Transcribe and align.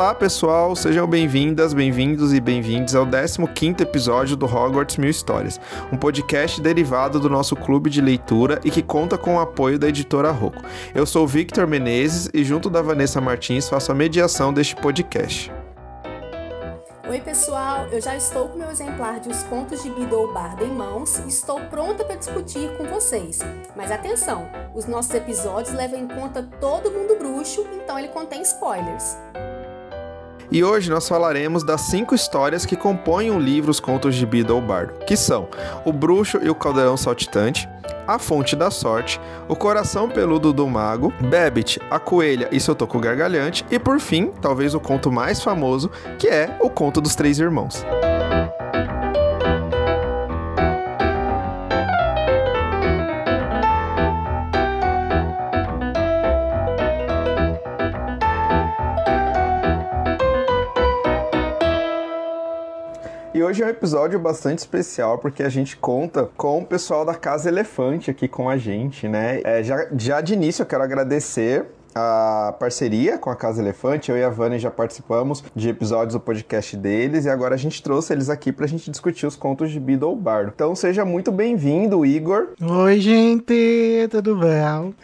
Olá, 0.00 0.14
pessoal, 0.14 0.74
sejam 0.74 1.06
bem-vindas, 1.06 1.74
bem-vindos 1.74 2.32
e 2.32 2.40
bem-vindos 2.40 2.94
ao 2.94 3.04
15º 3.06 3.82
episódio 3.82 4.34
do 4.34 4.46
Hogwarts 4.46 4.96
Mil 4.96 5.10
Histórias, 5.10 5.60
um 5.92 5.96
podcast 5.98 6.58
derivado 6.58 7.20
do 7.20 7.28
nosso 7.28 7.54
clube 7.54 7.90
de 7.90 8.00
leitura 8.00 8.58
e 8.64 8.70
que 8.70 8.82
conta 8.82 9.18
com 9.18 9.36
o 9.36 9.40
apoio 9.40 9.78
da 9.78 9.88
editora 9.88 10.30
Rocco. 10.30 10.62
Eu 10.94 11.04
sou 11.04 11.26
Victor 11.26 11.66
Menezes 11.66 12.30
e 12.32 12.42
junto 12.42 12.70
da 12.70 12.80
Vanessa 12.80 13.20
Martins 13.20 13.68
faço 13.68 13.92
a 13.92 13.94
mediação 13.94 14.54
deste 14.54 14.74
podcast. 14.74 15.52
Oi, 17.06 17.20
pessoal! 17.20 17.86
Eu 17.92 18.00
já 18.00 18.16
estou 18.16 18.48
com 18.48 18.58
meu 18.58 18.70
exemplar 18.70 19.20
de 19.20 19.28
Os 19.28 19.42
Contos 19.42 19.82
de 19.82 19.90
Guido 19.90 20.32
Bardo 20.32 20.64
em 20.64 20.72
mãos 20.72 21.18
e 21.18 21.28
estou 21.28 21.60
pronta 21.66 22.06
para 22.06 22.16
discutir 22.16 22.74
com 22.78 22.84
vocês. 22.84 23.40
Mas 23.76 23.90
atenção, 23.90 24.48
os 24.74 24.86
nossos 24.86 25.12
episódios 25.12 25.74
levam 25.74 26.00
em 26.00 26.08
conta 26.08 26.42
todo 26.58 26.90
mundo 26.90 27.18
bruxo, 27.18 27.66
então 27.74 27.98
ele 27.98 28.08
contém 28.08 28.40
spoilers. 28.40 29.18
E 30.52 30.64
hoje 30.64 30.90
nós 30.90 31.08
falaremos 31.08 31.62
das 31.62 31.82
cinco 31.82 32.12
histórias 32.12 32.66
que 32.66 32.74
compõem 32.74 33.30
o 33.30 33.38
livro 33.38 33.70
Os 33.70 33.78
Contos 33.78 34.16
de 34.16 34.26
Bida 34.26 34.52
Bardo, 34.60 34.94
que 35.06 35.16
são 35.16 35.48
O 35.84 35.92
Bruxo 35.92 36.40
e 36.42 36.50
o 36.50 36.56
Caldeirão 36.56 36.96
Saltitante, 36.96 37.68
a 38.04 38.18
Fonte 38.18 38.56
da 38.56 38.68
Sorte, 38.68 39.20
O 39.48 39.54
Coração 39.54 40.08
Peludo 40.08 40.52
do 40.52 40.66
Mago, 40.66 41.12
Babbit, 41.30 41.80
A 41.88 42.00
Coelha 42.00 42.48
e 42.50 42.58
Seu 42.58 42.74
Toco 42.74 42.98
Gargalhante 42.98 43.64
e, 43.70 43.78
por 43.78 44.00
fim, 44.00 44.32
talvez 44.42 44.74
o 44.74 44.80
conto 44.80 45.12
mais 45.12 45.40
famoso, 45.40 45.88
que 46.18 46.26
é 46.26 46.58
O 46.60 46.68
Conto 46.68 47.00
dos 47.00 47.14
Três 47.14 47.38
Irmãos. 47.38 47.84
E 63.40 63.42
hoje 63.42 63.62
é 63.62 63.66
um 63.66 63.70
episódio 63.70 64.18
bastante 64.18 64.58
especial 64.58 65.16
porque 65.16 65.42
a 65.42 65.48
gente 65.48 65.74
conta 65.74 66.28
com 66.36 66.58
o 66.58 66.66
pessoal 66.66 67.06
da 67.06 67.14
Casa 67.14 67.48
Elefante 67.48 68.10
aqui 68.10 68.28
com 68.28 68.50
a 68.50 68.58
gente, 68.58 69.08
né? 69.08 69.40
É, 69.42 69.62
já, 69.62 69.88
já 69.96 70.20
de 70.20 70.34
início 70.34 70.60
eu 70.60 70.66
quero 70.66 70.82
agradecer 70.82 71.64
a 71.94 72.54
parceria 72.58 73.18
com 73.18 73.30
a 73.30 73.36
Casa 73.36 73.60
Elefante. 73.60 74.10
Eu 74.10 74.16
e 74.16 74.24
a 74.24 74.30
Vânia 74.30 74.58
já 74.58 74.70
participamos 74.70 75.42
de 75.54 75.68
episódios 75.68 76.14
do 76.14 76.20
podcast 76.20 76.76
deles 76.76 77.24
e 77.24 77.30
agora 77.30 77.54
a 77.54 77.58
gente 77.58 77.82
trouxe 77.82 78.12
eles 78.12 78.28
aqui 78.28 78.52
pra 78.52 78.66
gente 78.66 78.90
discutir 78.90 79.26
os 79.26 79.36
contos 79.36 79.70
de 79.70 79.80
Beedle 79.80 80.16
Bardo. 80.16 80.52
Então 80.54 80.74
seja 80.74 81.04
muito 81.04 81.30
bem-vindo, 81.32 82.04
Igor. 82.04 82.48
Oi, 82.60 83.00
gente, 83.00 84.08
tudo 84.10 84.36
bem? 84.36 84.94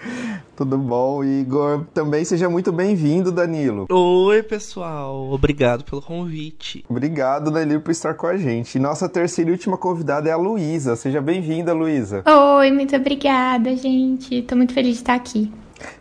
Tudo 0.57 0.79
bom, 0.79 1.23
Igor? 1.23 1.85
Também 1.93 2.25
seja 2.25 2.49
muito 2.49 2.73
bem-vindo, 2.73 3.31
Danilo. 3.31 3.87
Oi, 3.91 4.43
pessoal. 4.43 5.31
Obrigado 5.31 5.85
pelo 5.85 6.01
convite. 6.01 6.83
Obrigado, 6.89 7.51
Danilo, 7.51 7.83
por 7.83 7.91
estar 7.91 8.15
com 8.15 8.27
a 8.27 8.39
gente. 8.39 8.77
E 8.77 8.81
nossa 8.81 9.07
terceira 9.07 9.51
e 9.51 9.53
última 9.53 9.77
convidada 9.77 10.31
é 10.31 10.33
a 10.33 10.37
Luísa. 10.37 10.97
Seja 10.97 11.21
bem-vinda, 11.21 11.75
Luísa. 11.75 12.23
Oi, 12.59 12.71
muito 12.71 12.97
obrigada, 12.97 13.77
gente. 13.77 14.41
Tô 14.43 14.57
muito 14.57 14.73
feliz 14.73 14.95
de 14.95 15.03
estar 15.03 15.15
aqui. 15.15 15.53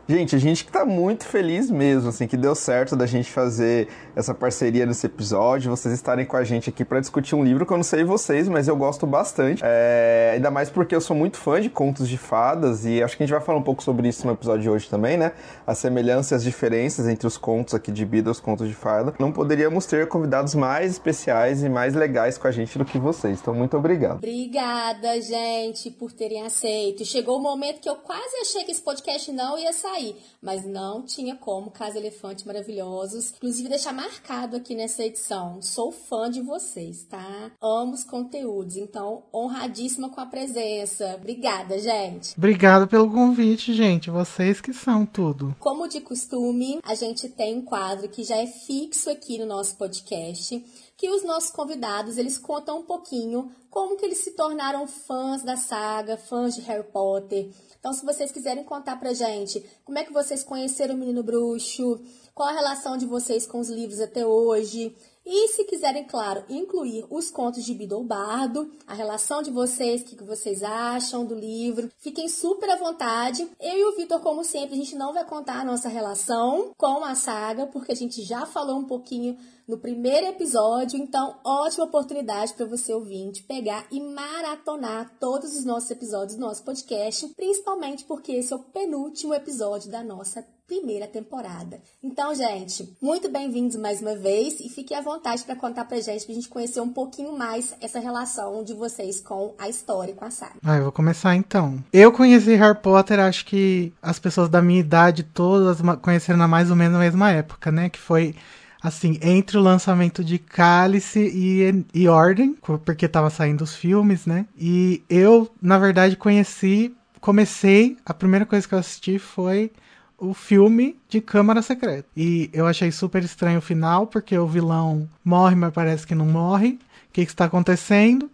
Gente, 0.07 0.35
a 0.35 0.39
gente 0.39 0.63
que 0.63 0.71
tá 0.71 0.85
muito 0.85 1.25
feliz 1.25 1.71
mesmo, 1.71 2.09
assim, 2.09 2.27
que 2.27 2.37
deu 2.37 2.53
certo 2.53 2.95
da 2.95 3.07
gente 3.07 3.31
fazer 3.31 3.87
essa 4.15 4.35
parceria 4.35 4.85
nesse 4.85 5.07
episódio, 5.07 5.71
vocês 5.71 5.91
estarem 5.95 6.27
com 6.27 6.37
a 6.37 6.43
gente 6.43 6.69
aqui 6.69 6.85
para 6.85 6.99
discutir 6.99 7.33
um 7.33 7.43
livro 7.43 7.65
que 7.65 7.73
eu 7.73 7.77
não 7.77 7.83
sei 7.83 8.03
vocês, 8.03 8.47
mas 8.47 8.67
eu 8.67 8.75
gosto 8.75 9.07
bastante. 9.07 9.63
É, 9.65 10.33
ainda 10.35 10.51
mais 10.51 10.69
porque 10.69 10.95
eu 10.95 11.01
sou 11.01 11.15
muito 11.15 11.37
fã 11.37 11.59
de 11.59 11.71
contos 11.71 12.07
de 12.07 12.19
fadas 12.19 12.85
e 12.85 13.01
acho 13.01 13.17
que 13.17 13.23
a 13.23 13.25
gente 13.25 13.33
vai 13.33 13.43
falar 13.43 13.57
um 13.57 13.63
pouco 13.63 13.81
sobre 13.81 14.07
isso 14.07 14.27
no 14.27 14.33
episódio 14.33 14.61
de 14.61 14.69
hoje 14.69 14.87
também, 14.87 15.17
né? 15.17 15.31
As 15.65 15.79
semelhanças 15.79 16.31
e 16.31 16.35
as 16.35 16.43
diferenças 16.43 17.07
entre 17.07 17.25
os 17.25 17.35
contos 17.35 17.73
aqui 17.73 17.91
de 17.91 18.05
Bida 18.05 18.29
e 18.29 18.31
os 18.31 18.39
contos 18.39 18.67
de 18.67 18.75
fada. 18.75 19.11
Não 19.17 19.31
poderíamos 19.31 19.87
ter 19.87 20.07
convidados 20.07 20.53
mais 20.53 20.91
especiais 20.91 21.63
e 21.63 21.69
mais 21.69 21.95
legais 21.95 22.37
com 22.37 22.47
a 22.47 22.51
gente 22.51 22.77
do 22.77 22.85
que 22.85 22.99
vocês. 22.99 23.39
Então, 23.41 23.55
muito 23.55 23.75
obrigado. 23.75 24.17
Obrigada, 24.17 25.19
gente, 25.19 25.89
por 25.89 26.11
terem 26.11 26.43
aceito. 26.43 27.03
Chegou 27.03 27.39
o 27.39 27.41
momento 27.41 27.81
que 27.81 27.89
eu 27.89 27.95
quase 27.95 28.37
achei 28.43 28.63
que 28.63 28.71
esse 28.71 28.81
podcast 28.81 29.31
não 29.31 29.57
ia 29.57 29.73
sair 29.73 29.94
sair, 29.95 30.15
mas 30.41 30.65
não 30.65 31.01
tinha 31.03 31.35
como, 31.35 31.71
Casa 31.71 31.97
Elefante 31.97 32.45
maravilhosos. 32.45 33.33
Inclusive, 33.37 33.69
deixar 33.69 33.93
marcado 33.93 34.57
aqui 34.57 34.75
nessa 34.75 35.03
edição. 35.03 35.61
Sou 35.61 35.91
fã 35.91 36.29
de 36.29 36.41
vocês, 36.41 37.05
tá? 37.05 37.51
Amo 37.61 37.93
os 37.93 38.03
conteúdos, 38.03 38.75
então 38.75 39.23
honradíssima 39.33 40.09
com 40.09 40.19
a 40.19 40.25
presença. 40.25 41.15
Obrigada, 41.15 41.79
gente. 41.79 42.37
Obrigado 42.37 42.87
pelo 42.87 43.09
convite, 43.09 43.73
gente. 43.73 44.09
Vocês 44.09 44.59
que 44.59 44.73
são 44.73 45.05
tudo. 45.05 45.55
Como 45.59 45.87
de 45.87 46.01
costume, 46.01 46.79
a 46.83 46.93
gente 46.93 47.29
tem 47.29 47.57
um 47.57 47.61
quadro 47.61 48.09
que 48.09 48.23
já 48.23 48.37
é 48.37 48.47
fixo 48.47 49.09
aqui 49.09 49.37
no 49.37 49.45
nosso 49.45 49.77
podcast 49.77 50.63
que 50.97 51.09
os 51.09 51.23
nossos 51.23 51.51
convidados 51.51 52.17
eles 52.17 52.37
contam 52.37 52.79
um 52.79 52.83
pouquinho 52.83 53.51
como 53.69 53.97
que 53.97 54.05
eles 54.05 54.19
se 54.19 54.31
tornaram 54.31 54.87
fãs 54.87 55.43
da 55.43 55.57
saga, 55.57 56.15
fãs 56.15 56.55
de 56.55 56.61
Harry 56.61 56.85
Potter. 56.85 57.51
Então, 57.85 57.93
se 57.93 58.03
vocês 58.03 58.31
quiserem 58.31 58.63
contar 58.63 58.99
pra 58.99 59.13
gente 59.13 59.63
como 59.83 59.99
é 59.99 60.03
que 60.03 60.11
vocês 60.11 60.43
conheceram 60.43 60.95
o 60.95 60.97
Menino 60.97 61.21
Bruxo, 61.21 62.01
qual 62.33 62.49
a 62.49 62.51
relação 62.51 62.97
de 62.97 63.05
vocês 63.05 63.45
com 63.45 63.59
os 63.59 63.69
livros 63.69 63.99
até 63.99 64.25
hoje, 64.25 64.95
e 65.23 65.49
se 65.49 65.63
quiserem, 65.65 66.03
claro, 66.03 66.43
incluir 66.49 67.05
os 67.11 67.29
contos 67.29 67.63
de 67.63 67.75
Bidou 67.75 68.03
Bardo, 68.03 68.71
a 68.87 68.95
relação 68.95 69.43
de 69.43 69.51
vocês, 69.51 70.01
o 70.01 70.05
que 70.05 70.23
vocês 70.23 70.63
acham 70.63 71.25
do 71.25 71.35
livro, 71.35 71.91
fiquem 71.99 72.27
super 72.27 72.71
à 72.71 72.75
vontade. 72.75 73.47
Eu 73.59 73.77
e 73.77 73.83
o 73.85 73.95
Vitor, 73.95 74.19
como 74.19 74.43
sempre, 74.43 74.73
a 74.73 74.77
gente 74.77 74.95
não 74.95 75.13
vai 75.13 75.23
contar 75.23 75.61
a 75.61 75.65
nossa 75.65 75.87
relação 75.87 76.73
com 76.75 77.03
a 77.03 77.13
saga, 77.13 77.67
porque 77.67 77.91
a 77.91 77.95
gente 77.95 78.23
já 78.23 78.47
falou 78.47 78.79
um 78.79 78.85
pouquinho 78.85 79.37
no 79.67 79.77
primeiro 79.77 80.27
episódio, 80.27 80.99
então 80.99 81.37
ótima 81.43 81.85
oportunidade 81.85 82.53
para 82.53 82.65
você 82.65 82.93
ouvinte 82.93 83.43
pegar 83.43 83.85
e 83.91 83.99
maratonar 83.99 85.11
todos 85.19 85.57
os 85.57 85.65
nossos 85.65 85.89
episódios 85.89 86.35
do 86.35 86.41
nosso 86.41 86.63
podcast, 86.63 87.27
principalmente 87.35 88.03
porque 88.05 88.33
esse 88.33 88.53
é 88.53 88.55
o 88.55 88.59
penúltimo 88.59 89.33
episódio 89.33 89.89
da 89.89 90.03
nossa 90.03 90.45
primeira 90.67 91.05
temporada. 91.07 91.79
Então, 92.03 92.33
gente, 92.33 92.95
muito 92.99 93.29
bem-vindos 93.29 93.75
mais 93.75 94.01
uma 94.01 94.15
vez 94.15 94.59
e 94.59 94.69
fiquem 94.69 94.97
à 94.97 95.01
vontade 95.01 95.43
para 95.43 95.55
contar 95.55 95.85
pra 95.85 95.99
gente, 95.99 96.25
pra 96.25 96.33
gente 96.33 96.49
conhecer 96.49 96.79
um 96.79 96.91
pouquinho 96.91 97.37
mais 97.37 97.75
essa 97.79 97.99
relação 97.99 98.63
de 98.63 98.73
vocês 98.73 99.19
com 99.19 99.53
a 99.59 99.69
história 99.69 100.11
e 100.11 100.15
com 100.15 100.25
a 100.25 100.31
saga. 100.31 100.55
Ah, 100.63 100.77
eu 100.77 100.83
vou 100.83 100.91
começar 100.91 101.35
então. 101.35 101.83
Eu 101.93 102.11
conheci 102.11 102.55
Harry 102.55 102.79
Potter, 102.79 103.19
acho 103.19 103.45
que 103.45 103.93
as 104.01 104.17
pessoas 104.17 104.49
da 104.49 104.61
minha 104.61 104.79
idade 104.79 105.23
todas 105.23 105.77
conheceram 106.01 106.37
na 106.39 106.47
mais 106.47 106.69
ou 106.71 106.75
menos 106.75 106.95
a 106.95 106.99
mesma 106.99 107.31
época, 107.31 107.71
né? 107.71 107.89
Que 107.89 107.99
foi 107.99 108.35
assim, 108.85 109.17
entre 109.21 109.57
o 109.57 109.61
lançamento 109.61 110.23
de 110.23 110.37
Cálice 110.37 111.19
e, 111.19 111.85
e 111.93 112.07
Ordem, 112.07 112.55
porque 112.85 113.07
tava 113.07 113.29
saindo 113.29 113.63
os 113.63 113.75
filmes, 113.75 114.25
né? 114.25 114.45
E 114.57 115.01
eu, 115.09 115.51
na 115.61 115.77
verdade, 115.79 116.15
conheci, 116.15 116.95
comecei, 117.19 117.97
a 118.05 118.13
primeira 118.13 118.45
coisa 118.45 118.67
que 118.67 118.75
eu 118.75 118.79
assisti 118.79 119.17
foi 119.17 119.71
o 120.17 120.33
filme 120.33 120.95
de 121.09 121.19
Câmara 121.19 121.61
Secreta. 121.61 122.07
E 122.15 122.49
eu 122.53 122.67
achei 122.67 122.91
super 122.91 123.23
estranho 123.23 123.57
o 123.59 123.61
final, 123.61 124.07
porque 124.07 124.37
o 124.37 124.47
vilão 124.47 125.09
morre, 125.23 125.55
mas 125.55 125.73
parece 125.73 126.05
que 126.05 126.15
não 126.15 126.25
morre. 126.25 126.79
O 127.09 127.13
que, 127.13 127.25
que 127.25 127.31
está 127.31 127.45
acontecendo? 127.45 128.29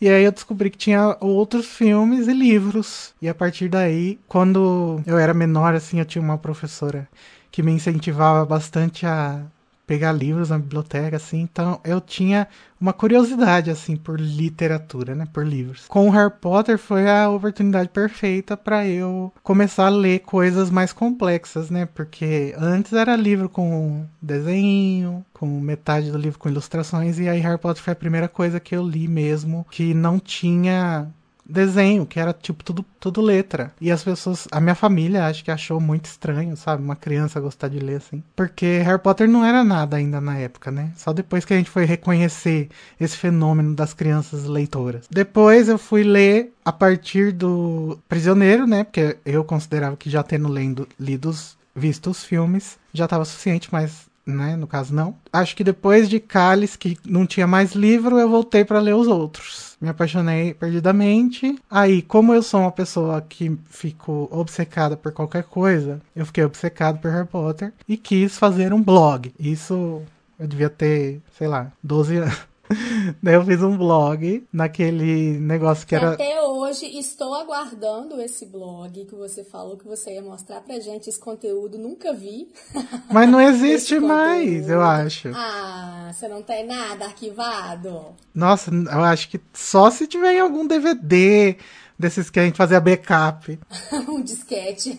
E 0.00 0.08
aí 0.08 0.24
eu 0.24 0.32
descobri 0.32 0.68
que 0.70 0.76
tinha 0.76 1.16
outros 1.20 1.66
filmes 1.66 2.28
e 2.28 2.32
livros. 2.34 3.14
E 3.22 3.28
a 3.28 3.34
partir 3.34 3.68
daí, 3.68 4.18
quando 4.28 5.00
eu 5.06 5.16
era 5.16 5.32
menor, 5.32 5.74
assim, 5.74 5.98
eu 5.98 6.04
tinha 6.04 6.22
uma 6.22 6.36
professora 6.36 7.08
que 7.50 7.62
me 7.62 7.72
incentivava 7.72 8.44
bastante 8.44 9.06
a 9.06 9.44
pegar 9.86 10.12
livros 10.12 10.50
na 10.50 10.58
biblioteca, 10.58 11.16
assim. 11.16 11.40
Então 11.40 11.80
eu 11.84 12.00
tinha 12.00 12.48
uma 12.80 12.92
curiosidade, 12.92 13.70
assim, 13.70 13.96
por 13.96 14.20
literatura, 14.20 15.14
né? 15.14 15.26
Por 15.32 15.46
livros. 15.46 15.86
Com 15.86 16.08
o 16.08 16.10
Harry 16.10 16.32
Potter 16.40 16.78
foi 16.78 17.08
a 17.08 17.30
oportunidade 17.30 17.88
perfeita 17.88 18.56
para 18.56 18.86
eu 18.86 19.32
começar 19.42 19.86
a 19.86 19.90
ler 19.90 20.20
coisas 20.20 20.70
mais 20.70 20.92
complexas, 20.92 21.70
né? 21.70 21.86
Porque 21.86 22.54
antes 22.58 22.92
era 22.92 23.16
livro 23.16 23.48
com 23.48 24.04
desenho, 24.20 25.24
com 25.32 25.46
metade 25.60 26.10
do 26.10 26.18
livro 26.18 26.38
com 26.38 26.48
ilustrações, 26.48 27.18
e 27.18 27.28
aí 27.28 27.40
Harry 27.40 27.58
Potter 27.58 27.82
foi 27.82 27.92
a 27.92 27.96
primeira 27.96 28.28
coisa 28.28 28.60
que 28.60 28.74
eu 28.76 28.86
li 28.86 29.08
mesmo 29.08 29.66
que 29.70 29.94
não 29.94 30.18
tinha 30.18 31.08
desenho, 31.44 32.06
que 32.06 32.18
era 32.18 32.32
tipo 32.32 32.64
tudo, 32.64 32.84
tudo 32.98 33.20
letra. 33.20 33.72
E 33.80 33.90
as 33.90 34.02
pessoas, 34.02 34.48
a 34.50 34.60
minha 34.60 34.74
família 34.74 35.26
acho 35.26 35.44
que 35.44 35.50
achou 35.50 35.80
muito 35.80 36.06
estranho, 36.06 36.56
sabe? 36.56 36.82
Uma 36.82 36.96
criança 36.96 37.40
gostar 37.40 37.68
de 37.68 37.78
ler 37.78 37.96
assim. 37.96 38.22
Porque 38.34 38.78
Harry 38.84 39.00
Potter 39.00 39.28
não 39.28 39.44
era 39.44 39.62
nada 39.62 39.96
ainda 39.96 40.20
na 40.20 40.36
época, 40.38 40.70
né? 40.70 40.92
Só 40.96 41.12
depois 41.12 41.44
que 41.44 41.52
a 41.52 41.56
gente 41.56 41.70
foi 41.70 41.84
reconhecer 41.84 42.68
esse 43.00 43.16
fenômeno 43.16 43.74
das 43.74 43.92
crianças 43.92 44.44
leitoras. 44.44 45.06
Depois 45.10 45.68
eu 45.68 45.78
fui 45.78 46.02
ler 46.02 46.52
a 46.64 46.72
partir 46.72 47.32
do 47.32 47.98
Prisioneiro, 48.08 48.66
né? 48.66 48.84
Porque 48.84 49.18
eu 49.24 49.44
considerava 49.44 49.96
que 49.96 50.08
já 50.08 50.22
tendo 50.22 50.48
lendo, 50.48 50.88
lido, 50.98 51.34
visto 51.74 52.10
os 52.10 52.24
filmes, 52.24 52.78
já 52.92 53.04
estava 53.04 53.24
suficiente, 53.24 53.68
mas 53.72 54.08
né? 54.26 54.56
No 54.56 54.66
caso, 54.66 54.94
não. 54.94 55.14
Acho 55.32 55.54
que 55.54 55.64
depois 55.64 56.08
de 56.08 56.20
Cálice, 56.20 56.78
que 56.78 56.98
não 57.04 57.26
tinha 57.26 57.46
mais 57.46 57.72
livro, 57.72 58.18
eu 58.18 58.28
voltei 58.28 58.64
para 58.64 58.80
ler 58.80 58.94
os 58.94 59.06
outros. 59.06 59.76
Me 59.80 59.88
apaixonei 59.88 60.54
perdidamente. 60.54 61.58
Aí, 61.70 62.02
como 62.02 62.32
eu 62.32 62.42
sou 62.42 62.60
uma 62.60 62.72
pessoa 62.72 63.20
que 63.20 63.56
fico 63.66 64.28
obcecada 64.30 64.96
por 64.96 65.12
qualquer 65.12 65.44
coisa, 65.44 66.00
eu 66.14 66.24
fiquei 66.24 66.44
obcecado 66.44 66.98
por 66.98 67.10
Harry 67.10 67.26
Potter 67.26 67.72
e 67.88 67.96
quis 67.96 68.38
fazer 68.38 68.72
um 68.72 68.82
blog. 68.82 69.32
Isso 69.38 70.02
eu 70.38 70.46
devia 70.46 70.70
ter, 70.70 71.20
sei 71.36 71.46
lá, 71.46 71.70
12 71.82 72.16
anos. 72.16 72.53
Daí 73.22 73.34
eu 73.34 73.44
fiz 73.44 73.62
um 73.62 73.76
blog 73.76 74.46
naquele 74.52 75.38
negócio 75.38 75.86
que 75.86 75.94
era. 75.94 76.12
Até 76.12 76.40
hoje 76.42 76.86
estou 76.98 77.34
aguardando 77.34 78.20
esse 78.20 78.46
blog 78.46 79.04
que 79.04 79.14
você 79.14 79.44
falou 79.44 79.76
que 79.76 79.86
você 79.86 80.14
ia 80.14 80.22
mostrar 80.22 80.60
pra 80.60 80.80
gente 80.80 81.08
esse 81.08 81.18
conteúdo, 81.18 81.78
nunca 81.78 82.12
vi. 82.12 82.48
Mas 83.12 83.28
não 83.28 83.40
existe 83.40 83.98
mais, 83.98 84.68
eu 84.68 84.80
acho. 84.80 85.30
Ah, 85.34 86.10
você 86.12 86.28
não 86.28 86.42
tem 86.42 86.66
nada 86.66 87.04
arquivado? 87.04 88.14
Nossa, 88.34 88.70
eu 88.70 89.04
acho 89.04 89.28
que 89.28 89.40
só 89.52 89.90
se 89.90 90.06
tiver 90.06 90.34
em 90.34 90.40
algum 90.40 90.66
DVD 90.66 91.56
desses 91.98 92.30
que 92.30 92.40
a 92.40 92.44
gente 92.44 92.56
fazia 92.56 92.80
backup. 92.80 93.58
um 94.08 94.22
disquete. 94.22 94.98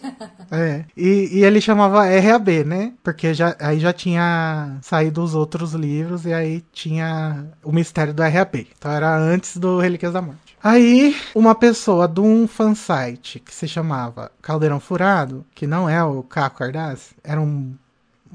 é. 0.51 0.85
E, 0.95 1.39
e, 1.39 1.43
ele 1.43 1.61
chamava 1.61 2.05
RAB, 2.05 2.65
né? 2.65 2.93
Porque 3.03 3.33
já, 3.33 3.55
aí 3.59 3.79
já 3.79 3.93
tinha 3.93 4.77
saído 4.81 5.23
os 5.23 5.35
outros 5.35 5.73
livros 5.73 6.25
e 6.25 6.33
aí 6.33 6.63
tinha 6.71 7.45
o 7.63 7.71
mistério 7.71 8.13
do 8.13 8.23
RAB. 8.23 8.67
Então 8.77 8.91
era 8.91 9.15
antes 9.17 9.57
do 9.57 9.79
Relíquias 9.79 10.13
da 10.13 10.21
Morte. 10.21 10.45
Aí, 10.63 11.15
uma 11.35 11.53
pessoa 11.53 12.07
de 12.07 12.19
um 12.21 12.47
fansite 12.47 13.39
que 13.39 13.53
se 13.53 13.67
chamava 13.67 14.31
Caldeirão 14.41 14.79
Furado, 14.79 15.45
que 15.53 15.67
não 15.67 15.87
é 15.87 16.03
o 16.03 16.23
Caco 16.23 16.63
Ardaz, 16.63 17.13
era 17.23 17.39
um 17.39 17.75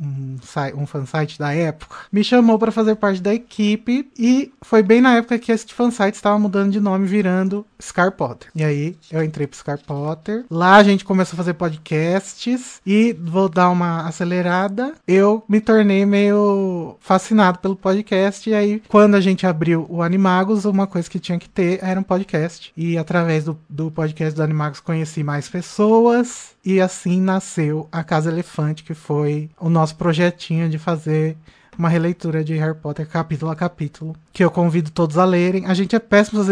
um, 0.00 0.36
um 0.76 0.86
fansite 0.86 1.38
da 1.38 1.52
época, 1.52 1.96
me 2.10 2.24
chamou 2.24 2.58
para 2.58 2.72
fazer 2.72 2.96
parte 2.96 3.20
da 3.20 3.34
equipe 3.34 4.10
e 4.18 4.52
foi 4.62 4.82
bem 4.82 5.00
na 5.00 5.16
época 5.16 5.38
que 5.38 5.52
esse 5.52 5.72
fansite 5.72 6.16
estava 6.16 6.38
mudando 6.38 6.72
de 6.72 6.80
nome, 6.80 7.06
virando 7.06 7.66
Scar 7.80 8.12
Potter. 8.12 8.48
E 8.54 8.64
aí 8.64 8.96
eu 9.10 9.22
entrei 9.22 9.46
pro 9.46 9.58
Scar 9.58 9.78
Potter. 9.78 10.44
Lá 10.50 10.76
a 10.76 10.82
gente 10.82 11.04
começou 11.04 11.36
a 11.36 11.38
fazer 11.38 11.54
podcasts 11.54 12.80
e 12.86 13.12
vou 13.12 13.48
dar 13.48 13.70
uma 13.70 14.06
acelerada. 14.06 14.94
Eu 15.06 15.44
me 15.48 15.60
tornei 15.60 16.06
meio 16.06 16.96
fascinado 17.00 17.58
pelo 17.58 17.76
podcast 17.76 18.48
e 18.48 18.54
aí 18.54 18.82
quando 18.88 19.14
a 19.14 19.20
gente 19.20 19.46
abriu 19.46 19.86
o 19.88 20.02
Animagos, 20.02 20.64
uma 20.64 20.86
coisa 20.86 21.10
que 21.10 21.18
tinha 21.18 21.38
que 21.38 21.48
ter 21.48 21.78
era 21.82 22.00
um 22.00 22.04
podcast. 22.04 22.72
E 22.76 22.96
através 22.96 23.44
do, 23.44 23.58
do 23.68 23.90
podcast 23.90 24.34
do 24.34 24.42
Animagos 24.42 24.80
conheci 24.80 25.22
mais 25.22 25.48
pessoas 25.48 26.54
e 26.64 26.80
assim 26.80 27.20
nasceu 27.20 27.88
a 27.90 28.04
Casa 28.04 28.30
Elefante, 28.30 28.84
que 28.84 28.94
foi 28.94 29.50
o 29.58 29.68
nosso 29.68 29.96
projetinho 29.96 30.68
de 30.68 30.78
fazer 30.78 31.36
uma 31.80 31.88
releitura 31.88 32.44
de 32.44 32.54
Harry 32.56 32.74
Potter 32.74 33.08
capítulo 33.08 33.50
a 33.50 33.56
capítulo, 33.56 34.14
que 34.34 34.44
eu 34.44 34.50
convido 34.50 34.90
todos 34.90 35.16
a 35.16 35.24
lerem. 35.24 35.64
A 35.64 35.72
gente 35.72 35.96
é 35.96 35.98
péssimo 35.98 36.44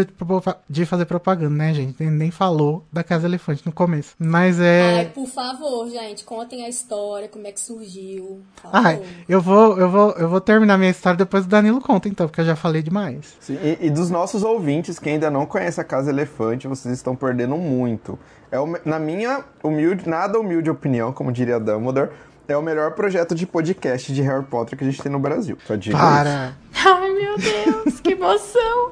de 0.67 0.85
fazer 0.87 1.05
propaganda, 1.05 1.55
né, 1.55 1.71
gente? 1.71 2.03
Nem 2.03 2.31
falou 2.31 2.83
da 2.91 3.03
Casa 3.03 3.27
Elefante 3.27 3.61
no 3.63 3.71
começo. 3.71 4.15
Mas 4.17 4.59
é. 4.59 4.97
Ai, 4.97 5.05
por 5.13 5.27
favor, 5.27 5.87
gente, 5.87 6.23
contem 6.23 6.65
a 6.65 6.69
história, 6.69 7.27
como 7.27 7.45
é 7.45 7.51
que 7.51 7.61
surgiu. 7.61 8.41
Ai, 8.73 9.03
eu 9.27 9.39
vou, 9.39 9.77
eu 9.77 9.89
vou, 9.89 10.11
eu 10.13 10.27
vou 10.27 10.41
terminar 10.41 10.79
minha 10.79 10.89
história 10.89 11.17
depois 11.17 11.45
do 11.45 11.49
Danilo 11.49 11.79
conta, 11.79 12.09
então, 12.09 12.27
porque 12.27 12.41
eu 12.41 12.45
já 12.45 12.55
falei 12.55 12.81
demais. 12.81 13.37
Sim, 13.39 13.59
e, 13.61 13.85
e 13.85 13.89
dos 13.91 14.09
nossos 14.09 14.43
ouvintes 14.43 14.97
que 14.97 15.09
ainda 15.09 15.29
não 15.29 15.45
conhecem 15.45 15.81
a 15.81 15.85
Casa 15.85 16.09
Elefante, 16.09 16.67
vocês 16.67 16.93
estão 16.95 17.15
perdendo 17.15 17.55
muito. 17.55 18.17
É, 18.51 18.57
na 18.83 18.97
minha 18.97 19.43
humilde, 19.63 20.09
nada 20.09 20.39
humilde 20.39 20.71
opinião, 20.71 21.13
como 21.13 21.31
diria 21.31 21.59
Dumbledore, 21.59 22.09
é 22.49 22.57
o 22.57 22.61
melhor 22.61 22.91
projeto 22.91 23.35
de 23.35 23.45
podcast 23.45 24.11
de 24.11 24.21
Harry 24.21 24.43
Potter 24.43 24.77
que 24.77 24.83
a 24.83 24.89
gente 24.89 25.01
tem 25.01 25.11
no 25.11 25.19
Brasil. 25.19 25.57
Só 25.65 25.75
digo 25.75 25.97
Para! 25.97 26.53
Isso. 26.73 26.87
Ai, 26.87 27.09
meu 27.11 27.37
Deus, 27.37 27.99
que 27.99 28.11
emoção! 28.11 28.91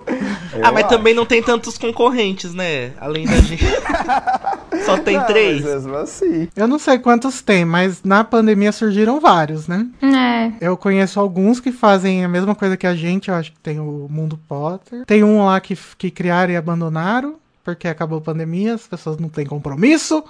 ah, 0.62 0.72
mas 0.72 0.86
acho. 0.86 0.90
também 0.90 1.14
não 1.14 1.26
tem 1.26 1.42
tantos 1.42 1.78
concorrentes, 1.78 2.54
né? 2.54 2.92
Além 3.00 3.26
da 3.26 3.38
gente. 3.38 3.64
Só 4.86 4.98
tem 4.98 5.18
não, 5.18 5.26
três. 5.26 5.64
Mas 5.64 5.74
mesmo 5.74 5.96
assim. 5.96 6.50
Eu 6.56 6.68
não 6.68 6.78
sei 6.78 7.00
quantos 7.00 7.42
tem, 7.42 7.66
mas 7.66 8.04
na 8.04 8.24
pandemia 8.24 8.72
surgiram 8.72 9.20
vários, 9.20 9.68
né? 9.68 9.88
É. 10.02 10.52
Eu 10.66 10.78
conheço 10.78 11.20
alguns 11.20 11.60
que 11.60 11.72
fazem 11.72 12.24
a 12.24 12.28
mesma 12.28 12.54
coisa 12.54 12.78
que 12.78 12.88
a 12.88 12.96
gente, 12.96 13.30
eu 13.30 13.36
acho 13.36 13.52
que 13.52 13.60
tem 13.60 13.80
o 13.80 14.08
Mundo 14.10 14.40
Potter. 14.48 15.06
Tem 15.06 15.24
um 15.24 15.46
lá 15.46 15.60
que, 15.60 15.78
que 15.98 16.12
criaram 16.12 16.54
e 16.54 16.58
abandonaram 16.58 17.36
porque 17.76 17.90
acabou 17.90 18.20
a 18.20 18.22
pandemia, 18.22 18.76
as 18.76 18.88
pessoas 18.88 19.18
não 19.18 19.28
têm 19.28 19.46
compromisso. 19.46 20.24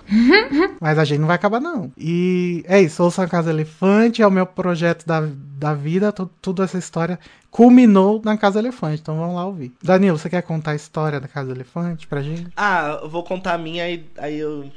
mas 0.81 0.97
a 0.97 1.05
gente 1.05 1.19
não 1.19 1.27
vai 1.27 1.35
acabar, 1.35 1.59
não. 1.59 1.91
E 1.95 2.63
é 2.67 2.81
isso, 2.81 3.03
Ouça 3.03 3.21
a 3.21 3.27
Casa 3.27 3.51
Elefante, 3.51 4.23
é 4.23 4.27
o 4.27 4.31
meu 4.31 4.45
projeto 4.45 5.05
da, 5.05 5.21
da 5.57 5.73
vida, 5.73 6.13
tudo 6.41 6.63
essa 6.63 6.77
história 6.77 7.19
culminou 7.49 8.21
na 8.23 8.37
Casa 8.37 8.59
Elefante, 8.59 9.01
então 9.01 9.17
vamos 9.17 9.35
lá 9.35 9.45
ouvir. 9.45 9.73
Danilo, 9.81 10.17
você 10.17 10.29
quer 10.29 10.43
contar 10.43 10.71
a 10.71 10.75
história 10.75 11.19
da 11.19 11.27
Casa 11.27 11.51
Elefante 11.51 12.05
pra 12.05 12.21
gente? 12.21 12.47
Ah, 12.55 12.99
eu 13.01 13.09
vou 13.09 13.23
contar 13.23 13.53
a 13.53 13.57
minha 13.57 13.89
e 13.89 14.05
aí 14.17 14.37
eu 14.37 14.69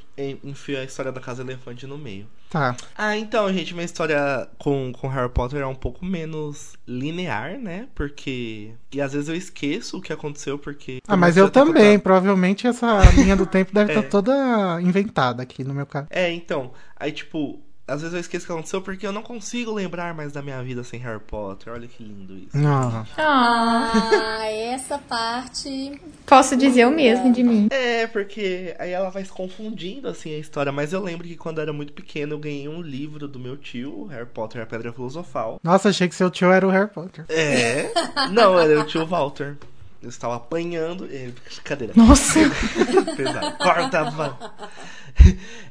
enfio 0.43 0.79
a 0.79 0.85
história 0.85 1.12
da 1.12 1.21
Casa 1.21 1.43
Elefante 1.43 1.87
no 1.87 1.99
meio. 1.99 2.27
Tá. 2.49 2.77
Ah, 2.97 3.17
então, 3.17 3.53
gente, 3.53 3.73
minha 3.75 3.85
história 3.85 4.49
com, 4.59 4.93
com 4.93 5.06
Harry 5.06 5.29
Potter 5.29 5.61
é 5.61 5.67
um 5.67 5.75
pouco 5.75 6.05
menos 6.05 6.73
linear, 6.87 7.56
né? 7.59 7.87
Porque. 7.94 8.73
E 8.93 9.00
às 9.00 9.12
vezes 9.12 9.29
eu 9.29 9.37
esqueço 9.37 9.99
o 9.99 10.03
que 10.03 10.12
aconteceu, 10.12 10.59
porque. 10.59 10.99
Ah, 11.06 11.17
mas 11.17 11.37
eu 11.37 11.49
também. 11.49 11.97
Provavelmente 11.97 12.67
essa 12.67 12.99
linha 13.12 13.37
do 13.37 13.47
tempo 13.47 13.73
deve 13.73 13.93
estar 13.93 14.00
é. 14.03 14.03
tá 14.03 14.11
toda 14.11 14.81
inventada 14.83 15.44
aqui 15.44 15.62
no 15.62 15.73
meu 15.73 15.87
caso. 15.87 16.09
É, 16.11 16.29
então. 16.33 16.73
Aí, 16.97 17.12
tipo, 17.12 17.61
às 17.91 18.01
vezes 18.01 18.15
eu 18.15 18.21
esqueço 18.21 18.45
o 18.45 18.47
que 18.47 18.53
aconteceu 18.53 18.81
porque 18.81 19.07
eu 19.07 19.13
não 19.13 19.23
consigo 19.23 19.73
lembrar 19.73 20.15
mais 20.15 20.33
da 20.33 20.41
minha 20.41 20.63
vida 20.63 20.85
sem 20.85 21.01
Harry 21.01 21.21
Potter. 21.21 21.73
Olha 21.73 21.89
que 21.89 22.03
lindo 22.03 22.37
isso. 22.37 22.57
Não. 22.57 23.05
Ah, 23.19 24.47
essa 24.47 24.97
parte. 24.99 26.01
Posso 26.25 26.57
dizer 26.57 26.87
o 26.87 26.91
mesmo 26.91 27.33
de 27.33 27.43
mim. 27.43 27.69
É, 27.71 28.07
porque 28.07 28.75
aí 28.79 28.93
ela 28.93 29.11
vai 29.11 29.25
se 29.25 29.33
confundindo 29.33 30.09
assim 30.09 30.35
a 30.35 30.39
história. 30.39 30.71
Mas 30.71 30.93
eu 30.93 31.03
lembro 31.03 31.27
que 31.27 31.37
quando 31.37 31.59
eu 31.59 31.63
era 31.63 31.73
muito 31.73 31.93
pequeno 31.93 32.35
eu 32.35 32.39
ganhei 32.39 32.69
um 32.69 32.81
livro 32.81 33.27
do 33.27 33.39
meu 33.39 33.57
tio, 33.57 34.07
Harry 34.07 34.27
Potter 34.27 34.61
e 34.61 34.63
a 34.63 34.67
Pedra 34.67 34.93
Filosofal. 34.93 35.59
Nossa, 35.63 35.89
achei 35.89 36.09
que 36.09 36.15
seu 36.15 36.31
tio 36.31 36.53
era 36.53 36.67
o 36.67 36.71
Harry 36.71 36.89
Potter. 36.89 37.25
É. 37.29 37.91
Não, 38.31 38.59
era 38.59 38.81
o 38.81 38.85
tio 38.85 39.05
Walter. 39.05 39.57
Eu 40.02 40.08
estava 40.08 40.37
apanhando. 40.37 41.08
Cadeira. 41.62 41.93
Nossa! 41.97 42.41
Pesado. 43.17 43.58
Corta, 43.58 44.00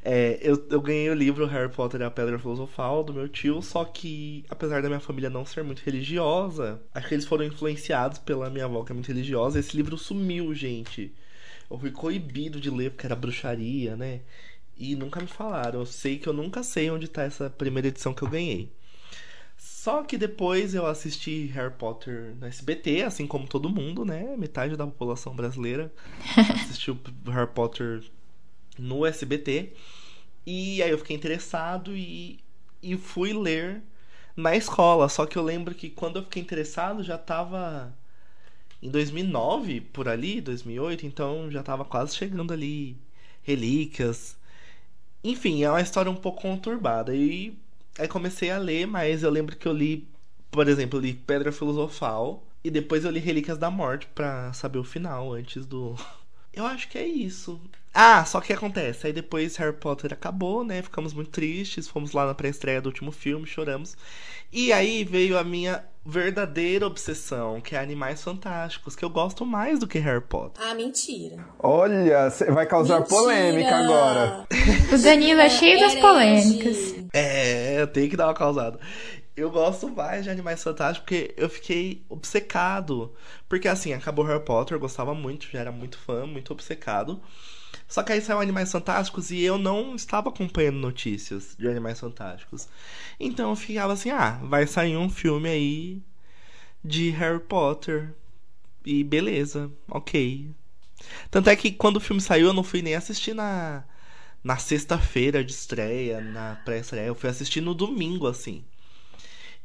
é, 0.03 0.39
eu, 0.41 0.67
eu 0.69 0.81
ganhei 0.81 1.09
o 1.09 1.13
livro 1.13 1.45
Harry 1.45 1.69
Potter 1.71 2.01
e 2.01 2.03
a 2.03 2.11
Pedra 2.11 2.37
Filosofal 2.37 3.03
do 3.03 3.13
meu 3.13 3.27
tio, 3.27 3.61
só 3.61 3.83
que, 3.85 4.45
apesar 4.49 4.81
da 4.81 4.87
minha 4.87 4.99
família 4.99 5.29
não 5.29 5.45
ser 5.45 5.63
muito 5.63 5.79
religiosa, 5.79 6.81
acho 6.93 7.07
que 7.07 7.15
eles 7.15 7.25
foram 7.25 7.45
influenciados 7.45 8.19
pela 8.19 8.49
minha 8.49 8.65
avó, 8.65 8.83
que 8.83 8.91
é 8.91 8.95
muito 8.95 9.07
religiosa. 9.07 9.59
Esse 9.59 9.75
livro 9.75 9.97
sumiu, 9.97 10.53
gente. 10.53 11.13
Eu 11.69 11.77
fui 11.77 11.91
coibido 11.91 12.59
de 12.59 12.69
ler 12.69 12.91
porque 12.91 13.05
era 13.05 13.15
bruxaria, 13.15 13.95
né? 13.95 14.21
E 14.77 14.95
nunca 14.95 15.19
me 15.19 15.27
falaram. 15.27 15.81
Eu 15.81 15.85
sei 15.85 16.17
que 16.17 16.27
eu 16.27 16.33
nunca 16.33 16.63
sei 16.63 16.89
onde 16.89 17.07
tá 17.07 17.23
essa 17.23 17.49
primeira 17.49 17.87
edição 17.87 18.13
que 18.13 18.23
eu 18.23 18.29
ganhei. 18.29 18.71
Só 19.79 20.03
que 20.03 20.17
depois 20.17 20.75
eu 20.75 20.85
assisti 20.85 21.45
Harry 21.53 21.73
Potter 21.73 22.35
no 22.37 22.45
SBT, 22.45 23.03
assim 23.03 23.25
como 23.25 23.47
todo 23.47 23.69
mundo, 23.69 24.03
né? 24.03 24.35
Metade 24.35 24.75
da 24.75 24.85
população 24.85 25.33
brasileira 25.33 25.89
assistiu 26.65 26.99
Harry 27.27 27.49
Potter 27.49 28.03
no 28.77 29.05
SBT. 29.05 29.71
E 30.45 30.83
aí 30.83 30.89
eu 30.89 30.97
fiquei 30.97 31.15
interessado 31.15 31.95
e, 31.95 32.41
e 32.83 32.97
fui 32.97 33.31
ler 33.31 33.81
na 34.35 34.53
escola. 34.53 35.07
Só 35.07 35.25
que 35.25 35.37
eu 35.37 35.43
lembro 35.43 35.73
que 35.73 35.89
quando 35.89 36.17
eu 36.17 36.23
fiquei 36.23 36.41
interessado 36.41 37.01
já 37.01 37.17
tava 37.17 37.97
em 38.81 38.91
2009, 38.91 39.79
por 39.79 40.09
ali, 40.09 40.41
2008, 40.41 41.05
então 41.05 41.49
já 41.49 41.63
tava 41.63 41.85
quase 41.85 42.17
chegando 42.17 42.51
ali 42.51 42.97
relíquias. 43.43 44.37
Enfim, 45.23 45.63
é 45.63 45.69
uma 45.69 45.79
história 45.79 46.11
um 46.11 46.17
pouco 46.17 46.41
conturbada. 46.41 47.15
E 47.15 47.57
Aí 47.99 48.07
comecei 48.07 48.49
a 48.49 48.57
ler, 48.57 48.87
mas 48.87 49.23
eu 49.23 49.29
lembro 49.29 49.57
que 49.57 49.67
eu 49.67 49.73
li, 49.73 50.07
por 50.49 50.69
exemplo, 50.69 50.99
li 50.99 51.13
Pedra 51.13 51.51
Filosofal 51.51 52.47
e 52.63 52.71
depois 52.71 53.03
eu 53.03 53.11
li 53.11 53.19
Relíquias 53.19 53.57
da 53.57 53.69
Morte 53.69 54.07
para 54.15 54.53
saber 54.53 54.79
o 54.79 54.85
final 54.85 55.33
antes 55.33 55.65
do. 55.65 55.95
Eu 56.51 56.65
acho 56.65 56.89
que 56.89 56.97
é 56.97 57.05
isso. 57.05 57.61
Ah, 57.93 58.23
só 58.25 58.39
que 58.39 58.53
acontece. 58.53 59.07
Aí 59.07 59.13
depois 59.13 59.55
Harry 59.57 59.75
Potter 59.75 60.13
acabou, 60.13 60.63
né? 60.63 60.81
Ficamos 60.81 61.13
muito 61.13 61.31
tristes. 61.31 61.87
Fomos 61.87 62.11
lá 62.11 62.25
na 62.25 62.33
pré-estreia 62.33 62.81
do 62.81 62.87
último 62.87 63.11
filme, 63.11 63.45
choramos. 63.47 63.95
E 64.51 64.71
aí 64.73 65.03
veio 65.03 65.37
a 65.37 65.43
minha 65.43 65.83
verdadeira 66.05 66.87
obsessão, 66.87 67.61
que 67.61 67.75
é 67.75 67.79
Animais 67.79 68.23
Fantásticos, 68.23 68.95
que 68.95 69.05
eu 69.05 69.09
gosto 69.09 69.45
mais 69.45 69.79
do 69.79 69.87
que 69.87 69.99
Harry 69.99 70.21
Potter. 70.21 70.63
Ah, 70.65 70.73
mentira. 70.73 71.45
Olha, 71.59 72.29
vai 72.51 72.65
causar 72.65 73.01
mentira. 73.01 73.15
polêmica 73.15 73.75
agora. 73.75 74.47
O 74.91 74.97
Danilo 74.97 75.39
é 75.41 75.49
cheio 75.49 75.79
das 75.79 75.95
polêmicas. 75.95 76.95
É, 77.13 77.79
eu 77.81 77.87
tenho 77.87 78.09
que 78.09 78.17
dar 78.17 78.27
uma 78.27 78.33
causada. 78.33 78.79
Eu 79.35 79.51
gosto 79.51 79.87
mais 79.87 80.23
de 80.23 80.29
Animais 80.31 80.63
Fantásticos 80.63 81.05
porque 81.05 81.33
eu 81.37 81.47
fiquei 81.47 82.03
obcecado. 82.09 83.13
Porque 83.47 83.67
assim, 83.67 83.93
acabou 83.93 84.25
Harry 84.25 84.43
Potter, 84.43 84.75
eu 84.75 84.79
gostava 84.79 85.13
muito, 85.13 85.47
já 85.51 85.59
era 85.59 85.71
muito 85.71 85.97
fã, 85.99 86.25
muito 86.25 86.51
obcecado. 86.51 87.21
Só 87.89 88.03
que 88.03 88.13
aí 88.13 88.21
saiu 88.21 88.39
Animais 88.39 88.71
Fantásticos 88.71 89.31
e 89.31 89.41
eu 89.41 89.57
não 89.57 89.95
estava 89.95 90.29
acompanhando 90.29 90.77
notícias 90.77 91.55
de 91.57 91.67
Animais 91.67 91.99
Fantásticos. 91.99 92.67
Então 93.19 93.49
eu 93.49 93.55
ficava 93.55 93.93
assim, 93.93 94.11
ah, 94.11 94.39
vai 94.43 94.67
sair 94.67 94.95
um 94.95 95.09
filme 95.09 95.49
aí 95.49 96.01
de 96.85 97.09
Harry 97.09 97.39
Potter. 97.39 98.13
E 98.85 99.03
beleza, 99.03 99.71
ok. 99.89 100.51
Tanto 101.31 101.49
é 101.49 101.55
que 101.55 101.71
quando 101.71 101.97
o 101.97 101.99
filme 101.99 102.21
saiu, 102.21 102.47
eu 102.47 102.53
não 102.53 102.63
fui 102.63 102.83
nem 102.83 102.93
assistir 102.93 103.33
na, 103.33 103.83
na 104.43 104.57
sexta-feira 104.57 105.43
de 105.43 105.51
estreia, 105.51 106.21
na 106.21 106.57
pré-estreia. 106.63 107.07
Eu 107.07 107.15
fui 107.15 107.29
assistir 107.29 107.61
no 107.61 107.73
domingo, 107.73 108.27
assim. 108.27 108.63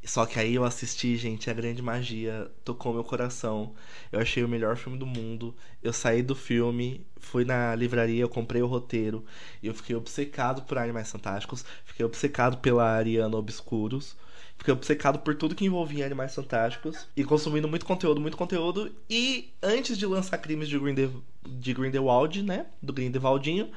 Só 0.04 0.26
que 0.26 0.38
aí 0.38 0.54
eu 0.54 0.64
assisti, 0.64 1.16
gente, 1.16 1.48
a 1.48 1.54
grande 1.54 1.80
magia 1.80 2.50
tocou 2.62 2.92
meu 2.92 3.02
coração. 3.02 3.74
Eu 4.12 4.20
achei 4.20 4.44
o 4.44 4.48
melhor 4.48 4.76
filme 4.76 4.98
do 4.98 5.06
mundo. 5.06 5.54
Eu 5.82 5.92
saí 5.92 6.22
do 6.22 6.34
filme, 6.34 7.06
fui 7.16 7.44
na 7.44 7.74
livraria, 7.74 8.22
eu 8.22 8.28
comprei 8.28 8.60
o 8.60 8.66
roteiro. 8.66 9.24
E 9.62 9.66
eu 9.66 9.74
fiquei 9.74 9.96
obcecado 9.96 10.62
por 10.62 10.76
Animais 10.76 11.10
Fantásticos. 11.10 11.64
Fiquei 11.84 12.04
obcecado 12.04 12.58
pela 12.58 12.84
Ariana 12.84 13.36
Obscuros. 13.36 14.14
Fiquei 14.58 14.72
obcecado 14.72 15.18
por 15.18 15.34
tudo 15.34 15.54
que 15.54 15.64
envolvia 15.64 16.04
Animais 16.04 16.34
Fantásticos. 16.34 17.08
E 17.16 17.24
consumindo 17.24 17.66
muito 17.66 17.86
conteúdo, 17.86 18.20
muito 18.20 18.36
conteúdo. 18.36 18.94
E 19.08 19.52
antes 19.62 19.96
de 19.96 20.04
lançar 20.04 20.36
Crimes 20.38 20.68
de, 20.68 20.78
Grinde 20.78 21.10
de 21.48 21.72
Grindelwald, 21.72 22.42
né? 22.42 22.66
Do 22.82 22.92
Grindewaldinho 22.92 23.70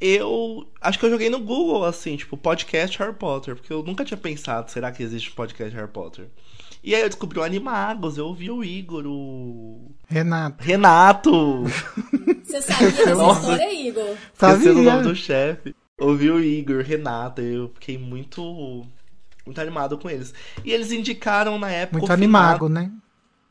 eu 0.00 0.66
acho 0.80 0.98
que 0.98 1.06
eu 1.06 1.10
joguei 1.10 1.30
no 1.30 1.40
Google, 1.40 1.84
assim, 1.84 2.16
tipo, 2.16 2.36
podcast 2.36 2.98
Harry 2.98 3.14
Potter, 3.14 3.56
porque 3.56 3.72
eu 3.72 3.82
nunca 3.82 4.04
tinha 4.04 4.18
pensado, 4.18 4.70
será 4.70 4.90
que 4.92 5.02
existe 5.02 5.30
podcast 5.30 5.74
Harry 5.74 5.90
Potter? 5.90 6.28
E 6.82 6.94
aí 6.94 7.00
eu 7.00 7.08
descobri 7.08 7.38
o 7.38 7.42
Animagos, 7.42 8.18
eu 8.18 8.26
ouvi 8.26 8.50
o 8.50 8.62
Igor, 8.62 9.06
o. 9.06 9.90
Renato. 10.06 10.62
Renato! 10.62 11.64
Você 12.44 12.60
sabia 12.60 12.90
dessa 12.90 13.14
Nossa. 13.14 13.40
história, 13.40 13.88
Igor? 13.88 14.16
Sabia. 14.34 14.72
o 14.72 14.82
nome 14.82 15.02
do 15.02 15.16
chefe. 15.16 15.74
Ouvi 15.98 16.30
o 16.30 16.40
Igor, 16.40 16.82
Renato, 16.82 17.40
eu 17.40 17.70
fiquei 17.74 17.96
muito. 17.96 18.84
Muito 19.46 19.60
animado 19.60 19.96
com 19.96 20.10
eles. 20.10 20.34
E 20.62 20.72
eles 20.72 20.92
indicaram 20.92 21.58
na 21.58 21.70
época. 21.70 21.98
Muito 21.98 22.12
animado, 22.12 22.68
né? 22.68 22.90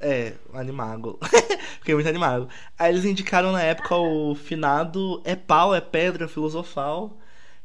É, 0.05 0.33
animado. 0.53 1.17
Fiquei 1.79 1.95
muito 1.95 2.09
animado. 2.09 2.49
Aí 2.77 2.91
eles 2.91 3.05
indicaram 3.05 3.53
na 3.53 3.61
época 3.61 3.95
o 3.95 4.35
finado 4.35 5.21
É 5.23 5.33
Pau, 5.33 5.73
É 5.73 5.79
Pedra 5.79 6.27
Filosofal, 6.27 7.17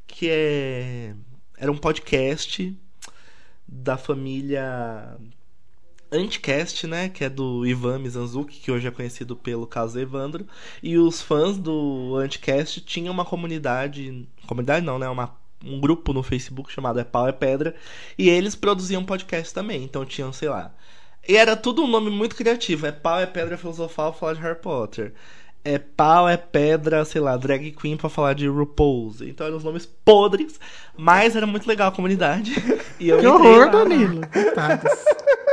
que 0.07 0.29
é. 0.31 1.15
Era 1.57 1.73
um 1.73 1.77
podcast 1.77 2.79
da 3.67 3.97
família 3.97 5.19
Anticast, 6.13 6.87
né? 6.87 7.09
Que 7.09 7.25
é 7.25 7.29
do 7.29 7.67
Ivan 7.67 7.99
Mizanzuki, 7.99 8.61
que 8.61 8.71
hoje 8.71 8.87
é 8.87 8.93
conhecido 8.93 9.35
pelo 9.35 9.67
caso 9.67 9.99
Evandro. 9.99 10.47
E 10.81 10.97
os 10.97 11.21
fãs 11.21 11.59
do 11.59 12.15
Anticast 12.17 12.83
tinham 12.83 13.13
uma 13.13 13.25
comunidade. 13.25 14.29
Comunidade 14.47 14.87
não, 14.87 14.97
né? 14.97 15.09
Uma, 15.09 15.37
um 15.65 15.81
grupo 15.81 16.13
no 16.13 16.23
Facebook 16.23 16.73
chamado 16.73 17.01
É 17.01 17.05
Pau 17.05 17.27
é 17.27 17.33
Pedra. 17.33 17.75
E 18.17 18.29
eles 18.29 18.55
produziam 18.55 19.05
podcast 19.05 19.53
também. 19.53 19.83
Então 19.83 20.07
tinham, 20.07 20.33
sei 20.33 20.49
lá, 20.49 20.73
e 21.29 21.37
era 21.37 21.55
tudo 21.55 21.83
um 21.83 21.87
nome 21.87 22.11
muito 22.11 22.35
criativo. 22.35 22.87
É 22.87 22.93
pau, 22.93 23.21
é 23.21 23.27
pedra 23.27 23.59
filosofal 23.59 24.15
falar 24.15 24.33
de 24.33 24.41
Harry 24.41 24.59
Potter. 24.59 25.13
É 25.65 25.77
pau, 25.77 26.27
é 26.27 26.37
pedra, 26.37 27.05
sei 27.05 27.21
lá, 27.21 27.37
drag 27.37 27.73
queen 27.73 27.97
pra 27.97 28.09
falar 28.09 28.33
de 28.33 28.49
RuPaul's. 28.49 29.21
Então 29.21 29.47
eram 29.47 29.59
os 29.59 29.65
nomes 29.65 29.85
podres, 29.85 30.59
mas 30.97 31.37
era 31.37 31.47
muito 31.47 31.69
legal 31.69 31.89
a 31.89 31.93
comunidade. 31.93 32.55
E 33.01 33.11
eu 33.11 33.21
que 33.21 33.27
horror, 33.29 33.67
lá... 33.67 33.67
Danilo. 33.67 34.21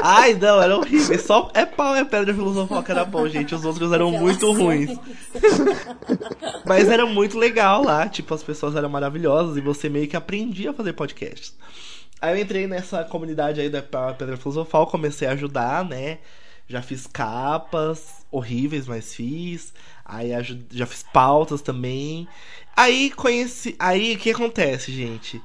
Ai, 0.01 0.33
não, 0.33 0.59
era 0.59 0.75
horrível. 0.75 1.19
Só 1.19 1.51
é 1.53 1.63
pau, 1.63 1.95
é 1.95 2.03
pedra 2.03 2.33
filosofal 2.33 2.81
que 2.81 2.89
era 2.89 3.05
bom, 3.05 3.27
gente. 3.27 3.53
Os 3.53 3.63
outros 3.63 3.91
eram 3.91 4.09
muito 4.09 4.51
ruins. 4.51 4.97
mas 6.65 6.89
era 6.89 7.05
muito 7.05 7.37
legal 7.37 7.83
lá. 7.83 8.09
Tipo, 8.09 8.33
as 8.33 8.41
pessoas 8.41 8.75
eram 8.75 8.89
maravilhosas 8.89 9.57
e 9.57 9.61
você 9.61 9.87
meio 9.87 10.07
que 10.07 10.17
aprendia 10.17 10.71
a 10.71 10.73
fazer 10.73 10.93
podcasts. 10.93 11.53
Aí 12.25 12.39
eu 12.39 12.41
entrei 12.41 12.65
nessa 12.65 13.03
comunidade 13.03 13.61
aí 13.61 13.69
da 13.69 13.83
Pedra 13.83 14.35
Filosofal, 14.35 14.87
comecei 14.87 15.27
a 15.27 15.33
ajudar, 15.33 15.85
né? 15.85 16.17
Já 16.67 16.81
fiz 16.81 17.05
capas 17.05 18.25
horríveis, 18.31 18.87
mas 18.87 19.13
fiz. 19.13 19.71
Aí 20.03 20.31
já 20.71 20.87
fiz 20.87 21.03
pautas 21.03 21.61
também. 21.61 22.27
Aí 22.75 23.11
conheci. 23.11 23.75
Aí 23.77 24.15
o 24.15 24.17
que 24.17 24.31
acontece, 24.31 24.91
gente? 24.91 25.39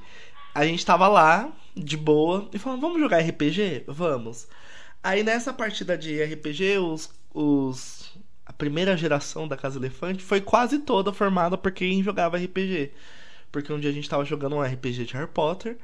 A 0.55 0.65
gente 0.65 0.83
tava 0.83 1.07
lá, 1.07 1.53
de 1.77 1.95
boa, 1.95 2.49
e 2.51 2.57
falou: 2.57 2.81
vamos 2.81 2.99
jogar 2.99 3.19
RPG? 3.19 3.83
Vamos. 3.87 4.47
Aí 5.03 5.21
nessa 5.21 5.53
partida 5.53 5.95
de 5.95 6.23
RPG, 6.23 6.79
os, 6.79 7.11
os. 7.31 8.11
A 8.43 8.51
primeira 8.51 8.97
geração 8.97 9.47
da 9.47 9.55
Casa 9.55 9.77
Elefante 9.77 10.23
foi 10.23 10.41
quase 10.41 10.79
toda 10.79 11.13
formada 11.13 11.55
por 11.59 11.71
quem 11.71 12.01
jogava 12.01 12.37
RPG. 12.39 12.91
Porque 13.51 13.71
um 13.71 13.79
dia 13.79 13.91
a 13.91 13.93
gente 13.93 14.09
tava 14.09 14.25
jogando 14.25 14.55
um 14.55 14.63
RPG 14.63 15.05
de 15.05 15.13
Harry 15.13 15.29
Potter. 15.29 15.77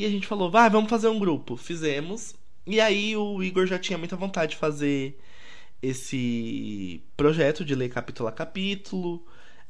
E 0.00 0.06
a 0.06 0.08
gente 0.08 0.26
falou, 0.26 0.50
vai, 0.50 0.70
vamos 0.70 0.88
fazer 0.88 1.08
um 1.08 1.18
grupo. 1.18 1.58
Fizemos. 1.58 2.34
E 2.66 2.80
aí 2.80 3.14
o 3.14 3.42
Igor 3.42 3.66
já 3.66 3.78
tinha 3.78 3.98
muita 3.98 4.16
vontade 4.16 4.52
de 4.52 4.56
fazer 4.56 5.20
esse 5.82 7.04
projeto 7.14 7.62
de 7.62 7.74
ler 7.74 7.90
capítulo 7.90 8.26
a 8.26 8.32
capítulo. 8.32 9.22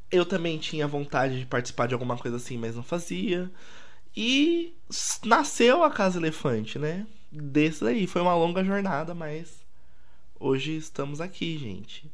Eu 0.08 0.24
também 0.24 0.56
tinha 0.56 0.86
vontade 0.86 1.40
de 1.40 1.46
participar 1.46 1.88
de 1.88 1.94
alguma 1.94 2.16
coisa 2.16 2.36
assim, 2.36 2.56
mas 2.56 2.76
não 2.76 2.82
fazia. 2.84 3.50
E 4.16 4.72
nasceu 5.24 5.82
a 5.82 5.90
Casa 5.90 6.20
Elefante, 6.20 6.78
né? 6.78 7.08
Desse 7.32 7.82
daí. 7.82 8.06
Foi 8.06 8.22
uma 8.22 8.36
longa 8.36 8.62
jornada, 8.62 9.12
mas 9.12 9.66
hoje 10.38 10.76
estamos 10.76 11.20
aqui, 11.20 11.58
gente. 11.58 12.08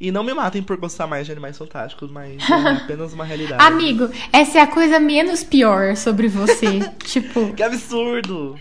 E 0.00 0.10
não 0.10 0.24
me 0.24 0.34
matem 0.34 0.62
por 0.62 0.76
gostar 0.76 1.06
mais 1.06 1.26
de 1.26 1.32
animais 1.32 1.56
fantásticos, 1.56 2.10
mas 2.10 2.42
é 2.48 2.70
apenas 2.84 3.12
uma 3.12 3.24
realidade. 3.24 3.62
Amigo, 3.62 4.08
essa 4.32 4.58
é 4.58 4.60
a 4.62 4.66
coisa 4.66 4.98
menos 4.98 5.44
pior 5.44 5.96
sobre 5.96 6.28
você. 6.28 6.80
tipo. 7.04 7.52
Que 7.54 7.62
absurdo! 7.62 8.58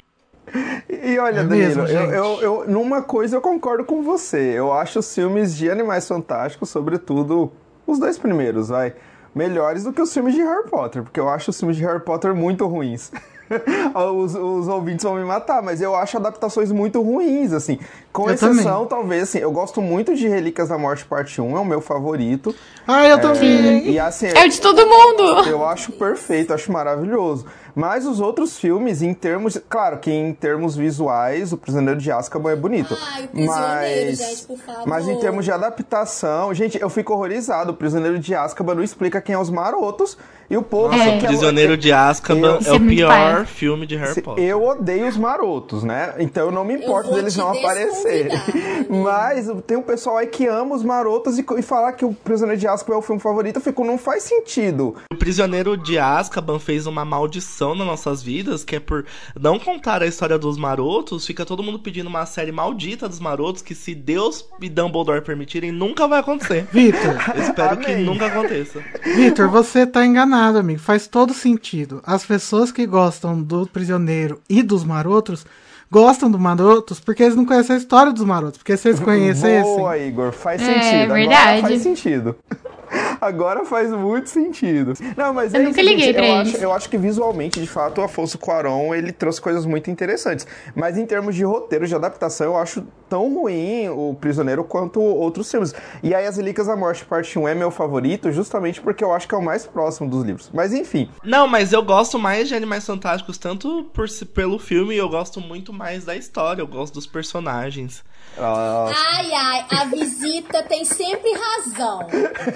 E 0.89 1.17
olha, 1.17 1.39
é 1.39 1.43
Danilo, 1.43 1.83
mesmo, 1.83 1.88
eu, 1.88 2.12
eu, 2.12 2.41
eu, 2.41 2.69
numa 2.69 3.01
coisa 3.01 3.35
eu 3.35 3.41
concordo 3.41 3.83
com 3.83 4.03
você. 4.03 4.53
Eu 4.53 4.71
acho 4.71 5.00
os 5.00 5.13
filmes 5.13 5.57
de 5.57 5.69
Animais 5.69 6.07
Fantásticos, 6.07 6.69
sobretudo 6.69 7.51
os 7.85 8.00
dois 8.00 8.17
primeiros, 8.17 8.69
vai, 8.69 8.93
melhores 9.33 9.83
do 9.83 9.91
que 9.91 10.01
os 10.01 10.13
filmes 10.13 10.33
de 10.33 10.41
Harry 10.41 10.69
Potter, 10.69 11.03
porque 11.03 11.19
eu 11.19 11.27
acho 11.27 11.50
os 11.50 11.59
filmes 11.59 11.77
de 11.77 11.83
Harry 11.83 12.00
Potter 12.00 12.33
muito 12.33 12.65
ruins. 12.67 13.12
os, 14.16 14.36
os 14.36 14.68
ouvintes 14.68 15.04
vão 15.04 15.16
me 15.16 15.24
matar, 15.24 15.62
mas 15.62 15.82
eu 15.82 15.96
acho 15.96 16.18
adaptações 16.18 16.72
muito 16.72 17.02
ruins, 17.02 17.54
assim. 17.54 17.80
Com 18.12 18.30
eu 18.30 18.34
exceção, 18.34 18.86
também. 18.86 18.88
talvez, 18.88 19.24
assim, 19.24 19.40
eu 19.40 19.52
gosto 19.52 19.82
muito 19.82 20.16
de 20.16 20.28
Relíquias 20.28 20.70
da 20.70 20.78
Morte 20.78 21.06
Parte 21.06 21.42
1, 21.42 21.58
é 21.58 21.60
o 21.60 21.66
meu 21.66 21.82
favorito. 21.82 22.56
Ah, 22.88 23.06
eu 23.08 23.18
é, 23.18 23.20
também. 23.20 23.90
E, 23.90 24.00
assim, 24.00 24.28
é 24.28 24.46
o 24.46 24.50
de 24.50 24.62
todo 24.62 24.86
mundo! 24.86 25.46
Eu 25.50 25.66
acho 25.66 25.92
perfeito, 25.92 26.54
acho 26.54 26.72
maravilhoso. 26.72 27.46
Mas 27.75 28.06
os 28.06 28.22
outros 28.22 28.58
filmes, 28.58 29.02
em 29.02 29.14
termos. 29.14 29.60
Claro 29.68 29.98
que 29.98 30.10
em 30.10 30.34
termos 30.34 30.75
visuais, 30.78 31.52
o 31.52 31.58
Prisioneiro 31.58 32.00
de 32.00 32.10
Azkaban 32.10 32.52
é 32.52 32.56
bonito. 32.56 32.98
Ai, 33.14 33.30
o 33.34 33.46
mas, 33.46 34.18
gente, 34.18 34.44
por 34.46 34.58
favor. 34.58 34.88
Mas 34.88 35.08
em 35.08 35.20
termos 35.20 35.44
de 35.44 35.52
adaptação, 35.52 36.54
gente, 36.54 36.80
eu 36.82 36.90
fico 36.90 37.14
horrorizado. 37.14 37.74
O 37.74 37.75
Prisioneiro 37.75 38.18
de 38.18 38.34
Azkaban 38.34 38.75
não 38.75 38.84
explica 38.84 39.20
quem 39.20 39.36
é 39.36 39.38
os 39.38 39.50
marotos. 39.50 40.18
E 40.50 40.56
o 40.56 40.62
povo. 40.62 40.96
Nossa, 40.96 41.10
é. 41.10 41.20
Prisioneiro 41.20 41.75
de 41.75 41.92
Azkaban 41.92 42.60
eu, 42.66 42.68
é 42.68 42.72
o 42.72 42.75
é 42.75 42.88
pior 42.88 43.46
filme 43.46 43.86
de 43.86 43.96
Harry 43.96 44.22
Potter. 44.22 44.44
Eu 44.44 44.64
odeio 44.64 45.08
os 45.08 45.18
marotos, 45.18 45.84
né? 45.84 46.14
Então 46.20 46.46
eu 46.46 46.52
não 46.52 46.64
me 46.64 46.75
importo 46.75 47.12
deles 47.14 47.36
não 47.36 47.52
aparecerem. 47.52 48.32
Mas 48.90 49.50
tem 49.66 49.78
um 49.78 49.82
pessoal 49.82 50.18
aí 50.18 50.28
que 50.28 50.46
ama 50.46 50.75
os 50.75 50.84
marotos 50.84 51.40
e, 51.40 51.46
e 51.58 51.62
falar 51.62 51.94
que 51.94 52.06
o 52.06 52.14
Prisioneiro 52.14 52.60
de 52.60 52.68
Azkaban 52.68 52.96
é 52.96 53.00
o 53.00 53.02
filme 53.02 53.22
favorito, 53.22 53.58
eu 53.58 53.62
fico, 53.62 53.84
não 53.84 53.98
faz 53.98 54.24
sentido. 54.24 54.96
O 55.12 55.16
Prisioneiro 55.16 55.75
de 55.75 55.98
Azkaban 55.98 56.60
fez 56.60 56.86
uma 56.86 57.04
maldição 57.04 57.74
nas 57.74 57.88
nossas 57.88 58.22
vidas, 58.22 58.64
que 58.64 58.75
é 58.75 58.80
por 58.80 59.06
não 59.40 59.58
contar 59.58 60.04
a 60.04 60.06
história 60.08 60.38
dos 60.38 60.58
marotos, 60.58 61.25
fica 61.25 61.46
todo 61.46 61.64
mundo 61.64 61.80
pedindo 61.80 62.08
uma 62.08 62.25
série 62.25 62.52
maldita 62.52 63.10
dos 63.10 63.20
marotos, 63.20 63.62
que 63.62 63.74
se 63.74 63.96
Deus 63.96 64.46
e 64.62 64.70
Dumbledore 64.70 65.22
permitirem, 65.22 65.72
nunca 65.72 66.08
vai 66.08 66.20
acontecer. 66.20 66.68
Vitor. 66.72 67.16
Espero 67.36 67.74
Amém. 67.74 67.86
que 67.86 67.96
nunca 67.96 68.28
aconteça. 68.28 68.84
Vitor, 69.04 69.50
você 69.50 69.86
tá 69.86 70.06
enganado, 70.06 70.35
amigo. 70.36 70.80
Faz 70.80 71.08
todo 71.08 71.34
sentido. 71.34 72.01
As 72.06 72.25
pessoas 72.25 72.72
que 72.72 72.86
gostam 72.86 73.42
do 73.42 73.68
prisioneiro 73.68 74.42
e 74.50 74.62
dos 74.62 74.84
marotos 74.84 75.46
gostam 75.92 76.30
do 76.30 76.39
Marotos 76.39 77.00
porque 77.00 77.24
eles 77.24 77.36
não 77.36 77.46
conhecem 77.46 77.75
a 77.75 77.80
história 77.80 78.12
dos 78.12 78.25
Marotos. 78.25 78.58
Porque 78.58 78.75
se 78.75 78.89
eles 78.89 79.00
conhecessem. 79.01 79.63
Boa, 79.63 79.98
Igor, 79.98 80.32
faz 80.32 80.62
é, 80.62 80.65
sentido. 80.65 81.13
Verdade. 81.13 81.58
Agora 81.60 81.62
faz 81.62 81.82
sentido. 81.82 82.36
Agora 83.25 83.65
faz 83.65 83.91
muito 83.91 84.29
sentido. 84.29 84.94
Não, 85.17 85.34
mas 85.34 85.53
eu 85.53 85.62
é 85.62 85.63
nunca 85.63 85.82
isso, 85.82 85.89
liguei 85.89 86.05
gente, 86.08 86.15
pra 86.15 86.27
eu. 86.27 86.36
Acho, 86.36 86.58
eu 86.58 86.74
acho 86.74 86.89
que 86.89 86.98
visualmente, 86.98 87.60
de 87.60 87.67
fato, 87.67 88.00
o 88.00 88.03
Afonso 88.03 88.38
Cuarón, 88.38 88.94
ele 88.94 89.12
trouxe 89.12 89.41
coisas 89.41 89.65
muito 89.65 89.89
interessantes. 89.89 90.46
Mas 90.75 90.98
em 90.98 91.05
termos 91.05 91.36
de 91.36 91.44
roteiro, 91.44 91.88
de 91.88 91.96
adaptação, 91.96 92.48
eu 92.48 92.58
acho 92.58 92.84
tão 93.10 93.34
ruim 93.34 93.89
o 93.89 94.15
Prisioneiro 94.20 94.63
quanto 94.63 95.01
outros 95.01 95.50
filmes. 95.50 95.74
E 96.03 96.13
aí, 96.13 96.25
As 96.25 96.38
Relíquias 96.38 96.67
da 96.67 96.75
Morte, 96.75 97.05
parte 97.05 97.38
1 97.38 97.48
é 97.48 97.55
meu 97.55 97.72
favorito, 97.72 98.32
justamente 98.32 98.82
porque 98.82 99.03
eu 99.03 99.13
acho 99.13 99.27
que 99.27 99.36
é 99.36 99.38
o 99.38 99.44
mais 99.44 99.65
próximo 99.65 100.10
dos 100.10 100.24
livros. 100.24 100.50
Mas 100.53 100.74
enfim. 100.74 101.10
Não, 101.24 101.48
mas 101.48 101.74
eu 101.74 101.84
gosto 101.84 102.20
mais 102.20 102.48
de 102.48 102.55
Animais 102.55 102.86
Fantásticos, 102.86 103.38
tanto 103.38 103.86
por, 103.94 104.08
pelo 104.34 104.60
filme, 104.60 104.96
eu 104.96 105.10
gosto 105.10 105.39
muito 105.41 105.74
mais 105.74 106.05
da 106.05 106.15
história, 106.15 106.62
eu 106.62 106.67
gosto 106.67 106.94
dos 106.94 107.08
personagens. 107.08 108.03
Ai, 108.38 109.32
ai, 109.34 109.65
a 109.72 109.86
visita 109.86 110.63
tem 110.63 110.84
sempre 110.84 111.32
razão. 111.34 112.00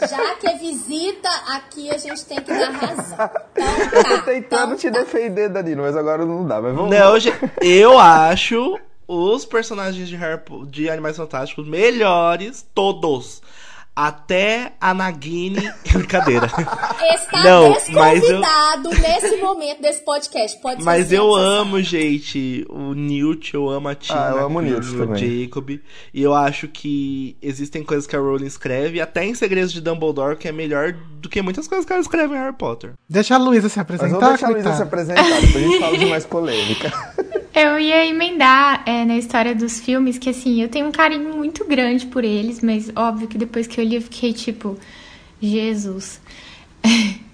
Já 0.09 0.35
que 0.35 0.47
é 0.47 0.57
visita, 0.59 1.29
aqui 1.47 1.89
a 1.89 1.97
gente 1.97 2.23
tem 2.25 2.39
que 2.41 2.51
dar 2.53 2.71
razão. 2.71 3.29
Então, 3.59 3.91
tá, 3.91 3.97
Eu 3.97 4.03
tô 4.03 4.25
tentando 4.25 4.63
então 4.73 4.75
te 4.77 4.89
tá. 4.91 4.99
defender, 4.99 5.49
Danilo, 5.49 5.81
mas 5.83 5.95
agora 5.97 6.25
não 6.25 6.45
dá. 6.45 6.61
Mas 6.61 6.73
vamos 6.75 6.89
Não, 6.91 7.19
gente, 7.19 7.37
eu 7.61 7.97
acho 7.99 8.79
os 9.07 9.43
personagens 9.45 10.07
de, 10.07 10.15
Harry, 10.15 10.39
Po- 10.39 10.65
de 10.65 10.89
Animais 10.89 11.17
Fantásticos 11.17 11.67
melhores, 11.67 12.65
todos. 12.73 13.41
Até 14.01 14.71
a 14.79 14.93
Nagini. 14.93 15.69
Brincadeira. 15.91 16.45
Está 16.45 17.43
Não, 17.43 17.69
mas 17.91 18.23
eu- 18.23 18.39
desconvidado 18.39 18.89
nesse 18.91 19.35
momento 19.41 19.81
desse 19.81 20.05
podcast. 20.05 20.61
Pode 20.61 20.83
Mas 20.85 21.11
eu 21.11 21.35
amo, 21.35 21.81
gente, 21.81 22.65
o 22.69 22.93
Newt, 22.93 23.53
eu 23.53 23.69
amo 23.69 23.89
a 23.89 23.95
Tina, 23.95 24.27
Ah, 24.27 24.31
eu 24.31 24.45
amo 24.45 24.59
o 24.59 24.61
e 24.61 24.69
Newt 24.69 24.95
também. 24.95 25.41
Jacob. 25.43 25.69
E 26.13 26.23
eu 26.23 26.33
acho 26.33 26.69
que 26.69 27.35
existem 27.41 27.83
coisas 27.83 28.07
que 28.07 28.15
a 28.15 28.19
Rowling 28.19 28.45
escreve, 28.45 29.01
até 29.01 29.25
em 29.25 29.33
Segredos 29.33 29.73
de 29.73 29.81
Dumbledore, 29.81 30.37
que 30.37 30.47
é 30.47 30.51
melhor 30.53 30.93
do 30.93 31.27
que 31.27 31.41
muitas 31.41 31.67
coisas 31.67 31.85
que 31.85 31.91
ela 31.91 32.01
escreve 32.01 32.33
em 32.33 32.37
Harry 32.37 32.55
Potter. 32.55 32.93
Deixa 33.09 33.35
a 33.35 33.37
Luísa 33.37 33.67
se 33.67 33.77
Mas 33.77 33.81
apresentar. 33.83 34.15
vamos 34.19 34.29
deixar 34.29 34.47
a 34.47 34.49
Luísa 34.51 34.75
se 34.75 34.81
apresentar, 34.83 35.23
depois 35.41 35.55
a 35.55 35.59
gente 35.59 35.79
fala 35.79 35.97
de 35.97 36.05
mais 36.05 36.25
polêmica. 36.25 36.93
Eu 37.53 37.79
ia 37.79 38.05
emendar 38.05 38.83
é, 38.85 39.03
na 39.05 39.17
história 39.17 39.55
dos 39.55 39.79
filmes, 39.79 40.17
que 40.17 40.29
assim, 40.29 40.61
eu 40.61 40.69
tenho 40.69 40.87
um 40.87 40.91
carinho 40.91 41.35
muito 41.35 41.65
grande 41.65 42.05
por 42.05 42.23
eles, 42.23 42.61
mas 42.61 42.91
óbvio 42.95 43.27
que 43.27 43.37
depois 43.37 43.65
que 43.67 43.81
eu 43.81 43.85
li, 43.85 43.95
eu 43.95 44.01
fiquei 44.01 44.33
tipo, 44.33 44.77
Jesus. 45.41 46.21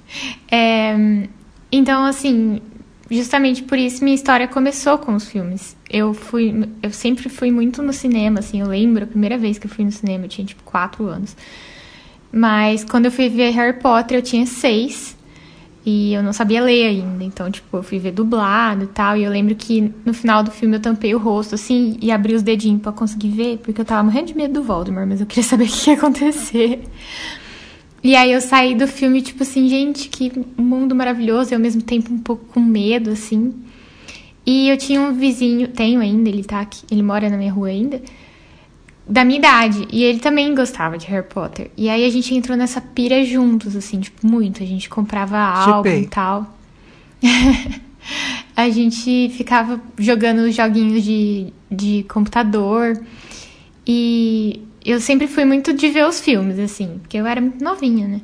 É, 0.49 0.95
então, 1.69 2.05
assim, 2.05 2.61
justamente 3.09 3.63
por 3.63 3.77
isso 3.77 4.03
minha 4.03 4.15
história 4.15 4.47
começou 4.47 4.97
com 4.97 5.13
os 5.13 5.27
filmes. 5.27 5.75
Eu 5.89 6.13
fui, 6.13 6.69
eu 6.81 6.91
sempre 6.91 7.27
fui 7.27 7.51
muito 7.51 7.81
no 7.81 7.91
cinema, 7.91 8.39
assim, 8.39 8.61
eu 8.61 8.67
lembro 8.67 9.03
a 9.03 9.07
primeira 9.07 9.37
vez 9.37 9.57
que 9.57 9.67
eu 9.67 9.71
fui 9.71 9.83
no 9.83 9.91
cinema, 9.91 10.25
eu 10.25 10.29
tinha 10.29 10.45
tipo 10.45 10.63
quatro 10.63 11.05
anos. 11.07 11.35
Mas 12.31 12.83
quando 12.83 13.05
eu 13.05 13.11
fui 13.11 13.29
ver 13.29 13.51
Harry 13.51 13.79
Potter, 13.79 14.17
eu 14.17 14.21
tinha 14.21 14.45
seis. 14.45 15.14
E 15.85 16.13
eu 16.13 16.23
não 16.23 16.33
sabia 16.33 16.63
ler 16.63 16.87
ainda. 16.87 17.23
Então, 17.23 17.51
tipo, 17.51 17.77
eu 17.77 17.83
fui 17.83 17.99
ver 17.99 18.11
dublado 18.11 18.85
e 18.85 18.87
tal. 18.87 19.15
E 19.15 19.23
eu 19.23 19.31
lembro 19.31 19.53
que 19.53 19.93
no 20.03 20.13
final 20.13 20.41
do 20.41 20.49
filme 20.49 20.77
eu 20.77 20.81
tampei 20.81 21.13
o 21.13 21.19
rosto, 21.19 21.53
assim, 21.55 21.97
e 22.01 22.11
abri 22.11 22.33
os 22.33 22.41
dedinhos 22.41 22.81
pra 22.81 22.91
conseguir 22.91 23.29
ver, 23.29 23.57
porque 23.59 23.81
eu 23.81 23.85
tava 23.85 24.03
morrendo 24.03 24.27
de 24.27 24.35
medo 24.35 24.55
do 24.55 24.63
Voldemort, 24.63 25.07
mas 25.07 25.21
eu 25.21 25.27
queria 25.27 25.43
saber 25.47 25.65
o 25.65 25.67
que 25.67 25.91
ia 25.91 25.95
acontecer. 25.95 26.83
E 28.03 28.15
aí 28.15 28.31
eu 28.31 28.41
saí 28.41 28.73
do 28.73 28.87
filme, 28.87 29.21
tipo 29.21 29.43
assim, 29.43 29.67
gente, 29.67 30.09
que 30.09 30.31
mundo 30.57 30.95
maravilhoso, 30.95 31.51
e 31.51 31.55
ao 31.55 31.59
mesmo 31.59 31.81
tempo 31.81 32.11
um 32.11 32.19
pouco 32.19 32.45
com 32.45 32.59
medo, 32.59 33.11
assim. 33.11 33.53
E 34.45 34.69
eu 34.69 34.77
tinha 34.77 35.01
um 35.01 35.13
vizinho, 35.13 35.67
tenho 35.67 35.99
ainda, 35.99 36.29
ele 36.29 36.43
tá 36.43 36.61
aqui, 36.61 36.83
ele 36.91 37.01
mora 37.01 37.29
na 37.29 37.37
minha 37.37 37.51
rua 37.51 37.69
ainda, 37.69 37.99
da 39.07 39.23
minha 39.23 39.39
idade. 39.39 39.87
E 39.91 40.03
ele 40.03 40.19
também 40.19 40.53
gostava 40.55 40.97
de 40.97 41.05
Harry 41.07 41.27
Potter. 41.27 41.71
E 41.77 41.89
aí 41.89 42.05
a 42.05 42.09
gente 42.09 42.33
entrou 42.33 42.57
nessa 42.57 42.81
pira 42.81 43.23
juntos, 43.23 43.75
assim, 43.75 43.99
tipo, 43.99 44.25
muito. 44.25 44.63
A 44.63 44.65
gente 44.65 44.89
comprava 44.89 45.37
álbum 45.37 45.89
e 45.89 46.07
tal. 46.07 46.57
a 48.55 48.69
gente 48.69 49.29
ficava 49.35 49.79
jogando 49.97 50.51
joguinhos 50.51 51.03
de, 51.03 51.53
de 51.71 52.05
computador. 52.09 52.99
E 53.85 54.61
eu 54.83 54.99
sempre 54.99 55.27
fui 55.27 55.45
muito 55.45 55.73
de 55.73 55.89
ver 55.89 56.07
os 56.07 56.19
filmes, 56.19 56.57
assim, 56.59 56.99
porque 57.01 57.17
eu 57.17 57.25
era 57.25 57.41
muito 57.41 57.63
novinha, 57.63 58.07
né? 58.07 58.21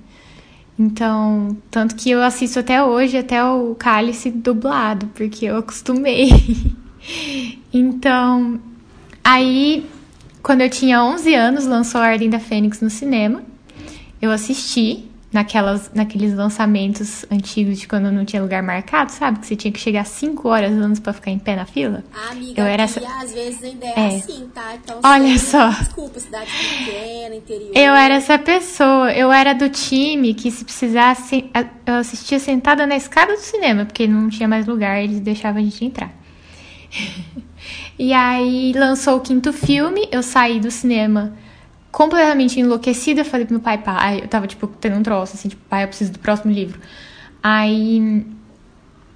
Então, 0.78 1.56
tanto 1.70 1.96
que 1.96 2.10
eu 2.10 2.24
assisto 2.24 2.60
até 2.60 2.84
hoje, 2.84 3.18
até 3.18 3.44
o 3.44 3.76
Cálice 3.76 4.32
dublado, 4.32 5.08
porque 5.14 5.46
eu 5.46 5.58
acostumei. 5.58 6.30
então, 7.72 8.60
aí, 9.24 9.86
quando 10.44 10.62
eu 10.62 10.70
tinha 10.70 11.04
11 11.04 11.34
anos, 11.34 11.66
lançou 11.66 12.02
a 12.02 12.06
Ordem 12.12 12.30
da 12.30 12.40
Fênix 12.40 12.82
no 12.82 12.90
cinema. 12.90 13.44
Eu 14.22 14.32
assisti 14.32 15.06
naquelas, 15.34 15.90
naqueles 15.96 16.34
lançamentos 16.34 17.26
antigos 17.32 17.80
de 17.80 17.88
quando 17.88 18.12
não 18.12 18.26
tinha 18.26 18.42
lugar 18.42 18.62
marcado, 18.62 19.12
sabe? 19.12 19.40
Que 19.40 19.48
você 19.48 19.56
tinha 19.56 19.72
que 19.72 19.80
chegar 19.80 20.06
5 20.06 20.48
horas 20.50 20.74
antes 20.74 21.00
pra 21.00 21.14
ficar 21.14 21.32
em 21.32 21.40
pé 21.40 21.56
na 21.56 21.66
fila. 21.66 22.04
Ah, 22.14 22.32
amiga, 22.32 22.62
Eu 22.62 22.66
era 22.66 22.84
essa- 22.84 23.00
às 23.24 23.34
vezes 23.34 23.64
ainda 23.64 23.86
é, 23.86 23.94
É. 23.96 24.08
assim, 24.18 24.50
tá? 24.54 24.76
Então, 24.76 25.00
Olha 25.04 25.38
você- 25.38 25.46
só. 25.48 25.70
Desculpa, 25.70 26.20
cidade 26.20 26.50
pequena, 26.52 27.36
interior. 27.36 27.72
Eu 27.74 27.94
era 27.96 28.16
essa 28.16 28.38
pessoa, 28.38 29.12
eu 29.14 29.32
era 29.32 29.54
do 29.54 29.70
time 29.70 30.34
que 30.34 30.52
se 30.52 30.66
precisasse, 30.66 31.50
eu 31.86 31.96
assistia 31.96 32.38
sentada 32.38 32.86
na 32.86 32.98
escada 32.98 33.34
do 33.34 33.40
cinema, 33.40 33.86
porque 33.86 34.06
não 34.08 34.28
tinha 34.30 34.50
mais 34.50 34.68
lugar, 34.68 35.02
eles 35.02 35.20
deixavam 35.22 35.62
a 35.62 35.64
gente 35.64 35.86
entrar. 35.86 36.12
e 37.98 38.14
aí 38.14 38.74
lançou 38.74 39.18
o 39.18 39.22
quinto 39.22 39.52
filme, 39.54 40.08
eu 40.12 40.22
saí 40.22 40.60
do 40.60 40.72
cinema 40.72 41.34
completamente 41.92 42.60
enlouquecida, 42.60 43.26
falei 43.26 43.46
pro 43.46 43.56
meu 43.56 43.62
pai, 43.62 43.78
pai, 43.78 44.22
eu 44.24 44.28
tava 44.28 44.48
tipo 44.48 44.68
tendo 44.68 44.98
um 44.98 45.04
troço, 45.04 45.36
assim, 45.36 45.50
tipo, 45.50 45.62
pai, 45.70 45.84
eu 45.84 45.88
preciso 45.88 46.12
do 46.14 46.20
próximo 46.20 46.52
livro. 46.52 46.80
Aí, 47.44 48.26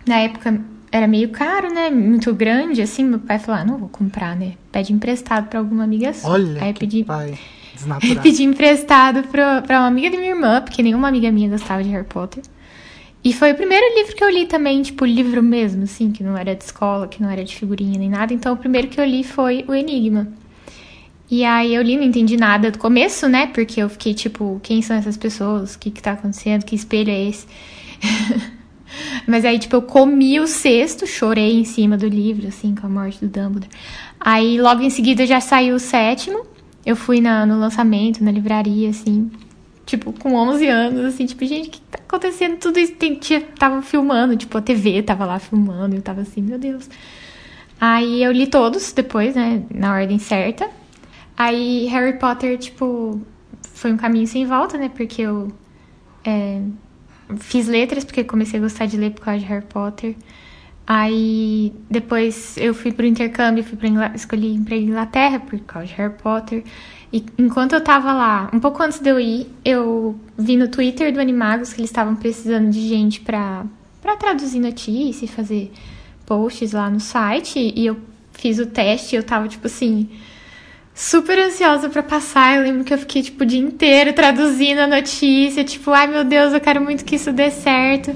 na 0.05 0.17
época 0.17 0.59
era 0.91 1.07
meio 1.07 1.29
caro, 1.29 1.73
né, 1.73 1.89
muito 1.89 2.33
grande, 2.33 2.81
assim, 2.81 3.03
meu 3.03 3.19
pai 3.19 3.39
falou, 3.39 3.61
ah, 3.61 3.65
não 3.65 3.77
vou 3.77 3.89
comprar, 3.89 4.35
né, 4.35 4.53
pede 4.71 4.93
emprestado 4.93 5.47
pra 5.47 5.59
alguma 5.59 5.83
amiga 5.83 6.13
sua. 6.13 6.31
Olha 6.31 6.63
aí 6.63 6.73
pedi, 6.73 7.03
pai 7.03 7.38
desnaturado. 7.73 8.21
Pedi 8.21 8.43
emprestado 8.43 9.23
pra, 9.23 9.61
pra 9.61 9.79
uma 9.79 9.88
amiga 9.88 10.09
da 10.09 10.17
minha 10.17 10.31
irmã, 10.31 10.61
porque 10.61 10.81
nenhuma 10.81 11.07
amiga 11.07 11.31
minha 11.31 11.49
gostava 11.49 11.83
de 11.83 11.89
Harry 11.89 12.05
Potter. 12.05 12.43
E 13.25 13.33
foi 13.33 13.53
o 13.53 13.55
primeiro 13.55 13.83
livro 13.97 14.15
que 14.15 14.23
eu 14.23 14.29
li 14.29 14.45
também, 14.45 14.83
tipo, 14.83 15.03
livro 15.03 15.41
mesmo, 15.41 15.81
assim, 15.81 16.11
que 16.11 16.23
não 16.23 16.38
era 16.38 16.55
de 16.55 16.63
escola, 16.63 17.07
que 17.07 17.19
não 17.23 17.27
era 17.27 17.43
de 17.43 17.55
figurinha 17.55 17.97
nem 17.97 18.07
nada. 18.07 18.31
Então, 18.31 18.53
o 18.53 18.57
primeiro 18.57 18.88
que 18.88 19.01
eu 19.01 19.03
li 19.03 19.23
foi 19.23 19.65
O 19.67 19.73
Enigma. 19.73 20.27
E 21.29 21.43
aí 21.43 21.73
eu 21.73 21.81
li, 21.81 21.97
não 21.97 22.03
entendi 22.03 22.38
nada 22.38 22.69
do 22.69 22.77
começo, 22.77 23.27
né? 23.27 23.47
Porque 23.47 23.81
eu 23.81 23.89
fiquei 23.89 24.13
tipo, 24.13 24.59
quem 24.61 24.79
são 24.83 24.95
essas 24.95 25.17
pessoas? 25.17 25.73
O 25.73 25.79
que 25.79 25.89
que 25.89 26.03
tá 26.03 26.11
acontecendo? 26.11 26.63
Que 26.63 26.75
espelho 26.75 27.09
é 27.09 27.27
esse? 27.27 27.47
Mas 29.25 29.43
aí, 29.43 29.57
tipo, 29.57 29.75
eu 29.75 29.81
comi 29.81 30.39
o 30.39 30.45
sexto, 30.45 31.07
chorei 31.07 31.59
em 31.59 31.65
cima 31.65 31.97
do 31.97 32.07
livro, 32.07 32.47
assim, 32.47 32.75
com 32.75 32.85
a 32.85 32.89
morte 32.89 33.25
do 33.25 33.27
Dumbledore. 33.27 33.71
Aí, 34.19 34.61
logo 34.61 34.83
em 34.83 34.91
seguida, 34.91 35.25
já 35.25 35.41
saiu 35.41 35.75
o 35.75 35.79
sétimo. 35.79 36.45
Eu 36.85 36.95
fui 36.95 37.19
na, 37.19 37.43
no 37.43 37.59
lançamento, 37.59 38.23
na 38.23 38.29
livraria, 38.29 38.91
assim, 38.91 39.31
tipo, 39.83 40.13
com 40.13 40.35
11 40.35 40.67
anos, 40.67 41.05
assim, 41.05 41.25
tipo, 41.25 41.43
gente, 41.43 41.69
que 41.69 41.81
acontecendo? 42.15 42.58
Tudo 42.58 42.80
isso, 42.80 42.93
tem, 42.93 43.19
tava 43.58 43.82
filmando, 43.82 44.36
tipo, 44.36 44.58
a 44.58 44.62
TV 44.62 45.01
tava 45.04 45.25
lá 45.25 45.39
filmando, 45.39 45.95
eu 45.95 46.01
tava 46.01 46.21
assim, 46.21 46.41
meu 46.41 46.58
Deus. 46.58 46.89
Aí 47.80 48.23
eu 48.23 48.32
li 48.32 48.47
todos 48.47 48.91
depois, 48.93 49.36
né, 49.36 49.63
na 49.73 49.93
ordem 49.93 50.19
certa. 50.19 50.69
Aí 51.38 51.86
Harry 51.88 52.17
Potter, 52.17 52.58
tipo, 52.58 53.21
foi 53.73 53.91
um 53.91 53.97
caminho 53.97 54.28
sem 54.28 54.45
volta, 54.45 54.78
né, 54.78 54.89
porque 54.89 55.21
eu 55.21 55.51
é, 56.23 56.62
fiz 57.38 57.67
letras, 57.67 58.04
porque 58.04 58.23
comecei 58.23 58.60
a 58.60 58.63
gostar 58.63 58.86
de 58.86 58.97
ler 58.97 59.12
por 59.12 59.21
causa 59.21 59.39
de 59.39 59.45
Harry 59.45 59.65
Potter. 59.65 60.15
Aí 60.88 61.73
depois 61.89 62.58
eu 62.58 62.73
fui 62.73 62.91
pro 62.91 63.06
intercâmbio, 63.06 63.63
fui 63.63 63.78
pra 63.78 63.88
Ingla... 63.88 64.12
escolhi 64.15 64.60
pra 64.60 64.75
Inglaterra 64.75 65.39
por 65.39 65.60
causa 65.60 65.88
de 65.88 65.93
Harry 65.95 66.13
Potter. 66.13 66.63
E 67.15 67.23
enquanto 67.39 67.71
eu 67.71 67.80
tava 67.80 68.12
lá, 68.12 68.49
um 68.51 68.60
pouco 68.60 68.84
antes 68.84 68.99
de 68.99 69.10
eu 69.10 69.17
ir, 69.17 69.47
eu 69.63 70.19
vi 70.38 70.58
no 70.58 70.67
Twitter 70.67 71.13
do 71.13 71.21
Animagos 71.21 71.71
que 71.71 71.80
eles 71.80 71.89
estavam 71.89 72.13
precisando 72.13 72.69
de 72.69 72.86
gente 72.89 73.21
pra, 73.21 73.65
pra 74.01 74.17
traduzir 74.17 74.60
notícia 74.60 75.23
e 75.23 75.28
fazer 75.30 75.71
posts 76.25 76.73
lá 76.73 76.89
no 76.89 76.99
site. 76.99 77.71
E 77.73 77.86
eu 77.86 77.95
fiz 78.34 78.60
o 78.60 78.65
teste 78.65 79.15
e 79.15 79.17
eu 79.17 79.23
tava, 79.23 79.47
tipo 79.47 79.65
assim, 79.65 80.10
super 80.93 81.39
ansiosa 81.39 81.88
pra 81.88 82.04
passar. 82.04 82.58
Eu 82.58 82.63
lembro 82.63 82.84
que 82.84 82.93
eu 82.93 82.97
fiquei, 82.97 83.21
tipo, 83.21 83.45
o 83.45 83.47
dia 83.47 83.62
inteiro 83.62 84.12
traduzindo 84.12 84.80
a 84.80 84.88
notícia, 84.88 85.63
tipo, 85.63 85.91
ai 85.91 86.08
meu 86.08 86.25
Deus, 86.25 86.51
eu 86.51 86.60
quero 86.60 86.82
muito 86.82 87.06
que 87.06 87.15
isso 87.15 87.32
dê 87.32 87.49
certo. 87.49 88.13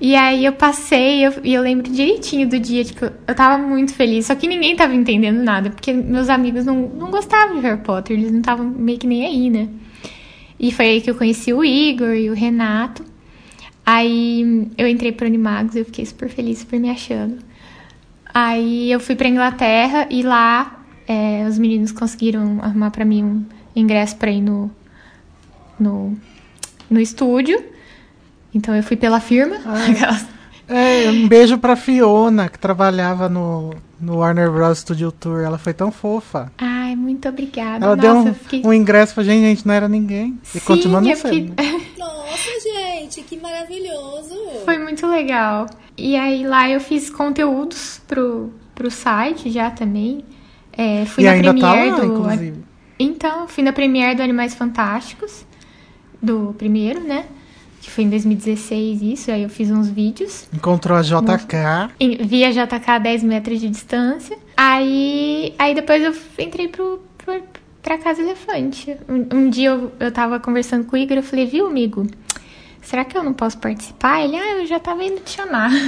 E 0.00 0.14
aí 0.14 0.44
eu 0.44 0.52
passei, 0.52 1.26
eu- 1.26 1.32
e 1.42 1.54
eu, 1.54 1.62
lembro 1.62 1.90
direitinho 1.90 2.46
do 2.48 2.58
dia, 2.58 2.84
tipo, 2.84 3.06
eu 3.06 3.34
tava 3.34 3.56
muito 3.62 3.94
feliz, 3.94 4.26
só 4.26 4.34
que 4.34 4.46
ninguém 4.46 4.76
tava 4.76 4.94
entendendo 4.94 5.42
nada, 5.42 5.70
porque 5.70 5.92
meus 5.92 6.28
amigos 6.28 6.66
não, 6.66 6.82
não 6.88 7.10
gostavam 7.10 7.56
de 7.56 7.62
Harry 7.62 7.80
Potter, 7.80 8.18
eles 8.18 8.30
não 8.30 8.40
estavam 8.40 8.66
meio 8.66 8.98
que 8.98 9.06
nem 9.06 9.24
aí, 9.24 9.48
né? 9.50 9.68
E 10.60 10.70
foi 10.70 10.86
aí 10.86 11.00
que 11.00 11.10
eu 11.10 11.14
conheci 11.14 11.52
o 11.52 11.64
Igor 11.64 12.14
e 12.14 12.28
o 12.30 12.34
Renato. 12.34 13.04
Aí 13.84 14.68
eu 14.76 14.88
entrei 14.88 15.12
pro 15.12 15.26
Animagos, 15.26 15.76
eu 15.76 15.84
fiquei 15.84 16.04
super 16.04 16.28
feliz, 16.28 16.58
super 16.58 16.78
me 16.80 16.90
achando. 16.90 17.38
Aí 18.34 18.90
eu 18.90 19.00
fui 19.00 19.14
pra 19.16 19.28
Inglaterra 19.28 20.06
e 20.10 20.22
lá 20.22 20.84
é, 21.06 21.46
os 21.48 21.58
meninos 21.58 21.92
conseguiram 21.92 22.58
arrumar 22.62 22.90
pra 22.90 23.04
mim 23.04 23.22
um 23.22 23.46
ingresso 23.74 24.16
pra 24.16 24.30
ir 24.30 24.40
no, 24.42 24.70
no, 25.78 26.14
no 26.90 27.00
estúdio. 27.00 27.62
Então 28.56 28.74
eu 28.74 28.82
fui 28.82 28.96
pela 28.96 29.20
firma. 29.20 29.56
Aquelas- 29.90 30.26
É, 30.66 31.10
um 31.10 31.28
beijo 31.28 31.58
pra 31.58 31.76
Fiona, 31.76 32.48
que 32.48 32.58
trabalhava 32.58 33.28
no, 33.28 33.74
no 34.00 34.16
Warner 34.16 34.50
Bros. 34.50 34.78
Studio 34.78 35.12
Tour. 35.12 35.40
Ela 35.42 35.58
foi 35.58 35.74
tão 35.74 35.92
fofa. 35.92 36.50
Ai, 36.58 36.96
muito 36.96 37.28
obrigada. 37.28 37.84
Ela 37.84 37.94
Nossa, 37.96 38.08
deu 38.08 38.16
um, 38.16 38.26
eu 38.28 38.34
fiquei... 38.34 38.62
um 38.64 38.72
ingresso 38.72 39.14
pra 39.14 39.22
gente, 39.22 39.44
a 39.44 39.48
gente 39.48 39.66
não 39.66 39.74
era 39.74 39.88
ninguém. 39.88 40.38
E 40.54 40.58
Sim, 40.58 40.60
continua 40.60 41.00
não 41.02 41.14
sendo. 41.14 41.34
fiquei- 41.34 41.42
né? 41.56 41.80
Nossa, 41.98 42.50
gente, 42.64 43.22
que 43.22 43.36
maravilhoso. 43.38 44.34
Foi 44.64 44.78
muito 44.78 45.06
legal. 45.06 45.66
E 45.98 46.16
aí 46.16 46.46
lá 46.46 46.68
eu 46.70 46.80
fiz 46.80 47.10
conteúdos 47.10 48.00
pro, 48.08 48.52
pro 48.74 48.90
site 48.90 49.50
já 49.50 49.70
também. 49.70 50.24
É, 50.72 51.04
fui 51.04 51.24
E 51.24 51.26
na 51.26 51.32
ainda 51.32 51.54
tá 51.54 51.70
premiere 51.72 51.90
lá, 51.90 51.96
do. 52.00 52.04
inclusive. 52.06 52.64
Então, 52.98 53.46
fui 53.46 53.62
na 53.62 53.72
premiere 53.72 54.14
do 54.16 54.22
Animais 54.22 54.54
Fantásticos. 54.54 55.44
do 56.20 56.54
primeiro, 56.58 57.00
né? 57.00 57.26
Que 57.86 57.92
foi 57.92 58.02
em 58.02 58.10
2016 58.10 59.00
isso, 59.00 59.30
aí 59.30 59.44
eu 59.44 59.48
fiz 59.48 59.70
uns 59.70 59.88
vídeos. 59.88 60.48
Encontrou 60.52 60.98
a 60.98 61.02
JK. 61.02 61.94
Vi 62.26 62.44
a 62.44 62.50
JK 62.50 62.90
a 62.90 62.98
10 62.98 63.22
metros 63.22 63.60
de 63.60 63.70
distância. 63.70 64.36
Aí, 64.56 65.54
aí 65.56 65.72
depois 65.72 66.02
eu 66.02 66.12
entrei 66.44 66.66
pro, 66.66 67.00
pro, 67.16 67.40
pra 67.80 67.96
Casa 67.96 68.20
Elefante. 68.20 68.96
Um, 69.08 69.36
um 69.36 69.48
dia 69.48 69.68
eu, 69.68 69.92
eu 70.00 70.10
tava 70.10 70.40
conversando 70.40 70.84
com 70.84 70.96
o 70.96 70.98
Igor, 70.98 71.16
eu 71.16 71.22
falei, 71.22 71.46
viu, 71.46 71.64
amigo? 71.68 72.08
Será 72.82 73.04
que 73.04 73.16
eu 73.16 73.22
não 73.22 73.32
posso 73.32 73.56
participar? 73.58 74.20
Ele, 74.24 74.34
ah, 74.34 74.56
eu 74.56 74.66
já 74.66 74.80
tava 74.80 75.04
indo 75.04 75.20
te 75.20 75.36
chamar. 75.36 75.70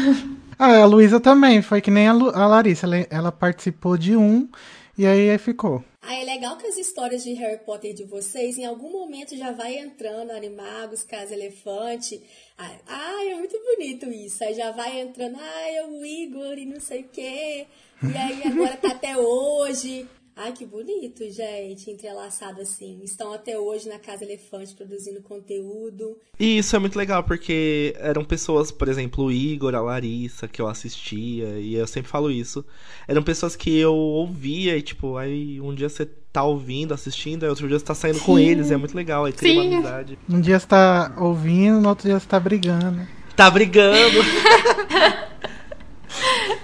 Ah, 0.61 0.83
a 0.83 0.87
Luísa 0.87 1.21
também, 1.21 1.63
foi 1.63 1.81
que 1.81 1.89
nem 1.89 2.09
a, 2.09 2.13
Lu, 2.13 2.31
a 2.35 2.45
Larissa, 2.45 2.85
ela, 2.85 2.97
ela, 3.11 3.31
participou 3.31 3.97
de 3.97 4.17
um 4.17 4.49
e 4.97 5.07
aí 5.07 5.39
ficou. 5.39 5.85
Ah, 6.01 6.15
é 6.15 6.25
legal 6.25 6.57
que 6.57 6.67
as 6.67 6.77
histórias 6.77 7.25
de 7.25 7.33
Harry 7.35 7.59
Potter 7.65 7.93
de 7.93 8.05
vocês, 8.05 8.57
em 8.57 8.65
algum 8.65 8.91
momento 8.91 9.37
já 9.37 9.51
vai 9.51 9.77
entrando 9.77 10.31
Animagos, 10.31 11.03
Casa 11.03 11.35
Elefante. 11.35 12.23
Ah, 12.57 12.79
ah, 12.87 13.25
é 13.25 13.35
muito 13.35 13.59
bonito 13.59 14.07
isso. 14.11 14.43
Aí 14.45 14.55
já 14.55 14.71
vai 14.71 15.01
entrando, 15.01 15.37
ah, 15.39 15.71
é 15.71 15.85
o 15.85 16.05
Igor 16.05 16.57
e 16.57 16.67
não 16.67 16.81
sei 16.81 17.03
o 17.03 17.09
quê. 17.09 17.67
E 18.03 18.17
aí 18.17 18.43
agora 18.47 18.77
tá 18.77 18.89
até 18.93 19.19
hoje. 19.19 20.09
Ai, 20.41 20.53
que 20.53 20.65
bonito, 20.65 21.29
gente, 21.33 21.91
entrelaçado 21.91 22.61
assim. 22.61 23.01
Estão 23.03 23.33
até 23.33 23.59
hoje 23.59 23.89
na 23.89 23.99
Casa 23.99 24.23
Elefante 24.23 24.73
produzindo 24.73 25.21
conteúdo. 25.21 26.17
E 26.39 26.59
isso 26.59 26.77
é 26.77 26.79
muito 26.79 26.97
legal, 26.97 27.25
porque 27.25 27.93
eram 27.99 28.25
pessoas, 28.25 28.71
por 28.71 28.87
exemplo, 28.87 29.25
o 29.25 29.33
Igor, 29.33 29.75
a 29.75 29.81
Larissa, 29.81 30.47
que 30.47 30.63
eu 30.63 30.69
assistia, 30.69 31.59
e 31.59 31.75
eu 31.75 31.89
sempre 31.89 32.09
falo 32.09 32.31
isso. 32.31 32.65
Eram 33.09 33.21
pessoas 33.21 33.57
que 33.57 33.77
eu 33.77 33.93
ouvia 33.93 34.77
e, 34.77 34.83
tipo, 34.83 35.17
aí 35.17 35.61
um 35.61 35.75
dia 35.75 35.89
você 35.89 36.07
tá 36.33 36.45
ouvindo, 36.45 36.95
assistindo, 36.95 37.43
aí 37.43 37.49
outro 37.49 37.67
dia 37.67 37.77
você 37.77 37.85
tá 37.85 37.95
saindo 37.97 38.21
Sim. 38.21 38.25
com 38.25 38.39
eles, 38.39 38.71
é 38.71 38.77
muito 38.77 38.95
legal, 38.95 39.25
aí 39.25 39.33
tem 39.33 39.59
uma 39.59 39.77
amizade. 39.79 40.17
Um 40.31 40.41
dia 40.41 40.61
você 40.61 40.69
tá 40.69 41.17
ouvindo, 41.19 41.81
no 41.81 41.89
outro 41.89 42.07
dia 42.07 42.21
você 42.21 42.29
tá 42.29 42.39
brigando. 42.39 43.05
Tá 43.35 43.51
brigando! 43.51 44.19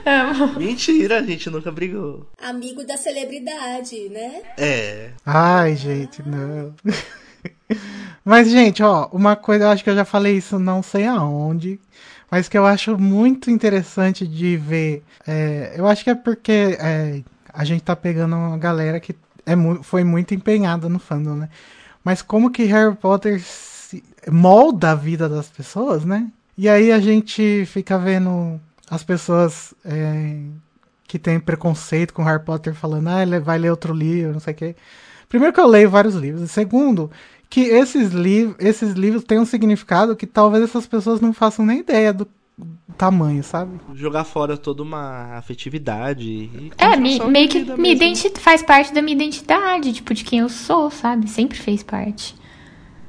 Amo. 0.04 0.58
Mentira, 0.58 1.18
a 1.18 1.22
gente 1.22 1.48
nunca 1.50 1.70
brigou. 1.70 2.26
Amigo 2.42 2.84
da 2.84 2.96
celebridade, 2.96 4.08
né? 4.10 4.42
É. 4.58 5.10
Ai, 5.24 5.76
gente, 5.76 6.22
não. 6.26 6.74
Mas, 8.24 8.50
gente, 8.50 8.82
ó, 8.82 9.08
uma 9.12 9.36
coisa, 9.36 9.64
eu 9.64 9.68
acho 9.70 9.84
que 9.84 9.90
eu 9.90 9.94
já 9.94 10.04
falei 10.04 10.36
isso 10.36 10.58
não 10.58 10.82
sei 10.82 11.06
aonde, 11.06 11.78
mas 12.30 12.48
que 12.48 12.56
eu 12.56 12.66
acho 12.66 12.98
muito 12.98 13.50
interessante 13.50 14.26
de 14.26 14.56
ver. 14.56 15.02
É, 15.26 15.74
eu 15.76 15.86
acho 15.86 16.02
que 16.04 16.10
é 16.10 16.14
porque 16.14 16.76
é, 16.80 17.22
a 17.52 17.64
gente 17.64 17.82
tá 17.82 17.94
pegando 17.94 18.34
uma 18.36 18.58
galera 18.58 18.98
que 18.98 19.14
é, 19.46 19.52
foi 19.82 20.04
muito 20.04 20.34
empenhada 20.34 20.88
no 20.88 20.98
fandom, 20.98 21.34
né? 21.34 21.48
Mas 22.02 22.22
como 22.22 22.50
que 22.50 22.64
Harry 22.64 22.94
Potter 22.94 23.42
molda 24.30 24.92
a 24.92 24.94
vida 24.94 25.28
das 25.28 25.48
pessoas, 25.48 26.04
né? 26.04 26.28
E 26.56 26.68
aí 26.68 26.92
a 26.92 27.00
gente 27.00 27.64
fica 27.66 27.98
vendo 27.98 28.60
as 28.94 29.02
pessoas 29.02 29.74
é, 29.84 30.44
que 31.06 31.18
têm 31.18 31.40
preconceito 31.40 32.14
com 32.14 32.22
Harry 32.22 32.44
Potter 32.44 32.74
falando, 32.74 33.08
ah, 33.08 33.22
ele 33.22 33.40
vai 33.40 33.58
ler 33.58 33.70
outro 33.70 33.92
livro, 33.92 34.32
não 34.32 34.40
sei 34.40 34.54
o 34.54 34.56
quê. 34.56 34.76
Primeiro 35.28 35.52
que 35.52 35.60
eu 35.60 35.66
leio 35.66 35.90
vários 35.90 36.14
livros. 36.14 36.50
Segundo, 36.50 37.10
que 37.50 37.60
esses, 37.62 38.12
li 38.12 38.54
esses 38.58 38.92
livros 38.92 39.24
têm 39.24 39.38
um 39.38 39.44
significado 39.44 40.14
que 40.14 40.26
talvez 40.26 40.62
essas 40.62 40.86
pessoas 40.86 41.20
não 41.20 41.32
façam 41.32 41.66
nem 41.66 41.80
ideia 41.80 42.12
do 42.12 42.26
tamanho, 42.96 43.42
sabe? 43.42 43.80
Jogar 43.94 44.22
fora 44.22 44.56
toda 44.56 44.82
uma 44.82 45.36
afetividade. 45.36 46.70
é, 46.78 46.96
me, 46.96 47.18
meio 47.26 47.48
que 47.48 47.64
me 47.76 48.16
faz 48.38 48.62
parte 48.62 48.94
da 48.94 49.02
minha 49.02 49.16
identidade, 49.16 49.92
tipo, 49.92 50.14
de 50.14 50.22
quem 50.22 50.38
eu 50.38 50.48
sou, 50.48 50.88
sabe? 50.90 51.28
Sempre 51.28 51.58
fez 51.58 51.82
parte. 51.82 52.36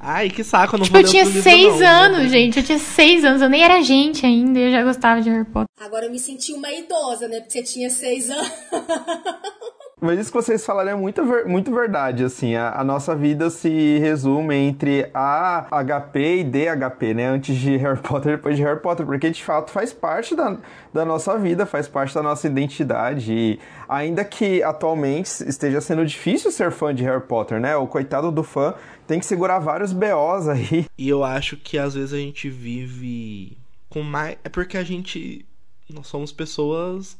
Ai, 0.07 0.29
que 0.29 0.43
saco, 0.43 0.75
eu 0.75 0.77
não 0.77 0.85
tipo, 0.85 0.99
vou 0.99 1.01
eu 1.01 1.09
tinha 1.09 1.25
seis 1.25 1.79
não, 1.79 1.87
anos, 1.87 2.19
né? 2.19 2.29
gente. 2.29 2.59
Eu 2.59 2.63
tinha 2.63 2.77
seis 2.77 3.25
anos, 3.25 3.41
eu 3.41 3.49
nem 3.49 3.63
era 3.63 3.81
gente 3.81 4.23
ainda, 4.23 4.59
eu 4.59 4.71
já 4.71 4.83
gostava 4.83 5.19
de 5.19 5.31
Harry 5.31 5.45
Potter. 5.45 5.67
Agora 5.81 6.05
eu 6.05 6.11
me 6.11 6.19
senti 6.19 6.53
uma 6.53 6.71
idosa, 6.71 7.27
né? 7.27 7.39
Porque 7.39 7.53
você 7.53 7.63
tinha 7.63 7.89
seis 7.89 8.29
anos. 8.29 8.51
Mas 9.99 10.19
isso 10.19 10.29
que 10.29 10.37
vocês 10.37 10.63
falaram 10.63 10.91
é 10.91 10.95
muito, 10.95 11.23
muito 11.47 11.73
verdade, 11.73 12.23
assim, 12.23 12.53
a, 12.55 12.79
a, 12.79 12.83
nossa 12.83 13.15
vida 13.15 13.49
se 13.49 13.97
resume 13.97 14.53
entre 14.53 15.09
A, 15.13 15.65
HP 15.83 16.41
e 16.41 16.43
DHP, 16.43 17.13
né, 17.13 17.27
antes 17.27 17.55
de 17.55 17.77
Harry 17.77 17.99
Potter 17.99 18.33
e 18.33 18.35
depois 18.35 18.57
de 18.57 18.63
Harry 18.63 18.79
Potter, 18.81 19.05
porque 19.05 19.29
de 19.29 19.43
fato 19.43 19.71
faz 19.71 19.93
parte 19.93 20.35
da, 20.35 20.57
da 20.93 21.05
nossa 21.05 21.37
vida, 21.39 21.65
faz 21.65 21.87
parte 21.87 22.13
da 22.13 22.21
nossa 22.21 22.45
identidade, 22.45 23.33
e 23.33 23.59
ainda 23.87 24.23
que 24.25 24.61
atualmente 24.61 25.29
esteja 25.47 25.79
sendo 25.79 26.05
difícil 26.05 26.51
ser 26.51 26.71
fã 26.71 26.93
de 26.93 27.03
Harry 27.03 27.23
Potter, 27.23 27.59
né, 27.59 27.75
o 27.75 27.87
coitado 27.87 28.31
do 28.31 28.43
fã 28.43 28.75
tem 29.07 29.19
que 29.19 29.25
segurar 29.25 29.59
vários 29.59 29.93
BOs 29.93 30.47
aí. 30.47 30.85
E 30.97 31.09
eu 31.09 31.23
acho 31.23 31.57
que 31.57 31.77
às 31.77 31.93
vezes 31.93 32.13
a 32.13 32.17
gente 32.17 32.49
vive 32.49 33.57
com 33.89 34.01
mais... 34.01 34.37
é 34.43 34.49
porque 34.49 34.77
a 34.77 34.83
gente... 34.83 35.45
nós 35.89 36.07
somos 36.07 36.31
pessoas 36.31 37.17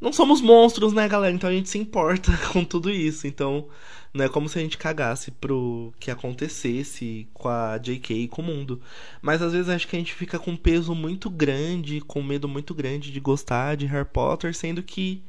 não 0.00 0.12
somos 0.12 0.40
monstros, 0.40 0.92
né, 0.92 1.08
galera? 1.08 1.34
Então 1.34 1.50
a 1.50 1.52
gente 1.52 1.68
se 1.68 1.78
importa 1.78 2.30
com 2.52 2.64
tudo 2.64 2.90
isso. 2.90 3.26
Então 3.26 3.66
não 4.14 4.24
é 4.24 4.28
como 4.28 4.48
se 4.48 4.58
a 4.58 4.62
gente 4.62 4.78
cagasse 4.78 5.30
pro 5.30 5.92
que 5.98 6.10
acontecesse 6.10 7.28
com 7.34 7.48
a 7.48 7.78
JK 7.78 8.14
e 8.14 8.28
com 8.28 8.42
o 8.42 8.44
mundo. 8.44 8.80
Mas 9.20 9.42
às 9.42 9.52
vezes 9.52 9.68
acho 9.68 9.88
que 9.88 9.96
a 9.96 9.98
gente 9.98 10.14
fica 10.14 10.38
com 10.38 10.52
um 10.52 10.56
peso 10.56 10.94
muito 10.94 11.28
grande, 11.28 12.00
com 12.00 12.22
medo 12.22 12.48
muito 12.48 12.74
grande 12.74 13.10
de 13.10 13.20
gostar 13.20 13.76
de 13.76 13.86
Harry 13.86 14.08
Potter, 14.08 14.54
sendo 14.54 14.82
que 14.82 15.22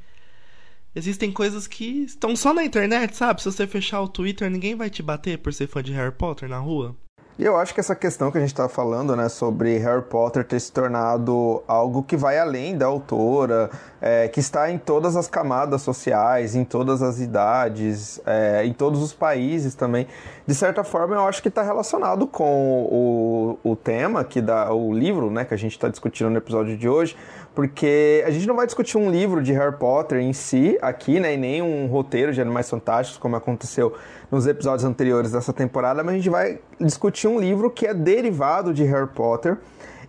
existem 0.96 1.32
coisas 1.32 1.68
que 1.68 2.04
estão 2.04 2.36
só 2.36 2.54
na 2.54 2.64
internet, 2.64 3.16
sabe? 3.16 3.42
Se 3.42 3.52
você 3.52 3.68
fechar 3.68 4.02
o 4.02 4.08
Twitter, 4.08 4.50
ninguém 4.50 4.76
vai 4.76 4.90
te 4.90 5.04
bater 5.04 5.38
por 5.38 5.54
ser 5.54 5.68
fã 5.68 5.82
de 5.84 5.94
Harry 5.94 6.14
Potter 6.14 6.50
na 6.50 6.60
rua. 6.60 6.96
E 7.40 7.46
eu 7.46 7.56
acho 7.56 7.74
que 7.74 7.80
essa 7.80 7.96
questão 7.96 8.30
que 8.30 8.38
a 8.38 8.42
gente 8.42 8.50
está 8.50 8.68
falando, 8.68 9.16
né, 9.16 9.30
sobre 9.30 9.78
Harry 9.78 10.02
Potter 10.02 10.44
ter 10.44 10.60
se 10.60 10.70
tornado 10.74 11.64
algo 11.66 12.04
que 12.04 12.18
vai 12.18 12.38
além 12.38 12.78
da 12.78 12.86
autora, 12.86 13.70
é, 14.02 14.28
que 14.28 14.42
está 14.42 14.70
em 14.70 14.78
todas 14.78 15.16
as 15.16 15.30
camadas 15.30 15.82
sociais, 15.82 16.54
em 16.54 16.66
todas 16.66 17.02
as 17.02 17.22
idades, 17.22 18.20
é, 18.26 18.66
em 18.66 18.74
todos 18.74 19.02
os 19.02 19.14
países 19.14 19.74
também. 19.74 20.06
De 20.46 20.54
certa 20.54 20.84
forma, 20.84 21.16
eu 21.16 21.26
acho 21.26 21.42
que 21.42 21.48
está 21.48 21.64
relacionado 21.64 22.28
com 22.28 23.58
o, 23.64 23.72
o 23.72 23.74
tema 23.74 24.26
que 24.26 24.42
dá 24.42 24.74
o 24.74 24.92
livro, 24.92 25.32
né, 25.32 25.46
que 25.46 25.54
a 25.54 25.58
gente 25.58 25.72
está 25.72 25.88
discutindo 25.88 26.30
no 26.30 26.38
episódio 26.40 26.76
de 26.76 26.90
hoje, 26.90 27.16
porque 27.60 28.24
a 28.26 28.32
gente 28.32 28.48
não 28.48 28.56
vai 28.56 28.66
discutir 28.66 28.98
um 28.98 29.12
livro 29.12 29.44
de 29.44 29.52
Harry 29.52 29.76
Potter 29.76 30.20
em 30.20 30.32
si 30.32 30.78
aqui, 30.82 31.20
né, 31.20 31.34
e 31.34 31.38
nem 31.38 31.62
um 31.62 31.88
roteiro 31.88 32.32
de 32.32 32.40
Animais 32.40 32.70
Fantásticos, 32.70 33.20
como 33.20 33.36
aconteceu 33.36 33.94
nos 34.32 34.48
episódios 34.48 34.86
anteriores 34.86 35.34
dessa 35.34 35.52
temporada, 35.52 36.02
mas 36.02 36.14
a 36.14 36.18
gente 36.18 36.30
vai 36.30 36.60
discutir 36.80 37.28
um 37.28 37.38
livro 37.38 37.70
que 37.70 37.86
é 37.86 37.94
derivado 37.94 38.74
de 38.74 38.86
Harry 38.86 39.10
Potter 39.10 39.58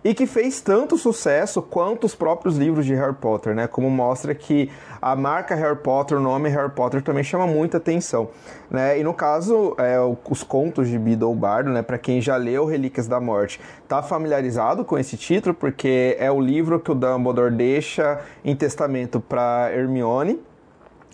e 0.03 0.13
que 0.13 0.25
fez 0.25 0.61
tanto 0.61 0.97
sucesso 0.97 1.61
quanto 1.61 2.05
os 2.05 2.15
próprios 2.15 2.57
livros 2.57 2.85
de 2.85 2.93
Harry 2.95 3.13
Potter, 3.13 3.53
né? 3.53 3.67
Como 3.67 3.89
mostra 3.89 4.33
que 4.33 4.69
a 5.01 5.15
marca 5.15 5.53
Harry 5.55 5.77
Potter, 5.77 6.17
o 6.17 6.21
nome 6.21 6.49
Harry 6.49 6.71
Potter 6.71 7.01
também 7.01 7.23
chama 7.23 7.45
muita 7.45 7.77
atenção, 7.77 8.29
né? 8.69 8.99
E 8.99 9.03
no 9.03 9.13
caso, 9.13 9.75
é, 9.77 9.97
os 10.29 10.43
contos 10.43 10.87
de 10.87 10.97
Beedle 10.97 11.35
Bardo, 11.35 11.69
né? 11.69 11.81
Para 11.81 11.97
quem 11.97 12.21
já 12.21 12.35
leu 12.35 12.65
Relíquias 12.65 13.07
da 13.07 13.19
Morte, 13.19 13.59
tá 13.87 14.01
familiarizado 14.01 14.83
com 14.83 14.97
esse 14.97 15.15
título 15.17 15.53
porque 15.53 16.15
é 16.19 16.31
o 16.31 16.41
livro 16.41 16.79
que 16.79 16.91
o 16.91 16.95
Dumbledore 16.95 17.53
deixa 17.53 18.19
em 18.43 18.55
testamento 18.55 19.19
para 19.19 19.71
Hermione 19.71 20.39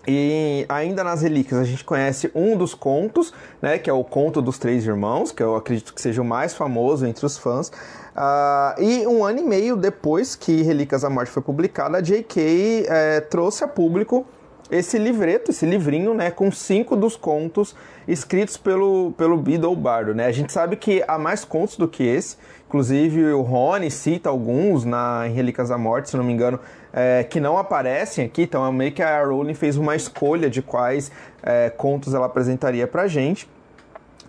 e 0.07 0.65
ainda 0.69 1.03
nas 1.03 1.21
relíquias 1.21 1.59
a 1.59 1.65
gente 1.65 1.83
conhece 1.83 2.31
um 2.33 2.55
dos 2.55 2.73
contos, 2.73 3.33
né, 3.61 3.77
que 3.77 3.89
é 3.89 3.93
o 3.93 4.05
conto 4.05 4.41
dos 4.41 4.57
três 4.57 4.85
irmãos, 4.85 5.33
que 5.33 5.43
eu 5.43 5.57
acredito 5.57 5.93
que 5.93 6.01
seja 6.01 6.21
o 6.21 6.25
mais 6.25 6.55
famoso 6.55 7.05
entre 7.05 7.25
os 7.25 7.37
fãs. 7.37 7.69
Uh, 8.17 8.81
e 8.81 9.05
um 9.05 9.23
ano 9.23 9.39
e 9.39 9.43
meio 9.43 9.75
depois 9.75 10.35
que 10.35 10.63
Relíquias 10.63 11.03
da 11.03 11.09
Morte 11.09 11.29
foi 11.29 11.43
publicada, 11.43 11.99
a 11.99 12.01
J.K. 12.01 12.85
É, 12.87 13.21
trouxe 13.21 13.63
a 13.63 13.67
público 13.67 14.25
esse 14.71 14.97
livreto, 14.97 15.51
esse 15.51 15.65
livrinho, 15.65 16.15
né, 16.15 16.31
com 16.31 16.51
cinco 16.51 16.95
dos 16.95 17.15
contos 17.15 17.75
escritos 18.07 18.57
pelo, 18.57 19.13
pelo 19.17 19.37
Beedle 19.37 19.75
Bardo, 19.75 20.13
né? 20.15 20.25
A 20.25 20.31
gente 20.31 20.51
sabe 20.51 20.75
que 20.75 21.03
há 21.07 21.17
mais 21.17 21.45
contos 21.45 21.77
do 21.77 21.87
que 21.87 22.03
esse, 22.03 22.37
inclusive 22.67 23.31
o 23.33 23.41
Rony 23.41 23.89
cita 23.91 24.29
alguns 24.29 24.83
na, 24.83 25.27
em 25.27 25.31
Relíquias 25.31 25.69
da 25.69 25.77
Morte, 25.77 26.09
se 26.09 26.17
não 26.17 26.23
me 26.23 26.33
engano, 26.33 26.59
é, 26.91 27.23
que 27.23 27.39
não 27.39 27.57
aparecem 27.57 28.25
aqui, 28.25 28.41
então 28.41 28.65
é 28.65 28.71
meio 28.71 28.91
que 28.91 29.03
a 29.03 29.23
Rowling 29.23 29.53
fez 29.53 29.77
uma 29.77 29.95
escolha 29.95 30.49
de 30.49 30.61
quais 30.61 31.11
é, 31.43 31.69
contos 31.69 32.13
ela 32.13 32.25
apresentaria 32.25 32.87
pra 32.87 33.07
gente. 33.07 33.47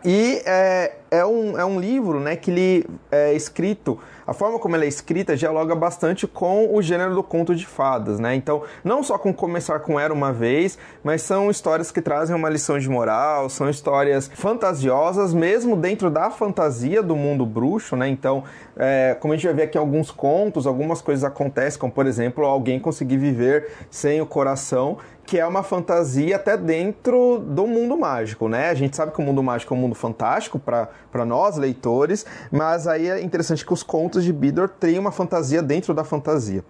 E 0.04 0.40
é, 0.46 0.92
é, 1.10 1.24
um, 1.24 1.58
é 1.58 1.64
um 1.64 1.80
livro 1.80 2.20
né, 2.20 2.36
que 2.36 2.50
ele 2.50 2.86
é 3.10 3.32
escrito, 3.32 3.98
a 4.26 4.32
forma 4.32 4.58
como 4.58 4.76
ele 4.76 4.84
é 4.84 4.88
escrita 4.88 5.36
dialoga 5.36 5.74
bastante 5.74 6.26
com 6.26 6.74
o 6.74 6.82
gênero 6.82 7.14
do 7.14 7.22
conto 7.22 7.54
de 7.54 7.66
fadas, 7.66 8.18
né? 8.18 8.34
Então, 8.34 8.62
não 8.84 9.02
só 9.02 9.16
com 9.16 9.32
começar 9.32 9.80
com 9.80 9.98
Era 9.98 10.12
Uma 10.12 10.32
Vez, 10.32 10.78
mas 11.02 11.22
são 11.22 11.50
histórias 11.50 11.90
que 11.90 12.02
trazem 12.02 12.36
uma 12.36 12.50
lição 12.50 12.78
de 12.78 12.88
moral, 12.88 13.48
são 13.48 13.70
histórias 13.70 14.30
fantasiosas, 14.34 15.32
mesmo 15.32 15.76
dentro 15.76 16.10
da 16.10 16.30
fantasia 16.30 17.02
do 17.02 17.16
mundo 17.16 17.46
bruxo, 17.46 17.96
né? 17.96 18.08
Então, 18.08 18.44
é, 18.76 19.16
como 19.18 19.32
a 19.32 19.36
gente 19.36 19.46
vai 19.46 19.54
ver 19.54 19.62
aqui 19.62 19.78
alguns 19.78 20.10
contos, 20.10 20.66
algumas 20.66 21.00
coisas 21.00 21.24
acontecem, 21.24 21.80
como 21.80 21.92
por 21.92 22.06
exemplo, 22.06 22.44
alguém 22.44 22.78
conseguir 22.78 23.16
viver 23.16 23.70
sem 23.90 24.20
o 24.20 24.26
coração, 24.26 24.98
que 25.28 25.38
é 25.38 25.46
uma 25.46 25.62
fantasia 25.62 26.36
até 26.36 26.56
dentro 26.56 27.38
do 27.38 27.66
mundo 27.66 27.98
mágico, 27.98 28.48
né? 28.48 28.70
A 28.70 28.74
gente 28.74 28.96
sabe 28.96 29.12
que 29.12 29.20
o 29.20 29.22
mundo 29.22 29.42
mágico 29.42 29.74
é 29.74 29.76
um 29.76 29.80
mundo 29.80 29.94
fantástico 29.94 30.58
para 30.58 30.88
nós, 31.24 31.56
leitores, 31.56 32.24
mas 32.50 32.86
aí 32.86 33.08
é 33.08 33.20
interessante 33.22 33.64
que 33.64 33.72
os 33.72 33.82
contos 33.82 34.24
de 34.24 34.32
Bidor 34.32 34.68
têm 34.68 34.98
uma 34.98 35.10
fantasia 35.10 35.62
dentro 35.62 35.92
da 35.92 36.04
fantasia. 36.04 36.64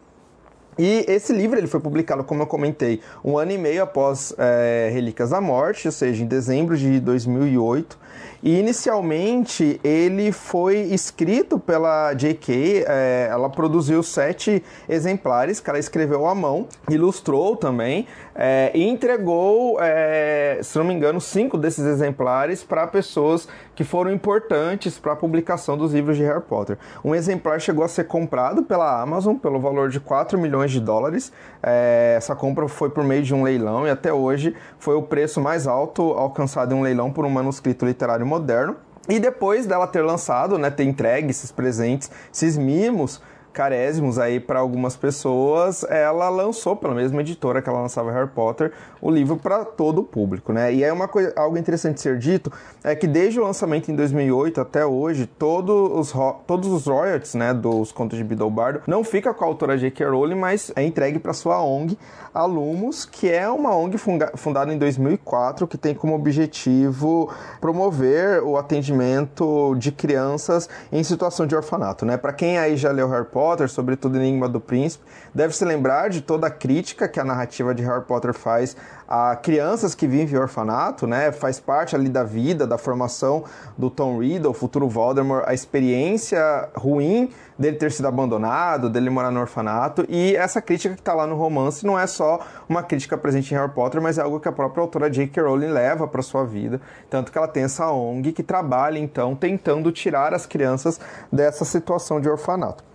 E 0.79 1.05
esse 1.09 1.33
livro 1.33 1.59
ele 1.59 1.67
foi 1.67 1.81
publicado, 1.81 2.23
como 2.23 2.43
eu 2.43 2.47
comentei, 2.47 3.01
um 3.25 3.37
ano 3.37 3.51
e 3.51 3.59
meio 3.59 3.83
após 3.83 4.33
é, 4.39 4.89
Relíquias 4.93 5.31
da 5.31 5.41
Morte, 5.41 5.89
ou 5.89 5.93
seja, 5.93 6.23
em 6.23 6.27
dezembro 6.27 6.77
de 6.77 7.01
2008. 7.01 7.99
E 8.41 8.61
inicialmente 8.61 9.81
ele 9.83 10.31
foi 10.31 10.83
escrito 10.83 11.59
pela 11.59 12.15
J.K., 12.15 12.85
é, 12.87 13.29
ela 13.29 13.51
produziu 13.51 14.05
sete 14.05 14.63
exemplares 14.89 15.59
que 15.59 15.69
ela 15.69 15.81
escreveu 15.81 16.29
à 16.29 16.35
mão, 16.37 16.69
ilustrou 16.89 17.57
também, 17.57 18.07
é, 18.41 18.71
e 18.73 18.89
entregou, 18.89 19.79
é, 19.81 20.61
se 20.63 20.79
não 20.79 20.85
me 20.85 20.95
engano, 20.95 21.21
cinco 21.21 21.59
desses 21.59 21.85
exemplares 21.85 22.63
para 22.63 22.87
pessoas 22.87 23.49
que 23.75 23.83
foram 23.83 24.13
importantes 24.13 24.97
para 24.97 25.13
a 25.13 25.17
publicação 25.17 25.77
dos 25.77 25.93
livros 25.93 26.17
de 26.17 26.23
Harry 26.23 26.41
Potter. 26.41 26.79
Um 27.05 27.17
exemplar 27.17 27.61
chegou 27.61 27.85
a 27.85 27.89
ser 27.89 28.05
comprado 28.05 28.63
pela 28.63 29.03
Amazon 29.03 29.35
pelo 29.35 29.59
valor 29.59 29.89
de 29.89 29.99
4 29.99 30.39
milhões 30.39 30.71
de 30.71 30.79
dólares. 30.79 31.33
É, 31.61 32.15
essa 32.17 32.37
compra 32.37 32.69
foi 32.69 32.91
por 32.91 33.03
meio 33.03 33.25
de 33.25 33.35
um 33.35 33.43
leilão 33.43 33.85
e 33.89 33.91
até 33.91 34.13
hoje 34.13 34.55
foi 34.79 34.95
o 34.95 35.03
preço 35.03 35.41
mais 35.41 35.67
alto 35.67 36.13
alcançado 36.13 36.73
em 36.73 36.79
um 36.79 36.83
leilão 36.83 37.13
por 37.13 37.25
um 37.25 37.31
manuscrito 37.31 37.85
literário 37.85 38.25
moderno. 38.25 38.77
E 39.09 39.19
depois 39.19 39.67
dela 39.67 39.87
ter 39.87 40.03
lançado, 40.03 40.59
né, 40.59 40.71
ter 40.71 40.85
entregue 40.85 41.31
esses 41.31 41.51
presentes, 41.51 42.11
esses 42.33 42.57
mimos 42.57 43.21
carésimos 43.59 44.21
aí 44.21 44.39
para 44.39 44.61
algumas 44.61 44.97
pessoas, 44.97 45.83
ela 45.91 46.29
lançou, 46.29 46.77
pela 46.77 46.95
mesma 46.95 47.23
editora 47.23 47.61
que 47.61 47.69
ela 47.69 47.81
lançava 47.81 48.13
Harry 48.13 48.29
Potter, 48.29 48.71
o 49.01 49.11
livro 49.11 49.37
para 49.37 49.65
todo 49.65 49.99
o 49.99 50.05
público, 50.05 50.53
né? 50.53 50.73
E 50.73 50.85
é 50.85 50.93
uma 50.93 51.09
coisa, 51.09 51.33
algo 51.35 51.59
interessante 51.59 52.01
ser 52.01 52.19
dito 52.19 52.53
é 52.85 52.95
que 52.95 53.09
desde 53.09 53.41
o 53.41 53.43
lançamento 53.43 53.91
em 53.91 53.97
2008 53.97 54.61
até 54.61 54.87
hoje, 54.87 55.27
todos 55.27 55.75
os, 55.93 56.15
todos 56.47 56.69
os 56.69 56.87
royalties, 56.87 57.35
né, 57.35 57.53
dos 57.53 57.91
contos 57.91 58.17
de 58.17 58.23
Biddlebardo 58.23 58.83
não 58.87 59.03
fica 59.03 59.35
com 59.35 59.45
a 59.45 59.49
autora 59.49 59.77
J.K. 59.77 60.07
Rowling, 60.09 60.37
mas 60.37 60.71
é 60.77 60.85
entregue 60.85 61.19
para 61.19 61.33
sua 61.33 61.61
ONG, 61.61 61.99
a 62.33 62.45
Lumos, 62.45 63.05
que 63.05 63.31
é 63.31 63.49
uma 63.49 63.75
ONG 63.75 63.99
fundada 64.37 64.73
em 64.73 64.79
2004 64.79 65.67
que 65.67 65.79
tem 65.79 65.95
como 65.95 66.15
objetivo 66.15 67.33
promover 67.61 68.43
o 68.43 68.57
atendimento 68.57 69.75
de 69.77 69.93
crianças 69.93 70.69
em 70.93 71.03
situação 71.03 71.47
de 71.47 71.55
orfanato, 71.55 72.05
né? 72.05 72.17
Para 72.17 72.33
quem 72.33 72.59
aí 72.59 72.77
já 72.77 72.91
leu 72.91 73.09
Harry 73.09 73.27
Potter, 73.27 73.69
sobretudo 73.69 74.17
Enigma 74.17 74.49
do 74.49 74.61
Príncipe, 74.61 75.05
deve 75.35 75.55
se 75.55 75.65
lembrar 75.65 76.11
de 76.11 76.21
toda 76.21 76.47
a 76.47 76.51
crítica 76.51 77.09
que 77.09 77.21
a 77.21 77.25
narrativa 77.25 77.75
de 77.75 77.83
Harry 77.83 78.05
Potter 78.05 78.33
faz 78.33 78.77
a 79.09 79.35
crianças 79.37 79.95
que 79.95 80.07
vivem 80.07 80.35
em 80.35 80.39
orfanato, 80.39 81.07
né? 81.07 81.33
Faz 81.33 81.59
parte 81.59 81.97
ali 81.97 82.11
da 82.11 82.23
vida, 82.23 82.67
da 82.67 82.77
formação 82.77 83.45
do 83.77 83.89
Tom 83.89 84.19
Riddle, 84.19 84.53
futuro 84.53 84.87
Voldemort, 84.87 85.45
a 85.47 85.55
experiência 85.55 86.69
ruim 86.75 87.31
dele 87.59 87.77
ter 87.77 87.91
sido 87.91 88.07
abandonado, 88.07 88.91
dele 88.91 89.09
morar 89.09 89.31
no 89.31 89.41
orfanato. 89.41 90.05
E 90.09 90.37
essa 90.37 90.61
crítica 90.61 90.95
que 90.95 91.01
está 91.01 91.15
lá 91.15 91.27
no 91.27 91.37
romance 91.37 91.87
não 91.87 91.99
é 91.99 92.07
só 92.07 92.41
uma 92.69 92.83
crítica 92.83 93.17
presente 93.17 93.53
em 93.53 93.57
Harry 93.57 93.73
Potter, 93.73 94.01
mas 94.01 94.19
é 94.19 94.23
algo 94.23 94.39
que 94.39 94.49
a 94.49 94.53
própria 94.53 94.83
autora 94.83 95.11
J.K. 95.11 95.43
Rowling 95.43 95.69
leva 95.69 96.07
para 96.07 96.21
sua 96.21 96.45
vida. 96.45 96.81
Tanto 97.09 97.33
que 97.33 97.39
ela 97.39 97.49
tem 97.49 97.65
essa 97.65 97.91
ONG 97.91 98.33
que 98.33 98.43
trabalha, 98.43 98.99
então, 98.99 99.35
tentando 99.35 99.91
tirar 99.91 100.35
as 100.35 100.45
crianças 100.45 101.01
dessa 101.33 101.65
situação 101.65 102.21
de 102.21 102.29
orfanato. 102.29 102.88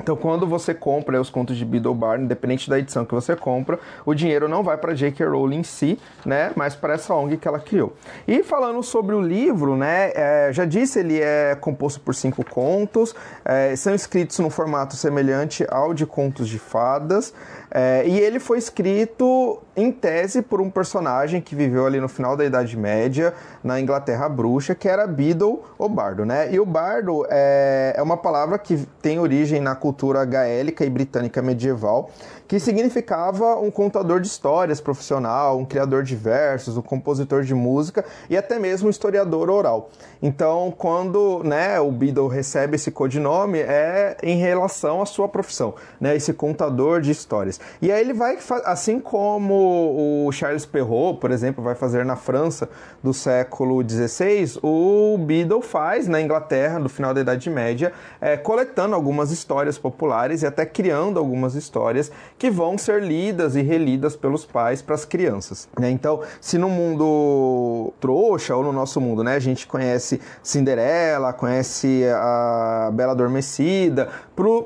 Então, 0.00 0.16
quando 0.16 0.46
você 0.46 0.72
compra 0.72 1.20
os 1.20 1.28
contos 1.28 1.56
de 1.56 1.64
Beedle 1.64 1.94
Barn, 1.94 2.24
independente 2.24 2.70
da 2.70 2.78
edição 2.78 3.04
que 3.04 3.14
você 3.14 3.34
compra, 3.34 3.78
o 4.06 4.14
dinheiro 4.14 4.48
não 4.48 4.62
vai 4.62 4.76
para 4.76 4.94
J.K. 4.94 5.26
Rowling 5.26 5.58
em 5.58 5.62
si, 5.62 5.98
né, 6.24 6.52
mas 6.54 6.74
para 6.74 6.94
essa 6.94 7.14
ONG 7.14 7.36
que 7.36 7.48
ela 7.48 7.58
criou. 7.58 7.92
E 8.26 8.42
falando 8.42 8.82
sobre 8.82 9.14
o 9.14 9.20
livro, 9.20 9.76
né, 9.76 10.12
é, 10.14 10.50
já 10.52 10.64
disse, 10.64 11.00
ele 11.00 11.20
é 11.20 11.56
composto 11.60 12.00
por 12.00 12.14
cinco 12.14 12.44
contos, 12.44 13.14
é, 13.44 13.74
são 13.76 13.94
escritos 13.94 14.38
num 14.38 14.50
formato 14.50 14.94
semelhante 14.96 15.66
ao 15.68 15.92
de 15.92 16.06
contos 16.06 16.48
de 16.48 16.58
fadas, 16.58 17.34
é, 17.70 18.04
e 18.06 18.18
ele 18.18 18.38
foi 18.38 18.58
escrito 18.58 19.60
em 19.76 19.92
tese 19.92 20.42
por 20.42 20.60
um 20.60 20.70
personagem 20.70 21.40
que 21.40 21.54
viveu 21.54 21.86
ali 21.86 22.00
no 22.00 22.08
final 22.08 22.36
da 22.36 22.44
Idade 22.44 22.76
Média, 22.76 23.34
na 23.62 23.80
Inglaterra 23.80 24.28
bruxa, 24.28 24.74
que 24.74 24.88
era 24.88 25.06
Beadle, 25.06 25.62
o 25.78 25.88
bardo, 25.88 26.24
né? 26.24 26.52
E 26.52 26.60
o 26.60 26.66
bardo 26.66 27.26
é, 27.28 27.94
é 27.96 28.02
uma 28.02 28.16
palavra 28.16 28.58
que 28.58 28.86
tem 29.02 29.18
origem 29.18 29.60
na 29.60 29.74
cultura 29.74 30.24
gaélica 30.24 30.84
e 30.84 30.90
britânica 30.90 31.42
medieval, 31.42 32.10
que 32.46 32.58
significava 32.58 33.56
um 33.56 33.70
contador 33.70 34.20
de 34.20 34.26
histórias 34.26 34.80
profissional, 34.80 35.58
um 35.58 35.64
criador 35.64 36.02
de 36.02 36.16
versos, 36.16 36.76
um 36.76 36.82
compositor 36.82 37.42
de 37.42 37.54
música 37.54 38.04
e 38.30 38.36
até 38.36 38.58
mesmo 38.58 38.86
um 38.86 38.90
historiador 38.90 39.50
oral. 39.50 39.90
Então, 40.22 40.72
quando 40.76 41.42
né, 41.44 41.78
o 41.78 41.90
Beadle 41.90 42.28
recebe 42.28 42.76
esse 42.76 42.90
codinome, 42.90 43.58
é 43.58 44.16
em 44.22 44.38
relação 44.38 45.02
à 45.02 45.06
sua 45.06 45.28
profissão, 45.28 45.74
né, 46.00 46.16
esse 46.16 46.32
contador 46.32 47.00
de 47.00 47.10
histórias. 47.10 47.60
E 47.82 47.92
aí 47.92 48.00
ele 48.00 48.14
vai, 48.14 48.38
assim 48.64 48.98
como 48.98 50.26
o 50.26 50.32
Charles 50.32 50.64
Perrault, 50.64 51.20
por 51.20 51.30
exemplo, 51.30 51.62
vai 51.62 51.74
fazer 51.74 52.04
na 52.04 52.16
França 52.16 52.68
do 53.02 53.12
século 53.12 53.47
XVI, 53.56 54.58
o 54.62 55.18
Beadle 55.18 55.62
faz 55.62 56.06
na 56.06 56.20
Inglaterra, 56.20 56.78
no 56.78 56.88
final 56.88 57.14
da 57.14 57.20
Idade 57.20 57.50
Média, 57.50 57.92
é, 58.20 58.36
coletando 58.36 58.94
algumas 58.94 59.30
histórias 59.30 59.78
populares 59.78 60.42
e 60.42 60.46
até 60.46 60.64
criando 60.66 61.18
algumas 61.18 61.54
histórias 61.54 62.10
que 62.38 62.50
vão 62.50 62.76
ser 62.78 63.02
lidas 63.02 63.56
e 63.56 63.62
relidas 63.62 64.16
pelos 64.16 64.44
pais 64.44 64.82
para 64.82 64.94
as 64.94 65.04
crianças. 65.04 65.68
Né? 65.78 65.90
Então, 65.90 66.20
se 66.40 66.58
no 66.58 66.68
mundo 66.68 67.92
trouxa 68.00 68.54
ou 68.54 68.62
no 68.62 68.72
nosso 68.72 69.00
mundo, 69.00 69.24
né, 69.24 69.36
a 69.36 69.40
gente 69.40 69.66
conhece 69.66 70.20
Cinderela, 70.42 71.32
conhece 71.32 72.04
a 72.14 72.90
Bela 72.92 73.12
Adormecida, 73.12 74.08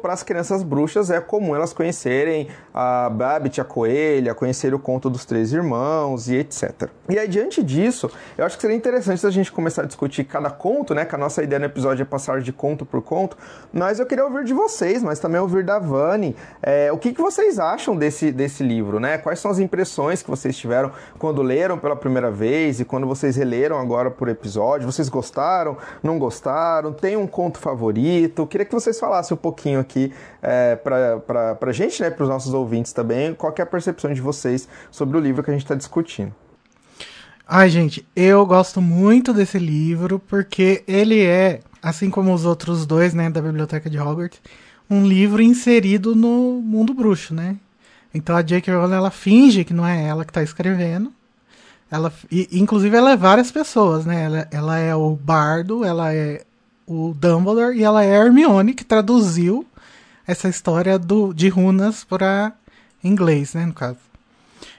para 0.02 0.12
as 0.12 0.22
crianças 0.22 0.62
bruxas 0.62 1.11
é 1.11 1.18
comum 1.18 1.56
elas 1.56 1.72
conhecerem 1.72 2.48
a 2.74 3.08
Babbitt, 3.08 3.58
a 3.58 3.64
Coelha, 3.64 4.35
conhecer 4.35 4.74
o 4.74 4.78
conto 4.78 5.08
dos 5.08 5.24
três 5.24 5.50
irmãos 5.50 6.28
e 6.28 6.37
etc. 6.37 6.90
E 7.08 7.18
aí, 7.18 7.26
diante 7.26 7.62
disso, 7.62 8.11
eu 8.37 8.44
acho 8.44 8.56
que 8.56 8.61
seria 8.61 8.76
interessante 8.76 9.26
a 9.26 9.30
gente 9.30 9.50
começar 9.50 9.82
a 9.82 9.87
discutir 9.87 10.24
cada 10.24 10.50
conto, 10.50 10.94
né? 10.94 11.06
Que 11.06 11.14
a 11.14 11.18
nossa 11.18 11.42
ideia 11.42 11.58
no 11.58 11.64
episódio 11.64 12.02
é 12.02 12.04
passar 12.04 12.42
de 12.42 12.52
conto 12.52 12.85
por 12.85 13.00
conto, 13.00 13.35
mas 13.72 13.98
eu 13.98 14.04
queria 14.04 14.24
ouvir 14.26 14.44
de 14.44 14.52
vocês, 14.52 15.02
mas 15.02 15.18
também 15.18 15.40
ouvir 15.40 15.64
da 15.64 15.78
Vani, 15.78 16.37
é, 16.62 16.92
o 16.92 16.98
que, 16.98 17.14
que 17.14 17.22
vocês 17.22 17.58
acham 17.58 17.96
desse, 17.96 18.30
desse 18.30 18.62
livro, 18.62 19.00
né? 19.00 19.16
Quais 19.16 19.40
são 19.40 19.50
as 19.50 19.58
impressões 19.58 20.22
que 20.22 20.28
vocês 20.28 20.54
tiveram 20.54 20.92
quando 21.18 21.40
leram 21.40 21.78
pela 21.78 21.96
primeira 21.96 22.30
vez 22.30 22.78
e 22.78 22.85
quando 22.85 23.06
vocês 23.06 23.37
releram 23.37 23.78
agora 23.78 24.11
por 24.11 24.28
episódio? 24.28 24.90
Vocês 24.90 25.08
gostaram? 25.08 25.78
Não 26.02 26.18
gostaram? 26.18 26.92
Tem 26.92 27.16
um 27.16 27.26
conto 27.26 27.58
favorito? 27.58 28.42
Eu 28.42 28.46
queria 28.46 28.66
que 28.66 28.74
vocês 28.74 29.00
falassem 29.00 29.35
um 29.35 29.38
pouquinho 29.38 29.62
aqui 29.81 30.12
é, 30.42 30.77
para 30.77 31.57
a 31.61 31.72
gente, 31.72 32.03
né? 32.03 32.11
Para 32.11 32.25
os 32.25 32.29
nossos 32.29 32.53
ouvintes 32.55 32.92
também, 32.92 33.35
qual 33.35 33.55
é 33.57 33.62
a 33.62 33.66
percepção 33.66 34.12
de 34.12 34.20
vocês 34.20 34.68
sobre 34.90 35.16
o 35.16 35.20
livro 35.20 35.42
que 35.42 35.51
a 35.51 35.53
gente 35.53 35.62
está 35.62 35.75
discutindo. 35.75 36.35
Ai, 37.46 37.68
gente, 37.68 38.07
eu 38.14 38.46
gosto 38.46 38.81
muito 38.81 39.33
desse 39.33 39.59
livro 39.59 40.18
porque 40.18 40.83
ele 40.87 41.22
é, 41.22 41.61
assim 41.83 42.09
como 42.09 42.33
os 42.33 42.44
outros 42.44 42.87
dois, 42.87 43.12
né, 43.12 43.29
da 43.29 43.42
Biblioteca 43.42 43.90
de 43.90 43.98
Hogwarts, 43.98 44.40
um 44.88 45.07
livro 45.07 45.42
inserido 45.42 46.14
no 46.14 46.61
mundo 46.62 46.94
bruxo, 46.94 47.35
né? 47.35 47.57
Então 48.14 48.37
a 48.37 48.42
J.K. 48.42 48.75
Rowling 48.75 48.94
ela 48.94 49.11
finge 49.11 49.64
que 49.64 49.72
não 49.72 49.87
é 49.87 50.05
ela 50.05 50.25
que 50.25 50.31
está 50.31 50.42
escrevendo. 50.42 51.12
Ela, 51.90 52.12
e, 52.31 52.48
inclusive 52.53 52.96
ela 52.96 53.12
é 53.12 53.16
várias 53.16 53.51
pessoas, 53.51 54.07
né? 54.07 54.25
Ela, 54.25 54.48
ela 54.51 54.79
é 54.79 54.94
o 54.94 55.14
Bardo, 55.14 55.85
ela 55.85 56.12
é 56.12 56.42
o 56.86 57.14
Dumbledore 57.14 57.76
e 57.76 57.84
ela 57.84 58.02
é 58.04 58.16
a 58.16 58.24
Hermione 58.24 58.74
que 58.74 58.84
traduziu 58.84 59.66
essa 60.26 60.48
história 60.48 60.98
do, 60.98 61.32
de 61.32 61.48
runas 61.48 62.04
para 62.04 62.52
inglês, 63.02 63.54
né, 63.54 63.66
no 63.66 63.72
caso. 63.72 63.98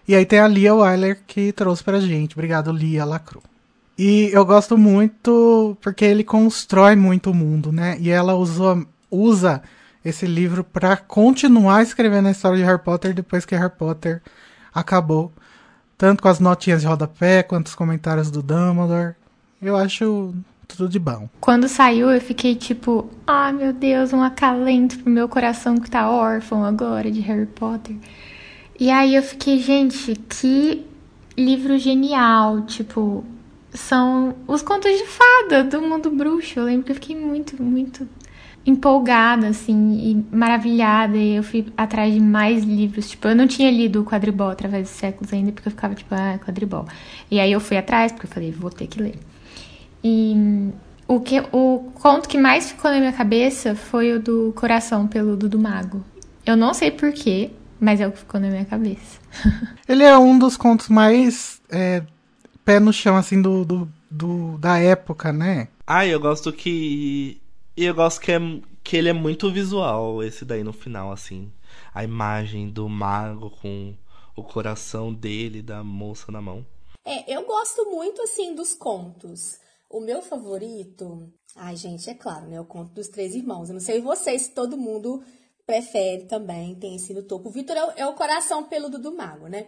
E 0.08 0.16
aí 0.16 0.26
tem 0.26 0.40
a 0.40 0.48
Lia 0.48 0.74
Weiler 0.76 1.22
que 1.26 1.52
trouxe 1.52 1.84
pra 1.84 2.00
gente. 2.00 2.36
Obrigado, 2.36 2.72
Lia 2.72 3.06
Lacru. 3.06 3.42
E 3.98 4.30
eu 4.34 4.46
gosto 4.46 4.78
muito 4.78 5.78
porque 5.82 6.04
ele 6.04 6.24
constrói 6.24 6.96
muito 6.96 7.30
o 7.32 7.34
mundo, 7.34 7.72
né? 7.72 7.96
E 8.00 8.10
ela 8.10 8.36
usa, 8.36 8.86
usa 9.10 9.62
esse 10.04 10.26
livro 10.26 10.64
para 10.64 10.98
continuar 10.98 11.84
escrevendo 11.84 12.28
a 12.28 12.32
história 12.32 12.58
de 12.58 12.64
Harry 12.64 12.82
Potter 12.82 13.14
depois 13.14 13.46
que 13.46 13.56
Harry 13.56 13.72
Potter 13.72 14.22
acabou. 14.74 15.32
Tanto 15.98 16.24
com 16.24 16.28
as 16.28 16.40
notinhas 16.40 16.82
de 16.82 16.88
rodapé 16.88 17.44
quanto 17.44 17.68
os 17.68 17.76
comentários 17.76 18.32
do 18.32 18.42
Dumbledore. 18.42 19.16
Eu 19.62 19.78
acho 19.78 20.34
tudo 20.68 20.90
de 20.90 21.00
bom. 21.00 21.30
Quando 21.40 21.68
saiu, 21.68 22.10
eu 22.10 22.22
fiquei 22.22 22.56
tipo, 22.56 23.10
ah, 23.26 23.52
meu 23.52 23.74
Deus, 23.74 24.14
um 24.14 24.22
acalento 24.22 25.00
pro 25.00 25.12
meu 25.12 25.28
coração 25.28 25.78
que 25.78 25.90
tá 25.90 26.10
órfão 26.10 26.64
agora 26.64 27.12
de 27.12 27.20
Harry 27.22 27.46
Potter. 27.46 27.96
E 28.80 28.90
aí 28.90 29.16
eu 29.16 29.24
fiquei, 29.24 29.60
gente, 29.60 30.16
que 30.30 30.86
livro 31.38 31.78
genial, 31.78 32.62
tipo, 32.62 33.24
são 33.72 34.36
os 34.48 34.62
contos 34.62 34.92
de 34.92 35.06
fada 35.06 35.64
do 35.64 35.82
mundo 35.82 36.10
bruxo. 36.10 36.60
Eu 36.60 36.66
lembro 36.66 36.86
que 36.86 36.92
eu 36.92 36.96
fiquei 36.96 37.16
muito, 37.16 37.62
muito 37.62 38.08
empolgada, 38.66 39.48
assim, 39.48 40.24
e 40.32 40.36
maravilhada. 40.36 41.18
E 41.18 41.36
eu 41.36 41.44
fui 41.44 41.66
atrás 41.78 42.14
de 42.14 42.20
mais 42.20 42.64
livros. 42.64 43.10
Tipo, 43.10 43.30
eu 43.30 43.36
não 43.36 43.48
tinha 43.48 43.70
lido 43.72 44.02
o 44.02 44.06
Quadribol 44.06 44.50
através 44.50 44.90
dos 44.90 44.98
séculos 44.98 45.34
ainda, 45.34 45.52
porque 45.52 45.68
eu 45.68 45.72
ficava 45.72 45.96
tipo, 45.96 46.14
ah, 46.14 46.40
Quadribol. 46.40 46.86
E 47.30 47.40
aí 47.40 47.52
eu 47.52 47.60
fui 47.60 47.78
atrás, 47.78 48.12
porque 48.12 48.26
eu 48.28 48.32
falei, 48.32 48.52
vou 48.52 48.70
ter 48.70 48.88
que 48.88 49.02
ler. 49.02 49.16
E 50.04 50.72
o, 51.08 51.20
que, 51.22 51.40
o 51.52 51.92
conto 51.96 52.28
que 52.28 52.38
mais 52.38 52.72
ficou 52.72 52.92
na 52.92 53.00
minha 53.00 53.14
cabeça 53.14 53.76
foi 53.76 54.14
o 54.14 54.22
do 54.22 54.54
Coração 54.56 55.08
Peludo 55.08 55.48
do 55.48 55.60
Mago. 55.60 56.04
Eu 56.46 56.58
não 56.58 56.74
sei 56.74 56.92
porquê, 56.92 57.52
mas 57.80 58.02
é 58.02 58.08
o 58.08 58.12
que 58.12 58.20
ficou 58.20 58.40
na 58.40 58.50
minha 58.50 58.66
cabeça. 58.66 59.20
Ele 59.88 60.04
é 60.04 60.18
um 60.18 60.38
dos 60.38 60.58
contos 60.58 60.90
mais 60.90 61.62
é, 61.70 62.04
pé 62.66 62.80
no 62.80 62.92
chão, 62.92 63.16
assim, 63.16 63.42
do, 63.42 63.64
do, 63.64 63.92
do, 64.10 64.58
da 64.58 64.78
época, 64.78 65.32
né? 65.32 65.68
Ah, 65.86 66.06
eu 66.06 66.20
gosto 66.20 66.52
que. 66.52 67.42
Eu 67.76 67.94
gosto 67.96 68.22
que, 68.22 68.32
é, 68.32 68.40
que 68.84 68.96
ele 68.96 69.10
é 69.10 69.14
muito 69.14 69.52
visual, 69.52 70.24
esse 70.24 70.46
daí 70.46 70.64
no 70.64 70.72
final, 70.72 71.12
assim. 71.12 71.52
A 71.94 72.04
imagem 72.04 72.70
do 72.70 72.88
mago 72.88 73.50
com 73.50 73.96
o 74.36 74.44
coração 74.44 75.14
dele, 75.14 75.62
da 75.62 75.84
moça 75.84 76.32
na 76.32 76.42
mão. 76.42 76.66
É, 77.04 77.36
eu 77.36 77.44
gosto 77.46 77.86
muito, 77.90 78.22
assim, 78.22 78.56
dos 78.56 78.74
contos. 78.74 79.58
O 79.94 80.00
meu 80.00 80.24
favorito. 80.24 81.32
Ai, 81.56 81.76
gente, 81.76 82.10
é 82.10 82.16
claro, 82.16 82.48
né? 82.48 82.60
O 82.60 82.66
conto 82.66 82.92
dos 82.94 83.08
três 83.10 83.36
irmãos. 83.36 83.70
Eu 83.70 83.74
não 83.74 83.80
sei 83.80 84.02
vocês, 84.02 84.42
se 84.42 84.50
todo 84.50 84.76
mundo 84.76 85.24
prefere 85.68 86.26
também, 86.26 86.74
tem 86.74 86.96
esse 86.96 87.14
no 87.14 87.22
topo. 87.22 87.50
O 87.50 87.52
Vitor 87.52 87.78
é, 87.78 88.02
é, 88.02 88.08
o 88.08 88.14
coração 88.16 88.64
peludo 88.64 88.98
do 88.98 89.16
mago, 89.16 89.48
né? 89.48 89.68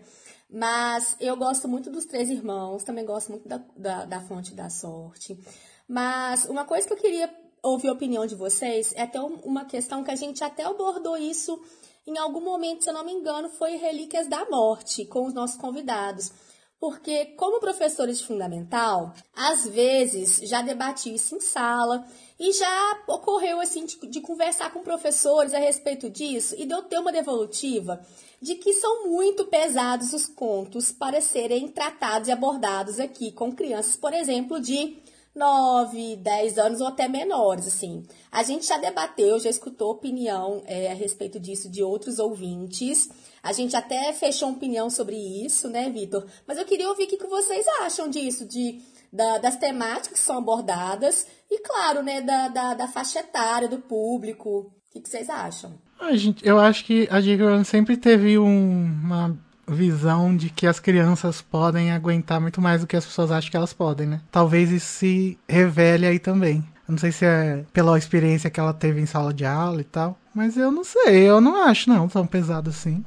Mas 0.49 1.15
eu 1.19 1.37
gosto 1.37 1.67
muito 1.67 1.91
dos 1.91 2.05
Três 2.05 2.27
Irmãos, 2.31 2.83
também 2.83 3.05
gosto 3.05 3.29
muito 3.33 3.47
da, 3.47 3.61
da, 3.77 4.05
da 4.05 4.19
Fonte 4.19 4.55
da 4.55 4.67
Sorte. 4.67 5.39
Mas 5.87 6.45
uma 6.45 6.65
coisa 6.65 6.87
que 6.87 6.93
eu 6.93 6.97
queria 6.97 7.31
ouvir 7.61 7.89
a 7.89 7.93
opinião 7.93 8.25
de 8.25 8.33
vocês 8.33 8.93
é 8.95 9.03
até 9.03 9.21
uma 9.21 9.65
questão 9.65 10.03
que 10.03 10.09
a 10.09 10.15
gente 10.15 10.43
até 10.43 10.63
abordou 10.63 11.15
isso 11.15 11.61
em 12.07 12.17
algum 12.17 12.41
momento, 12.41 12.83
se 12.83 12.89
eu 12.89 12.95
não 12.95 13.05
me 13.05 13.13
engano, 13.13 13.47
foi 13.49 13.75
Relíquias 13.75 14.27
da 14.27 14.43
Morte, 14.49 15.05
com 15.05 15.27
os 15.27 15.35
nossos 15.35 15.55
convidados. 15.55 16.31
Porque, 16.79 17.25
como 17.37 17.59
professores 17.59 18.21
fundamental, 18.21 19.13
às 19.33 19.65
vezes 19.65 20.39
já 20.47 20.61
debati 20.61 21.13
isso 21.13 21.35
em 21.35 21.39
sala 21.39 22.05
e 22.39 22.51
já 22.51 23.03
ocorreu 23.07 23.61
assim 23.61 23.85
de, 23.85 23.97
de, 24.07 24.19
conversar 24.19 24.71
com 24.71 24.83
professores 24.83 25.53
a 25.53 25.57
respeito 25.57 26.09
disso 26.09 26.53
e 26.57 26.65
de 26.65 26.73
eu 26.73 26.83
ter 26.83 26.99
uma 26.99 27.13
devolutiva 27.13 28.05
de 28.41 28.55
que 28.55 28.73
são 28.73 29.07
muito 29.07 29.45
pesados 29.45 30.11
os 30.13 30.27
contos 30.27 30.91
para 30.91 31.21
serem 31.21 31.69
tratados 31.69 32.27
e 32.27 32.31
abordados 32.31 32.99
aqui 32.99 33.31
com 33.31 33.55
crianças, 33.55 33.95
por 33.95 34.13
exemplo, 34.13 34.59
de 34.59 34.97
9, 35.35 36.15
10 36.15 36.57
anos 36.57 36.79
ou 36.79 36.87
até 36.87 37.09
menores, 37.09 37.67
assim. 37.67 38.05
A 38.31 38.41
gente 38.41 38.65
já 38.65 38.77
debateu, 38.77 39.37
já 39.37 39.49
escutou 39.49 39.91
opinião 39.91 40.63
é, 40.65 40.91
a 40.91 40.93
respeito 40.93 41.39
disso 41.39 41.69
de 41.69 41.83
outros 41.83 42.19
ouvintes. 42.19 43.09
A 43.45 43.53
gente 43.53 43.75
até 43.75 44.11
fechou 44.11 44.49
opinião 44.49 44.89
sobre 44.89 45.15
isso, 45.15 45.69
né, 45.69 45.87
Vitor? 45.87 46.25
Mas 46.47 46.57
eu 46.57 46.65
queria 46.65 46.89
ouvir 46.89 47.03
o 47.03 47.07
que 47.07 47.27
vocês 47.27 47.63
acham 47.79 48.09
disso, 48.09 48.43
de 48.43 48.81
da, 49.13 49.37
das 49.37 49.55
temáticas 49.55 50.19
que 50.19 50.25
são 50.25 50.39
abordadas 50.39 51.27
e, 51.47 51.59
claro, 51.59 52.01
né, 52.01 52.21
da, 52.21 52.47
da, 52.47 52.73
da 52.73 52.87
faixa 52.87 53.19
etária 53.19 53.67
do 53.67 53.77
público. 53.77 54.49
O 54.49 54.71
que, 54.89 54.99
que 54.99 55.07
vocês 55.07 55.29
acham? 55.29 55.73
A 55.99 56.15
gente, 56.15 56.43
eu 56.43 56.59
acho 56.59 56.83
que 56.85 57.07
a 57.11 57.21
J.K. 57.21 57.63
Sempre 57.65 57.95
teve 57.97 58.39
um, 58.39 58.83
uma 59.03 59.37
visão 59.67 60.35
de 60.35 60.49
que 60.49 60.65
as 60.65 60.79
crianças 60.79 61.39
podem 61.39 61.91
aguentar 61.91 62.41
muito 62.41 62.59
mais 62.59 62.81
do 62.81 62.87
que 62.87 62.97
as 62.97 63.05
pessoas 63.05 63.29
acham 63.29 63.51
que 63.51 63.57
elas 63.57 63.73
podem, 63.73 64.07
né? 64.07 64.21
Talvez 64.31 64.71
isso 64.71 64.87
se 64.87 65.37
revele 65.47 66.07
aí 66.07 66.17
também. 66.17 66.65
Eu 66.87 66.93
não 66.93 66.97
sei 66.97 67.11
se 67.11 67.23
é 67.23 67.63
pela 67.71 67.95
experiência 67.95 68.49
que 68.49 68.59
ela 68.59 68.73
teve 68.73 68.99
em 68.99 69.05
sala 69.05 69.31
de 69.31 69.45
aula 69.45 69.81
e 69.81 69.85
tal, 69.85 70.17
mas 70.33 70.57
eu 70.57 70.71
não 70.71 70.83
sei, 70.83 71.29
eu 71.29 71.39
não 71.39 71.63
acho 71.63 71.89
não 71.89 72.07
tão 72.07 72.25
pesado 72.25 72.71
assim. 72.71 73.05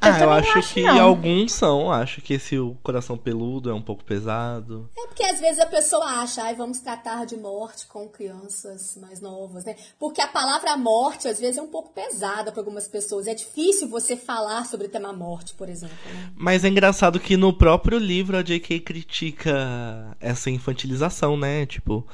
Ah, 0.00 0.20
eu, 0.20 0.30
acho, 0.30 0.58
acho 0.58 0.74
que 0.74 0.82
não. 0.82 1.00
alguns 1.00 1.52
são. 1.52 1.90
Acho 1.90 2.20
que 2.20 2.34
esse 2.34 2.58
o 2.58 2.76
coração 2.82 3.16
peludo 3.16 3.70
é 3.70 3.74
um 3.74 3.82
pouco 3.82 4.04
pesado. 4.04 4.88
É 4.96 5.06
porque 5.06 5.24
às 5.24 5.40
vezes 5.40 5.58
a 5.58 5.66
pessoa 5.66 6.04
acha, 6.04 6.42
ai, 6.42 6.54
vamos 6.54 6.80
tratar 6.80 7.24
de 7.24 7.36
morte 7.36 7.86
com 7.86 8.08
crianças 8.08 8.96
mais 9.00 9.20
novas, 9.20 9.64
né? 9.64 9.74
Porque 9.98 10.20
a 10.20 10.28
palavra 10.28 10.76
morte 10.76 11.28
às 11.28 11.40
vezes 11.40 11.58
é 11.58 11.62
um 11.62 11.68
pouco 11.68 11.92
pesada 11.92 12.52
para 12.52 12.60
algumas 12.60 12.86
pessoas. 12.86 13.26
É 13.26 13.34
difícil 13.34 13.88
você 13.88 14.16
falar 14.16 14.66
sobre 14.66 14.86
o 14.86 14.90
tema 14.90 15.12
morte, 15.12 15.54
por 15.54 15.68
exemplo. 15.68 15.96
Né? 16.12 16.32
Mas 16.36 16.64
é 16.64 16.68
engraçado 16.68 17.18
que 17.18 17.36
no 17.36 17.52
próprio 17.52 17.98
livro 17.98 18.36
a 18.36 18.42
J.K. 18.42 18.80
critica 18.80 20.16
essa 20.20 20.50
infantilização, 20.50 21.36
né? 21.36 21.66
Tipo, 21.66 22.06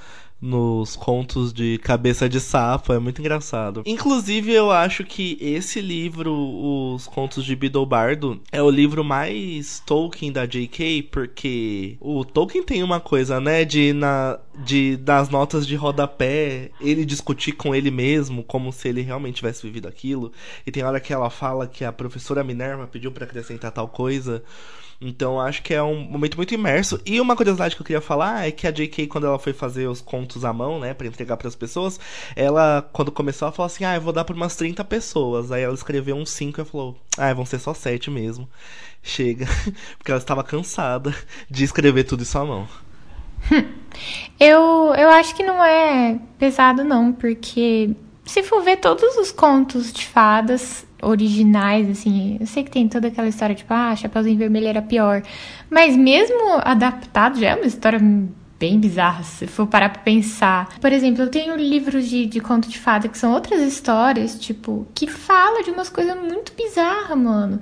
nos 0.43 0.97
contos 0.97 1.53
de 1.53 1.79
cabeça 1.79 2.29
de 2.29 2.41
sapo, 2.41 2.93
é 2.93 2.99
muito 2.99 3.21
engraçado. 3.21 3.85
Inclusive, 3.87 4.53
eu 4.53 4.73
acho 4.73 5.05
que 5.05 5.39
esse 5.41 5.81
livro, 5.81 6.35
Os 6.35 7.07
Contos 7.07 7.45
de 7.45 7.55
Bidobardo, 7.55 8.41
é 8.51 8.61
o 8.61 8.69
livro 8.69 9.05
mais 9.05 9.81
Tolkien 9.87 10.33
da 10.33 10.45
J.K., 10.45 11.05
porque 11.13 11.97
o 12.01 12.25
Tolkien 12.25 12.65
tem 12.65 12.83
uma 12.83 12.99
coisa, 12.99 13.41
né, 13.41 13.65
de, 13.65 13.93
na, 13.93 14.41
de 14.65 14.97
das 14.97 15.29
notas 15.29 15.65
de 15.65 15.77
rodapé, 15.77 16.71
ele 16.81 17.05
discutir 17.05 17.53
com 17.53 17.73
ele 17.73 17.93
mesmo, 17.93 18.43
como 18.43 18.73
se 18.73 18.89
ele 18.89 19.03
realmente 19.03 19.37
tivesse 19.37 19.63
vivido 19.63 19.87
aquilo. 19.87 20.33
E 20.67 20.73
tem 20.73 20.83
hora 20.83 20.99
que 20.99 21.13
ela 21.13 21.31
fala 21.31 21.69
que 21.69 21.85
a 21.85 21.93
professora 21.93 22.43
Minerva 22.43 22.89
pediu 22.89 23.13
para 23.13 23.25
acrescentar 23.25 23.71
tal 23.71 23.87
coisa. 23.87 24.43
Então 25.05 25.41
acho 25.41 25.62
que 25.62 25.75
é 25.75 25.83
um 25.83 25.99
momento 25.99 26.37
muito 26.37 26.55
imerso. 26.55 27.01
E 27.05 27.21
uma 27.21 27.35
curiosidade 27.35 27.75
que 27.75 27.83
eu 27.83 27.87
queria 27.87 28.01
falar 28.01 28.47
é 28.47 28.53
que 28.53 28.69
a 28.69 28.71
J.K., 28.71 29.09
quando 29.09 29.27
ela 29.27 29.38
foi 29.38 29.53
fazer 29.53 29.88
os 29.88 30.01
contos 30.01 30.45
à 30.45 30.53
mão, 30.53 30.79
né, 30.79 30.95
para 30.95 31.09
entregar 31.09 31.37
para 31.37 31.49
as 31.49 31.57
pessoas, 31.57 31.99
ela, 32.37 32.88
quando 32.93 33.11
começou, 33.11 33.47
ela 33.47 33.55
falou 33.55 33.67
assim: 33.67 33.85
ah, 33.85 33.97
eu 33.97 34.01
vou 34.01 34.12
dar 34.12 34.25
para 34.25 34.37
umas 34.37 34.55
30 34.55 34.85
pessoas. 34.85 35.51
Aí 35.51 35.62
ela 35.62 35.75
escreveu 35.75 36.15
uns 36.15 36.31
5 36.31 36.61
e 36.61 36.65
falou: 36.65 36.97
ah, 37.19 37.35
vão 37.35 37.45
ser 37.45 37.59
só 37.59 37.75
7 37.75 38.11
mesmo. 38.11 38.49
Chega. 39.03 39.47
Porque 39.99 40.12
ela 40.12 40.21
estava 40.21 40.45
cansada 40.45 41.12
de 41.51 41.65
escrever 41.65 42.05
tudo 42.05 42.23
isso 42.23 42.38
à 42.38 42.45
mão. 42.45 42.69
Eu, 44.41 44.95
eu 44.97 45.11
acho 45.11 45.35
que 45.35 45.43
não 45.43 45.62
é 45.62 46.19
pesado, 46.38 46.83
não, 46.83 47.12
porque 47.12 47.95
se 48.25 48.43
for 48.43 48.62
ver 48.62 48.79
todos 48.79 49.17
os 49.17 49.31
contos 49.31 49.93
de 49.93 50.07
fadas 50.07 50.87
originais, 51.03 51.91
assim, 51.91 52.38
eu 52.41 52.47
sei 52.47 52.62
que 52.62 52.71
tem 52.71 52.88
toda 52.88 53.09
aquela 53.09 53.29
história, 53.29 53.55
tipo, 53.55 53.73
ah, 53.75 53.95
Chapeuzinho 53.95 54.38
Vermelho 54.38 54.69
era 54.69 54.81
pior. 54.81 55.23
Mas 55.69 55.97
mesmo 55.97 56.61
adaptado, 56.62 57.38
já 57.38 57.51
é 57.51 57.55
uma 57.57 57.67
história 57.67 57.99
bem 58.59 58.79
bizarra, 58.79 59.25
se 59.25 59.47
for 59.49 59.67
parar 59.67 59.88
pra 59.88 60.03
pensar. 60.03 60.69
Por 60.81 60.93
exemplo, 60.93 61.23
eu 61.23 61.29
tenho 61.29 61.57
livros 61.57 62.09
de, 62.09 62.27
de 62.27 62.41
conto 62.41 62.69
de 62.69 62.79
fada 62.79 63.09
que 63.09 63.19
são 63.19 63.33
outras 63.33 63.61
histórias, 63.61 64.38
tipo, 64.38 64.87
que 64.95 65.09
fala 65.09 65.65
de 65.65 65.71
umas 65.73 65.88
coisas 65.88 66.17
muito 66.17 66.53
bizarras, 66.55 67.19
mano. 67.19 67.61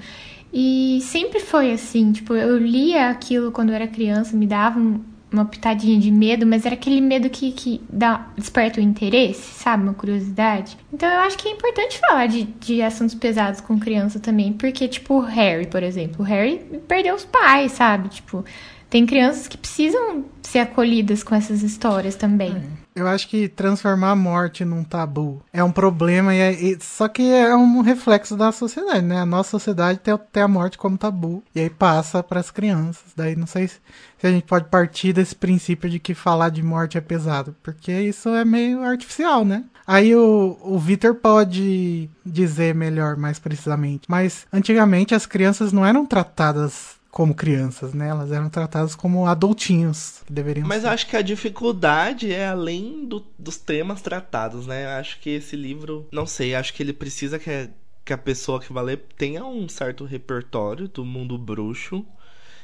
E 0.52 1.00
sempre 1.02 1.40
foi 1.40 1.72
assim, 1.72 2.12
tipo, 2.12 2.34
eu 2.34 2.58
lia 2.58 3.08
aquilo 3.08 3.50
quando 3.50 3.70
eu 3.70 3.74
era 3.74 3.88
criança, 3.88 4.36
me 4.36 4.46
dava 4.46 4.78
um, 4.78 5.00
uma 5.32 5.44
pitadinha 5.44 5.98
de 5.98 6.10
medo, 6.10 6.46
mas 6.46 6.66
era 6.66 6.74
aquele 6.74 7.00
medo 7.00 7.30
que, 7.30 7.52
que 7.52 7.80
dá, 7.88 8.26
desperta 8.36 8.80
o 8.80 8.82
interesse, 8.82 9.54
sabe? 9.54 9.84
Uma 9.84 9.94
curiosidade. 9.94 10.76
Então 10.92 11.08
eu 11.08 11.20
acho 11.20 11.38
que 11.38 11.48
é 11.48 11.52
importante 11.52 11.98
falar 11.98 12.26
de, 12.26 12.44
de 12.44 12.82
assuntos 12.82 13.14
pesados 13.14 13.60
com 13.60 13.78
criança 13.78 14.18
também, 14.18 14.52
porque, 14.52 14.88
tipo, 14.88 15.14
o 15.14 15.20
Harry, 15.20 15.66
por 15.66 15.82
exemplo, 15.82 16.16
o 16.20 16.24
Harry 16.24 16.58
perdeu 16.86 17.14
os 17.14 17.24
pais, 17.24 17.72
sabe? 17.72 18.08
Tipo, 18.08 18.44
tem 18.88 19.06
crianças 19.06 19.46
que 19.46 19.56
precisam 19.56 20.24
ser 20.42 20.58
acolhidas 20.58 21.22
com 21.22 21.34
essas 21.34 21.62
histórias 21.62 22.16
também. 22.16 22.56
É. 22.56 22.80
Eu 22.92 23.06
acho 23.06 23.28
que 23.28 23.48
transformar 23.48 24.10
a 24.10 24.16
morte 24.16 24.64
num 24.64 24.82
tabu 24.82 25.40
é 25.52 25.62
um 25.62 25.70
problema, 25.70 26.34
e, 26.34 26.40
é, 26.40 26.52
e 26.52 26.78
só 26.80 27.06
que 27.06 27.22
é 27.22 27.54
um 27.54 27.80
reflexo 27.82 28.36
da 28.36 28.50
sociedade, 28.50 29.06
né? 29.06 29.20
A 29.20 29.26
nossa 29.26 29.50
sociedade 29.50 30.00
tem, 30.00 30.18
tem 30.32 30.42
a 30.42 30.48
morte 30.48 30.76
como 30.76 30.98
tabu, 30.98 31.42
e 31.54 31.60
aí 31.60 31.70
passa 31.70 32.20
para 32.20 32.40
as 32.40 32.50
crianças. 32.50 33.12
Daí 33.16 33.36
não 33.36 33.46
sei 33.46 33.68
se, 33.68 33.78
se, 34.20 34.26
a 34.26 34.30
gente 34.30 34.44
pode 34.44 34.66
partir 34.66 35.12
desse 35.12 35.34
princípio 35.34 35.88
de 35.88 35.98
que 35.98 36.14
falar 36.14 36.50
de 36.50 36.62
morte 36.62 36.98
é 36.98 37.00
pesado, 37.00 37.54
porque 37.62 37.92
isso 37.92 38.28
é 38.30 38.44
meio 38.44 38.82
artificial, 38.82 39.44
né? 39.44 39.64
Aí 39.86 40.14
o, 40.14 40.58
o 40.62 40.78
Vitor 40.78 41.14
pode 41.14 42.08
dizer 42.24 42.74
melhor, 42.74 43.16
mais 43.16 43.38
precisamente. 43.38 44.02
Mas 44.08 44.46
antigamente 44.52 45.14
as 45.14 45.26
crianças 45.26 45.72
não 45.72 45.84
eram 45.84 46.06
tratadas 46.06 47.00
como 47.10 47.34
crianças, 47.34 47.92
né? 47.92 48.08
Elas 48.08 48.30
eram 48.30 48.48
tratadas 48.48 48.94
como 48.94 49.26
adultinhos 49.26 50.22
que 50.26 50.32
deveriam 50.32 50.66
Mas 50.66 50.82
ser. 50.82 50.88
acho 50.88 51.06
que 51.08 51.16
a 51.16 51.22
dificuldade 51.22 52.32
é 52.32 52.46
além 52.46 53.04
do, 53.04 53.26
dos 53.38 53.56
temas 53.56 54.00
tratados, 54.00 54.66
né? 54.66 54.86
Acho 54.86 55.18
que 55.18 55.30
esse 55.30 55.56
livro, 55.56 56.06
não 56.12 56.26
sei, 56.26 56.54
acho 56.54 56.72
que 56.72 56.82
ele 56.82 56.92
precisa 56.92 57.38
que, 57.38 57.70
que 58.04 58.12
a 58.12 58.18
pessoa 58.18 58.60
que 58.60 58.72
vai 58.72 58.84
ler 58.84 59.04
tenha 59.18 59.44
um 59.44 59.68
certo 59.68 60.04
repertório 60.04 60.86
do 60.86 61.04
mundo 61.04 61.36
bruxo 61.36 62.06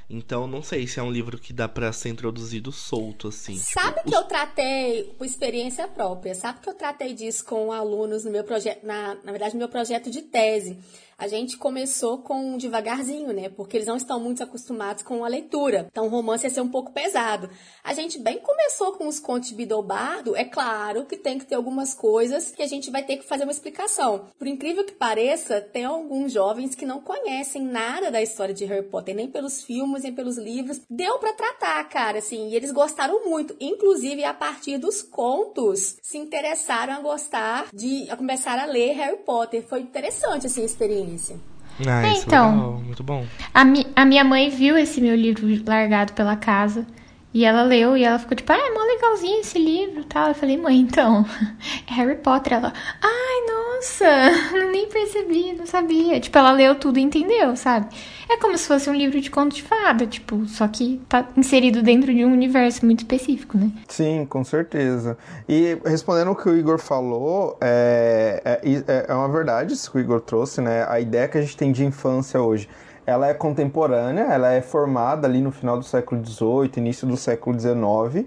Então, 0.09 0.47
não 0.47 0.63
sei 0.63 0.87
se 0.87 1.01
é 1.01 1.03
um 1.03 1.11
livro 1.11 1.37
que 1.37 1.53
dá 1.53 1.69
para 1.69 1.93
ser 1.93 2.11
introduzido 2.11 2.71
solto, 2.71 3.29
assim. 3.29 3.57
Sabe 3.57 3.99
tipo, 3.99 4.03
que 4.03 4.09
os... 4.11 4.15
eu 4.15 4.23
tratei, 4.25 5.05
por 5.19 5.27
experiência 5.27 5.89
própria, 5.89 6.35
sabe 6.35 6.61
que 6.61 6.69
eu 6.69 6.75
tratei 6.75 7.13
disso 7.13 7.45
com 7.45 7.73
alunos 7.73 8.25
no 8.25 8.31
meu 8.31 8.45
projeto, 8.45 8.87
na, 8.87 9.17
na 9.17 9.33
verdade, 9.33 9.55
no 9.55 9.59
meu 9.59 9.69
projeto 9.69 10.09
de 10.09 10.23
tese. 10.23 10.79
A 11.19 11.29
gente 11.29 11.57
começou 11.57 12.19
com 12.19 12.59
devagarzinho, 12.59 13.33
né? 13.33 13.49
Porque 13.49 13.79
eles 13.79 13.87
não 13.87 13.97
estão 13.97 14.21
muito 14.21 14.43
acostumados 14.43 15.03
com 15.03 15.25
a 15.25 15.29
leitura. 15.29 15.89
Então, 15.91 16.05
o 16.05 16.11
romance 16.11 16.45
ia 16.45 16.51
ser 16.51 16.61
um 16.61 16.69
pouco 16.69 16.93
pesado. 16.93 17.49
A 17.83 17.95
gente 17.95 18.19
bem 18.19 18.39
começou 18.39 18.93
com 18.93 19.09
os 19.09 19.19
contos 19.19 19.49
de 19.49 19.55
Bidobardo. 19.55 20.37
É 20.37 20.45
claro 20.45 21.07
que 21.07 21.17
tem 21.17 21.39
que 21.39 21.47
ter 21.47 21.55
algumas 21.55 21.95
coisas 21.95 22.51
que 22.51 22.63
a 22.63 22.67
gente 22.67 22.91
vai 22.91 23.03
ter 23.03 23.17
que 23.17 23.27
fazer 23.27 23.45
uma 23.45 23.53
explicação. 23.53 24.27
Por 24.39 24.47
incrível 24.47 24.85
que 24.85 24.93
pareça, 24.93 25.59
tem 25.59 25.87
alguns 25.87 26.33
jovens 26.33 26.75
que 26.75 26.85
não 26.85 27.01
conhecem 27.01 27.63
nada 27.63 28.11
da 28.11 28.21
história 28.21 28.53
de 28.53 28.67
Harry 28.67 28.87
Potter, 28.87 29.15
nem 29.15 29.31
pelos 29.31 29.63
filmes, 29.63 30.03
nem 30.03 30.15
pelos 30.15 30.37
livros. 30.37 30.83
Deu 30.91 31.19
para 31.19 31.33
tratar, 31.33 31.83
cara, 31.89 32.19
assim, 32.19 32.51
e 32.51 32.57
eles 32.57 32.71
gostaram 32.71 33.25
muito. 33.25 33.57
Inclusive, 33.59 34.23
a 34.23 34.35
partir 34.35 34.77
dos 34.77 35.01
contos, 35.01 35.97
se 36.03 36.19
interessaram 36.19 36.93
a 36.93 37.01
gostar 37.01 37.69
de 37.73 38.11
a 38.11 38.17
começar 38.17 38.59
a 38.59 38.67
ler 38.67 38.93
Harry 38.93 39.23
Potter. 39.25 39.67
Foi 39.67 39.81
interessante, 39.81 40.47
assim, 40.47 40.61
a 40.61 40.67
experiência 40.67 41.06
experiência. 41.07 41.37
Ah, 41.87 42.07
é, 42.07 42.13
então, 42.13 42.51
legal, 42.51 42.73
muito 42.85 43.03
bom. 43.03 43.27
A, 43.53 43.65
mi 43.65 43.87
a 43.95 44.05
minha 44.05 44.25
mãe 44.25 44.49
viu 44.49 44.79
esse 44.79 45.01
meu 45.01 45.15
livro 45.15 45.47
largado 45.67 46.13
pela 46.15 46.37
casa. 46.37 46.87
E 47.37 47.45
ela 47.45 47.65
leu 47.65 47.99
e 47.99 48.03
ela 48.03 48.19
ficou 48.19 48.35
tipo, 48.35 48.51
ah, 48.51 48.57
é 48.57 48.73
mó 48.73 48.83
legalzinho 48.83 49.41
esse 49.41 49.59
livro 49.59 50.03
tal. 50.05 50.29
Eu 50.29 50.35
falei, 50.35 50.57
mãe, 50.57 50.81
então, 50.81 51.23
é 51.87 51.93
Harry 51.93 52.17
Potter. 52.17 52.55
Ela, 52.55 52.73
ai, 53.03 53.47
nossa, 53.47 54.07
nem 54.73 54.89
percebi, 54.89 55.53
não 55.53 55.67
sabia. 55.67 56.19
Tipo, 56.19 56.39
ela 56.39 56.51
leu 56.53 56.75
tudo 56.77 56.99
e 56.99 57.03
entendeu, 57.03 57.55
sabe? 57.55 57.95
É 58.27 58.39
como 58.39 58.57
se 58.57 58.67
fosse 58.67 58.89
um 58.89 58.95
livro 58.95 59.21
de 59.21 59.31
conto 59.31 59.55
de 59.55 59.63
fada, 59.63 60.07
tipo, 60.07 60.47
só 60.47 60.67
que 60.67 60.99
tá 61.11 61.29
inserido 61.37 61.83
dentro 61.83 62.11
de 62.15 62.25
um 62.25 62.33
universo 62.33 62.87
muito 62.87 63.01
específico, 63.01 63.59
né? 63.59 63.71
Sim, 63.87 64.25
com 64.25 64.43
certeza. 64.43 65.19
E 65.47 65.77
respondendo 65.85 66.31
o 66.31 66.35
que 66.35 66.49
o 66.49 66.57
Igor 66.57 66.79
falou, 66.79 67.59
é, 67.61 68.41
é, 68.63 69.07
é 69.09 69.15
uma 69.15 69.29
verdade 69.29 69.75
isso 69.75 69.93
que 69.93 69.99
o 69.99 70.01
Igor 70.01 70.23
trouxe, 70.23 70.63
né? 70.63 70.87
A 70.89 70.99
ideia 70.99 71.29
que 71.29 71.37
a 71.37 71.43
gente 71.43 71.55
tem 71.55 71.71
de 71.71 71.85
infância 71.85 72.41
hoje 72.41 72.67
ela 73.07 73.29
é 73.29 73.35
contemporânea, 73.35 74.23
ela 74.25 74.53
é 74.53 74.61
formada 74.61 75.27
ali 75.27 75.41
no 75.41 75.53
final 75.53 75.79
do 75.79 75.85
século 75.85 76.23
XVIII, 76.25 76.73
início 76.77 77.07
do 77.07 77.17
século 77.17 77.59
XIX, 77.59 78.27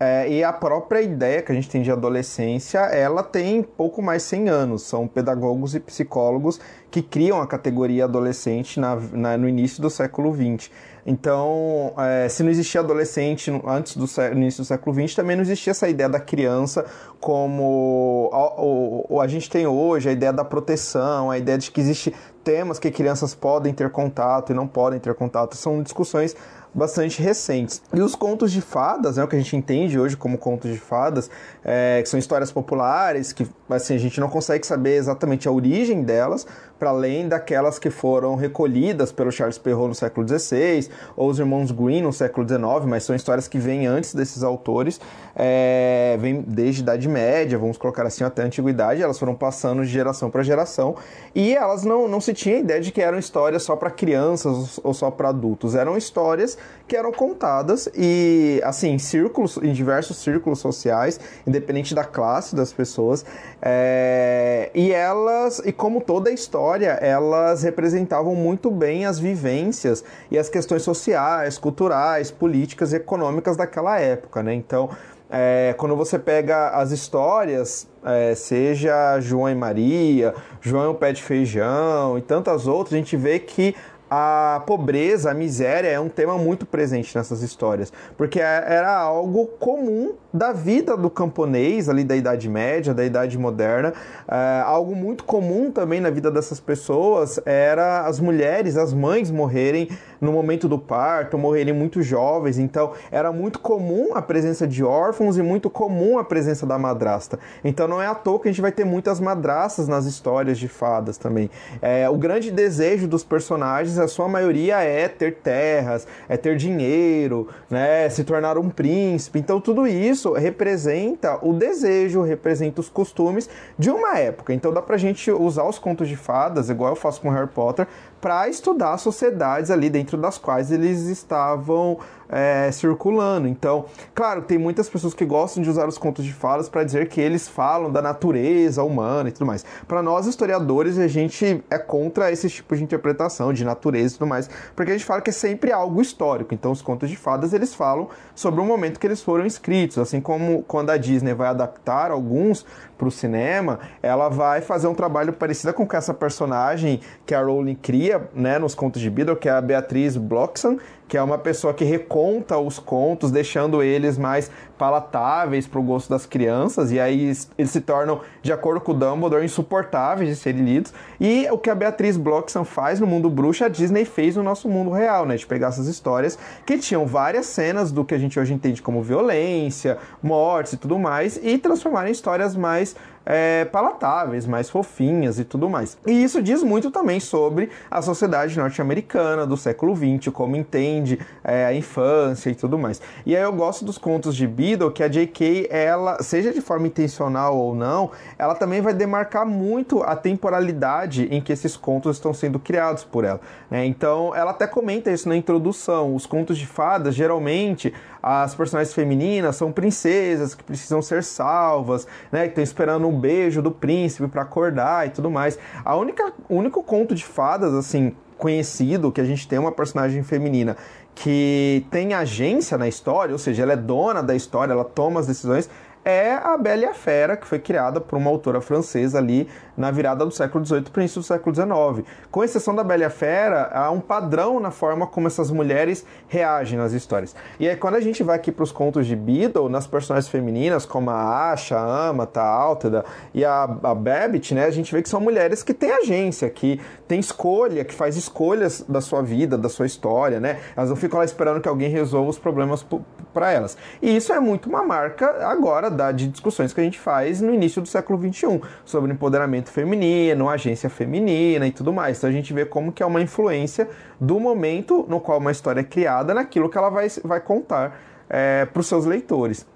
é, 0.00 0.30
e 0.30 0.44
a 0.44 0.52
própria 0.52 1.02
ideia 1.02 1.42
que 1.42 1.50
a 1.50 1.54
gente 1.54 1.68
tem 1.68 1.82
de 1.82 1.90
adolescência, 1.90 2.78
ela 2.78 3.22
tem 3.22 3.62
pouco 3.62 4.00
mais 4.00 4.22
de 4.22 4.28
100 4.28 4.48
anos. 4.48 4.82
São 4.82 5.08
pedagogos 5.08 5.74
e 5.74 5.80
psicólogos 5.80 6.60
que 6.88 7.02
criam 7.02 7.40
a 7.40 7.46
categoria 7.48 8.04
adolescente 8.04 8.78
na, 8.78 8.94
na, 8.94 9.36
no 9.36 9.48
início 9.48 9.82
do 9.82 9.90
século 9.90 10.32
XX. 10.32 10.70
Então, 11.10 11.94
é, 11.96 12.28
se 12.28 12.42
não 12.42 12.50
existia 12.50 12.82
adolescente 12.82 13.50
antes 13.66 13.96
do 13.96 14.04
início 14.30 14.62
do 14.62 14.66
século 14.66 14.94
XX, 14.94 15.14
também 15.14 15.36
não 15.36 15.42
existia 15.42 15.70
essa 15.70 15.88
ideia 15.88 16.06
da 16.06 16.20
criança 16.20 16.84
como 17.18 18.28
a, 18.30 19.16
a, 19.18 19.24
a 19.24 19.26
gente 19.26 19.48
tem 19.48 19.66
hoje, 19.66 20.06
a 20.10 20.12
ideia 20.12 20.34
da 20.34 20.44
proteção, 20.44 21.30
a 21.30 21.38
ideia 21.38 21.56
de 21.56 21.70
que 21.70 21.80
existe 21.80 22.14
temas 22.44 22.78
que 22.78 22.90
crianças 22.90 23.34
podem 23.34 23.72
ter 23.72 23.88
contato 23.88 24.52
e 24.52 24.54
não 24.54 24.66
podem 24.66 25.00
ter 25.00 25.14
contato. 25.14 25.56
São 25.56 25.82
discussões 25.82 26.36
bastante 26.74 27.22
recentes. 27.22 27.80
E 27.94 28.02
os 28.02 28.14
contos 28.14 28.52
de 28.52 28.60
fadas, 28.60 29.16
né, 29.16 29.24
o 29.24 29.28
que 29.28 29.34
a 29.34 29.38
gente 29.38 29.56
entende 29.56 29.98
hoje 29.98 30.14
como 30.14 30.36
contos 30.36 30.70
de 30.70 30.78
fadas, 30.78 31.30
é, 31.64 32.02
que 32.02 32.08
são 32.08 32.18
histórias 32.18 32.52
populares, 32.52 33.32
que 33.32 33.46
assim, 33.74 33.94
a 33.94 33.98
gente 33.98 34.20
não 34.20 34.28
consegue 34.28 34.66
saber 34.66 34.96
exatamente 34.96 35.48
a 35.48 35.52
origem 35.52 36.02
delas, 36.02 36.46
para 36.78 36.90
além 36.90 37.28
daquelas 37.28 37.78
que 37.78 37.90
foram 37.90 38.36
recolhidas 38.36 39.10
pelo 39.10 39.32
Charles 39.32 39.58
Perrault 39.58 39.88
no 39.88 39.94
século 39.94 40.26
XVI, 40.26 40.88
ou 41.16 41.28
os 41.28 41.38
irmãos 41.38 41.70
Green 41.72 42.02
no 42.02 42.12
século 42.12 42.46
XIX, 42.48 42.62
mas 42.86 43.02
são 43.02 43.16
histórias 43.16 43.48
que 43.48 43.58
vêm 43.58 43.86
antes 43.86 44.14
desses 44.14 44.42
autores, 44.42 45.00
é, 45.34 46.16
vêm 46.20 46.44
desde 46.46 46.80
a 46.80 46.84
Idade 46.84 47.08
Média, 47.08 47.58
vamos 47.58 47.76
colocar 47.76 48.06
assim, 48.06 48.22
até 48.22 48.42
a 48.42 48.46
Antiguidade, 48.46 49.02
elas 49.02 49.18
foram 49.18 49.34
passando 49.34 49.82
de 49.82 49.88
geração 49.88 50.30
para 50.30 50.42
geração, 50.42 50.94
e 51.34 51.54
elas 51.54 51.84
não, 51.84 52.06
não 52.06 52.20
se 52.20 52.32
tinha 52.32 52.58
ideia 52.58 52.80
de 52.80 52.92
que 52.92 53.00
eram 53.00 53.18
histórias 53.18 53.62
só 53.64 53.74
para 53.74 53.90
crianças 53.90 54.78
ou 54.82 54.94
só 54.94 55.10
para 55.10 55.30
adultos, 55.30 55.74
eram 55.74 55.96
histórias 55.96 56.56
que 56.86 56.96
eram 56.96 57.12
contadas 57.12 57.88
e, 57.94 58.60
assim, 58.64 58.90
em 58.90 58.98
círculos, 58.98 59.58
em 59.58 59.72
diversos 59.72 60.16
círculos 60.18 60.60
sociais, 60.60 61.18
independente 61.46 61.94
da 61.94 62.04
classe 62.04 62.54
das 62.54 62.72
pessoas, 62.72 63.24
é, 63.60 64.70
e 64.74 64.92
elas, 64.92 65.60
e 65.64 65.72
como 65.72 66.00
toda 66.00 66.30
a 66.30 66.32
história, 66.32 66.90
elas 67.00 67.62
representavam 67.62 68.34
muito 68.34 68.70
bem 68.70 69.04
as 69.04 69.18
vivências 69.18 70.04
e 70.30 70.38
as 70.38 70.48
questões 70.48 70.82
sociais, 70.82 71.58
culturais, 71.58 72.30
políticas 72.30 72.92
e 72.92 72.96
econômicas 72.96 73.56
daquela 73.56 73.98
época, 73.98 74.42
né? 74.42 74.54
Então, 74.54 74.90
é, 75.30 75.74
quando 75.76 75.96
você 75.96 76.18
pega 76.18 76.70
as 76.70 76.90
histórias, 76.90 77.86
é, 78.04 78.34
seja 78.34 79.20
João 79.20 79.50
e 79.50 79.54
Maria, 79.54 80.34
João 80.60 80.84
e 80.84 80.88
o 80.88 80.94
Pé 80.94 81.12
de 81.12 81.22
Feijão 81.22 82.16
e 82.16 82.22
tantas 82.22 82.66
outras, 82.66 82.94
a 82.94 82.96
gente 82.96 83.16
vê 83.16 83.38
que 83.38 83.74
a 84.10 84.62
pobreza, 84.66 85.30
a 85.30 85.34
miséria 85.34 85.88
é 85.88 86.00
um 86.00 86.08
tema 86.08 86.38
muito 86.38 86.64
presente 86.64 87.14
nessas 87.14 87.42
histórias, 87.42 87.92
porque 88.16 88.40
é, 88.40 88.64
era 88.66 88.96
algo 88.96 89.46
comum 89.58 90.14
da 90.32 90.52
vida 90.52 90.96
do 90.96 91.08
camponês, 91.08 91.88
ali 91.88 92.04
da 92.04 92.14
Idade 92.14 92.48
Média, 92.48 92.92
da 92.92 93.04
Idade 93.04 93.38
Moderna. 93.38 93.94
É, 94.26 94.62
algo 94.64 94.94
muito 94.94 95.24
comum 95.24 95.70
também 95.70 96.00
na 96.00 96.10
vida 96.10 96.30
dessas 96.30 96.60
pessoas 96.60 97.40
era 97.46 98.06
as 98.06 98.20
mulheres, 98.20 98.76
as 98.76 98.92
mães 98.92 99.30
morrerem 99.30 99.88
no 100.20 100.32
momento 100.32 100.68
do 100.68 100.78
parto, 100.78 101.38
morrerem 101.38 101.72
muito 101.72 102.02
jovens. 102.02 102.58
Então, 102.58 102.92
era 103.10 103.32
muito 103.32 103.58
comum 103.60 104.14
a 104.14 104.22
presença 104.22 104.66
de 104.66 104.82
órfãos 104.82 105.38
e 105.38 105.42
muito 105.42 105.70
comum 105.70 106.18
a 106.18 106.24
presença 106.24 106.66
da 106.66 106.78
madrasta. 106.78 107.38
Então, 107.64 107.86
não 107.86 108.02
é 108.02 108.06
à 108.06 108.14
toa 108.14 108.40
que 108.40 108.48
a 108.48 108.52
gente 108.52 108.60
vai 108.60 108.72
ter 108.72 108.84
muitas 108.84 109.20
madrastas 109.20 109.86
nas 109.88 110.06
histórias 110.06 110.58
de 110.58 110.68
fadas 110.68 111.16
também. 111.16 111.50
É, 111.80 112.08
o 112.10 112.16
grande 112.16 112.50
desejo 112.50 113.06
dos 113.06 113.22
personagens, 113.22 113.98
a 113.98 114.08
sua 114.08 114.28
maioria 114.28 114.82
é 114.82 115.08
ter 115.08 115.36
terras, 115.36 116.06
é 116.28 116.36
ter 116.36 116.56
dinheiro, 116.56 117.48
né, 117.70 118.08
se 118.08 118.24
tornar 118.24 118.58
um 118.58 118.68
príncipe. 118.68 119.38
Então, 119.38 119.60
tudo 119.60 119.86
isso 119.86 120.17
isso 120.18 120.32
representa 120.32 121.38
o 121.40 121.52
desejo, 121.52 122.22
representa 122.22 122.80
os 122.80 122.88
costumes 122.88 123.48
de 123.78 123.90
uma 123.90 124.18
época. 124.18 124.52
Então 124.52 124.72
dá 124.72 124.82
pra 124.82 124.96
gente 124.96 125.30
usar 125.30 125.64
os 125.64 125.78
contos 125.78 126.08
de 126.08 126.16
fadas, 126.16 126.68
igual 126.68 126.90
eu 126.90 126.96
faço 126.96 127.20
com 127.20 127.30
Harry 127.30 127.48
Potter, 127.48 127.86
para 128.20 128.48
estudar 128.48 128.94
as 128.94 129.00
sociedades 129.00 129.70
ali 129.70 129.88
dentro 129.88 130.16
das 130.16 130.38
quais 130.38 130.70
eles 130.70 131.02
estavam 131.06 131.98
é, 132.28 132.70
circulando. 132.70 133.48
Então, 133.48 133.86
claro, 134.14 134.42
tem 134.42 134.58
muitas 134.58 134.88
pessoas 134.88 135.14
que 135.14 135.24
gostam 135.24 135.62
de 135.62 135.70
usar 135.70 135.88
os 135.88 135.96
contos 135.96 136.24
de 136.24 136.32
fadas 136.32 136.68
para 136.68 136.84
dizer 136.84 137.08
que 137.08 137.20
eles 137.20 137.48
falam 137.48 137.90
da 137.90 138.02
natureza 138.02 138.82
humana 138.82 139.28
e 139.28 139.32
tudo 139.32 139.46
mais. 139.46 139.64
Para 139.86 140.02
nós 140.02 140.26
historiadores, 140.26 140.98
a 140.98 141.08
gente 141.08 141.64
é 141.70 141.78
contra 141.78 142.30
esse 142.30 142.48
tipo 142.48 142.76
de 142.76 142.82
interpretação 142.82 143.52
de 143.52 143.64
natureza 143.64 144.14
e 144.14 144.18
tudo 144.18 144.28
mais, 144.28 144.48
porque 144.76 144.92
a 144.92 144.94
gente 144.94 145.06
fala 145.06 145.20
que 145.20 145.30
é 145.30 145.32
sempre 145.32 145.72
algo 145.72 146.02
histórico. 146.02 146.54
Então, 146.54 146.70
os 146.70 146.82
contos 146.82 147.08
de 147.08 147.16
fadas 147.16 147.52
eles 147.52 147.74
falam 147.74 148.08
sobre 148.34 148.60
o 148.60 148.64
momento 148.64 149.00
que 149.00 149.06
eles 149.06 149.22
foram 149.22 149.46
escritos, 149.46 149.98
assim 149.98 150.20
como 150.20 150.62
quando 150.64 150.90
a 150.90 150.96
Disney 150.96 151.34
vai 151.34 151.48
adaptar 151.48 152.10
alguns 152.10 152.66
para 152.98 153.08
o 153.08 153.10
cinema, 153.10 153.78
ela 154.02 154.28
vai 154.28 154.60
fazer 154.60 154.88
um 154.88 154.94
trabalho 154.94 155.32
parecido 155.32 155.72
com 155.72 155.86
essa 155.92 156.12
personagem 156.12 157.00
que 157.24 157.34
a 157.34 157.40
Rowling 157.40 157.76
cria, 157.76 158.28
né, 158.34 158.58
nos 158.58 158.74
contos 158.74 159.00
de 159.00 159.08
Beedle, 159.08 159.36
que 159.36 159.48
é 159.48 159.52
a 159.52 159.60
Beatriz 159.60 160.16
Bloxham, 160.16 160.78
que 161.08 161.16
é 161.16 161.22
uma 161.22 161.38
pessoa 161.38 161.72
que 161.72 161.84
reconta 161.84 162.58
os 162.58 162.78
contos, 162.78 163.30
deixando 163.30 163.82
eles 163.82 164.18
mais 164.18 164.50
palatáveis 164.76 165.66
para 165.66 165.80
o 165.80 165.82
gosto 165.82 166.08
das 166.08 166.24
crianças, 166.24 166.92
e 166.92 167.00
aí 167.00 167.34
eles 167.58 167.70
se 167.70 167.80
tornam, 167.80 168.20
de 168.42 168.52
acordo 168.52 168.80
com 168.80 168.92
o 168.92 168.94
Dumbledore, 168.94 169.44
insuportáveis 169.44 170.28
de 170.28 170.36
serem 170.36 170.64
lidos. 170.64 170.92
E 171.18 171.48
o 171.50 171.58
que 171.58 171.70
a 171.70 171.74
Beatriz 171.74 172.16
Bloxham 172.16 172.64
faz 172.64 173.00
no 173.00 173.06
mundo 173.06 173.28
bruxo, 173.28 173.64
a 173.64 173.68
Disney 173.68 174.04
fez 174.04 174.36
no 174.36 174.42
nosso 174.42 174.68
mundo 174.68 174.90
real, 174.90 175.26
né? 175.26 175.36
De 175.36 175.46
pegar 175.46 175.68
essas 175.68 175.86
histórias 175.86 176.38
que 176.64 176.78
tinham 176.78 177.06
várias 177.06 177.46
cenas 177.46 177.90
do 177.90 178.04
que 178.04 178.14
a 178.14 178.18
gente 178.18 178.38
hoje 178.38 178.54
entende 178.54 178.80
como 178.80 179.02
violência, 179.02 179.98
mortes 180.22 180.74
e 180.74 180.76
tudo 180.76 180.98
mais, 180.98 181.40
e 181.42 181.58
transformar 181.58 182.06
em 182.08 182.12
histórias 182.12 182.54
mais 182.54 182.94
é, 183.30 183.66
palatáveis, 183.66 184.46
mais 184.46 184.70
fofinhas 184.70 185.38
e 185.38 185.44
tudo 185.44 185.68
mais. 185.68 185.98
E 186.06 186.24
isso 186.24 186.42
diz 186.42 186.62
muito 186.62 186.90
também 186.90 187.20
sobre 187.20 187.68
a 187.90 188.00
sociedade 188.00 188.56
norte-americana 188.56 189.46
do 189.46 189.54
século 189.54 189.94
XX, 189.94 190.32
como 190.32 190.56
entende 190.56 191.20
é, 191.44 191.66
a 191.66 191.74
infância 191.74 192.48
e 192.48 192.54
tudo 192.54 192.78
mais. 192.78 193.02
E 193.26 193.36
aí 193.36 193.42
eu 193.42 193.52
gosto 193.52 193.84
dos 193.84 193.98
contos 193.98 194.34
de 194.34 194.46
Beadle 194.46 194.90
que 194.90 195.02
a 195.02 195.08
J.K., 195.08 195.68
ela, 195.70 196.22
seja 196.22 196.52
de 196.52 196.62
forma 196.62 196.86
intencional 196.86 197.54
ou 197.54 197.74
não, 197.74 198.10
ela 198.38 198.54
também 198.54 198.80
vai 198.80 198.94
demarcar 198.94 199.44
muito 199.44 200.02
a 200.02 200.16
temporalidade 200.16 201.28
em 201.30 201.42
que 201.42 201.52
esses 201.52 201.76
contos 201.76 202.16
estão 202.16 202.32
sendo 202.32 202.58
criados 202.58 203.04
por 203.04 203.24
ela. 203.24 203.40
Né? 203.70 203.84
Então, 203.84 204.34
ela 204.34 204.52
até 204.52 204.66
comenta 204.66 205.10
isso 205.10 205.28
na 205.28 205.36
introdução. 205.36 206.14
Os 206.14 206.24
contos 206.24 206.56
de 206.56 206.66
fadas, 206.66 207.14
geralmente, 207.14 207.92
as 208.22 208.54
personagens 208.54 208.94
femininas 208.94 209.56
são 209.56 209.72
princesas 209.72 210.54
que 210.54 210.62
precisam 210.62 211.00
ser 211.00 211.22
salvas, 211.22 212.06
né? 212.32 212.42
Que 212.42 212.48
estão 212.48 212.64
esperando 212.64 213.06
um 213.06 213.18
beijo 213.18 213.62
do 213.62 213.70
príncipe 213.70 214.28
para 214.28 214.42
acordar 214.42 215.06
e 215.06 215.10
tudo 215.10 215.30
mais. 215.30 215.58
A 215.84 215.96
única, 215.96 216.32
único 216.48 216.82
conto 216.82 217.14
de 217.14 217.24
fadas, 217.24 217.74
assim, 217.74 218.14
conhecido 218.36 219.12
que 219.12 219.20
a 219.20 219.24
gente 219.24 219.46
tem 219.46 219.58
uma 219.58 219.72
personagem 219.72 220.22
feminina 220.22 220.76
que 221.14 221.84
tem 221.90 222.14
agência 222.14 222.78
na 222.78 222.86
história, 222.86 223.32
ou 223.32 223.38
seja, 223.38 223.64
ela 223.64 223.72
é 223.72 223.76
dona 223.76 224.22
da 224.22 224.36
história, 224.36 224.72
ela 224.72 224.84
toma 224.84 225.18
as 225.18 225.26
decisões, 225.26 225.68
é 226.04 226.32
a 226.32 226.56
Bela 226.56 226.82
e 226.82 226.84
a 226.86 226.94
Fera, 226.94 227.36
que 227.36 227.44
foi 227.44 227.58
criada 227.58 228.00
por 228.00 228.16
uma 228.16 228.30
autora 228.30 228.60
francesa 228.60 229.18
ali 229.18 229.48
na 229.78 229.92
virada 229.92 230.26
do 230.26 230.30
século 230.32 230.66
XVIII 230.66 230.82
para 230.82 230.98
o 230.98 231.02
início 231.02 231.20
do 231.20 231.24
século 231.24 231.54
XIX. 231.54 232.06
Com 232.30 232.42
exceção 232.42 232.74
da 232.74 232.82
Bela 232.82 233.02
e 233.02 233.06
a 233.06 233.10
Fera, 233.10 233.70
há 233.72 233.90
um 233.90 234.00
padrão 234.00 234.58
na 234.58 234.72
forma 234.72 235.06
como 235.06 235.28
essas 235.28 235.50
mulheres 235.50 236.04
reagem 236.26 236.76
nas 236.76 236.92
histórias. 236.92 237.34
E 237.60 237.68
aí, 237.68 237.76
quando 237.76 237.94
a 237.94 238.00
gente 238.00 238.22
vai 238.24 238.34
aqui 238.34 238.50
para 238.50 238.64
os 238.64 238.72
contos 238.72 239.06
de 239.06 239.14
Beadle, 239.14 239.68
nas 239.68 239.86
personagens 239.86 240.28
femininas, 240.28 240.84
como 240.84 241.10
a 241.10 241.52
Asha, 241.52 241.78
a 241.78 242.08
Amata, 242.08 242.40
a 242.40 242.48
Alteda 242.48 243.04
e 243.32 243.44
a, 243.44 243.62
a 243.62 243.94
Babbitt, 243.94 244.52
né, 244.54 244.64
a 244.64 244.70
gente 244.70 244.92
vê 244.92 245.00
que 245.00 245.08
são 245.08 245.20
mulheres 245.20 245.62
que 245.62 245.72
têm 245.72 245.92
agência, 245.92 246.50
que 246.50 246.80
têm 247.06 247.20
escolha, 247.20 247.84
que 247.84 247.94
faz 247.94 248.16
escolhas 248.16 248.84
da 248.88 249.00
sua 249.00 249.22
vida, 249.22 249.56
da 249.56 249.68
sua 249.68 249.86
história, 249.86 250.40
né? 250.40 250.58
Elas 250.76 250.90
não 250.90 250.96
ficam 250.96 251.18
lá 251.20 251.24
esperando 251.24 251.60
que 251.60 251.68
alguém 251.68 251.88
resolva 251.88 252.30
os 252.30 252.38
problemas 252.38 252.84
para 253.32 253.52
elas. 253.52 253.76
E 254.02 254.16
isso 254.16 254.32
é 254.32 254.40
muito 254.40 254.68
uma 254.68 254.82
marca 254.82 255.46
agora 255.46 255.90
da, 255.90 256.10
de 256.10 256.26
discussões 256.26 256.72
que 256.72 256.80
a 256.80 256.84
gente 256.84 256.98
faz 256.98 257.40
no 257.40 257.54
início 257.54 257.80
do 257.80 257.86
século 257.86 258.18
XXI, 258.20 258.60
sobre 258.84 259.12
empoderamento 259.12 259.67
feminino, 259.68 260.48
agência 260.48 260.90
feminina 260.90 261.66
e 261.66 261.70
tudo 261.70 261.92
mais. 261.92 262.18
Então 262.18 262.28
a 262.28 262.32
gente 262.32 262.52
vê 262.52 262.64
como 262.64 262.92
que 262.92 263.02
é 263.02 263.06
uma 263.06 263.20
influência 263.20 263.88
do 264.20 264.40
momento 264.40 265.06
no 265.08 265.20
qual 265.20 265.38
uma 265.38 265.52
história 265.52 265.80
é 265.80 265.84
criada 265.84 266.34
naquilo 266.34 266.68
que 266.68 266.76
ela 266.76 266.90
vai, 266.90 267.08
vai 267.22 267.40
contar 267.40 268.00
é, 268.28 268.66
para 268.66 268.80
os 268.80 268.86
seus 268.86 269.04
leitores. 269.04 269.66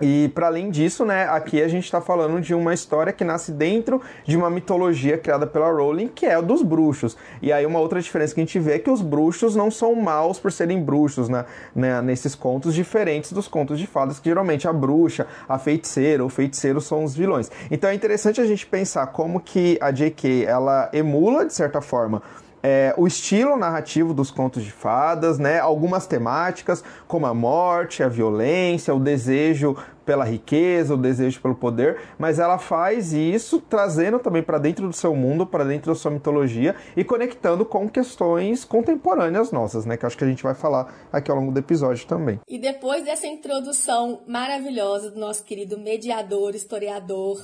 E 0.00 0.30
para 0.34 0.46
além 0.46 0.70
disso, 0.70 1.04
né, 1.04 1.28
aqui 1.28 1.62
a 1.62 1.68
gente 1.68 1.84
está 1.84 2.00
falando 2.00 2.40
de 2.40 2.54
uma 2.54 2.72
história 2.72 3.12
que 3.12 3.22
nasce 3.22 3.52
dentro 3.52 4.00
de 4.24 4.36
uma 4.36 4.48
mitologia 4.48 5.18
criada 5.18 5.46
pela 5.46 5.70
Rowling, 5.70 6.08
que 6.08 6.24
é 6.24 6.38
o 6.38 6.42
dos 6.42 6.62
bruxos. 6.62 7.16
E 7.42 7.52
aí 7.52 7.66
uma 7.66 7.78
outra 7.78 8.00
diferença 8.00 8.34
que 8.34 8.40
a 8.40 8.44
gente 8.44 8.58
vê 8.58 8.74
é 8.74 8.78
que 8.78 8.90
os 8.90 9.02
bruxos 9.02 9.54
não 9.54 9.70
são 9.70 9.94
maus 9.94 10.38
por 10.38 10.50
serem 10.50 10.82
bruxos, 10.82 11.28
né, 11.28 11.44
né 11.74 12.00
nesses 12.00 12.34
contos 12.34 12.74
diferentes 12.74 13.32
dos 13.32 13.46
contos 13.46 13.78
de 13.78 13.86
fadas, 13.86 14.18
que 14.18 14.28
geralmente 14.28 14.66
a 14.66 14.72
bruxa, 14.72 15.26
a 15.48 15.58
feiticeira, 15.58 16.24
o 16.24 16.28
feiticeiro 16.28 16.80
são 16.80 17.04
os 17.04 17.14
vilões. 17.14 17.50
Então 17.70 17.90
é 17.90 17.94
interessante 17.94 18.40
a 18.40 18.46
gente 18.46 18.66
pensar 18.66 19.06
como 19.08 19.40
que 19.40 19.76
a 19.80 19.90
J.K. 19.90 20.44
ela 20.44 20.88
emula 20.92 21.44
de 21.44 21.52
certa 21.52 21.80
forma 21.80 22.22
é, 22.62 22.94
o 22.96 23.06
estilo 23.06 23.56
narrativo 23.56 24.12
dos 24.12 24.30
contos 24.30 24.62
de 24.62 24.70
fadas, 24.70 25.38
né? 25.38 25.58
Algumas 25.58 26.06
temáticas, 26.06 26.84
como 27.06 27.26
a 27.26 27.34
morte, 27.34 28.02
a 28.02 28.08
violência, 28.08 28.94
o 28.94 29.00
desejo 29.00 29.76
pela 30.04 30.24
riqueza, 30.24 30.94
o 30.94 30.96
desejo 30.96 31.40
pelo 31.40 31.54
poder, 31.54 32.00
mas 32.18 32.40
ela 32.40 32.58
faz 32.58 33.12
isso 33.12 33.60
trazendo 33.60 34.18
também 34.18 34.42
para 34.42 34.58
dentro 34.58 34.88
do 34.88 34.92
seu 34.92 35.14
mundo, 35.14 35.46
para 35.46 35.62
dentro 35.64 35.92
da 35.92 35.98
sua 35.98 36.10
mitologia 36.10 36.74
e 36.96 37.04
conectando 37.04 37.64
com 37.64 37.88
questões 37.88 38.64
contemporâneas 38.64 39.52
nossas, 39.52 39.86
né? 39.86 39.96
Que 39.96 40.04
acho 40.04 40.18
que 40.18 40.24
a 40.24 40.28
gente 40.28 40.42
vai 40.42 40.54
falar 40.54 40.92
aqui 41.12 41.30
ao 41.30 41.36
longo 41.36 41.52
do 41.52 41.58
episódio 41.58 42.06
também. 42.06 42.40
E 42.48 42.58
depois 42.58 43.04
dessa 43.04 43.26
introdução 43.26 44.22
maravilhosa 44.26 45.10
do 45.10 45.20
nosso 45.20 45.44
querido 45.44 45.78
mediador, 45.78 46.54
historiador, 46.54 47.40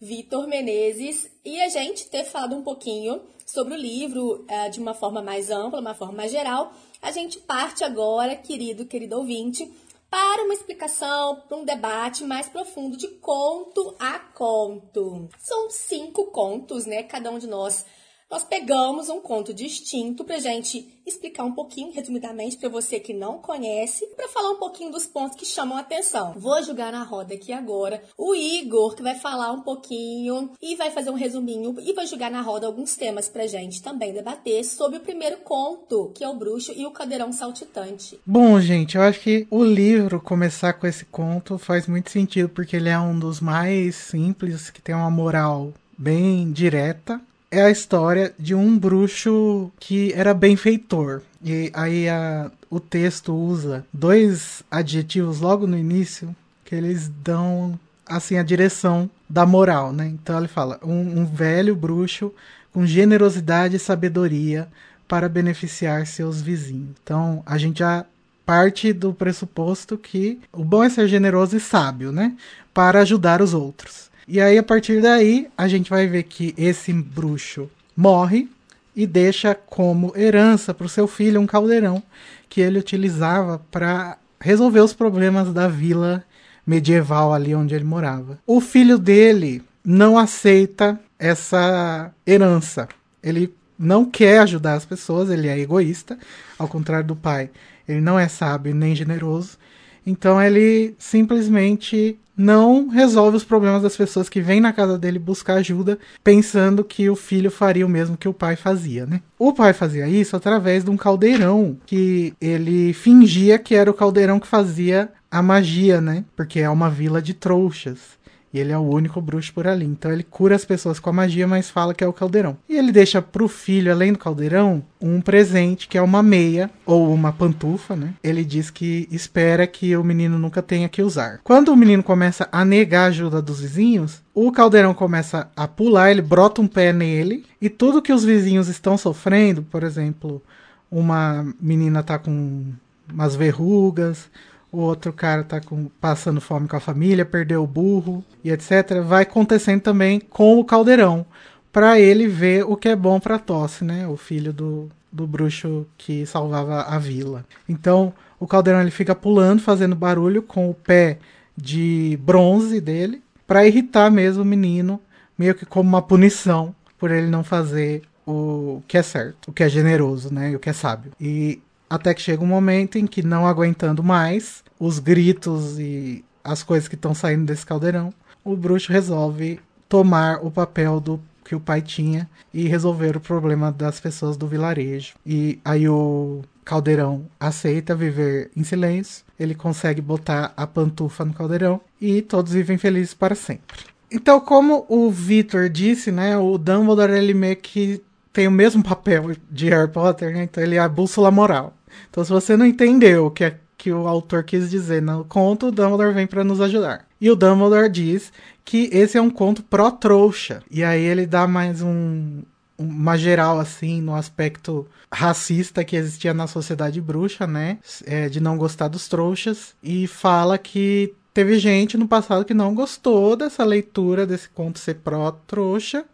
Vitor 0.00 0.48
Menezes, 0.48 1.30
e 1.44 1.60
a 1.60 1.68
gente 1.68 2.10
ter 2.10 2.24
falado 2.24 2.56
um 2.56 2.62
pouquinho 2.64 3.20
sobre 3.52 3.74
o 3.74 3.76
livro 3.76 4.46
uh, 4.48 4.70
de 4.70 4.80
uma 4.80 4.94
forma 4.94 5.20
mais 5.20 5.50
ampla, 5.50 5.80
uma 5.80 5.94
forma 5.94 6.14
mais 6.14 6.32
geral, 6.32 6.72
a 7.02 7.10
gente 7.10 7.38
parte 7.38 7.84
agora, 7.84 8.34
querido, 8.34 8.86
querido 8.86 9.18
ouvinte, 9.18 9.70
para 10.08 10.42
uma 10.42 10.54
explicação, 10.54 11.42
para 11.46 11.58
um 11.58 11.64
debate 11.64 12.24
mais 12.24 12.48
profundo 12.48 12.96
de 12.96 13.08
conto 13.08 13.94
a 13.98 14.18
conto. 14.18 15.28
São 15.38 15.68
cinco 15.68 16.26
contos, 16.26 16.86
né? 16.86 17.02
Cada 17.02 17.30
um 17.30 17.38
de 17.38 17.46
nós 17.46 17.84
nós 18.32 18.42
pegamos 18.42 19.10
um 19.10 19.20
conto 19.20 19.52
distinto 19.52 20.24
para 20.24 20.38
gente 20.38 20.88
explicar 21.04 21.44
um 21.44 21.52
pouquinho, 21.52 21.92
resumidamente, 21.92 22.56
para 22.56 22.70
você 22.70 22.98
que 22.98 23.12
não 23.12 23.36
conhece, 23.36 24.06
para 24.16 24.26
falar 24.26 24.52
um 24.52 24.58
pouquinho 24.58 24.90
dos 24.90 25.04
pontos 25.04 25.36
que 25.36 25.44
chamam 25.44 25.76
a 25.76 25.80
atenção. 25.82 26.32
Vou 26.34 26.62
jogar 26.62 26.90
na 26.90 27.02
roda 27.02 27.34
aqui 27.34 27.52
agora 27.52 28.02
o 28.16 28.34
Igor, 28.34 28.94
que 28.94 29.02
vai 29.02 29.16
falar 29.16 29.52
um 29.52 29.60
pouquinho 29.60 30.50
e 30.62 30.74
vai 30.76 30.90
fazer 30.90 31.10
um 31.10 31.14
resuminho 31.14 31.76
e 31.80 31.92
vai 31.92 32.06
jogar 32.06 32.30
na 32.30 32.40
roda 32.40 32.66
alguns 32.66 32.96
temas 32.96 33.28
para 33.28 33.46
gente 33.46 33.82
também 33.82 34.14
debater 34.14 34.64
sobre 34.64 34.96
o 34.96 35.02
primeiro 35.02 35.36
conto, 35.38 36.10
que 36.14 36.24
é 36.24 36.28
o 36.28 36.34
Bruxo 36.34 36.72
e 36.74 36.86
o 36.86 36.90
Cadeirão 36.90 37.32
Saltitante. 37.32 38.18
Bom, 38.24 38.58
gente, 38.60 38.96
eu 38.96 39.02
acho 39.02 39.20
que 39.20 39.46
o 39.50 39.62
livro 39.62 40.18
começar 40.18 40.72
com 40.72 40.86
esse 40.86 41.04
conto 41.04 41.58
faz 41.58 41.86
muito 41.86 42.08
sentido, 42.08 42.48
porque 42.48 42.76
ele 42.76 42.88
é 42.88 42.98
um 42.98 43.18
dos 43.18 43.40
mais 43.40 43.94
simples, 43.94 44.70
que 44.70 44.80
tem 44.80 44.94
uma 44.94 45.10
moral 45.10 45.74
bem 45.98 46.50
direta 46.50 47.20
é 47.52 47.60
a 47.60 47.70
história 47.70 48.32
de 48.38 48.54
um 48.54 48.78
bruxo 48.78 49.70
que 49.78 50.10
era 50.14 50.32
benfeitor. 50.32 51.20
E 51.44 51.70
aí 51.74 52.08
a, 52.08 52.50
o 52.70 52.80
texto 52.80 53.34
usa 53.34 53.84
dois 53.92 54.62
adjetivos 54.70 55.40
logo 55.40 55.66
no 55.66 55.76
início 55.76 56.34
que 56.64 56.74
eles 56.74 57.08
dão 57.22 57.78
assim 58.06 58.38
a 58.38 58.42
direção 58.42 59.08
da 59.28 59.44
moral, 59.44 59.92
né? 59.92 60.06
Então 60.06 60.38
ele 60.38 60.48
fala 60.48 60.80
um, 60.82 61.20
um 61.20 61.26
velho 61.26 61.76
bruxo 61.76 62.32
com 62.72 62.86
generosidade 62.86 63.76
e 63.76 63.78
sabedoria 63.78 64.66
para 65.06 65.28
beneficiar 65.28 66.06
seus 66.06 66.40
vizinhos. 66.40 66.96
Então 67.02 67.42
a 67.44 67.58
gente 67.58 67.80
já 67.80 68.06
parte 68.46 68.94
do 68.94 69.12
pressuposto 69.12 69.98
que 69.98 70.40
o 70.50 70.64
bom 70.64 70.82
é 70.82 70.88
ser 70.88 71.06
generoso 71.06 71.56
e 71.56 71.60
sábio, 71.60 72.10
né? 72.10 72.34
Para 72.72 73.00
ajudar 73.00 73.42
os 73.42 73.52
outros. 73.52 74.10
E 74.26 74.40
aí, 74.40 74.56
a 74.56 74.62
partir 74.62 75.00
daí, 75.00 75.48
a 75.56 75.66
gente 75.66 75.90
vai 75.90 76.06
ver 76.06 76.22
que 76.24 76.54
esse 76.56 76.92
bruxo 76.92 77.68
morre 77.96 78.48
e 78.94 79.06
deixa 79.06 79.54
como 79.54 80.12
herança 80.16 80.72
para 80.72 80.86
o 80.86 80.88
seu 80.88 81.08
filho 81.08 81.40
um 81.40 81.46
caldeirão 81.46 82.02
que 82.48 82.60
ele 82.60 82.78
utilizava 82.78 83.60
para 83.70 84.18
resolver 84.40 84.80
os 84.80 84.92
problemas 84.92 85.52
da 85.52 85.66
vila 85.66 86.24
medieval 86.66 87.32
ali 87.32 87.54
onde 87.54 87.74
ele 87.74 87.84
morava. 87.84 88.38
O 88.46 88.60
filho 88.60 88.98
dele 88.98 89.62
não 89.84 90.16
aceita 90.18 91.00
essa 91.18 92.12
herança. 92.26 92.88
Ele 93.22 93.52
não 93.78 94.04
quer 94.04 94.40
ajudar 94.40 94.74
as 94.74 94.84
pessoas, 94.84 95.30
ele 95.30 95.48
é 95.48 95.58
egoísta, 95.58 96.18
ao 96.58 96.68
contrário 96.68 97.06
do 97.06 97.16
pai. 97.16 97.50
Ele 97.88 98.00
não 98.00 98.18
é 98.18 98.28
sábio 98.28 98.74
nem 98.74 98.94
generoso. 98.94 99.58
Então 100.06 100.40
ele 100.40 100.94
simplesmente 100.98 102.18
não 102.36 102.88
resolve 102.88 103.36
os 103.36 103.44
problemas 103.44 103.82
das 103.82 103.96
pessoas 103.96 104.28
que 104.28 104.40
vêm 104.40 104.60
na 104.60 104.72
casa 104.72 104.98
dele 104.98 105.18
buscar 105.18 105.54
ajuda, 105.54 105.98
pensando 106.24 106.82
que 106.82 107.08
o 107.10 107.16
filho 107.16 107.50
faria 107.50 107.86
o 107.86 107.88
mesmo 107.88 108.16
que 108.16 108.28
o 108.28 108.34
pai 108.34 108.56
fazia, 108.56 109.06
né? 109.06 109.20
O 109.38 109.52
pai 109.52 109.72
fazia 109.72 110.08
isso 110.08 110.36
através 110.36 110.84
de 110.84 110.90
um 110.90 110.96
caldeirão 110.96 111.76
que 111.86 112.32
ele 112.40 112.92
fingia 112.92 113.58
que 113.58 113.74
era 113.74 113.90
o 113.90 113.94
caldeirão 113.94 114.40
que 114.40 114.46
fazia 114.46 115.10
a 115.30 115.42
magia, 115.42 116.00
né? 116.00 116.24
Porque 116.36 116.60
é 116.60 116.68
uma 116.68 116.90
vila 116.90 117.20
de 117.20 117.34
trouxas. 117.34 118.21
E 118.52 118.58
ele 118.58 118.72
é 118.72 118.78
o 118.78 118.82
único 118.82 119.20
bruxo 119.20 119.52
por 119.52 119.66
ali. 119.66 119.86
Então 119.86 120.12
ele 120.12 120.22
cura 120.22 120.54
as 120.54 120.64
pessoas 120.64 121.00
com 121.00 121.08
a 121.08 121.12
magia, 121.12 121.46
mas 121.46 121.70
fala 121.70 121.94
que 121.94 122.04
é 122.04 122.06
o 122.06 122.12
caldeirão. 122.12 122.56
E 122.68 122.76
ele 122.76 122.92
deixa 122.92 123.22
pro 123.22 123.48
filho, 123.48 123.90
além 123.90 124.12
do 124.12 124.18
caldeirão, 124.18 124.82
um 125.00 125.20
presente 125.20 125.88
que 125.88 125.96
é 125.96 126.02
uma 126.02 126.22
meia 126.22 126.70
ou 126.84 127.12
uma 127.12 127.32
pantufa, 127.32 127.96
né? 127.96 128.14
Ele 128.22 128.44
diz 128.44 128.70
que 128.70 129.08
espera 129.10 129.66
que 129.66 129.96
o 129.96 130.04
menino 130.04 130.38
nunca 130.38 130.60
tenha 130.60 130.88
que 130.88 131.02
usar. 131.02 131.40
Quando 131.42 131.68
o 131.68 131.76
menino 131.76 132.02
começa 132.02 132.48
a 132.52 132.64
negar 132.64 133.04
a 133.04 133.06
ajuda 133.06 133.40
dos 133.40 133.60
vizinhos, 133.60 134.22
o 134.34 134.52
caldeirão 134.52 134.94
começa 134.94 135.50
a 135.56 135.66
pular, 135.66 136.10
ele 136.10 136.22
brota 136.22 136.60
um 136.60 136.66
pé 136.66 136.92
nele 136.92 137.44
e 137.60 137.68
tudo 137.68 138.02
que 138.02 138.12
os 138.12 138.24
vizinhos 138.24 138.68
estão 138.68 138.96
sofrendo, 138.98 139.62
por 139.62 139.82
exemplo, 139.82 140.42
uma 140.90 141.46
menina 141.60 142.02
tá 142.02 142.18
com 142.18 142.64
umas 143.12 143.34
verrugas, 143.34 144.28
o 144.72 144.78
outro 144.78 145.12
cara 145.12 145.44
tá 145.44 145.60
com, 145.60 145.84
passando 146.00 146.40
fome 146.40 146.66
com 146.66 146.76
a 146.76 146.80
família, 146.80 147.26
perdeu 147.26 147.62
o 147.62 147.66
burro 147.66 148.24
e 148.42 148.50
etc. 148.50 149.02
Vai 149.04 149.24
acontecendo 149.24 149.82
também 149.82 150.18
com 150.18 150.58
o 150.58 150.64
caldeirão, 150.64 151.26
para 151.70 152.00
ele 152.00 152.26
ver 152.26 152.64
o 152.64 152.74
que 152.74 152.88
é 152.88 152.96
bom 152.96 153.20
para 153.20 153.38
Tosse, 153.38 153.84
né? 153.84 154.08
O 154.08 154.16
filho 154.16 154.52
do, 154.52 154.88
do 155.12 155.26
bruxo 155.26 155.86
que 155.98 156.24
salvava 156.24 156.82
a 156.82 156.98
vila. 156.98 157.44
Então, 157.68 158.14
o 158.40 158.46
caldeirão 158.46 158.80
ele 158.80 158.90
fica 158.90 159.14
pulando, 159.14 159.60
fazendo 159.60 159.94
barulho 159.94 160.42
com 160.42 160.70
o 160.70 160.74
pé 160.74 161.18
de 161.56 162.18
bronze 162.22 162.80
dele, 162.80 163.22
para 163.46 163.66
irritar 163.66 164.10
mesmo 164.10 164.42
o 164.42 164.46
menino, 164.46 164.98
meio 165.36 165.54
que 165.54 165.66
como 165.66 165.88
uma 165.88 166.00
punição 166.00 166.74
por 166.98 167.10
ele 167.10 167.26
não 167.26 167.44
fazer 167.44 168.02
o 168.26 168.82
que 168.88 168.96
é 168.96 169.02
certo, 169.02 169.48
o 169.48 169.52
que 169.52 169.62
é 169.62 169.68
generoso, 169.68 170.32
né? 170.32 170.52
E 170.52 170.56
o 170.56 170.58
que 170.58 170.70
é 170.70 170.72
sábio. 170.72 171.12
E 171.20 171.60
até 171.92 172.14
que 172.14 172.22
chega 172.22 172.42
um 172.42 172.46
momento 172.46 172.96
em 172.96 173.06
que, 173.06 173.22
não 173.22 173.46
aguentando 173.46 174.02
mais 174.02 174.64
os 174.80 174.98
gritos 174.98 175.78
e 175.78 176.24
as 176.42 176.62
coisas 176.62 176.88
que 176.88 176.94
estão 176.94 177.14
saindo 177.14 177.44
desse 177.44 177.66
caldeirão, 177.66 178.14
o 178.42 178.56
bruxo 178.56 178.90
resolve 178.90 179.60
tomar 179.90 180.42
o 180.42 180.50
papel 180.50 180.98
do 180.98 181.20
que 181.44 181.54
o 181.54 181.60
pai 181.60 181.82
tinha 181.82 182.26
e 182.52 182.66
resolver 182.66 183.14
o 183.14 183.20
problema 183.20 183.70
das 183.70 184.00
pessoas 184.00 184.38
do 184.38 184.46
vilarejo. 184.46 185.12
E 185.26 185.60
aí 185.62 185.86
o 185.86 186.42
caldeirão 186.64 187.26
aceita 187.38 187.94
viver 187.94 188.50
em 188.56 188.64
silêncio, 188.64 189.22
ele 189.38 189.54
consegue 189.54 190.00
botar 190.00 190.50
a 190.56 190.66
pantufa 190.66 191.26
no 191.26 191.34
caldeirão 191.34 191.78
e 192.00 192.22
todos 192.22 192.54
vivem 192.54 192.78
felizes 192.78 193.12
para 193.12 193.34
sempre. 193.34 193.84
Então, 194.10 194.40
como 194.40 194.86
o 194.88 195.10
Victor 195.10 195.68
disse, 195.68 196.10
né, 196.10 196.38
o 196.38 196.56
Dumbledore 196.56 197.12
ele 197.12 197.34
meio 197.34 197.56
que 197.56 198.02
tem 198.32 198.48
o 198.48 198.50
mesmo 198.50 198.82
papel 198.82 199.32
de 199.50 199.68
Harry 199.68 199.90
Potter, 199.90 200.32
né? 200.32 200.44
Então 200.44 200.62
ele 200.62 200.76
é 200.76 200.78
a 200.78 200.88
bússola 200.88 201.30
moral. 201.30 201.74
Então 202.10 202.24
se 202.24 202.30
você 202.30 202.56
não 202.56 202.66
entendeu 202.66 203.26
o 203.26 203.30
que, 203.30 203.44
é, 203.44 203.56
que 203.76 203.92
o 203.92 204.06
autor 204.06 204.44
quis 204.44 204.70
dizer 204.70 205.02
no 205.02 205.24
conto, 205.24 205.66
o 205.66 205.72
Dumbledore 205.72 206.14
vem 206.14 206.26
para 206.26 206.44
nos 206.44 206.60
ajudar. 206.60 207.06
E 207.20 207.30
o 207.30 207.36
Dumbledore 207.36 207.88
diz 207.88 208.32
que 208.64 208.88
esse 208.92 209.16
é 209.16 209.22
um 209.22 209.30
conto 209.30 209.62
pró-trouxa. 209.62 210.62
E 210.70 210.82
aí 210.84 211.02
ele 211.02 211.26
dá 211.26 211.46
mais 211.46 211.82
um, 211.82 212.42
uma 212.78 213.16
geral 213.16 213.58
assim 213.58 214.00
no 214.00 214.14
aspecto 214.14 214.86
racista 215.12 215.84
que 215.84 215.96
existia 215.96 216.32
na 216.32 216.46
sociedade 216.46 217.00
bruxa, 217.00 217.46
né? 217.46 217.78
É, 218.04 218.28
de 218.28 218.40
não 218.40 218.56
gostar 218.56 218.88
dos 218.88 219.08
trouxas 219.08 219.74
e 219.82 220.06
fala 220.06 220.58
que 220.58 221.14
teve 221.34 221.58
gente 221.58 221.96
no 221.96 222.08
passado 222.08 222.44
que 222.44 222.54
não 222.54 222.74
gostou 222.74 223.36
dessa 223.36 223.64
leitura 223.64 224.26
desse 224.26 224.48
conto 224.48 224.78
ser 224.78 224.96
pró-trouxa 224.96 226.04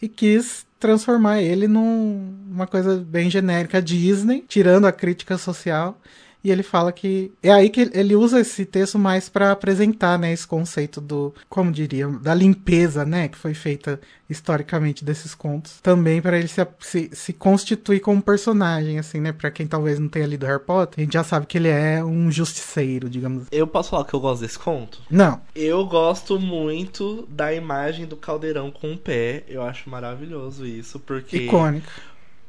e 0.00 0.08
quis 0.08 0.66
transformar 0.84 1.40
ele 1.40 1.66
numa 1.66 2.66
coisa 2.66 2.98
bem 2.98 3.30
genérica 3.30 3.80
Disney, 3.80 4.44
tirando 4.46 4.86
a 4.86 4.92
crítica 4.92 5.38
social 5.38 5.98
e 6.44 6.50
ele 6.50 6.62
fala 6.62 6.92
que 6.92 7.32
é 7.42 7.50
aí 7.50 7.70
que 7.70 7.90
ele 7.94 8.14
usa 8.14 8.38
esse 8.38 8.66
texto 8.66 8.98
mais 8.98 9.30
para 9.30 9.50
apresentar, 9.50 10.18
né, 10.18 10.30
esse 10.30 10.46
conceito 10.46 11.00
do, 11.00 11.34
como 11.48 11.72
diria, 11.72 12.06
da 12.06 12.34
limpeza, 12.34 13.02
né, 13.02 13.28
que 13.28 13.38
foi 13.38 13.54
feita 13.54 13.98
historicamente 14.28 15.04
desses 15.04 15.34
contos, 15.34 15.80
também 15.80 16.20
para 16.20 16.36
ele 16.36 16.48
se, 16.48 16.66
se, 16.80 17.10
se, 17.12 17.32
constituir 17.32 18.00
como 18.00 18.20
personagem, 18.20 18.98
assim, 18.98 19.20
né, 19.20 19.32
para 19.32 19.50
quem 19.50 19.66
talvez 19.66 19.98
não 19.98 20.08
tenha 20.08 20.26
lido 20.26 20.44
Harry 20.44 20.62
Potter, 20.62 21.00
a 21.00 21.04
gente 21.04 21.14
já 21.14 21.24
sabe 21.24 21.46
que 21.46 21.56
ele 21.56 21.68
é 21.68 22.04
um 22.04 22.30
justiceiro, 22.30 23.08
digamos. 23.08 23.46
Eu 23.50 23.66
posso 23.66 23.90
falar 23.90 24.04
que 24.04 24.12
eu 24.12 24.20
gosto 24.20 24.42
desse 24.42 24.58
conto? 24.58 25.00
Não. 25.10 25.40
Eu 25.54 25.86
gosto 25.86 26.38
muito 26.38 27.26
da 27.30 27.54
imagem 27.54 28.04
do 28.04 28.16
caldeirão 28.16 28.70
com 28.70 28.92
o 28.92 28.98
pé, 28.98 29.44
eu 29.48 29.62
acho 29.62 29.88
maravilhoso 29.88 30.66
isso, 30.66 31.00
porque 31.00 31.38
icônico. 31.38 31.90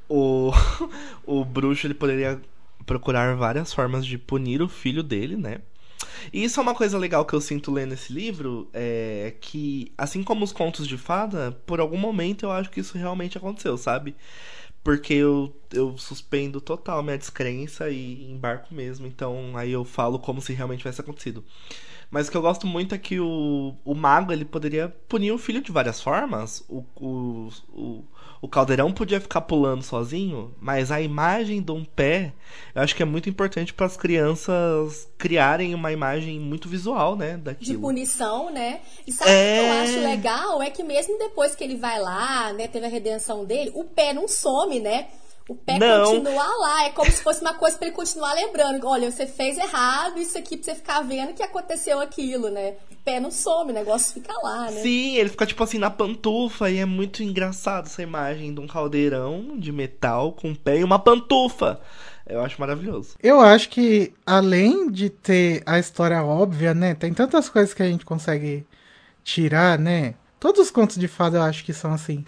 O 0.07 0.51
o 1.25 1.43
bruxo 1.43 1.87
ele 1.87 1.93
poderia 1.93 2.39
procurar 2.86 3.36
várias 3.36 3.73
formas 3.73 4.05
de 4.05 4.17
punir 4.17 4.61
o 4.61 4.69
filho 4.69 5.03
dele, 5.03 5.36
né? 5.36 5.59
E 6.31 6.43
isso 6.43 6.59
é 6.59 6.63
uma 6.63 6.75
coisa 6.75 6.97
legal 6.97 7.25
que 7.25 7.33
eu 7.33 7.41
sinto 7.41 7.71
lendo 7.71 7.93
esse 7.93 8.11
livro, 8.11 8.69
é 8.73 9.33
que, 9.39 9.91
assim 9.97 10.23
como 10.23 10.43
os 10.43 10.51
contos 10.51 10.88
de 10.88 10.97
fada, 10.97 11.51
por 11.65 11.79
algum 11.79 11.97
momento 11.97 12.43
eu 12.43 12.51
acho 12.51 12.69
que 12.69 12.79
isso 12.79 12.97
realmente 12.97 13.38
aconteceu, 13.38 13.77
sabe? 13.77 14.15
Porque 14.83 15.13
eu, 15.13 15.55
eu 15.73 15.97
suspendo 15.97 16.61
total 16.61 17.01
minha 17.01 17.17
descrença 17.17 17.89
e 17.89 18.29
embarco 18.31 18.73
mesmo, 18.73 19.07
então 19.07 19.57
aí 19.57 19.71
eu 19.71 19.83
falo 19.83 20.19
como 20.19 20.41
se 20.41 20.53
realmente 20.53 20.79
tivesse 20.79 21.01
acontecido. 21.01 21.43
Mas 22.09 22.27
o 22.27 22.31
que 22.31 22.38
eu 22.38 22.41
gosto 22.41 22.67
muito 22.67 22.93
é 22.93 22.97
que 22.97 23.19
o, 23.19 23.75
o 23.83 23.95
mago 23.95 24.31
ele 24.31 24.45
poderia 24.45 24.89
punir 25.09 25.31
o 25.31 25.38
filho 25.38 25.61
de 25.61 25.71
várias 25.71 25.99
formas. 26.01 26.63
O, 26.69 26.86
o, 26.95 27.49
o, 27.69 28.05
o 28.45 28.47
caldeirão 28.47 28.91
podia 28.91 29.19
ficar 29.19 29.41
pulando 29.41 29.81
sozinho, 29.81 30.53
mas 30.61 30.91
a 30.91 31.01
imagem 31.01 31.63
de 31.63 31.71
um 31.71 31.83
pé 31.83 32.31
eu 32.75 32.81
acho 32.81 32.95
que 32.95 33.01
é 33.01 33.05
muito 33.05 33.27
importante 33.27 33.73
para 33.73 33.87
as 33.87 33.97
crianças 33.97 35.07
criarem 35.17 35.73
uma 35.73 35.91
imagem 35.91 36.39
muito 36.39 36.69
visual, 36.69 37.15
né? 37.15 37.37
Daquilo. 37.37 37.71
De 37.71 37.77
punição, 37.77 38.51
né? 38.51 38.81
E 39.07 39.11
sabe 39.11 39.31
o 39.31 39.33
é... 39.33 39.59
que 39.59 39.65
eu 39.65 39.73
acho 39.73 40.07
legal? 40.07 40.61
É 40.61 40.69
que 40.69 40.83
mesmo 40.83 41.17
depois 41.17 41.55
que 41.55 41.63
ele 41.63 41.75
vai 41.75 41.99
lá, 41.99 42.53
né, 42.53 42.67
teve 42.67 42.85
a 42.85 42.89
redenção 42.89 43.45
dele, 43.45 43.71
o 43.73 43.83
pé 43.83 44.13
não 44.13 44.27
some, 44.27 44.79
né? 44.79 45.07
O 45.47 45.55
pé 45.55 45.77
não. 45.77 46.05
continua 46.05 46.57
lá, 46.57 46.85
é 46.85 46.89
como 46.89 47.11
se 47.11 47.21
fosse 47.21 47.41
uma 47.41 47.53
coisa 47.53 47.77
para 47.77 47.87
ele 47.87 47.95
continuar 47.95 48.33
lembrando. 48.33 48.87
Olha, 48.87 49.11
você 49.11 49.27
fez 49.27 49.59
errado, 49.59 50.17
isso 50.17 50.35
aqui 50.37 50.57
pra 50.57 50.65
você 50.65 50.75
ficar 50.75 51.01
vendo 51.01 51.35
que 51.35 51.43
aconteceu 51.43 51.99
aquilo, 51.99 52.49
né? 52.49 52.73
O 52.91 52.95
pé 53.03 53.19
não 53.19 53.29
some, 53.29 53.69
o 53.69 53.73
negócio 53.73 54.13
fica 54.13 54.33
lá, 54.41 54.71
né? 54.71 54.81
Sim, 54.81 55.15
ele 55.17 55.29
fica 55.29 55.45
tipo 55.45 55.63
assim 55.63 55.77
na 55.77 55.91
pantufa 55.91 56.71
e 56.71 56.79
é 56.79 56.85
muito 56.85 57.21
engraçado 57.21 57.85
essa 57.85 58.01
imagem 58.01 58.55
de 58.55 58.59
um 58.59 58.65
caldeirão 58.65 59.55
de 59.59 59.71
metal 59.71 60.33
com 60.33 60.49
um 60.49 60.55
pé 60.55 60.79
e 60.79 60.83
uma 60.83 60.97
pantufa. 60.97 61.79
Eu 62.25 62.43
acho 62.43 62.59
maravilhoso. 62.59 63.15
Eu 63.21 63.39
acho 63.39 63.69
que 63.69 64.11
além 64.25 64.89
de 64.89 65.11
ter 65.11 65.61
a 65.63 65.77
história 65.77 66.23
óbvia, 66.23 66.73
né? 66.73 66.95
Tem 66.95 67.13
tantas 67.13 67.49
coisas 67.49 67.71
que 67.71 67.83
a 67.83 67.87
gente 67.87 68.03
consegue 68.03 68.65
tirar, 69.23 69.77
né? 69.77 70.15
Todos 70.39 70.59
os 70.59 70.71
contos 70.71 70.97
de 70.97 71.07
fada 71.07 71.37
eu 71.37 71.43
acho 71.43 71.63
que 71.63 71.71
são 71.71 71.93
assim. 71.93 72.25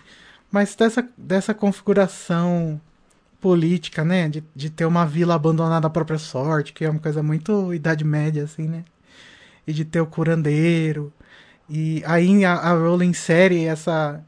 Mas 0.51 0.75
dessa, 0.75 1.07
dessa 1.17 1.51
configuração 1.53 2.79
política, 3.47 4.03
né? 4.03 4.27
De, 4.27 4.43
de 4.53 4.69
ter 4.69 4.83
uma 4.83 5.05
vila 5.05 5.33
abandonada 5.33 5.87
à 5.87 5.89
própria 5.89 6.17
sorte, 6.17 6.73
que 6.73 6.83
é 6.83 6.89
uma 6.89 6.99
coisa 6.99 7.23
muito 7.23 7.73
Idade 7.73 8.03
Média, 8.03 8.43
assim, 8.43 8.67
né? 8.67 8.83
E 9.65 9.71
de 9.71 9.85
ter 9.85 10.01
o 10.01 10.05
curandeiro. 10.05 11.13
E 11.69 12.03
aí 12.05 12.43
a, 12.43 12.55
a 12.55 12.73
Rowling 12.73 13.11
insere 13.11 13.63
essa, 13.63 14.21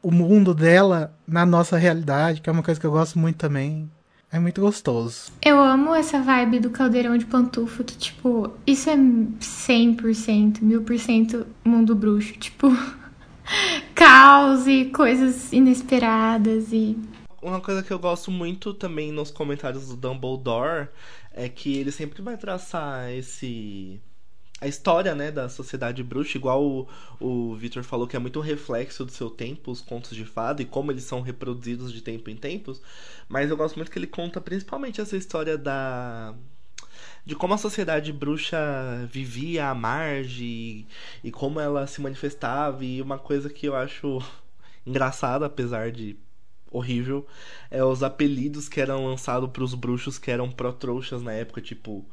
o 0.00 0.12
mundo 0.12 0.54
dela 0.54 1.12
na 1.26 1.44
nossa 1.44 1.76
realidade, 1.76 2.40
que 2.40 2.48
é 2.48 2.52
uma 2.52 2.62
coisa 2.62 2.78
que 2.78 2.86
eu 2.86 2.92
gosto 2.92 3.18
muito 3.18 3.38
também. 3.38 3.90
É 4.30 4.38
muito 4.38 4.60
gostoso. 4.60 5.32
Eu 5.42 5.58
amo 5.60 5.92
essa 5.92 6.20
vibe 6.20 6.60
do 6.60 6.70
caldeirão 6.70 7.18
de 7.18 7.26
pantufa, 7.26 7.82
que, 7.82 7.96
tipo, 7.96 8.52
isso 8.64 8.88
é 8.88 8.94
100%, 8.96 10.60
1000% 10.60 11.44
mundo 11.64 11.96
bruxo. 11.96 12.34
Tipo, 12.34 12.68
caos 13.96 14.68
e 14.68 14.84
coisas 14.84 15.52
inesperadas 15.52 16.72
e 16.72 16.96
uma 17.42 17.60
coisa 17.60 17.82
que 17.82 17.92
eu 17.92 17.98
gosto 17.98 18.30
muito 18.30 18.74
também 18.74 19.12
nos 19.12 19.30
comentários 19.30 19.88
do 19.88 19.96
Dumbledore 19.96 20.88
é 21.32 21.48
que 21.48 21.76
ele 21.78 21.92
sempre 21.92 22.22
vai 22.22 22.36
traçar 22.36 23.10
esse 23.10 24.00
a 24.60 24.68
história, 24.68 25.14
né, 25.14 25.30
da 25.30 25.48
sociedade 25.48 26.02
bruxa, 26.02 26.36
igual 26.36 26.62
o, 26.62 26.88
o 27.18 27.54
Victor 27.56 27.82
falou 27.82 28.06
que 28.06 28.14
é 28.14 28.18
muito 28.18 28.38
um 28.38 28.42
reflexo 28.42 29.06
do 29.06 29.10
seu 29.10 29.30
tempo, 29.30 29.70
os 29.70 29.80
contos 29.80 30.14
de 30.14 30.24
fada 30.24 30.60
e 30.60 30.66
como 30.66 30.92
eles 30.92 31.04
são 31.04 31.22
reproduzidos 31.22 31.90
de 31.92 32.02
tempo 32.02 32.28
em 32.28 32.36
tempos, 32.36 32.82
mas 33.26 33.48
eu 33.48 33.56
gosto 33.56 33.76
muito 33.76 33.90
que 33.90 33.98
ele 33.98 34.06
conta 34.06 34.40
principalmente 34.40 35.00
essa 35.00 35.16
história 35.16 35.56
da 35.56 36.34
de 37.24 37.34
como 37.34 37.54
a 37.54 37.58
sociedade 37.58 38.12
bruxa 38.12 38.58
vivia 39.10 39.68
à 39.68 39.74
margem 39.74 40.86
e, 41.22 41.30
como 41.30 41.60
ela 41.60 41.86
se 41.86 42.00
manifestava 42.00 42.84
e 42.84 43.00
uma 43.00 43.18
coisa 43.18 43.48
que 43.48 43.66
eu 43.66 43.74
acho 43.74 44.18
engraçada, 44.86 45.46
apesar 45.46 45.90
de 45.90 46.18
horrível 46.70 47.26
é 47.70 47.84
os 47.84 48.02
apelidos 48.02 48.68
que 48.68 48.80
eram 48.80 49.06
lançados 49.06 49.50
para 49.50 49.64
os 49.64 49.74
bruxos 49.74 50.18
que 50.18 50.30
eram 50.30 50.50
pró-trouxas 50.50 51.22
na 51.22 51.32
época, 51.32 51.60
tipo 51.60 52.04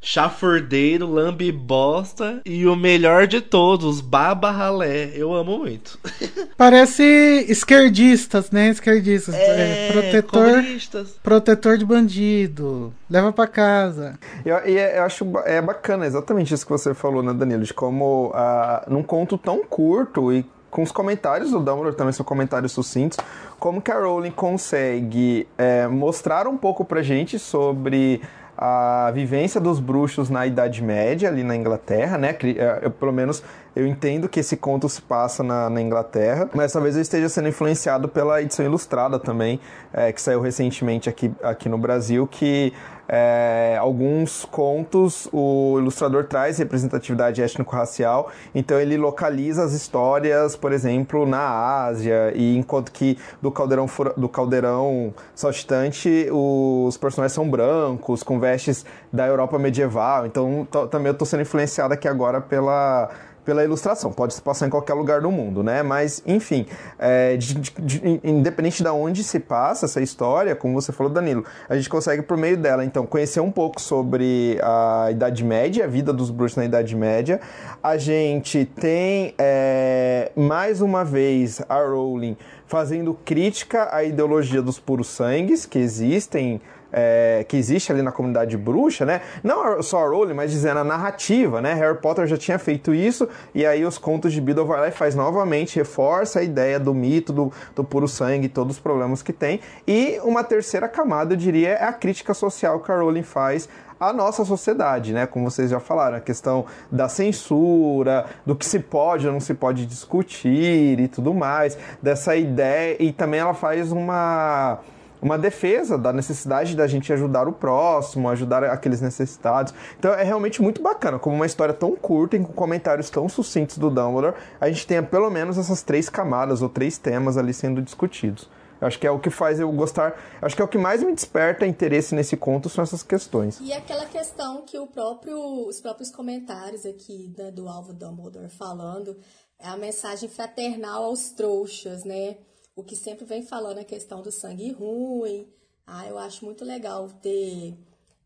Chafordeiro, 0.00 1.10
Lambe 1.10 1.50
Bosta 1.50 2.40
e 2.44 2.66
o 2.66 2.76
melhor 2.76 3.26
de 3.26 3.40
todos, 3.40 4.00
Baba 4.00 4.50
Ralé. 4.50 5.10
Eu 5.14 5.34
amo 5.34 5.58
muito. 5.58 5.98
Parece 6.56 7.02
esquerdistas, 7.48 8.50
né? 8.50 8.68
Esquerdistas. 8.68 9.34
É, 9.34 9.88
é, 9.88 9.92
protetor, 9.92 10.50
comunistas. 10.50 11.18
protetor 11.22 11.78
de 11.78 11.84
bandido. 11.84 12.94
Leva 13.10 13.32
para 13.32 13.48
casa. 13.48 14.18
Eu, 14.44 14.56
eu 14.58 15.02
acho 15.02 15.24
é 15.44 15.60
bacana 15.60 16.06
exatamente 16.06 16.54
isso 16.54 16.64
que 16.64 16.72
você 16.72 16.94
falou, 16.94 17.22
né, 17.22 17.32
Danilo? 17.32 17.64
De 17.64 17.74
como 17.74 18.28
uh, 18.28 18.88
num 18.88 19.02
conto 19.02 19.36
tão 19.36 19.64
curto 19.64 20.32
e 20.32 20.44
com 20.76 20.82
os 20.82 20.92
comentários 20.92 21.52
do 21.52 21.58
Dumbledore 21.58 21.96
também 21.96 22.12
são 22.12 22.22
comentários 22.22 22.70
sucintos, 22.70 23.16
como 23.58 23.80
que 23.80 23.90
a 23.90 23.98
Rowling 23.98 24.30
consegue 24.30 25.48
é, 25.56 25.86
mostrar 25.86 26.46
um 26.46 26.58
pouco 26.58 26.84
pra 26.84 27.02
gente 27.02 27.38
sobre 27.38 28.20
a 28.58 29.10
vivência 29.14 29.58
dos 29.58 29.80
bruxos 29.80 30.28
na 30.28 30.46
Idade 30.46 30.82
Média, 30.82 31.30
ali 31.30 31.42
na 31.42 31.56
Inglaterra, 31.56 32.18
né? 32.18 32.36
É, 32.58 32.80
eu, 32.82 32.90
pelo 32.90 33.10
menos 33.10 33.42
eu 33.76 33.86
entendo 33.86 34.26
que 34.26 34.40
esse 34.40 34.56
conto 34.56 34.88
se 34.88 35.02
passa 35.02 35.42
na, 35.42 35.68
na 35.68 35.82
Inglaterra, 35.82 36.48
mas 36.54 36.72
talvez 36.72 36.96
eu 36.96 37.02
esteja 37.02 37.28
sendo 37.28 37.48
influenciado 37.48 38.08
pela 38.08 38.40
edição 38.40 38.64
ilustrada 38.64 39.18
também, 39.18 39.60
é, 39.92 40.10
que 40.10 40.20
saiu 40.20 40.40
recentemente 40.40 41.10
aqui, 41.10 41.30
aqui 41.42 41.68
no 41.68 41.76
Brasil, 41.76 42.26
que 42.26 42.72
é, 43.06 43.76
alguns 43.78 44.46
contos 44.46 45.28
o 45.30 45.76
ilustrador 45.78 46.24
traz 46.24 46.56
representatividade 46.58 47.42
étnico-racial, 47.42 48.30
então 48.54 48.80
ele 48.80 48.96
localiza 48.96 49.62
as 49.62 49.74
histórias, 49.74 50.56
por 50.56 50.72
exemplo, 50.72 51.26
na 51.26 51.84
Ásia, 51.84 52.32
e 52.34 52.56
enquanto 52.56 52.90
que 52.90 53.18
do 53.42 53.52
caldeirão, 53.52 53.86
do 54.16 54.28
caldeirão 54.28 55.12
saltitante 55.34 56.28
os 56.32 56.96
personagens 56.96 57.34
são 57.34 57.48
brancos, 57.48 58.22
com 58.22 58.40
vestes 58.40 58.86
da 59.12 59.26
Europa 59.26 59.58
medieval, 59.58 60.24
então 60.24 60.66
também 60.90 61.08
eu 61.08 61.12
estou 61.12 61.26
sendo 61.26 61.42
influenciado 61.42 61.92
aqui 61.92 62.08
agora 62.08 62.40
pela 62.40 63.10
pela 63.46 63.62
ilustração. 63.62 64.12
Pode 64.12 64.34
se 64.34 64.42
passar 64.42 64.66
em 64.66 64.70
qualquer 64.70 64.94
lugar 64.94 65.20
do 65.20 65.30
mundo, 65.30 65.62
né? 65.62 65.80
Mas, 65.82 66.20
enfim, 66.26 66.66
é, 66.98 67.36
de, 67.36 67.54
de, 67.54 67.70
de, 67.78 68.20
independente 68.24 68.82
de 68.82 68.88
onde 68.90 69.22
se 69.22 69.38
passa 69.38 69.86
essa 69.86 70.02
história, 70.02 70.56
como 70.56 70.74
você 70.74 70.92
falou, 70.92 71.10
Danilo, 71.10 71.44
a 71.68 71.76
gente 71.76 71.88
consegue, 71.88 72.22
por 72.22 72.36
meio 72.36 72.56
dela, 72.56 72.84
então, 72.84 73.06
conhecer 73.06 73.40
um 73.40 73.50
pouco 73.50 73.80
sobre 73.80 74.58
a 74.60 75.08
Idade 75.12 75.44
Média, 75.44 75.84
a 75.84 75.88
vida 75.88 76.12
dos 76.12 76.28
bruxos 76.28 76.56
na 76.56 76.64
Idade 76.64 76.96
Média. 76.96 77.40
A 77.80 77.96
gente 77.96 78.64
tem, 78.64 79.32
é, 79.38 80.32
mais 80.34 80.80
uma 80.80 81.04
vez, 81.04 81.62
a 81.68 81.80
Rowling 81.80 82.36
fazendo 82.66 83.16
crítica 83.24 83.88
à 83.94 84.02
ideologia 84.02 84.60
dos 84.60 84.80
puros 84.80 85.06
sangues 85.06 85.64
que 85.64 85.78
existem 85.78 86.60
é, 86.92 87.44
que 87.48 87.56
existe 87.56 87.92
ali 87.92 88.02
na 88.02 88.12
comunidade 88.12 88.56
bruxa, 88.56 89.04
né? 89.04 89.20
Não 89.42 89.82
só 89.82 90.04
a 90.04 90.08
Rowling, 90.08 90.34
mas 90.34 90.50
dizendo 90.50 90.80
a 90.80 90.84
narrativa, 90.84 91.60
né? 91.60 91.74
Harry 91.74 91.98
Potter 91.98 92.26
já 92.26 92.36
tinha 92.36 92.58
feito 92.58 92.94
isso, 92.94 93.28
e 93.54 93.64
aí 93.66 93.84
os 93.84 93.98
contos 93.98 94.32
de 94.32 94.40
Biddle 94.40 94.66
vai 94.66 94.80
lá 94.80 94.88
e 94.88 94.92
faz 94.92 95.14
novamente, 95.14 95.76
reforça 95.76 96.40
a 96.40 96.42
ideia 96.42 96.78
do 96.78 96.94
mito, 96.94 97.32
do, 97.32 97.52
do 97.74 97.84
puro 97.84 98.08
sangue, 98.08 98.48
todos 98.48 98.76
os 98.76 98.80
problemas 98.80 99.22
que 99.22 99.32
tem. 99.32 99.60
E 99.86 100.20
uma 100.22 100.42
terceira 100.42 100.88
camada, 100.88 101.34
eu 101.34 101.36
diria, 101.36 101.70
é 101.70 101.84
a 101.84 101.92
crítica 101.92 102.34
social 102.34 102.80
que 102.80 102.90
a 102.90 102.96
Rowling 102.96 103.22
faz 103.22 103.68
à 103.98 104.12
nossa 104.12 104.44
sociedade, 104.44 105.12
né? 105.12 105.26
Como 105.26 105.50
vocês 105.50 105.70
já 105.70 105.80
falaram, 105.80 106.16
a 106.16 106.20
questão 106.20 106.66
da 106.90 107.08
censura, 107.08 108.26
do 108.44 108.54
que 108.54 108.64
se 108.64 108.78
pode 108.78 109.26
ou 109.26 109.32
não 109.32 109.40
se 109.40 109.54
pode 109.54 109.86
discutir 109.86 111.00
e 111.00 111.08
tudo 111.08 111.32
mais, 111.32 111.78
dessa 112.02 112.36
ideia, 112.36 112.96
e 113.02 113.12
também 113.12 113.40
ela 113.40 113.54
faz 113.54 113.92
uma 113.92 114.80
uma 115.26 115.36
defesa 115.36 115.98
da 115.98 116.12
necessidade 116.12 116.76
da 116.76 116.86
gente 116.86 117.12
ajudar 117.12 117.48
o 117.48 117.52
próximo, 117.52 118.28
ajudar 118.28 118.62
aqueles 118.64 119.00
necessitados. 119.00 119.74
Então 119.98 120.12
é 120.14 120.22
realmente 120.22 120.62
muito 120.62 120.80
bacana, 120.80 121.18
como 121.18 121.34
uma 121.34 121.46
história 121.46 121.74
tão 121.74 121.96
curta 121.96 122.36
e 122.36 122.40
com 122.40 122.52
comentários 122.52 123.10
tão 123.10 123.28
sucintos 123.28 123.76
do 123.76 123.90
Dumbledore, 123.90 124.34
a 124.60 124.68
gente 124.68 124.86
tenha 124.86 125.02
pelo 125.02 125.28
menos 125.28 125.58
essas 125.58 125.82
três 125.82 126.08
camadas 126.08 126.62
ou 126.62 126.68
três 126.68 126.96
temas 126.96 127.36
ali 127.36 127.52
sendo 127.52 127.82
discutidos. 127.82 128.48
Eu 128.80 128.86
acho 128.86 128.98
que 128.98 129.06
é 129.06 129.10
o 129.10 129.18
que 129.18 129.30
faz 129.30 129.58
eu 129.58 129.72
gostar. 129.72 130.20
Acho 130.40 130.54
que 130.54 130.62
é 130.62 130.64
o 130.64 130.68
que 130.68 130.78
mais 130.78 131.02
me 131.02 131.12
desperta 131.12 131.66
interesse 131.66 132.14
nesse 132.14 132.36
conto 132.36 132.68
são 132.68 132.84
essas 132.84 133.02
questões. 133.02 133.58
E 133.60 133.72
aquela 133.72 134.04
questão 134.06 134.62
que 134.62 134.78
próprio, 134.86 135.38
os 135.66 135.80
próprios 135.80 136.10
comentários 136.10 136.84
aqui 136.84 137.34
né, 137.36 137.50
do 137.50 137.68
Alvo 137.68 137.92
Dumbledore 137.92 138.48
falando 138.50 139.16
é 139.58 139.66
a 139.68 139.76
mensagem 139.76 140.28
fraternal 140.28 141.04
aos 141.04 141.30
trouxas, 141.30 142.04
né? 142.04 142.36
O 142.76 142.84
que 142.84 142.94
sempre 142.94 143.24
vem 143.24 143.42
falando 143.42 143.78
a 143.78 143.84
questão 143.84 144.20
do 144.22 144.30
sangue 144.30 144.70
ruim. 144.70 145.48
Ah, 145.86 146.06
eu 146.06 146.18
acho 146.18 146.44
muito 146.44 146.64
legal 146.64 147.08
ter 147.22 147.74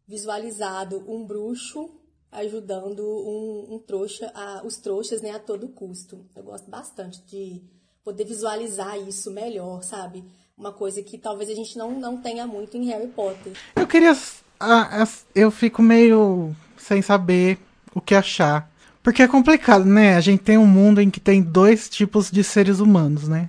visualizado 0.09 1.05
um 1.09 1.25
bruxo 1.25 1.89
ajudando 2.33 3.01
um, 3.01 3.75
um 3.75 3.79
trouxa, 3.79 4.31
a, 4.35 4.63
os 4.65 4.77
trouxas 4.77 5.23
né, 5.23 5.31
a 5.31 5.39
todo 5.39 5.69
custo. 5.69 6.27
Eu 6.35 6.43
gosto 6.43 6.69
bastante 6.69 7.23
de 7.29 7.63
poder 8.05 8.25
visualizar 8.25 8.99
isso 8.99 9.31
melhor, 9.31 9.83
sabe? 9.85 10.25
Uma 10.59 10.73
coisa 10.73 11.03
que 11.03 11.17
talvez 11.17 11.49
a 11.49 11.55
gente 11.55 11.79
não, 11.79 11.93
não 11.99 12.21
tenha 12.21 12.47
muito 12.47 12.77
em 12.77 12.87
Harry 12.87 13.09
Potter. 13.09 13.53
Eu 13.77 13.87
queria. 13.87 14.17
Ah, 14.59 15.07
eu 15.35 15.51
fico 15.51 15.81
meio 15.81 16.55
sem 16.77 17.01
saber 17.01 17.59
o 17.95 18.01
que 18.01 18.15
achar. 18.15 18.71
Porque 19.03 19.23
é 19.23 19.29
complicado, 19.29 19.85
né? 19.85 20.17
A 20.17 20.21
gente 20.21 20.43
tem 20.43 20.59
um 20.59 20.67
mundo 20.67 21.01
em 21.01 21.09
que 21.09 21.21
tem 21.21 21.41
dois 21.41 21.89
tipos 21.89 22.31
de 22.31 22.45
seres 22.45 22.81
humanos, 22.81 23.27
né? 23.27 23.49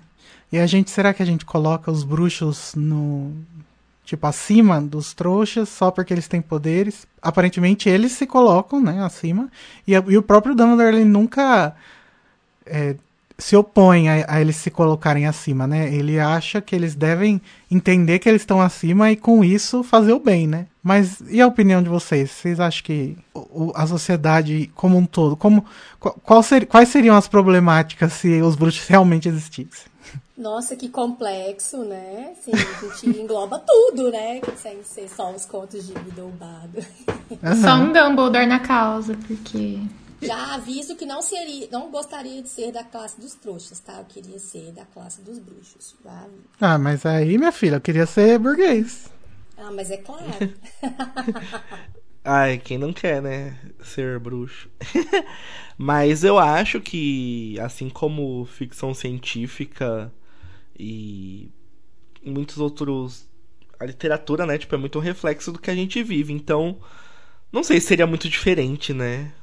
E 0.52 0.60
a 0.60 0.68
gente, 0.68 0.91
será 0.91 1.14
que 1.14 1.24
a 1.24 1.26
gente 1.26 1.45
coloca 1.45 1.89
os 1.89 2.04
bruxos 2.04 2.74
no 2.76 3.34
tipo 4.04 4.28
acima 4.28 4.82
dos 4.82 5.14
trouxas 5.14 5.70
só 5.70 5.89
porque 5.89 6.14
eles 6.14 6.28
têm 6.28 6.41
poderes? 6.41 7.08
Aparentemente 7.22 7.88
eles 7.88 8.12
se 8.12 8.28
colocam, 8.28 8.82
né, 8.82 9.04
acima. 9.04 9.49
E, 9.88 9.93
e 9.93 10.18
o 10.18 10.24
próprio 10.24 10.54
Dumbledore 10.54 10.95
ele 10.95 11.06
nunca 11.06 11.74
é, 12.66 12.95
se 13.38 13.56
opõe 13.56 14.08
a, 14.10 14.26
a, 14.28 14.41
eles 14.41 14.56
se 14.56 14.70
colocarem 14.70 15.26
acima, 15.26 15.66
né? 15.66 15.93
Ele 15.93 16.20
acha 16.20 16.62
que 16.62 16.76
eles 16.76 16.95
devem 16.95 17.41
entender 17.70 18.20
que 18.20 18.30
eles 18.30 18.41
estão 18.41 18.62
acima 18.62 19.12
e 19.12 19.16
com 19.16 19.43
isso 19.43 19.84
fazer 19.84 20.14
o 20.14 20.20
bem, 20.20 20.47
né? 20.47 20.68
Mas 20.84 21.22
e 21.30 21.41
a 21.41 21.47
opinião 21.47 21.82
de 21.82 21.89
vocês? 21.89 22.32
Vocês 22.32 22.60
acham 22.60 22.84
que 22.84 23.18
o, 23.34 23.72
a 23.76 23.88
sociedade 23.88 24.70
como 24.76 24.97
um 24.97 25.06
todo, 25.06 25.36
como 25.36 25.66
qual 25.99 26.43
ser, 26.43 26.66
quais 26.66 26.89
seriam 26.89 27.16
as 27.16 27.28
problemáticas 27.28 28.14
se 28.14 28.41
os 28.41 28.56
bruxos 28.56 28.86
realmente 28.89 29.28
existissem? 29.28 29.91
Nossa, 30.42 30.76
que 30.76 30.89
complexo, 30.89 31.84
né? 31.84 32.32
Assim, 32.32 32.52
a 32.52 32.98
gente 32.98 33.14
engloba 33.22 33.60
tudo, 33.60 34.10
né? 34.10 34.42
Sem 34.58 34.84
ser 34.84 35.08
só 35.08 35.32
os 35.32 35.46
contos 35.46 35.86
de 35.86 35.94
Biddlebado. 35.94 36.80
Uhum. 37.30 37.62
Só 37.62 37.76
um 37.76 37.94
Dumbledore 37.94 38.48
na 38.48 38.60
causa, 38.60 39.16
porque... 39.28 39.78
Já 40.20 40.56
aviso 40.56 40.96
que 40.96 41.06
não 41.06 41.22
seria, 41.22 41.68
não 41.72 41.92
gostaria 41.92 42.42
de 42.42 42.50
ser 42.50 42.72
da 42.72 42.84
classe 42.84 43.22
dos 43.22 43.36
trouxas, 43.36 43.80
tá? 43.80 44.00
Eu 44.00 44.06
queria 44.06 44.39
ser 44.39 44.72
da 44.72 44.84
classe 44.84 45.22
dos 45.22 45.38
bruxos. 45.38 45.96
Já... 46.04 46.26
Ah, 46.60 46.80
mas 46.80 47.06
aí, 47.06 47.38
minha 47.38 47.52
filha, 47.52 47.76
eu 47.76 47.82
queria 47.82 48.08
ser 48.08 48.39
burguês. 48.39 49.12
Ah, 49.56 49.70
mas 49.72 49.92
é 49.92 49.98
claro. 49.98 50.24
Ai, 52.26 52.58
quem 52.58 52.80
não 52.80 52.92
quer, 52.92 53.22
né? 53.22 53.60
Ser 53.84 54.18
bruxo. 54.18 54.68
mas 55.78 56.24
eu 56.24 56.39
acho 56.39 56.82
que, 56.82 57.60
assim 57.60 57.89
como 57.89 58.46
ficção 58.46 58.92
científica 58.92 60.12
e 60.82 62.30
muitos 62.32 62.58
outros. 62.58 63.30
A 63.80 63.86
literatura, 63.86 64.46
né? 64.46 64.58
Tipo, 64.58 64.76
é 64.76 64.78
muito 64.78 65.00
um 65.00 65.02
reflexo 65.02 65.52
do 65.52 65.60
que 65.60 65.72
a 65.72 65.76
gente 65.76 66.04
vive. 66.04 66.32
Então, 66.32 66.80
não 67.52 67.64
sei 67.64 67.80
se 67.80 67.88
seria 67.88 68.06
muito 68.06 68.30
diferente, 68.30 68.94
né? 68.94 69.34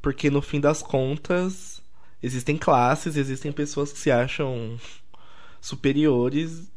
Porque 0.00 0.30
no 0.30 0.40
fim 0.40 0.60
das 0.60 0.82
contas, 0.82 1.82
existem 2.22 2.56
classes, 2.56 3.16
existem 3.16 3.52
pessoas 3.52 3.92
que 3.92 3.98
se 3.98 4.10
acham 4.10 4.78
superiores 5.60 6.71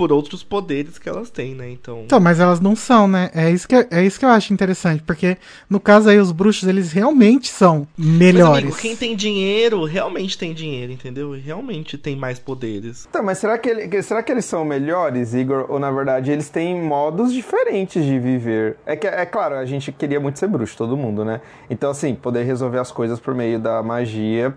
por 0.00 0.10
outros 0.12 0.42
poderes 0.42 0.98
que 0.98 1.06
elas 1.10 1.28
têm, 1.28 1.54
né? 1.54 1.70
Então... 1.70 2.04
então, 2.06 2.18
mas 2.18 2.40
elas 2.40 2.58
não 2.58 2.74
são, 2.74 3.06
né? 3.06 3.30
É 3.34 3.50
isso 3.50 3.68
que, 3.68 3.74
é 3.74 4.02
isso 4.02 4.18
que 4.18 4.24
eu 4.24 4.30
acho 4.30 4.50
interessante, 4.50 5.02
porque 5.02 5.36
no 5.68 5.78
caso 5.78 6.08
aí 6.08 6.18
os 6.18 6.32
bruxos, 6.32 6.66
eles 6.66 6.90
realmente 6.90 7.48
são 7.48 7.86
melhores. 7.98 8.48
Mas, 8.48 8.62
amigo, 8.62 8.76
quem 8.78 8.96
tem 8.96 9.14
dinheiro, 9.14 9.84
realmente 9.84 10.38
tem 10.38 10.54
dinheiro, 10.54 10.90
entendeu? 10.90 11.36
E 11.36 11.40
realmente 11.40 11.98
tem 11.98 12.16
mais 12.16 12.38
poderes. 12.38 13.06
Tá, 13.12 13.22
mas 13.22 13.36
será 13.36 13.58
que, 13.58 13.68
ele, 13.68 14.02
será 14.02 14.22
que 14.22 14.32
eles 14.32 14.46
são 14.46 14.64
melhores, 14.64 15.34
Igor? 15.34 15.66
Ou 15.68 15.78
na 15.78 15.90
verdade 15.90 16.30
eles 16.30 16.48
têm 16.48 16.80
modos 16.80 17.30
diferentes 17.30 18.02
de 18.02 18.18
viver? 18.18 18.78
É 18.86 18.96
que, 18.96 19.06
é 19.06 19.26
claro, 19.26 19.56
a 19.56 19.66
gente 19.66 19.92
queria 19.92 20.18
muito 20.18 20.38
ser 20.38 20.48
bruxo, 20.48 20.78
todo 20.78 20.96
mundo, 20.96 21.26
né? 21.26 21.42
Então, 21.68 21.90
assim, 21.90 22.14
poder 22.14 22.44
resolver 22.44 22.78
as 22.78 22.90
coisas 22.90 23.20
por 23.20 23.34
meio 23.34 23.58
da 23.58 23.82
magia 23.82 24.56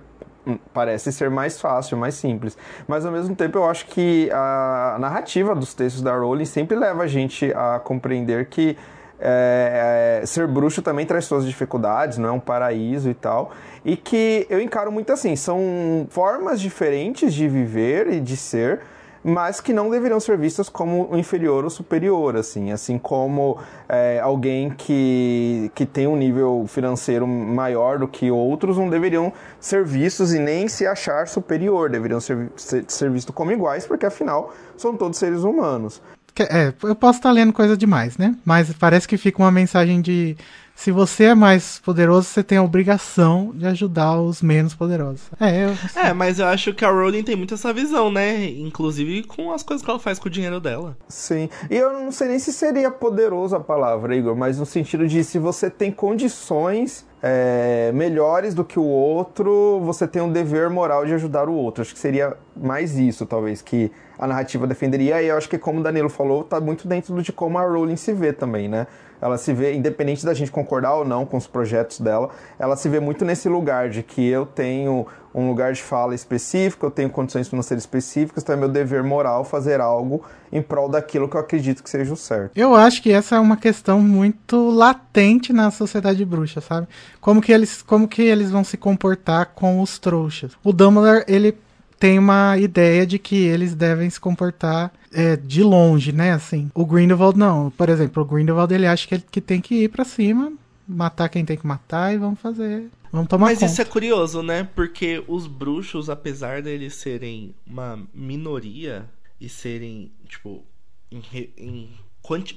parece 0.74 1.12
ser 1.12 1.30
mais 1.30 1.60
fácil, 1.60 1.98
mais 1.98 2.16
simples. 2.16 2.58
Mas 2.88 3.06
ao 3.06 3.12
mesmo 3.12 3.36
tempo 3.36 3.58
eu 3.58 3.66
acho 3.70 3.86
que 3.88 4.30
a 4.32 4.98
narrativa 5.00 5.56
dos 5.56 5.74
textos 5.74 6.02
da 6.02 6.16
Rowling 6.16 6.46
sempre 6.46 6.76
leva 6.76 7.04
a 7.04 7.08
gente 7.08 7.52
a 7.54 7.80
compreender 7.80 8.48
que 8.48 8.78
é, 9.26 10.22
ser 10.26 10.48
bruxo 10.48 10.82
também 10.82 11.06
traz 11.06 11.26
suas 11.26 11.46
dificuldades, 11.46 12.18
não 12.18 12.30
é 12.30 12.32
um 12.32 12.40
paraíso 12.40 13.10
e 13.10 13.14
tal. 13.14 13.52
E 13.86 13.96
que 13.96 14.46
eu 14.50 14.60
encaro 14.60 14.92
muito 14.92 15.12
assim, 15.14 15.36
são 15.36 16.06
formas 16.10 16.60
diferentes 16.60 17.34
de 17.34 17.48
viver 17.48 18.12
e 18.12 18.20
de 18.20 18.36
ser, 18.36 18.82
mas 19.24 19.62
que 19.62 19.72
não 19.72 19.90
deveriam 19.90 20.20
ser 20.20 20.38
vistas 20.38 20.68
como 20.68 21.16
inferior 21.18 21.64
ou 21.64 21.70
superior, 21.70 22.36
assim, 22.36 22.72
assim 22.72 22.98
como 22.98 23.58
é, 23.88 24.20
alguém 24.20 24.70
que, 24.70 25.72
que 25.74 25.86
tem 25.86 26.08
um 26.08 26.18
nível 26.18 26.66
financeiro 26.68 27.26
maior 27.26 28.00
do 28.00 28.08
que 28.08 28.30
outros 28.30 28.78
não 28.78 28.90
deveriam 28.90 29.32
ser 29.60 29.86
vistos 29.86 30.34
e 30.34 30.40
nem 30.40 30.68
se 30.68 30.86
achar 30.86 31.28
superior, 31.28 31.90
deveriam 31.90 32.20
ser, 32.20 32.52
ser, 32.56 32.84
ser 32.88 33.10
vistos 33.10 33.34
como 33.34 33.52
iguais, 33.52 33.88
porque 33.88 34.06
afinal 34.06 34.54
são 34.76 34.98
todos 34.98 35.18
seres 35.18 35.44
humanos. 35.44 36.02
É, 36.40 36.74
eu 36.84 36.96
posso 36.96 37.20
estar 37.20 37.32
lendo 37.32 37.54
coisa 37.54 37.78
demais, 37.78 38.18
né? 38.18 38.36
Mas 38.44 38.74
parece 38.74 39.08
que 39.08 39.18
fica 39.18 39.42
uma 39.42 39.52
mensagem 39.52 40.02
de 40.02 40.36
se 40.76 40.92
você 40.92 41.26
é 41.26 41.36
mais 41.36 41.80
poderoso, 41.80 42.28
você 42.28 42.44
tem 42.44 42.58
a 42.58 42.64
obrigação 42.64 43.52
de 43.56 43.66
ajudar 43.68 44.20
os 44.20 44.42
menos 44.42 44.74
poderosos. 44.74 45.22
É, 45.40 45.66
eu, 45.66 45.70
é, 45.96 46.14
mas 46.14 46.40
eu 46.40 46.48
acho 46.48 46.74
que 46.74 46.84
a 46.84 46.90
Rowling 46.90 47.24
tem 47.24 47.36
muito 47.36 47.54
essa 47.54 47.72
visão, 47.72 48.12
né? 48.12 48.46
Inclusive 48.46 49.24
com 49.24 49.52
as 49.52 49.64
coisas 49.64 49.84
que 49.84 49.90
ela 49.90 50.00
faz 50.00 50.20
com 50.20 50.28
o 50.28 50.32
dinheiro 50.32 50.60
dela. 50.60 50.98
Sim. 51.08 51.50
E 51.70 51.76
eu 51.76 51.94
não 51.94 52.12
sei 52.12 52.28
nem 52.28 52.40
se 52.40 52.52
seria 52.52 52.92
poderoso 52.92 53.56
a 53.56 53.60
palavra, 53.60 54.16
Igor, 54.16 54.36
mas 54.36 54.60
no 54.60 54.66
sentido 54.66 55.08
de 55.08 55.24
se 55.24 55.40
você 55.40 55.70
tem 55.70 55.92
condições 55.92 57.06
é, 57.22 57.90
melhores 57.94 58.54
do 58.54 58.66
que 58.66 58.78
o 58.78 58.84
outro, 58.84 59.80
você 59.82 60.06
tem 60.06 60.22
um 60.22 60.30
dever 60.30 60.70
moral 60.70 61.06
de 61.06 61.14
ajudar 61.14 61.48
o 61.48 61.54
outro. 61.54 61.82
Acho 61.82 61.94
que 61.94 62.00
seria 62.00 62.36
mais 62.54 62.98
isso, 62.98 63.26
talvez, 63.26 63.62
que 63.62 63.90
a 64.20 64.28
narrativa 64.28 64.68
defenderia. 64.68 65.22
E 65.24 65.28
eu 65.28 65.38
acho 65.38 65.48
que, 65.48 65.58
como 65.58 65.80
o 65.80 65.84
Danilo 65.84 66.10
falou, 66.10 66.44
tá 66.44 66.60
muito 66.60 66.86
dentro 66.86 67.22
de 67.22 67.32
como 67.32 67.58
a 67.58 67.62
Rowling 67.62 67.96
se 67.96 68.12
vê 68.12 68.34
também, 68.34 68.68
né? 68.68 68.88
Ela 69.22 69.38
se 69.38 69.54
vê, 69.54 69.74
independente 69.74 70.26
da 70.26 70.34
gente 70.34 70.52
concordar 70.52 70.96
ou 70.96 71.06
não 71.06 71.26
com 71.26 71.38
os 71.38 71.48
projetos 71.48 72.00
dela, 72.00 72.30
ela 72.60 72.76
se 72.76 72.90
vê 72.90 73.00
muito 73.00 73.24
nesse 73.24 73.48
lugar 73.48 73.90
de 73.90 74.04
que 74.04 74.28
eu 74.28 74.46
tenho 74.46 75.06
um 75.34 75.48
lugar 75.48 75.74
de 75.74 75.82
fala 75.82 76.14
específico, 76.14 76.86
eu 76.86 76.92
tenho 76.92 77.10
condições 77.10 77.48
financeiras 77.48 77.84
específicas, 77.84 78.44
então 78.44 78.54
é 78.54 78.58
meu 78.58 78.70
dever 78.70 79.04
moral 79.04 79.44
fazer 79.44 79.82
algo 79.82 80.24
em 80.52 80.62
prol 80.62 80.88
daquilo 80.88 81.28
que 81.28 81.36
eu 81.36 81.42
acredito 81.42 81.82
que 81.82 81.90
seja 81.90 82.14
o 82.14 82.18
certo. 82.18 82.52
Eu 82.56 82.76
acho 82.76 83.02
que 83.02 83.12
essa 83.12 83.36
é 83.36 83.40
uma 83.40 83.58
questão 83.58 84.00
muito 84.00 84.70
latente 84.70 85.52
na 85.52 85.72
sociedade 85.72 86.24
bruxa, 86.24 86.62
sabe? 86.62 86.88
Como 87.20 87.42
que 87.42 87.52
eles, 87.52 87.82
como 87.82 88.08
que 88.08 88.22
eles 88.22 88.52
vão 88.52 88.64
se 88.64 88.78
comportar 88.78 89.52
com 89.56 89.82
os 89.82 89.98
trouxas. 89.98 90.52
O 90.64 90.72
Dumbledore, 90.72 91.24
ele 91.28 91.58
tem 92.04 92.20
uma 92.20 92.58
ideia 92.58 93.08
de 93.08 93.18
que 93.18 93.38
eles 93.38 93.74
devem 93.74 94.10
se 94.10 94.20
comportar 94.20 94.92
é, 95.10 95.38
de 95.38 95.64
longe, 95.64 96.12
né? 96.12 96.34
Assim, 96.34 96.70
o 96.76 96.86
Grindelwald 96.86 97.40
não. 97.40 97.72
Por 97.72 97.88
exemplo, 97.88 98.24
o 98.24 98.26
Grindelwald 98.26 98.74
ele 98.74 98.86
acha 98.86 99.08
que, 99.08 99.16
ele, 99.16 99.24
que 99.32 99.40
tem 99.40 99.62
que 99.62 99.86
ir 99.86 99.88
para 99.88 100.04
cima 100.04 100.52
matar 100.86 101.30
quem 101.30 101.46
tem 101.46 101.56
que 101.56 101.66
matar 101.66 102.14
e 102.14 102.18
vamos 102.18 102.42
fazer. 102.42 102.90
Vamos 103.10 103.30
tomar 103.30 103.46
Mas 103.46 103.60
conta. 103.60 103.72
isso 103.72 103.82
é 103.82 103.86
curioso, 103.86 104.44
né? 104.44 104.68
Porque 104.76 105.24
os 105.30 105.48
bruxos, 105.48 106.10
apesar 106.10 106.62
deles 106.62 106.94
serem 106.96 107.56
uma 107.66 108.06
minoria 108.14 109.10
e 109.40 109.48
serem, 109.48 110.12
tipo, 110.28 110.62
em, 111.10 111.24
em 111.58 111.90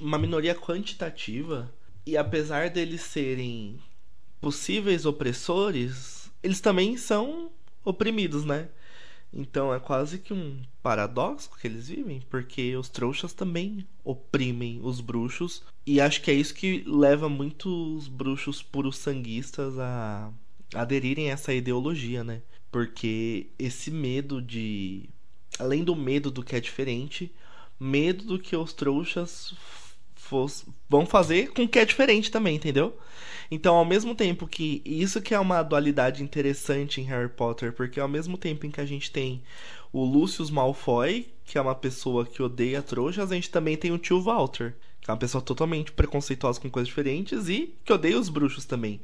uma 0.01 0.17
minoria 0.17 0.55
quantitativa, 0.55 1.73
e 2.05 2.17
apesar 2.17 2.69
deles 2.69 2.99
serem 2.99 3.79
possíveis 4.41 5.05
opressores, 5.05 6.29
eles 6.43 6.59
também 6.59 6.97
são 6.97 7.49
oprimidos, 7.85 8.43
né? 8.43 8.67
Então 9.37 9.71
é 9.71 9.79
quase 9.79 10.17
que 10.17 10.33
um 10.33 10.59
paradoxo 10.81 11.51
que 11.61 11.67
eles 11.67 11.89
vivem, 11.89 12.23
porque 12.27 12.75
os 12.75 12.89
trouxas 12.89 13.33
também 13.33 13.87
oprimem 14.03 14.79
os 14.81 14.99
bruxos, 14.99 15.61
e 15.85 16.01
acho 16.01 16.23
que 16.23 16.31
é 16.31 16.33
isso 16.33 16.55
que 16.55 16.83
leva 16.87 17.29
muitos 17.29 18.07
bruxos 18.07 18.63
puros 18.63 18.97
sanguistas 18.97 19.77
a 19.77 20.33
aderirem 20.73 21.29
a 21.29 21.33
essa 21.33 21.53
ideologia, 21.53 22.23
né? 22.23 22.41
Porque 22.71 23.47
esse 23.59 23.91
medo 23.91 24.41
de. 24.41 25.07
Além 25.59 25.83
do 25.83 25.95
medo 25.95 26.31
do 26.31 26.43
que 26.43 26.55
é 26.55 26.59
diferente, 26.59 27.31
medo 27.79 28.25
do 28.25 28.39
que 28.39 28.55
os 28.55 28.73
trouxas 28.73 29.53
vão 30.89 31.05
fazer 31.05 31.53
com 31.53 31.63
o 31.63 31.67
que 31.67 31.79
é 31.79 31.85
diferente 31.85 32.31
também, 32.31 32.55
entendeu? 32.55 32.97
Então, 33.49 33.75
ao 33.75 33.85
mesmo 33.85 34.13
tempo 34.13 34.47
que 34.47 34.81
isso 34.85 35.21
que 35.21 35.33
é 35.33 35.39
uma 35.39 35.63
dualidade 35.63 36.23
interessante 36.23 36.99
em 36.99 37.05
Harry 37.05 37.29
Potter, 37.29 37.71
porque 37.73 37.99
ao 37.99 38.07
mesmo 38.07 38.37
tempo 38.37 38.65
em 38.65 38.71
que 38.71 38.81
a 38.81 38.85
gente 38.85 39.11
tem 39.11 39.41
o 39.91 40.03
Lucius 40.03 40.49
Malfoy, 40.49 41.27
que 41.45 41.57
é 41.57 41.61
uma 41.61 41.75
pessoa 41.75 42.25
que 42.25 42.43
odeia 42.43 42.81
trouxas, 42.81 43.31
a 43.31 43.35
gente 43.35 43.49
também 43.49 43.77
tem 43.77 43.91
o 43.91 43.97
tio 43.97 44.21
Walter, 44.21 44.75
que 44.99 45.09
é 45.09 45.13
uma 45.13 45.19
pessoa 45.19 45.41
totalmente 45.41 45.91
preconceituosa 45.91 46.59
com 46.59 46.69
coisas 46.69 46.89
diferentes 46.89 47.47
e 47.47 47.73
que 47.85 47.93
odeia 47.93 48.19
os 48.19 48.29
bruxos 48.29 48.65
também. 48.65 48.99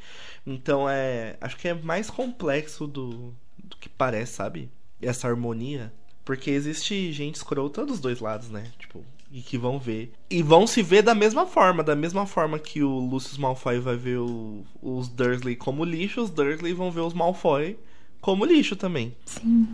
Então, 0.45 0.89
é, 0.89 1.37
acho 1.39 1.55
que 1.57 1.69
é 1.69 1.73
mais 1.73 2.09
complexo 2.09 2.85
do, 2.85 3.33
do 3.57 3.77
que 3.77 3.87
parece, 3.87 4.33
sabe? 4.33 4.69
Essa 5.01 5.27
harmonia. 5.27 5.93
Porque 6.25 6.51
existe 6.51 7.11
gente 7.11 7.35
escrota 7.35 7.85
dos 7.85 7.99
dois 7.99 8.19
lados, 8.19 8.49
né? 8.49 8.71
Tipo, 8.79 9.03
e 9.36 9.41
que 9.41 9.57
vão 9.57 9.79
ver. 9.79 10.11
E 10.29 10.43
vão 10.43 10.67
se 10.67 10.84
ver 10.84 11.01
da 11.01 11.15
mesma 11.15 11.47
forma. 11.47 11.84
Da 11.84 11.95
mesma 11.95 12.25
forma 12.27 12.59
que 12.59 12.84
o 12.84 12.99
Lucius 12.99 13.38
Malfoy 13.38 13.79
vai 13.79 13.95
ver 13.97 14.19
o- 14.19 14.63
os 14.81 15.07
Dursley 15.09 15.55
como 15.55 15.84
lixo, 15.84 16.21
os 16.21 16.29
Dursley 16.29 16.71
vão 16.73 16.91
ver 16.91 17.01
os 17.01 17.13
Malfoy 17.15 17.75
como 18.21 18.45
lixo 18.45 18.75
também. 18.75 19.15
Sim. 19.25 19.67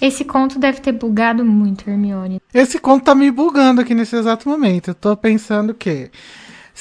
Esse 0.00 0.24
conto 0.24 0.58
deve 0.58 0.80
ter 0.80 0.92
bugado 0.92 1.44
muito, 1.44 1.88
Hermione. 1.90 2.40
Esse 2.54 2.78
conto 2.78 3.04
tá 3.04 3.14
me 3.14 3.30
bugando 3.30 3.82
aqui 3.82 3.92
nesse 3.94 4.16
exato 4.16 4.48
momento. 4.48 4.88
Eu 4.88 4.94
tô 4.94 5.14
pensando 5.16 5.74
que. 5.74 6.10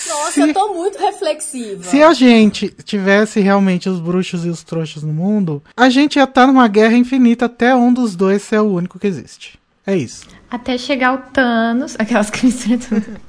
Nossa, 0.08 0.32
se, 0.32 0.40
eu 0.42 0.54
tô 0.54 0.74
muito 0.76 0.98
reflexiva. 1.00 1.84
se 1.84 2.02
a 2.04 2.14
gente 2.14 2.70
tivesse 2.84 3.40
realmente 3.42 3.90
os 3.90 4.00
bruxos 4.00 4.46
e 4.46 4.50
os 4.50 4.64
trouxas 4.64 5.02
no 5.02 5.12
mundo, 5.12 5.62
a 5.76 5.90
gente 5.90 6.18
ia 6.18 6.24
estar 6.24 6.46
numa 6.46 6.68
guerra 6.68 6.96
infinita 6.96 7.46
até 7.46 7.76
um 7.76 7.92
dos 7.92 8.16
dois 8.16 8.44
ser 8.44 8.60
o 8.60 8.72
único 8.76 9.00
que 9.00 9.08
existe. 9.08 9.58
É 9.88 9.98
isso. 9.98 10.28
Até 10.50 10.78
chegar 10.78 11.14
o 11.14 11.18
Thanos, 11.32 11.96
aquelas 12.00 12.30
que 12.32 12.46
misturam 12.46 12.80
tudo. 12.80 13.20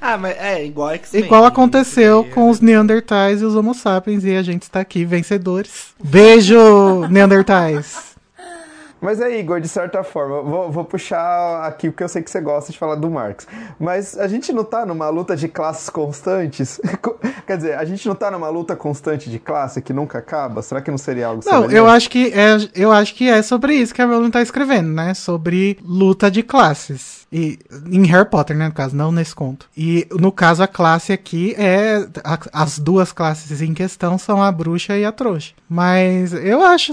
Ah, 0.00 0.18
mas 0.18 0.36
é 0.38 0.64
igual 0.64 0.90
X-Men. 0.92 1.24
Igual 1.24 1.44
aconteceu 1.46 2.24
com 2.24 2.50
os 2.50 2.60
Neandertais 2.60 3.40
e 3.40 3.44
os 3.44 3.54
Homo 3.54 3.74
sapiens, 3.74 4.24
e 4.24 4.36
a 4.36 4.42
gente 4.42 4.62
está 4.62 4.80
aqui, 4.80 5.04
vencedores. 5.04 5.94
Beijo, 6.02 7.08
Neandertais! 7.08 8.13
Mas 9.00 9.20
aí, 9.20 9.40
Igor, 9.40 9.60
de 9.60 9.68
certa 9.68 10.02
forma, 10.02 10.40
vou, 10.42 10.70
vou 10.72 10.84
puxar 10.84 11.64
aqui 11.66 11.90
porque 11.90 12.02
eu 12.04 12.08
sei 12.08 12.22
que 12.22 12.30
você 12.30 12.40
gosta 12.40 12.72
de 12.72 12.78
falar 12.78 12.94
do 12.94 13.10
Marx. 13.10 13.46
Mas 13.78 14.18
a 14.18 14.26
gente 14.26 14.52
não 14.52 14.64
tá 14.64 14.86
numa 14.86 15.08
luta 15.10 15.36
de 15.36 15.46
classes 15.46 15.90
constantes? 15.90 16.80
Quer 17.46 17.56
dizer, 17.58 17.74
a 17.76 17.84
gente 17.84 18.08
não 18.08 18.14
tá 18.14 18.30
numa 18.30 18.48
luta 18.48 18.74
constante 18.74 19.28
de 19.28 19.38
classe 19.38 19.82
que 19.82 19.92
nunca 19.92 20.18
acaba? 20.18 20.62
Será 20.62 20.80
que 20.80 20.90
não 20.90 20.98
seria 20.98 21.26
algo 21.26 21.42
Não, 21.44 21.52
semelhante? 21.52 21.74
eu 21.76 21.86
acho 21.86 22.10
que 22.10 22.32
é, 22.32 22.56
eu 22.74 22.90
acho 22.90 23.14
que 23.14 23.28
é 23.28 23.42
sobre 23.42 23.74
isso 23.74 23.94
que 23.94 24.00
a 24.00 24.06
Rowling 24.06 24.30
tá 24.30 24.40
escrevendo, 24.40 24.88
né? 24.88 25.12
Sobre 25.12 25.78
luta 25.84 26.30
de 26.30 26.42
classes. 26.42 27.23
E 27.36 27.58
em 27.90 28.06
Harry 28.06 28.30
Potter, 28.30 28.56
né, 28.56 28.68
no 28.68 28.72
caso, 28.72 28.94
não 28.94 29.10
nesse 29.10 29.34
conto. 29.34 29.68
E 29.76 30.06
no 30.12 30.30
caso 30.30 30.62
a 30.62 30.68
classe 30.68 31.12
aqui 31.12 31.52
é 31.58 32.06
a- 32.22 32.38
as 32.52 32.78
duas 32.78 33.10
classes 33.10 33.60
em 33.60 33.74
questão 33.74 34.16
são 34.16 34.40
a 34.40 34.52
bruxa 34.52 34.96
e 34.96 35.04
a 35.04 35.10
trouxa. 35.10 35.52
Mas 35.68 36.32
eu 36.32 36.64
acho 36.64 36.92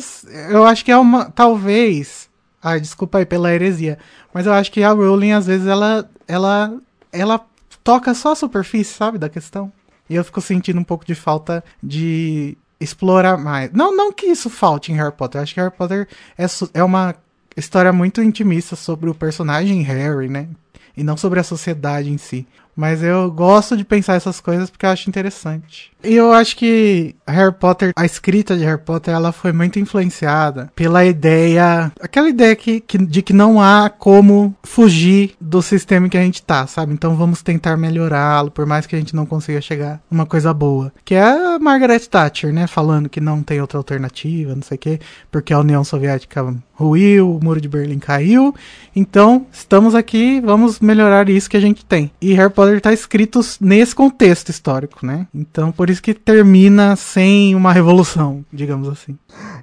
eu 0.50 0.66
acho 0.66 0.84
que 0.84 0.92
é 0.92 0.98
uma 0.98 1.26
talvez, 1.30 2.28
ai, 2.62 2.80
desculpa 2.80 3.20
aí 3.20 3.26
pela 3.26 3.54
heresia, 3.54 4.00
mas 4.34 4.48
eu 4.48 4.54
acho 4.54 4.72
que 4.72 4.82
a 4.84 4.92
Rowling 4.92 5.34
às 5.34 5.46
vezes 5.46 5.68
ela 5.68 6.10
ela 6.28 6.74
ela 7.14 7.40
toca 7.84 8.12
só 8.16 8.32
a 8.32 8.36
superfície, 8.36 8.94
sabe, 8.96 9.20
da 9.20 9.30
questão. 9.30 9.72
E 10.10 10.16
eu 10.16 10.24
fico 10.24 10.42
sentindo 10.42 10.80
um 10.80 10.84
pouco 10.84 11.06
de 11.06 11.14
falta 11.14 11.64
de 11.84 12.58
explorar 12.80 13.38
mais. 13.38 13.72
Não, 13.74 13.96
não 13.96 14.12
que 14.12 14.26
isso 14.26 14.50
falte 14.50 14.92
em 14.92 14.96
Harry 14.96 15.12
Potter. 15.12 15.38
Eu 15.40 15.44
acho 15.44 15.54
que 15.54 15.60
Harry 15.60 15.72
Potter 15.76 16.08
é, 16.36 16.46
é 16.74 16.84
uma 16.84 17.16
história 17.56 17.92
muito 17.92 18.22
intimista 18.22 18.76
sobre 18.76 19.10
o 19.10 19.16
personagem 19.16 19.82
Harry, 19.82 20.30
né? 20.30 20.48
E 20.96 21.04
não 21.04 21.18
sobre 21.18 21.40
a 21.40 21.44
sociedade 21.44 22.10
em 22.10 22.18
si. 22.18 22.48
Mas 22.76 23.04
eu 23.04 23.30
gosto 23.32 23.76
de 23.76 23.84
pensar 23.84 24.16
essas 24.16 24.40
coisas 24.40 24.70
porque 24.70 24.86
eu 24.86 24.90
acho 24.90 25.10
interessante. 25.10 25.92
E 26.04 26.16
eu 26.16 26.32
acho 26.34 26.56
que 26.58 27.16
Harry 27.28 27.54
Potter, 27.54 27.92
a 27.96 28.06
escrita 28.06 28.58
de 28.58 28.64
Harry 28.64 28.82
Potter, 28.82 29.14
ela 29.14 29.32
foi 29.32 29.52
muito 29.52 29.78
influenciada 29.78 30.72
pela 30.76 31.06
ideia, 31.06 31.92
aquela 32.02 32.28
ideia 32.30 32.56
que, 32.56 32.80
que- 32.80 32.98
de 32.98 33.22
que 33.22 33.34
não 33.34 33.62
há 33.62 33.88
como 33.88 34.56
fugir 34.64 35.36
do 35.40 35.62
sistema 35.62 36.08
em 36.08 36.10
que 36.10 36.18
a 36.18 36.24
gente 36.24 36.42
tá, 36.42 36.66
sabe? 36.66 36.94
Então 36.94 37.16
vamos 37.16 37.44
tentar 37.44 37.78
melhorá-lo, 37.78 38.50
por 38.50 38.66
mais 38.66 38.88
que 38.88 38.96
a 38.96 39.00
gente 39.00 39.16
não 39.16 39.26
consiga 39.28 39.62
chegar 39.62 40.02
numa 40.10 40.26
coisa 40.26 40.52
boa. 40.54 40.92
Que 41.06 41.14
é 41.14 41.22
a 41.22 41.60
Margaret 41.60 42.00
Thatcher, 42.00 42.52
né? 42.52 42.66
Falando 42.66 43.08
que 43.10 43.22
não 43.22 43.44
tem 43.44 43.62
outra 43.62 43.78
alternativa, 43.78 44.56
não 44.56 44.64
sei 44.64 44.76
o 44.76 44.80
quê, 44.80 45.00
porque 45.32 45.54
a 45.54 45.60
União 45.60 45.84
Soviética 45.84 46.56
ruiu, 46.74 47.36
o 47.36 47.44
muro 47.44 47.62
de 47.62 47.70
Berlim 47.70 48.00
caiu. 48.00 48.56
Então, 48.96 49.46
estamos 49.52 49.94
aqui, 49.94 50.42
vamos 50.42 50.80
melhorar 50.80 51.30
isso 51.30 51.48
que 51.50 51.58
a 51.58 51.62
gente 51.62 51.86
tem. 51.86 52.10
E 52.20 52.34
Harry 52.34 52.52
Potter 52.52 52.61
tá 52.82 52.94
escrito 52.94 53.40
nesse 53.60 53.96
contexto 53.96 54.50
histórico, 54.50 55.06
né? 55.06 55.28
Então, 55.34 55.72
por 55.72 55.90
isso 55.90 56.02
que 56.02 56.14
termina 56.14 56.96
sem 56.96 57.56
uma 57.56 57.72
revolução, 57.74 58.46
digamos 58.52 58.88
assim. 58.88 59.18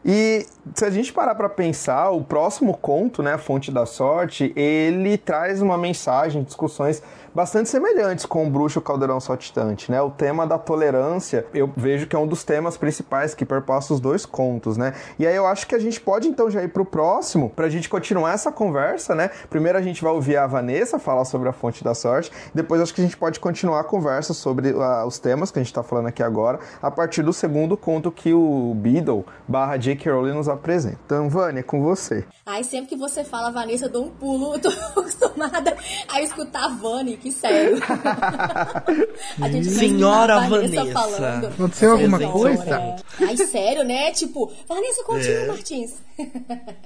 E 0.05 0.47
se 0.75 0.85
a 0.85 0.91
gente 0.91 1.13
parar 1.13 1.35
pra 1.35 1.49
pensar, 1.49 2.11
o 2.11 2.23
próximo 2.23 2.75
conto, 2.77 3.23
né, 3.23 3.37
Fonte 3.39 3.71
da 3.71 3.87
Sorte, 3.87 4.53
ele 4.57 5.17
traz 5.17 5.61
uma 5.63 5.79
mensagem, 5.79 6.43
discussões 6.43 7.03
bastante 7.39 7.68
semelhantes 7.68 8.26
com 8.26 8.45
o 8.45 8.51
Bruxo 8.51 8.80
Caldeirão 8.80 9.20
Saltitante, 9.20 9.93
né? 9.93 10.03
O 10.03 10.11
tema 10.11 10.45
da 10.45 10.59
tolerância, 10.59 11.47
eu 11.55 11.72
vejo 11.76 12.09
que 12.09 12.16
é 12.16 12.18
um 12.18 12.26
dos 12.26 12.43
temas 12.43 12.76
principais 12.76 13.32
que 13.32 13.45
perpassa 13.45 13.95
os 13.95 14.01
dois 14.01 14.26
contos, 14.26 14.76
né? 14.76 14.93
E 15.20 15.24
aí 15.24 15.36
eu 15.36 15.47
acho 15.47 15.64
que 15.68 15.76
a 15.76 15.78
gente 15.78 16.01
pode 16.01 16.26
então 16.26 16.51
já 16.51 16.64
ir 16.64 16.68
pro 16.68 16.84
próximo, 16.84 17.49
pra 17.51 17.68
gente 17.68 17.89
continuar 17.89 18.32
essa 18.32 18.51
conversa, 18.51 19.14
né? 19.14 19.30
Primeiro 19.49 19.78
a 19.78 19.80
gente 19.80 20.03
vai 20.03 20.11
ouvir 20.11 20.36
a 20.36 20.49
Vanessa 20.49 20.99
falar 20.99 21.24
sobre 21.24 21.49
a 21.49 21.53
Fonte 21.53 21.84
da 21.84 21.95
Sorte, 21.95 22.32
depois 22.53 22.80
acho 22.80 22.93
que 22.93 23.03
a 23.03 23.05
gente 23.05 23.16
pode 23.16 23.39
continuar 23.39 23.82
a 23.82 23.84
conversa 23.84 24.34
sobre 24.34 24.70
ah, 24.70 25.07
os 25.07 25.20
temas 25.20 25.53
que 25.53 25.61
a 25.61 25.62
gente 25.62 25.72
tá 25.72 25.84
falando 25.84 26.09
aqui 26.09 26.24
agora, 26.24 26.59
a 26.82 26.91
partir 26.91 27.22
do 27.22 27.32
segundo 27.32 27.76
conto 27.76 28.11
que 28.11 28.34
o 28.34 28.74
Beadle 28.74 29.24
barra 29.47 29.76
J.K. 29.76 30.11
Rowling 30.11 30.32
nos 30.32 30.49
apresenta. 30.49 30.99
Então, 31.07 31.28
Vânia, 31.28 31.61
é 31.61 31.62
com 31.62 31.84
você. 31.84 32.24
Ai, 32.45 32.64
sempre 32.64 32.89
que 32.89 32.97
você 32.97 33.22
fala 33.22 33.53
Vanessa, 33.53 33.84
eu 33.84 33.91
dou 33.91 34.07
um 34.07 34.11
pulo. 34.11 34.55
Eu 34.55 34.59
tô 34.59 34.68
acostumada 34.99 35.76
a 36.09 36.20
escutar 36.20 36.64
a 36.64 36.68
Vani, 36.68 37.16
que 37.16 37.28
sério. 37.31 37.79
a 39.41 39.49
gente 39.49 39.70
Senhora 39.70 40.37
a 40.37 40.49
Vanessa, 40.49 40.76
Vanessa. 40.76 40.93
falando. 40.93 41.47
Aconteceu 41.49 41.93
alguma 41.93 42.33
coisa? 42.33 42.97
Ai, 43.20 43.37
sério, 43.37 43.85
né? 43.85 44.12
Tipo, 44.12 44.53
Vanessa, 44.66 45.05
continua, 45.05 45.39
É. 45.39 45.47
Martins. 45.47 45.95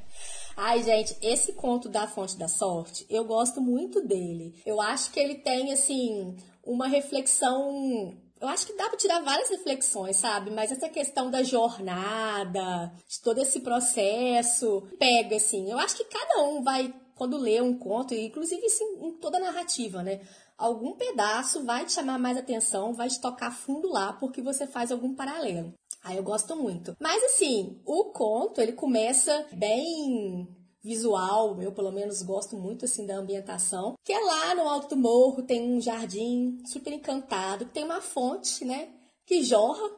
Ai, 0.56 0.82
gente, 0.82 1.16
esse 1.22 1.54
conto 1.54 1.88
da 1.88 2.06
Fonte 2.06 2.36
da 2.36 2.46
Sorte, 2.46 3.06
eu 3.08 3.24
gosto 3.24 3.60
muito 3.60 4.06
dele. 4.06 4.54
Eu 4.66 4.80
acho 4.80 5.10
que 5.10 5.18
ele 5.18 5.36
tem, 5.36 5.72
assim, 5.72 6.36
uma 6.62 6.86
reflexão. 6.86 8.14
Eu 8.40 8.48
acho 8.48 8.66
que 8.66 8.76
dá 8.76 8.88
pra 8.88 8.98
tirar 8.98 9.20
várias 9.22 9.48
reflexões, 9.48 10.16
sabe? 10.16 10.50
Mas 10.50 10.70
essa 10.70 10.88
questão 10.88 11.30
da 11.30 11.42
jornada, 11.42 12.92
de 13.08 13.20
todo 13.22 13.38
esse 13.40 13.60
processo, 13.60 14.82
pega, 14.98 15.36
assim. 15.36 15.70
Eu 15.70 15.78
acho 15.78 15.96
que 15.96 16.04
cada 16.04 16.42
um 16.42 16.62
vai, 16.62 16.92
quando 17.22 17.38
lê 17.38 17.60
um 17.60 17.78
conto, 17.78 18.14
inclusive 18.14 18.66
em 19.00 19.12
toda 19.12 19.36
a 19.36 19.40
narrativa, 19.40 20.02
né? 20.02 20.22
Algum 20.58 20.96
pedaço 20.96 21.62
vai 21.62 21.86
te 21.86 21.92
chamar 21.92 22.18
mais 22.18 22.36
atenção, 22.36 22.92
vai 22.92 23.08
te 23.08 23.20
tocar 23.20 23.52
fundo 23.52 23.88
lá, 23.88 24.12
porque 24.12 24.42
você 24.42 24.66
faz 24.66 24.90
algum 24.90 25.14
paralelo. 25.14 25.72
Aí 26.02 26.16
eu 26.16 26.24
gosto 26.24 26.56
muito. 26.56 26.96
Mas 27.00 27.22
assim, 27.22 27.80
o 27.86 28.06
conto, 28.06 28.60
ele 28.60 28.72
começa 28.72 29.46
bem 29.52 30.48
visual, 30.82 31.62
eu 31.62 31.70
pelo 31.70 31.92
menos 31.92 32.22
gosto 32.22 32.56
muito 32.56 32.86
assim 32.86 33.06
da 33.06 33.18
ambientação, 33.18 33.94
que 34.04 34.12
é 34.12 34.18
lá 34.18 34.52
no 34.56 34.68
alto 34.68 34.96
do 34.96 35.00
morro, 35.00 35.44
tem 35.44 35.62
um 35.62 35.80
jardim 35.80 36.58
super 36.66 36.92
encantado, 36.92 37.66
que 37.66 37.72
tem 37.72 37.84
uma 37.84 38.00
fonte, 38.00 38.64
né, 38.64 38.88
que 39.24 39.44
jorra 39.44 39.88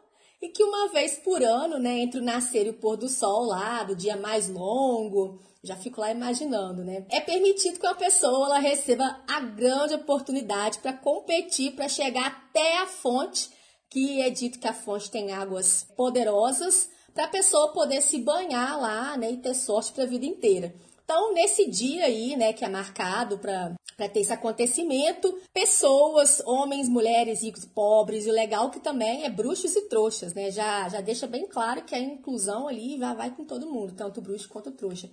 e 0.43 0.51
que 0.51 0.63
uma 0.63 0.89
vez 0.89 1.17
por 1.21 1.43
ano, 1.43 1.79
né, 1.79 2.01
entre 2.01 2.21
o 2.21 2.23
nascer 2.23 2.67
e 2.67 2.71
o 2.71 2.75
pôr 2.75 2.99
do 2.99 3.09
sol 3.09 3.47
lá, 3.47 3.83
do 3.83 3.97
dia 3.97 4.15
mais 4.15 4.47
longo, 4.47 5.41
já 5.65 5.77
fico 5.77 6.01
lá 6.01 6.11
imaginando, 6.11 6.85
né? 6.85 7.05
É 7.11 7.21
permitido 7.21 7.81
que 7.81 7.87
uma 7.87 7.95
pessoa 7.95 8.47
ela 8.47 8.59
receba 8.59 9.23
a 9.27 9.41
grande 9.41 9.95
oportunidade 9.95 10.79
para 10.79 10.93
competir, 10.93 11.73
para 11.73 11.89
chegar 11.89 12.27
até 12.27 12.79
a 12.79 12.87
fonte 12.87 13.51
que 13.91 14.21
é 14.21 14.29
dito 14.29 14.59
que 14.59 14.67
a 14.67 14.75
fonte 14.75 15.11
tem 15.11 15.33
águas 15.33 15.87
poderosas 15.97 16.89
para 17.15 17.27
a 17.27 17.29
pessoa 17.29 17.73
poder 17.73 18.03
se 18.03 18.19
banhar 18.19 18.79
lá, 18.81 19.17
né, 19.17 19.31
e 19.31 19.37
ter 19.37 19.55
sorte 19.55 19.93
para 19.93 20.03
a 20.03 20.07
vida 20.07 20.27
inteira. 20.27 20.75
Então, 21.05 21.33
nesse 21.33 21.71
dia 21.71 22.07
aí, 22.07 22.35
né, 22.35 22.53
que 22.53 22.65
é 22.65 22.69
marcado 22.69 23.39
para 23.39 23.77
ter 24.09 24.21
esse 24.21 24.33
acontecimento, 24.33 25.39
pessoas, 25.53 26.43
homens, 26.45 26.89
mulheres, 26.89 27.43
ricos, 27.43 27.65
pobres, 27.65 28.27
e 28.27 28.31
o 28.31 28.33
legal 28.33 28.69
que 28.71 28.81
também 28.81 29.25
é 29.25 29.31
bruxos 29.31 29.77
e 29.77 29.83
trouxas, 29.83 30.35
né? 30.35 30.51
Já, 30.51 30.89
já 30.89 31.01
deixa 31.01 31.27
bem 31.27 31.47
claro 31.47 31.85
que 31.85 31.95
a 31.95 32.01
inclusão 32.01 32.67
ali 32.67 32.99
já 32.99 33.15
vai 33.15 33.31
com 33.31 33.45
todo 33.45 33.71
mundo, 33.71 33.95
tanto 33.95 34.21
bruxo 34.21 34.49
quanto 34.49 34.73
trouxa. 34.73 35.09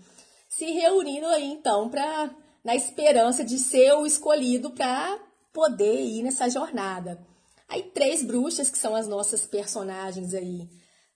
Se 0.52 0.66
reunindo 0.66 1.28
aí, 1.28 1.46
então, 1.46 1.90
pra, 1.90 2.30
na 2.62 2.76
esperança 2.76 3.44
de 3.44 3.58
ser 3.58 3.94
o 3.94 4.06
escolhido 4.06 4.72
para 4.72 5.18
poder 5.54 6.02
ir 6.02 6.24
nessa 6.24 6.50
jornada. 6.50 7.26
Aí, 7.70 7.84
três 7.84 8.22
bruxas, 8.22 8.70
que 8.70 8.78
são 8.78 8.94
as 8.94 9.08
nossas 9.08 9.48
personagens 9.48 10.34
aí 10.34 10.68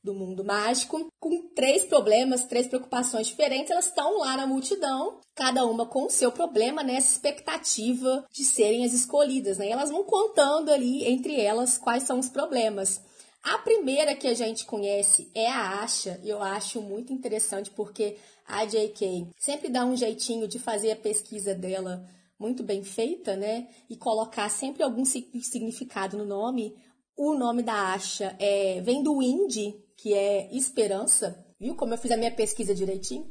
do 0.02 0.14
mundo 0.14 0.46
mágico, 0.46 1.10
com 1.20 1.50
três 1.54 1.84
problemas, 1.84 2.46
três 2.46 2.68
preocupações 2.68 3.28
diferentes. 3.28 3.72
Elas 3.72 3.88
estão 3.88 4.20
lá 4.20 4.38
na 4.38 4.48
multidão, 4.48 5.20
cada 5.36 5.66
uma 5.66 5.86
com 5.86 6.06
o 6.06 6.10
seu 6.10 6.32
problema, 6.32 6.82
né? 6.82 6.98
expectativa 6.98 8.26
de 8.32 8.46
serem 8.46 8.86
as 8.86 8.94
escolhidas, 8.94 9.58
né? 9.58 9.68
E 9.68 9.72
elas 9.72 9.90
vão 9.90 10.04
contando 10.06 10.72
ali 10.72 11.04
entre 11.06 11.42
elas 11.42 11.78
quais 11.78 12.04
são 12.04 12.20
os 12.20 12.30
problemas. 12.30 13.02
A 13.46 13.60
primeira 13.60 14.16
que 14.16 14.28
a 14.28 14.34
gente 14.34 14.66
conhece 14.66 15.30
é 15.36 15.48
a 15.48 15.84
Asha, 15.84 16.20
e 16.24 16.30
eu 16.30 16.42
acho 16.42 16.82
muito 16.82 17.14
interessante 17.14 17.70
porque 17.70 18.18
a 18.48 18.66
JK 18.66 19.28
sempre 19.38 19.70
dá 19.70 19.86
um 19.86 19.96
jeitinho 19.96 20.48
de 20.48 20.60
fazer 20.60 20.92
a 20.92 20.96
pesquisa 20.96 21.54
dela 21.54 22.08
muito 22.40 22.64
bem 22.64 22.84
feita, 22.84 23.36
né? 23.36 23.68
E 23.90 23.96
colocar 23.96 24.50
sempre 24.50 24.84
algum 24.84 25.04
significado 25.06 26.18
no 26.18 26.26
nome. 26.26 26.76
O 27.16 27.34
nome 27.34 27.64
da 27.64 27.94
Asha 27.94 28.36
é, 28.40 28.82
vem 28.82 29.02
do 29.02 29.22
Indie, 29.22 29.76
que 29.98 30.14
é 30.14 30.54
esperança. 30.56 31.44
Viu 31.60 31.76
como 31.76 31.94
eu 31.94 31.98
fiz 31.98 32.12
a 32.12 32.18
minha 32.18 32.32
pesquisa 32.32 32.76
direitinho? 32.76 33.26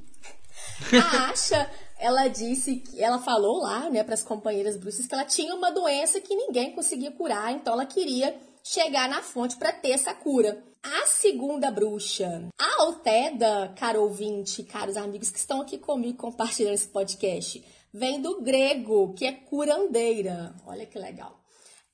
A 0.93 1.31
Asha, 1.31 1.71
ela 1.99 2.27
disse, 2.29 2.83
ela 2.97 3.19
falou 3.19 3.59
lá, 3.59 3.91
né, 3.91 4.03
para 4.03 4.15
as 4.15 4.23
companheiras 4.23 4.77
bruxas 4.77 5.07
que 5.07 5.15
ela 5.15 5.25
tinha 5.25 5.55
uma 5.55 5.71
doença 5.71 6.21
que 6.21 6.35
ninguém 6.35 6.73
conseguia 6.73 7.12
curar, 7.12 7.53
então 7.53 7.75
ela 7.75 7.87
queria 7.87 8.35
chegar 8.62 9.09
na 9.09 9.23
fonte 9.23 9.57
para 9.57 9.73
ter 9.73 9.91
essa 9.91 10.15
cura. 10.15 10.62
A 10.85 11.07
segunda 11.07 11.70
bruxa, 11.70 12.47
a 12.59 12.82
Alteda, 12.82 13.72
caro 13.74 14.03
ouvinte, 14.03 14.62
caros 14.62 14.99
amigos 14.99 15.30
que 15.30 15.39
estão 15.39 15.62
aqui 15.62 15.78
comigo 15.78 16.18
compartilhando 16.18 16.74
esse 16.74 16.89
podcast, 16.89 17.64
vem 17.91 18.20
do 18.20 18.43
grego, 18.43 19.14
que 19.14 19.24
é 19.24 19.32
curandeira. 19.32 20.55
Olha 20.66 20.85
que 20.85 20.99
legal. 20.99 21.41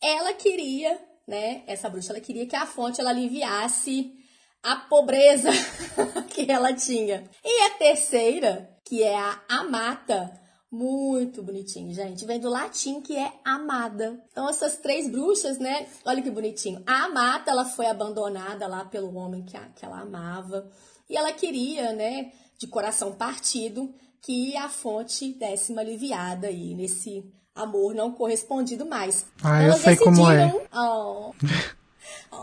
Ela 0.03 0.33
queria, 0.33 1.01
né, 1.25 1.63
essa 1.69 1.89
bruxa, 1.89 2.13
ela 2.13 2.21
queria 2.21 2.47
que 2.47 2.57
a 2.57 2.67
fonte 2.67 3.01
ela 3.01 3.11
aliviasse 3.11 4.13
a 4.61 4.75
pobreza 4.75 5.51
que 6.35 6.51
ela 6.51 6.75
tinha. 6.75 7.31
E 7.45 7.63
a 7.67 7.71
terceira, 7.71 8.77
que 8.85 9.05
é 9.05 9.17
a 9.17 9.41
amata, 9.49 10.40
muito 10.71 11.43
bonitinho, 11.43 11.93
gente. 11.93 12.25
Vem 12.25 12.39
do 12.39 12.49
latim 12.49 13.01
que 13.01 13.17
é 13.17 13.33
amada. 13.45 14.23
Então, 14.31 14.49
essas 14.49 14.77
três 14.77 15.09
bruxas, 15.11 15.59
né? 15.59 15.87
Olha 16.05 16.23
que 16.23 16.31
bonitinho. 16.31 16.83
A 16.87 17.05
amata, 17.05 17.51
ela 17.51 17.65
foi 17.65 17.87
abandonada 17.87 18.67
lá 18.67 18.85
pelo 18.85 19.15
homem 19.17 19.43
que, 19.43 19.57
a, 19.57 19.69
que 19.71 19.85
ela 19.85 20.01
amava. 20.01 20.71
E 21.09 21.17
ela 21.17 21.33
queria, 21.33 21.93
né, 21.93 22.31
de 22.57 22.69
coração 22.69 23.13
partido, 23.13 23.93
que 24.23 24.57
a 24.57 24.69
fonte 24.69 25.33
desse 25.33 25.73
uma 25.73 25.81
aliviada 25.81 26.47
aí 26.47 26.75
nesse 26.75 27.25
amor 27.55 27.95
não 27.95 28.13
correspondido 28.13 28.87
mais. 28.87 29.27
Ah, 29.43 29.65
eu 29.65 29.73
sei 29.73 29.97
como 29.97 30.31
é. 30.31 30.53
Oh, 30.73 31.33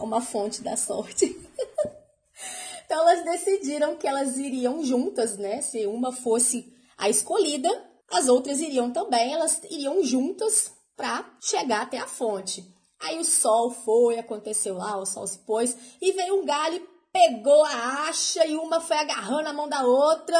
uma 0.03 0.21
fonte 0.21 0.61
da 0.61 0.75
sorte. 0.75 1.35
Então 2.85 3.01
elas 3.01 3.25
decidiram 3.25 3.97
que 3.97 4.07
elas 4.07 4.37
iriam 4.37 4.81
juntas, 4.81 5.37
né? 5.37 5.61
Se 5.61 5.85
uma 5.85 6.13
fosse 6.13 6.73
a 6.97 7.09
escolhida, 7.09 7.69
as 8.11 8.27
outras 8.27 8.59
iriam 8.59 8.91
também, 8.91 9.33
elas 9.33 9.61
iriam 9.69 10.03
juntas 10.03 10.71
para 10.95 11.25
chegar 11.39 11.83
até 11.83 11.97
a 11.97 12.07
fonte. 12.07 12.65
Aí 12.99 13.19
o 13.19 13.23
sol 13.23 13.69
foi, 13.69 14.17
aconteceu 14.17 14.77
lá, 14.77 14.97
o 14.97 15.05
sol 15.05 15.27
se 15.27 15.39
pôs 15.39 15.75
e 16.01 16.11
veio 16.11 16.41
um 16.41 16.45
galho, 16.45 16.87
pegou 17.11 17.63
a 17.65 18.07
acha 18.07 18.45
e 18.45 18.55
uma 18.55 18.81
foi 18.81 18.97
agarrando 18.97 19.49
a 19.49 19.53
mão 19.53 19.69
da 19.69 19.83
outra 19.83 20.37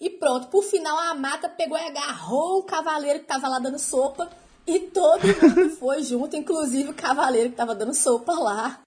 e 0.00 0.10
pronto. 0.10 0.48
Por 0.48 0.64
final 0.64 0.98
a 0.98 1.14
mata 1.14 1.48
pegou 1.48 1.78
e 1.78 1.86
agarrou 1.86 2.58
o 2.58 2.64
cavaleiro 2.64 3.20
que 3.20 3.24
estava 3.24 3.48
lá 3.48 3.58
dando 3.58 3.78
sopa 3.78 4.28
e 4.66 4.80
todo 4.80 5.22
mundo 5.22 5.70
foi 5.78 6.02
junto, 6.02 6.36
inclusive 6.36 6.90
o 6.90 6.94
cavaleiro 6.94 7.50
que 7.50 7.54
estava 7.54 7.74
dando 7.74 7.94
sopa 7.94 8.32
lá. 8.32 8.82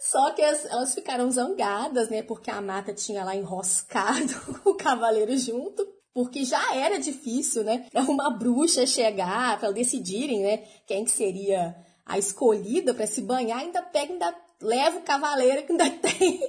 Só 0.00 0.30
que 0.32 0.42
as, 0.42 0.66
elas 0.66 0.94
ficaram 0.94 1.30
zangadas, 1.30 2.10
né? 2.10 2.22
Porque 2.22 2.50
a 2.50 2.60
mata 2.60 2.92
tinha 2.92 3.24
lá 3.24 3.34
enroscado 3.34 4.34
o 4.64 4.74
cavaleiro 4.74 5.34
junto. 5.38 5.86
Porque 6.14 6.44
já 6.44 6.74
era 6.74 6.98
difícil, 6.98 7.64
né? 7.64 7.86
Pra 7.90 8.02
uma 8.02 8.30
bruxa 8.30 8.86
chegar, 8.86 9.58
para 9.58 9.72
decidirem, 9.72 10.42
né? 10.42 10.58
Quem 10.86 11.04
que 11.04 11.10
seria 11.10 11.74
a 12.04 12.18
escolhida 12.18 12.92
para 12.92 13.06
se 13.06 13.22
banhar, 13.22 13.60
ainda 13.60 13.82
pega, 13.82 14.12
ainda 14.12 14.34
leva 14.60 14.98
o 14.98 15.02
cavaleiro 15.02 15.62
que 15.64 15.72
ainda 15.72 15.90
tem 16.00 16.40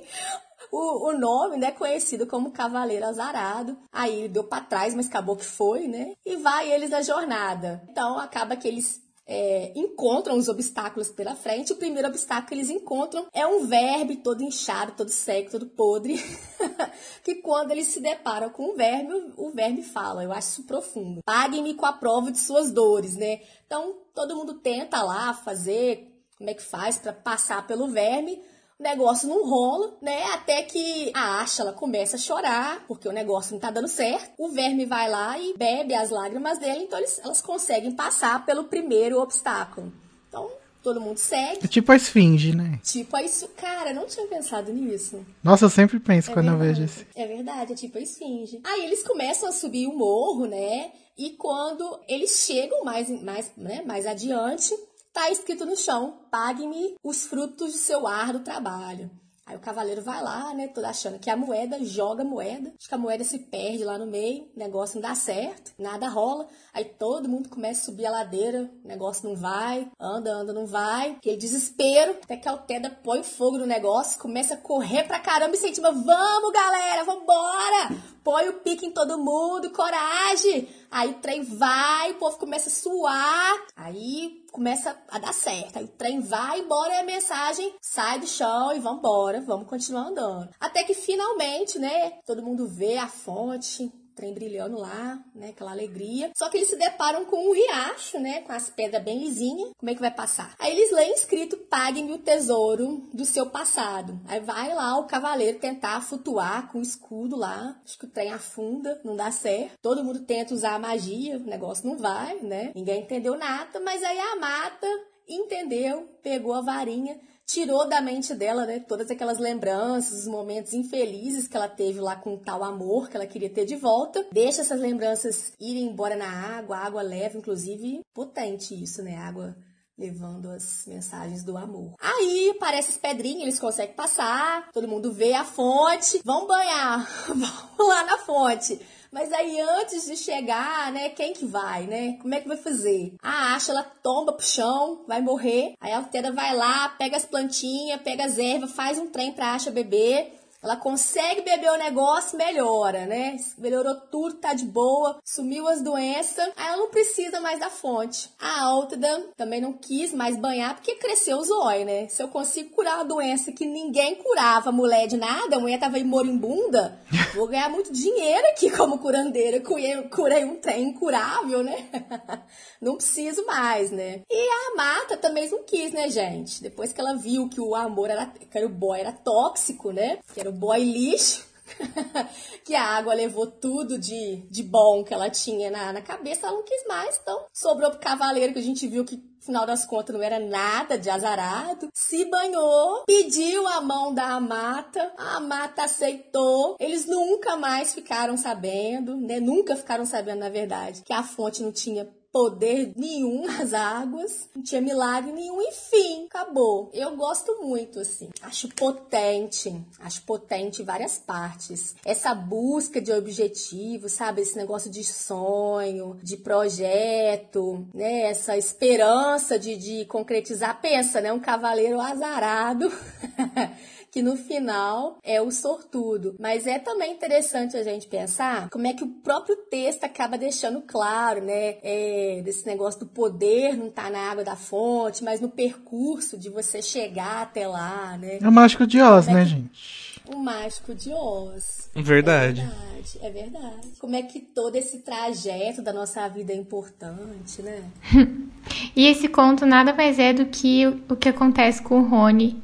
o, 0.72 1.10
o, 1.10 1.18
nome, 1.18 1.58
né, 1.58 1.72
conhecido 1.72 2.26
como 2.26 2.52
Cavaleiro 2.52 3.06
Azarado. 3.06 3.78
Aí 3.92 4.22
ele 4.22 4.30
deu 4.30 4.44
para 4.44 4.64
trás, 4.64 4.96
mas 4.96 5.08
acabou 5.08 5.36
que 5.36 5.46
foi, 5.46 5.88
né? 5.88 6.14
E 6.26 6.36
vai 6.38 6.72
eles 6.72 6.90
na 6.90 7.04
jornada. 7.04 7.84
Então 7.90 8.18
acaba 8.18 8.56
que 8.56 8.68
eles 8.68 9.03
é, 9.26 9.72
encontram 9.76 10.38
os 10.38 10.48
obstáculos 10.48 11.10
pela 11.10 11.36
frente. 11.36 11.72
O 11.72 11.78
primeiro 11.78 12.08
obstáculo 12.08 12.48
que 12.48 12.54
eles 12.56 12.70
encontram 12.70 13.28
é 13.34 13.46
um 13.46 13.66
verme 13.66 14.18
todo 14.18 14.44
inchado, 14.44 14.94
todo 14.98 15.10
seco, 15.10 15.52
todo 15.52 15.68
podre. 15.68 16.16
que 17.24 17.36
quando 17.36 17.72
eles 17.72 17.88
se 17.88 18.00
deparam 18.00 18.50
com 18.50 18.72
o 18.72 18.76
verme, 18.76 19.34
o, 19.38 19.52
verme 19.52 19.84
fala. 19.84 20.24
Eu 20.24 20.32
acho 20.32 20.50
isso 20.50 20.64
profundo. 20.64 21.22
Paguem-me 21.24 21.74
com 21.74 21.86
a 21.86 21.94
prova 21.94 22.32
de 22.32 22.40
suas 22.40 22.72
dores, 22.72 23.16
né? 23.16 23.42
Então 23.66 24.02
todo 24.14 24.36
mundo 24.36 24.56
tenta 24.56 25.02
lá 25.02 25.34
fazer 25.34 26.10
como 26.38 26.50
é 26.50 26.54
que 26.54 26.64
faz 26.64 26.98
para 26.98 27.14
passar 27.14 27.66
pelo 27.66 27.88
verme 27.88 28.42
o 28.80 28.84
negócio 28.84 29.28
não 29.28 29.48
rola, 29.48 29.94
né? 30.02 30.24
Até 30.34 30.62
que 30.64 31.12
a 31.14 31.42
Asha 31.42 31.62
ela 31.62 31.74
começa 31.74 32.16
a 32.16 32.20
chorar, 32.20 32.84
porque 32.88 33.08
o 33.08 33.12
negócio 33.12 33.54
não 33.54 33.60
tá 33.60 33.70
dando 33.72 33.88
certo. 33.88 34.32
O 34.38 34.50
verme 34.50 34.86
vai 34.86 35.10
lá 35.10 35.38
e 35.40 35.54
bebe 35.58 35.94
as 35.94 36.10
lágrimas 36.10 36.58
dele, 36.60 36.84
então 36.84 37.00
eles, 37.00 37.20
elas 37.24 37.42
conseguem 37.42 37.92
passar 37.92 38.46
pelo 38.46 38.66
primeiro 38.66 39.20
obstáculo. 39.20 39.92
Então, 40.28 40.50
todo 40.82 41.00
mundo 41.00 41.18
segue. 41.18 41.64
É 41.64 41.68
tipo 41.68 41.92
a 41.92 41.96
esfinge, 41.96 42.56
né? 42.56 42.80
Tipo 42.84 43.16
a 43.16 43.24
isso. 43.24 43.48
Cara, 43.56 43.94
não 43.94 44.06
tinha 44.06 44.28
pensado 44.28 44.74
nisso. 44.74 45.26
Nossa, 45.44 45.66
eu 45.66 45.70
sempre 45.70 46.00
penso 46.00 46.32
é 46.32 46.34
quando 46.34 46.50
verdade. 46.50 46.70
eu 46.70 46.76
vejo 46.76 46.84
isso. 46.84 47.06
É 47.16 47.26
verdade, 47.28 47.74
é 47.74 47.76
tipo 47.76 47.98
a 47.98 48.02
esfinge. 48.02 48.60
Aí 48.64 48.86
eles 48.86 49.04
começam 49.04 49.48
a 49.48 49.52
subir 49.52 49.88
o 49.88 49.96
morro, 49.96 50.46
né? 50.46 50.92
E 51.18 51.32
quando 51.32 52.00
eles 52.08 52.44
chegam 52.46 52.84
mais, 52.84 53.08
mais, 53.22 53.52
né, 53.56 53.84
mais 53.86 54.06
adiante, 54.08 54.74
Tá 55.14 55.30
escrito 55.30 55.66
no 55.66 55.78
chão: 55.78 56.26
pague-me 56.32 56.96
os 57.04 57.26
frutos 57.26 57.72
do 57.72 57.78
seu 57.78 58.08
árduo 58.08 58.42
trabalho. 58.42 59.12
Aí 59.46 59.58
o 59.58 59.60
cavaleiro 59.60 60.02
vai 60.02 60.24
lá, 60.24 60.54
né, 60.54 60.70
todo 60.70 60.86
achando 60.86 61.20
que 61.20 61.30
a 61.30 61.36
moeda, 61.36 61.84
joga 61.84 62.22
a 62.22 62.26
moeda, 62.26 62.74
acho 62.80 62.88
que 62.88 62.96
a 62.96 62.98
moeda 62.98 63.26
se 63.26 63.40
perde 63.40 63.84
lá 63.84 63.98
no 63.98 64.08
meio, 64.08 64.50
negócio 64.56 64.96
não 64.96 65.02
dá 65.02 65.14
certo, 65.14 65.74
nada 65.78 66.08
rola. 66.08 66.48
Aí 66.74 66.86
todo 66.86 67.28
mundo 67.28 67.50
começa 67.50 67.82
a 67.82 67.86
subir 67.86 68.06
a 68.06 68.12
ladeira, 68.12 68.72
negócio 68.86 69.28
não 69.28 69.36
vai, 69.36 69.92
anda, 70.00 70.34
anda, 70.34 70.54
não 70.54 70.66
vai. 70.66 71.12
Aquele 71.12 71.36
desespero, 71.36 72.16
até 72.24 72.38
que 72.38 72.48
a 72.48 72.52
Alteda 72.52 72.90
põe 73.04 73.22
fogo 73.22 73.58
no 73.58 73.66
negócio, 73.66 74.18
começa 74.18 74.54
a 74.54 74.58
correr 74.58 75.04
pra 75.04 75.20
caramba 75.20 75.54
e 75.54 75.60
incentiva, 75.60 75.92
vamos 75.92 76.54
galera, 76.54 77.04
vambora! 77.04 77.90
Põe 78.24 78.48
o 78.50 78.62
pique 78.62 78.86
em 78.86 78.92
todo 78.92 79.18
mundo, 79.18 79.70
coragem! 79.72 80.70
Aí 80.90 81.12
o 81.12 81.16
trem 81.16 81.44
vai, 81.44 82.12
o 82.12 82.16
povo 82.16 82.38
começa 82.38 82.70
a 82.70 82.72
suar, 82.72 83.66
aí 83.76 84.46
começa 84.52 84.98
a 85.10 85.20
dar 85.20 85.34
certo. 85.34 85.78
Aí 85.78 85.86
o 85.86 85.90
trem 85.90 86.22
vai 86.22 86.60
embora 86.60 86.94
e 86.94 87.00
a 87.00 87.04
mensagem 87.04 87.74
sai 87.82 88.20
do 88.20 88.28
chão 88.28 88.74
e 88.74 88.80
vambora, 88.80 89.42
vamos 89.42 89.68
continuar 89.68 90.08
andando. 90.08 90.50
Até 90.60 90.84
que 90.84 90.94
finalmente, 90.94 91.78
né, 91.78 92.12
todo 92.26 92.44
mundo 92.44 92.68
vê 92.68 92.98
a 92.98 93.08
fonte, 93.08 93.92
trem 94.16 94.34
brilhando 94.34 94.78
lá, 94.78 95.24
né? 95.36 95.50
Aquela 95.50 95.72
alegria. 95.72 96.32
Só 96.36 96.50
que 96.50 96.58
eles 96.58 96.70
se 96.70 96.76
deparam 96.76 97.26
com 97.26 97.50
um 97.50 97.54
riacho, 97.54 98.20
né? 98.20 98.42
Com 98.42 98.52
as 98.52 98.70
pedras 98.70 99.04
bem 99.04 99.20
lisinhas. 99.20 99.72
Como 99.78 99.90
é 99.90 99.96
que 99.96 100.02
vai 100.02 100.14
passar? 100.14 100.56
Aí 100.60 100.72
eles 100.72 100.92
leem 100.92 101.14
escrito: 101.14 101.58
paguem 101.58 102.12
o 102.12 102.18
tesouro 102.18 103.10
do 103.14 103.26
seu 103.26 103.48
passado. 103.48 104.20
Aí 104.26 104.40
vai 104.40 104.74
lá 104.74 104.98
o 104.98 105.08
cavaleiro 105.08 105.60
tentar 105.60 106.02
flutuar 106.02 106.72
com 106.72 106.80
o 106.80 106.82
escudo 106.84 107.36
lá. 107.36 107.80
Acho 107.84 107.98
que 107.98 108.06
o 108.06 108.10
trem 108.10 108.32
afunda, 108.32 109.00
não 109.04 109.16
dá 109.16 109.32
certo. 109.32 109.78
Todo 109.82 110.04
mundo 110.04 110.22
tenta 110.22 110.54
usar 110.54 110.76
a 110.76 110.80
magia, 110.80 111.38
o 111.38 111.42
negócio 111.42 111.88
não 111.88 111.98
vai, 111.98 112.40
né? 112.42 112.72
Ninguém 112.76 113.02
entendeu 113.02 113.38
nada, 113.38 113.80
mas 113.80 114.04
aí 114.04 114.20
a 114.20 114.36
mata 114.36 114.88
entendeu, 115.28 116.10
pegou 116.22 116.54
a 116.54 116.62
varinha 116.62 117.20
tirou 117.54 117.88
da 117.88 118.02
mente 118.02 118.34
dela, 118.34 118.66
né, 118.66 118.80
todas 118.80 119.12
aquelas 119.12 119.38
lembranças, 119.38 120.22
os 120.22 120.28
momentos 120.28 120.74
infelizes 120.74 121.48
que 121.48 121.56
ela 121.56 121.70
teve 121.70 122.00
lá 122.00 122.16
com 122.16 122.36
tal 122.36 122.64
amor 122.64 123.10
que 123.10 123.16
ela 123.16 123.28
queria 123.28 123.50
ter 123.50 123.66
de 123.66 123.76
volta. 123.76 124.26
Deixa 124.32 124.62
essas 124.62 124.80
lembranças 124.80 125.54
irem 125.60 125.84
embora 125.84 126.16
na 126.16 126.58
água, 126.58 126.78
água 126.78 127.04
leva, 127.04 127.38
inclusive, 127.38 128.02
potente 128.12 128.74
isso, 128.74 129.04
né, 129.04 129.18
água 129.18 129.56
levando 129.96 130.50
as 130.50 130.86
mensagens 130.88 131.44
do 131.44 131.56
amor. 131.56 131.94
Aí 132.02 132.52
aparece 132.58 132.90
as 132.90 132.98
pedrinhas, 132.98 133.44
eles 133.44 133.60
conseguem 133.60 133.96
passar, 133.96 134.72
todo 134.72 134.88
mundo 134.88 135.14
vê 135.14 135.34
a 135.34 135.46
fonte, 135.46 136.20
vão 136.26 136.48
banhar, 136.48 137.08
vão 137.78 137.88
lá 137.88 138.04
na 138.04 138.18
fonte. 138.18 138.82
Mas 139.14 139.32
aí 139.32 139.62
antes 139.62 140.08
de 140.08 140.18
chegar, 140.18 140.92
né, 140.92 141.10
quem 141.10 141.34
que 141.34 141.46
vai, 141.46 141.84
né? 141.84 142.18
Como 142.20 142.34
é 142.34 142.42
que 142.42 142.48
vai 142.48 142.58
fazer? 142.58 143.14
A 143.22 143.54
Asha, 143.54 143.72
ela 143.72 143.84
tomba 143.84 144.34
pro 144.34 144.44
chão, 144.44 145.06
vai 145.08 145.22
morrer. 145.22 145.76
Aí 145.80 145.92
a 145.92 145.98
Altera 145.98 146.32
vai 146.32 146.56
lá, 146.56 146.90
pega 146.90 147.16
as 147.16 147.24
plantinhas, 147.24 148.02
pega 148.02 148.26
as 148.26 148.40
ervas, 148.40 148.72
faz 148.72 148.98
um 148.98 149.06
trem 149.06 149.32
pra 149.32 149.54
Asha 149.54 149.70
beber. 149.70 150.34
Ela 150.64 150.78
consegue 150.78 151.42
beber 151.42 151.72
o 151.72 151.78
negócio, 151.78 152.38
melhora, 152.38 153.06
né? 153.06 153.36
Melhorou 153.58 153.96
tudo, 154.10 154.36
tá 154.36 154.54
de 154.54 154.64
boa, 154.64 155.20
sumiu 155.26 155.68
as 155.68 155.82
doenças, 155.82 156.50
aí 156.56 156.68
ela 156.68 156.78
não 156.78 156.90
precisa 156.90 157.42
mais 157.42 157.60
da 157.60 157.70
fonte. 157.70 158.30
A 158.40 158.62
Altida 158.62 159.28
também 159.36 159.60
não 159.60 159.74
quis 159.74 160.14
mais 160.14 160.38
banhar 160.38 160.76
porque 160.76 160.96
cresceu 160.96 161.38
o 161.38 161.44
zóio, 161.44 161.86
né? 161.86 162.08
Se 162.08 162.24
eu 162.24 162.30
consigo 162.30 162.70
curar 162.70 162.96
uma 162.96 163.04
doença 163.04 163.52
que 163.52 163.66
ninguém 163.66 164.16
curava, 164.16 164.72
mulher 164.72 165.06
de 165.06 165.18
nada, 165.18 165.58
a 165.58 165.60
mulher 165.60 165.78
tava 165.80 165.98
aí 165.98 166.04
moribunda, 166.06 166.98
vou 167.36 167.48
ganhar 167.48 167.70
muito 167.70 167.92
dinheiro 167.92 168.48
aqui 168.48 168.70
como 168.72 169.00
curandeira. 169.00 169.60
Curei, 169.60 170.46
um 170.46 170.56
trem 170.56 170.90
incurável, 170.90 171.62
né? 171.62 171.90
não 172.82 172.96
preciso 172.96 173.46
mais, 173.46 173.92
né? 173.92 174.22
E 174.30 174.50
a 174.50 174.76
Mata 174.78 175.18
também 175.18 175.50
não 175.50 175.64
quis, 175.64 175.92
né, 175.92 176.10
gente? 176.10 176.64
Depois 176.64 176.94
que 176.94 177.02
ela 177.02 177.16
viu 177.16 177.50
que 177.50 177.60
o 177.60 177.76
amor 177.76 178.10
era, 178.10 178.28
que 178.28 178.64
o 178.64 178.70
boy 178.70 179.00
era 179.00 179.12
tóxico, 179.12 179.92
né? 179.92 180.20
Que 180.34 180.40
era 180.40 180.53
boy 180.54 180.84
lixo. 180.84 181.52
que 182.64 182.76
a 182.76 182.84
água 182.84 183.14
levou 183.14 183.48
tudo 183.48 183.98
de, 183.98 184.38
de 184.50 184.62
bom 184.62 185.04
que 185.04 185.14
ela 185.14 185.30
tinha 185.30 185.72
na, 185.72 185.94
na 185.94 186.02
cabeça, 186.02 186.46
ela 186.46 186.58
não 186.58 186.64
quis 186.64 186.86
mais, 186.88 187.20
então 187.22 187.46
sobrou 187.52 187.90
pro 187.90 188.00
cavaleiro 188.00 188.54
que 188.54 188.60
a 188.60 188.64
gente 188.64 188.88
viu 188.88 189.04
que 189.04 189.18
final 189.44 189.66
das 189.66 189.86
contas 189.86 190.16
não 190.16 190.24
era 190.24 190.40
nada 190.40 190.98
de 190.98 191.10
azarado, 191.10 191.90
se 191.94 192.26
banhou, 192.26 193.04
pediu 193.06 193.68
a 193.68 193.82
mão 193.82 194.14
da 194.14 194.36
Amata, 194.36 195.14
a 195.18 195.36
Amata 195.36 195.84
aceitou. 195.84 196.78
Eles 196.80 197.06
nunca 197.06 197.58
mais 197.58 197.94
ficaram 197.94 198.38
sabendo, 198.38 199.18
né? 199.18 199.40
Nunca 199.40 199.76
ficaram 199.76 200.06
sabendo, 200.06 200.40
na 200.40 200.50
verdade, 200.50 201.04
que 201.04 201.14
a 201.14 201.24
fonte 201.24 201.62
não 201.62 201.72
tinha 201.72 202.10
poder 202.34 202.94
nenhum 202.98 203.46
nas 203.46 203.74
águas, 203.74 204.50
não 204.56 204.64
tinha 204.64 204.82
milagre 204.82 205.32
nenhum, 205.32 205.62
enfim, 205.62 206.26
acabou. 206.26 206.90
Eu 206.92 207.16
gosto 207.16 207.62
muito, 207.62 208.00
assim. 208.00 208.30
Acho 208.42 208.68
potente, 208.70 209.80
acho 210.00 210.24
potente 210.24 210.82
em 210.82 210.86
várias 210.86 211.20
partes. 211.20 211.96
Essa 212.04 212.34
busca 212.34 213.00
de 213.00 213.12
objetivo, 213.14 214.10
sabe? 214.10 214.42
Esse 214.42 214.58
negócio 214.58 214.90
de 214.90 215.04
sonho, 215.04 216.18
de 216.24 216.38
projeto, 216.38 217.86
né? 217.94 218.24
Essa 218.24 218.58
esperança 218.58 219.60
de, 219.60 219.78
de 219.78 220.06
concretizar. 220.06 220.82
Pensa, 220.82 221.22
né? 221.22 221.32
Um 221.32 221.40
cavaleiro 221.40 222.02
azarado. 222.02 222.92
que 224.14 224.22
no 224.22 224.38
final 224.38 225.18
é 225.24 225.42
o 225.42 225.50
sortudo. 225.50 226.36
Mas 226.40 226.68
é 226.68 226.78
também 226.78 227.14
interessante 227.14 227.76
a 227.76 227.82
gente 227.82 228.06
pensar 228.06 228.70
como 228.70 228.86
é 228.86 228.94
que 228.94 229.04
o 229.04 229.08
próprio 229.08 229.56
texto 229.72 230.04
acaba 230.04 230.38
deixando 230.38 230.82
claro, 230.82 231.44
né? 231.44 231.78
É, 231.82 232.40
desse 232.46 232.64
negócio 232.68 233.00
do 233.00 233.08
poder 233.08 233.76
não 233.76 233.90
tá 233.90 234.12
na 234.12 234.20
água 234.20 234.44
da 234.44 234.56
fonte, 234.56 235.24
mas 235.24 235.42
no 235.42 235.50
percurso 235.50 236.38
de 236.38 236.48
você 236.48 236.80
chegar 236.80 237.42
até 237.42 237.68
lá, 237.68 238.16
né? 238.20 238.38
É 238.40 238.48
o 238.48 238.52
mágico 238.52 238.86
de 238.86 239.02
Oz, 239.02 239.28
é 239.28 239.34
né, 239.34 239.44
que... 239.46 239.50
gente? 239.50 240.14
O 240.32 240.38
mágico 240.38 240.94
de 240.94 241.12
Oz. 241.12 241.90
Verdade. 241.96 242.62
É 242.62 242.66
verdade, 242.66 243.20
é 243.20 243.30
verdade. 243.32 243.88
Como 243.98 244.16
é 244.16 244.22
que 244.22 244.40
todo 244.40 244.76
esse 244.76 245.00
trajeto 245.00 245.82
da 245.82 245.92
nossa 245.92 246.28
vida 246.30 246.54
é 246.54 246.56
importante, 246.56 247.64
né? 247.64 247.82
e 248.96 249.08
esse 249.08 249.28
conto 249.28 249.66
nada 249.66 249.92
mais 249.92 250.20
é 250.20 250.32
do 250.32 250.46
que 250.46 250.86
o 251.10 251.16
que 251.16 251.30
acontece 251.30 251.82
com 251.82 252.00
o 252.00 252.08
Rony 252.08 252.62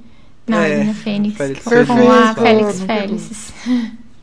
na 0.49 0.67
é, 0.67 0.77
Ordem 0.79 0.93
Fênix, 0.93 1.37
Félix 1.37 1.63
que 1.63 1.85
com 1.85 2.11
a 2.11 2.35
Félix 2.35 2.81
Félix. 2.81 3.53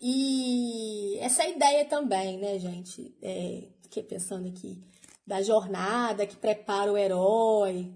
E 0.02 1.18
essa 1.20 1.46
ideia 1.46 1.84
também, 1.84 2.38
né, 2.38 2.58
gente? 2.58 3.14
É, 3.22 3.64
fiquei 3.82 4.02
pensando 4.02 4.46
aqui 4.48 4.78
da 5.26 5.42
jornada 5.42 6.26
que 6.26 6.36
prepara 6.36 6.92
o 6.92 6.96
herói, 6.96 7.92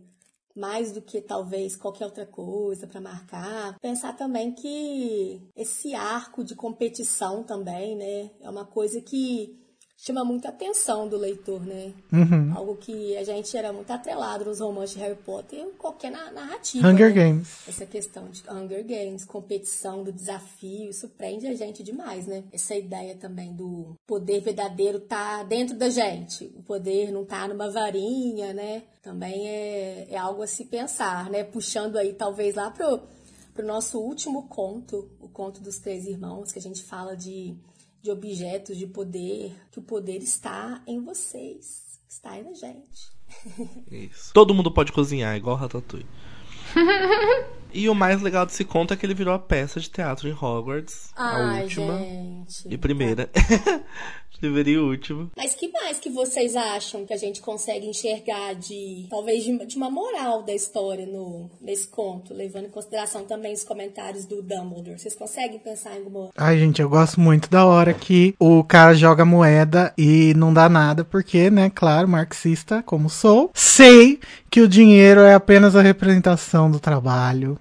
mais 0.55 0.93
do 0.93 1.01
que 1.01 1.21
talvez 1.21 1.77
qualquer 1.77 2.07
outra 2.07 2.27
coisa 2.27 2.87
para 2.87 3.01
marcar. 3.01 3.79
Pensar 3.81 4.15
também 4.15 4.53
que 4.53 5.41
esse 5.55 5.95
arco 5.95 6.43
de 6.43 6.57
competição 6.57 7.45
também, 7.45 7.97
né, 7.97 8.31
é 8.41 8.51
uma 8.51 8.65
coisa 8.65 9.01
que 9.01 9.60
chama 10.03 10.25
muita 10.25 10.49
atenção 10.49 11.07
do 11.07 11.19
leitor, 11.19 11.61
né? 11.61 11.93
Uhum. 12.11 12.53
Algo 12.57 12.77
que 12.77 13.15
a 13.19 13.23
gente 13.23 13.55
era 13.55 13.71
muito 13.71 13.91
atrelado 13.91 14.47
nos 14.47 14.59
romances 14.59 14.97
de 14.97 15.01
Harry 15.01 15.17
Potter 15.17 15.59
e 15.59 15.73
qualquer 15.73 16.11
narrativa. 16.11 16.89
Hunger 16.89 17.15
né? 17.15 17.23
Games. 17.23 17.69
Essa 17.69 17.85
questão 17.85 18.31
de 18.31 18.43
Hunger 18.51 18.83
Games, 18.83 19.27
competição, 19.27 20.03
do 20.03 20.11
desafio, 20.11 20.89
isso 20.89 21.07
prende 21.07 21.47
a 21.47 21.55
gente 21.55 21.83
demais, 21.83 22.27
né? 22.27 22.45
Essa 22.51 22.75
ideia 22.75 23.15
também 23.15 23.53
do 23.53 23.95
poder 24.07 24.41
verdadeiro 24.41 25.01
tá 25.01 25.43
dentro 25.43 25.77
da 25.77 25.91
gente. 25.91 26.51
O 26.57 26.63
poder 26.63 27.13
não 27.13 27.27
tá 27.27 27.47
numa 27.47 27.71
varinha, 27.71 28.55
né? 28.55 28.85
Também 29.03 29.49
é, 29.49 30.07
é 30.11 30.17
algo 30.17 30.43
a 30.43 30.47
se 30.47 30.65
pensar, 30.65 31.29
né? 31.29 31.45
Puxando 31.45 31.99
aí 31.99 32.15
talvez 32.15 32.55
lá 32.55 32.71
pro, 32.71 33.03
pro 33.53 33.67
nosso 33.67 34.01
último 34.01 34.49
conto, 34.49 35.11
o 35.21 35.29
conto 35.29 35.61
dos 35.61 35.79
três 35.79 36.07
irmãos, 36.07 36.53
que 36.53 36.59
a 36.59 36.63
gente 36.63 36.83
fala 36.83 37.15
de 37.15 37.55
de 38.03 38.11
objetos 38.11 38.77
de 38.77 38.87
poder, 38.87 39.55
que 39.71 39.79
o 39.79 39.83
poder 39.83 40.19
está 40.19 40.83
em 40.87 41.01
vocês, 41.01 42.01
está 42.09 42.31
aí 42.31 42.43
na 42.43 42.55
gente. 42.55 43.13
Isso. 43.91 44.33
Todo 44.35 44.55
mundo 44.55 44.71
pode 44.71 44.93
cozinhar, 44.93 45.37
igual 45.37 45.57
Ratatouille. 45.57 46.07
e 47.73 47.89
o 47.89 47.95
mais 47.95 48.23
legal 48.23 48.47
desse 48.47 48.65
conto 48.65 48.95
é 48.95 48.97
que 48.97 49.05
ele 49.05 49.15
virou 49.15 49.35
a 49.35 49.39
peça 49.39 49.81
de 49.81 49.91
teatro 49.91 50.29
em 50.29 50.33
Hogwarts. 50.33 51.13
Ai, 51.17 51.61
a 51.61 51.63
última 51.63 51.99
gente. 51.99 52.69
e 52.69 52.79
primeira. 52.79 53.31
Deveria 54.41 54.83
o 54.83 54.89
último. 54.89 55.31
Mas 55.37 55.55
que 55.55 55.69
mais 55.69 55.99
que 55.99 56.09
vocês 56.09 56.57
acham 56.57 57.05
que 57.05 57.13
a 57.13 57.17
gente 57.17 57.41
consegue 57.41 57.87
enxergar 57.87 58.55
de 58.55 59.07
talvez 59.11 59.45
de, 59.45 59.67
de, 59.67 59.77
uma 59.77 59.91
moral 59.91 60.43
da 60.43 60.55
história 60.55 61.07
no 61.07 61.51
nesse 61.61 61.87
conto, 61.89 62.33
levando 62.33 62.67
em 62.67 62.71
consideração 62.71 63.25
também 63.25 63.53
os 63.53 63.65
comentários 63.65 64.25
do 64.25 64.43
Dumbledore? 64.43 64.99
Vocês 64.99 65.15
conseguem 65.15 65.59
pensar 65.59 65.95
em 65.95 65.99
alguma? 65.99 66.31
Ai, 66.37 66.59
gente, 66.59 66.81
eu 66.81 66.89
gosto 66.89 67.21
muito 67.21 67.51
da 67.51 67.67
hora 67.67 67.93
que 67.93 68.35
o 68.39 68.65
cara 68.65 68.95
joga 68.95 69.25
moeda 69.25 69.93
e 69.97 70.33
não 70.35 70.53
dá 70.55 70.69
nada, 70.69 71.05
porque, 71.05 71.51
né, 71.51 71.71
claro, 71.71 72.09
marxista 72.09 72.83
como 72.83 73.11
sou, 73.11 73.51
sei 73.55 74.19
que 74.51 74.61
o 74.61 74.69
dinheiro 74.69 75.21
é 75.21 75.35
apenas 75.35 75.77
a 75.77 75.83
representação 75.83 76.71
do 76.71 76.81
trabalho 76.81 77.59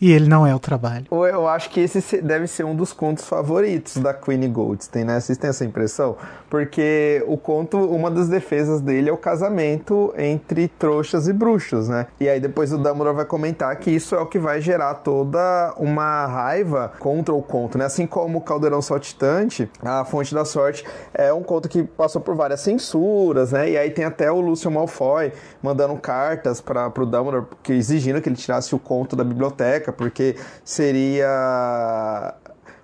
e 0.00 0.12
ele 0.12 0.28
não 0.28 0.46
é 0.46 0.54
o 0.54 0.58
trabalho. 0.58 1.06
Eu 1.10 1.48
acho 1.48 1.70
que 1.70 1.80
esse 1.80 2.20
deve 2.20 2.46
ser 2.46 2.64
um 2.64 2.74
dos 2.74 2.92
contos 2.92 3.24
favoritos 3.24 3.96
da 3.96 4.12
Queen 4.12 4.50
Goldstein, 4.52 5.04
né? 5.04 5.20
Vocês 5.20 5.38
têm 5.38 5.50
essa 5.50 5.64
impressão? 5.64 6.16
Porque 6.50 7.24
o 7.26 7.36
conto, 7.36 7.78
uma 7.78 8.10
das 8.10 8.28
defesas 8.28 8.80
dele 8.80 9.08
é 9.08 9.12
o 9.12 9.16
casamento 9.16 10.12
entre 10.16 10.68
trouxas 10.68 11.28
e 11.28 11.32
bruxos, 11.32 11.88
né? 11.88 12.06
E 12.20 12.28
aí 12.28 12.38
depois 12.38 12.72
o 12.72 12.78
Dumbledore 12.78 13.16
vai 13.16 13.24
comentar 13.24 13.74
que 13.76 13.90
isso 13.90 14.14
é 14.14 14.20
o 14.20 14.26
que 14.26 14.38
vai 14.38 14.60
gerar 14.60 14.94
toda 14.96 15.74
uma 15.78 16.26
raiva 16.26 16.92
contra 16.98 17.34
o 17.34 17.42
conto, 17.42 17.78
né? 17.78 17.86
Assim 17.86 18.06
como 18.06 18.38
o 18.38 18.40
Caldeirão 18.40 18.82
Saltitante, 18.82 19.70
a 19.82 20.04
Fonte 20.04 20.34
da 20.34 20.44
Sorte, 20.44 20.84
é 21.14 21.32
um 21.32 21.42
conto 21.42 21.68
que 21.68 21.82
passou 21.82 22.20
por 22.20 22.34
várias 22.34 22.60
censuras, 22.60 23.52
né? 23.52 23.70
E 23.70 23.78
aí 23.78 23.90
tem 23.90 24.04
até 24.04 24.30
o 24.30 24.40
Lúcio 24.40 24.70
Malfoy 24.70 25.32
mandando 25.62 25.96
cartas 25.96 26.60
para 26.60 26.88
o 26.88 27.06
Dumbledore 27.06 27.46
que, 27.62 27.72
exigindo 27.72 28.20
que 28.20 28.28
ele 28.28 28.36
tirasse 28.36 28.74
o 28.74 28.78
conto 28.78 29.16
da 29.16 29.24
biblioteca 29.24 29.85
porque 29.92 30.36
seria 30.64 32.34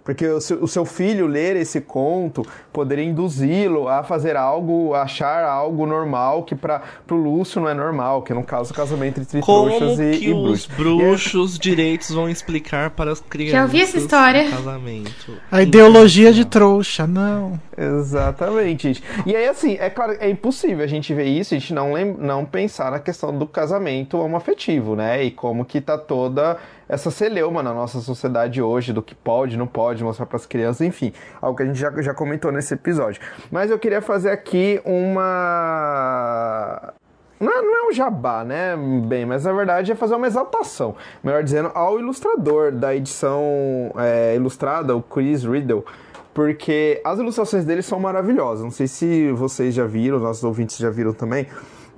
porque 0.05 0.27
o 0.27 0.67
seu, 0.67 0.85
filho 0.85 1.27
ler 1.27 1.55
esse 1.57 1.81
conto 1.81 2.45
poderia 2.73 3.05
induzi-lo 3.05 3.89
a 3.89 4.03
fazer 4.03 4.37
algo, 4.37 4.95
a 4.95 5.03
achar 5.03 5.45
algo 5.45 5.87
normal 5.87 6.43
que 6.43 6.57
para 6.57 6.83
o 7.09 7.15
Lúcio 7.15 7.61
não 7.61 7.69
é 7.69 7.75
normal, 7.75 8.23
que 8.23 8.35
no 8.35 8.43
caso 8.43 8.73
o 8.73 8.75
casamento 8.75 9.21
entre 9.21 9.41
Como 9.41 9.69
trouxas 9.69 10.01
e, 10.01 10.19
que 10.19 10.31
e 10.31 10.33
os 10.33 10.67
bruxos 10.67 11.57
direitos 11.57 12.11
vão 12.11 12.29
explicar 12.29 12.91
para 12.91 13.13
as 13.13 13.21
crianças 13.21 13.53
Já 13.53 13.63
ouvi 13.63 13.81
essa 13.81 13.97
história. 13.97 14.51
casamento. 14.51 15.37
A 15.51 15.63
ideologia 15.63 16.33
de 16.33 16.45
trouxa, 16.45 17.07
não. 17.07 17.61
Exatamente, 17.77 18.89
gente. 18.89 19.03
E 19.25 19.37
aí, 19.37 19.47
assim, 19.47 19.77
é 19.79 19.89
claro, 19.89 20.17
é 20.19 20.29
impossível 20.29 20.85
a 20.85 20.89
gente 20.89 21.15
ver 21.15 21.27
isso, 21.27 21.55
a 21.55 21.59
gente 21.59 21.73
não, 21.73 21.93
não 22.19 22.45
pensar 22.45 22.91
na 22.91 22.99
questão 22.99 23.37
do 23.37 23.47
casamento 23.47 24.19
homoafetivo, 24.19 24.97
né? 24.97 25.23
E 25.23 25.31
como 25.31 25.65
que 25.65 25.81
tá 25.81 25.97
toda 25.97 26.59
essa 26.93 27.11
celeuma 27.11 27.63
na 27.63 27.73
nossa 27.73 28.01
sociedade 28.01 28.61
hoje, 28.61 28.93
do 28.93 29.01
que 29.01 29.15
pode, 29.15 29.57
não 29.57 29.67
pode 29.67 30.05
mostrar 30.05 30.27
para 30.27 30.37
as 30.37 30.45
crianças, 30.45 30.83
enfim, 30.83 31.11
algo 31.41 31.57
que 31.57 31.63
a 31.63 31.67
gente 31.67 31.79
já, 31.79 31.91
já 32.03 32.13
comentou 32.13 32.53
nesse 32.53 32.75
episódio. 32.75 33.19
Mas 33.51 33.71
eu 33.71 33.79
queria 33.79 34.03
fazer 34.03 34.29
aqui 34.29 34.79
uma 34.85 36.93
não 37.41 37.51
é, 37.51 37.63
não 37.63 37.77
é 37.77 37.89
um 37.89 37.93
jabá, 37.93 38.45
né? 38.45 38.77
Bem, 39.07 39.25
mas 39.25 39.45
na 39.45 39.55
verdade 39.55 39.91
é 39.91 39.95
fazer 39.95 40.17
uma 40.17 40.27
exaltação, 40.27 40.95
melhor 41.25 41.43
dizendo, 41.43 41.71
ao 41.75 41.99
ilustrador 41.99 42.71
da 42.71 42.95
edição 42.95 43.43
é, 43.97 44.37
ilustrada, 44.37 44.95
o 44.95 45.01
Chris 45.01 45.45
Riddle, 45.45 45.87
porque 46.35 47.01
as 47.03 47.19
ilustrações 47.19 47.65
dele 47.65 47.81
são 47.81 47.99
maravilhosas. 47.99 48.63
Não 48.63 48.71
sei 48.71 48.87
se 48.87 49.33
vocês 49.33 49.75
já 49.75 49.87
viram, 49.87 50.19
nossos 50.19 50.45
ouvintes 50.45 50.77
já 50.77 50.91
viram 50.91 51.15
também, 51.15 51.47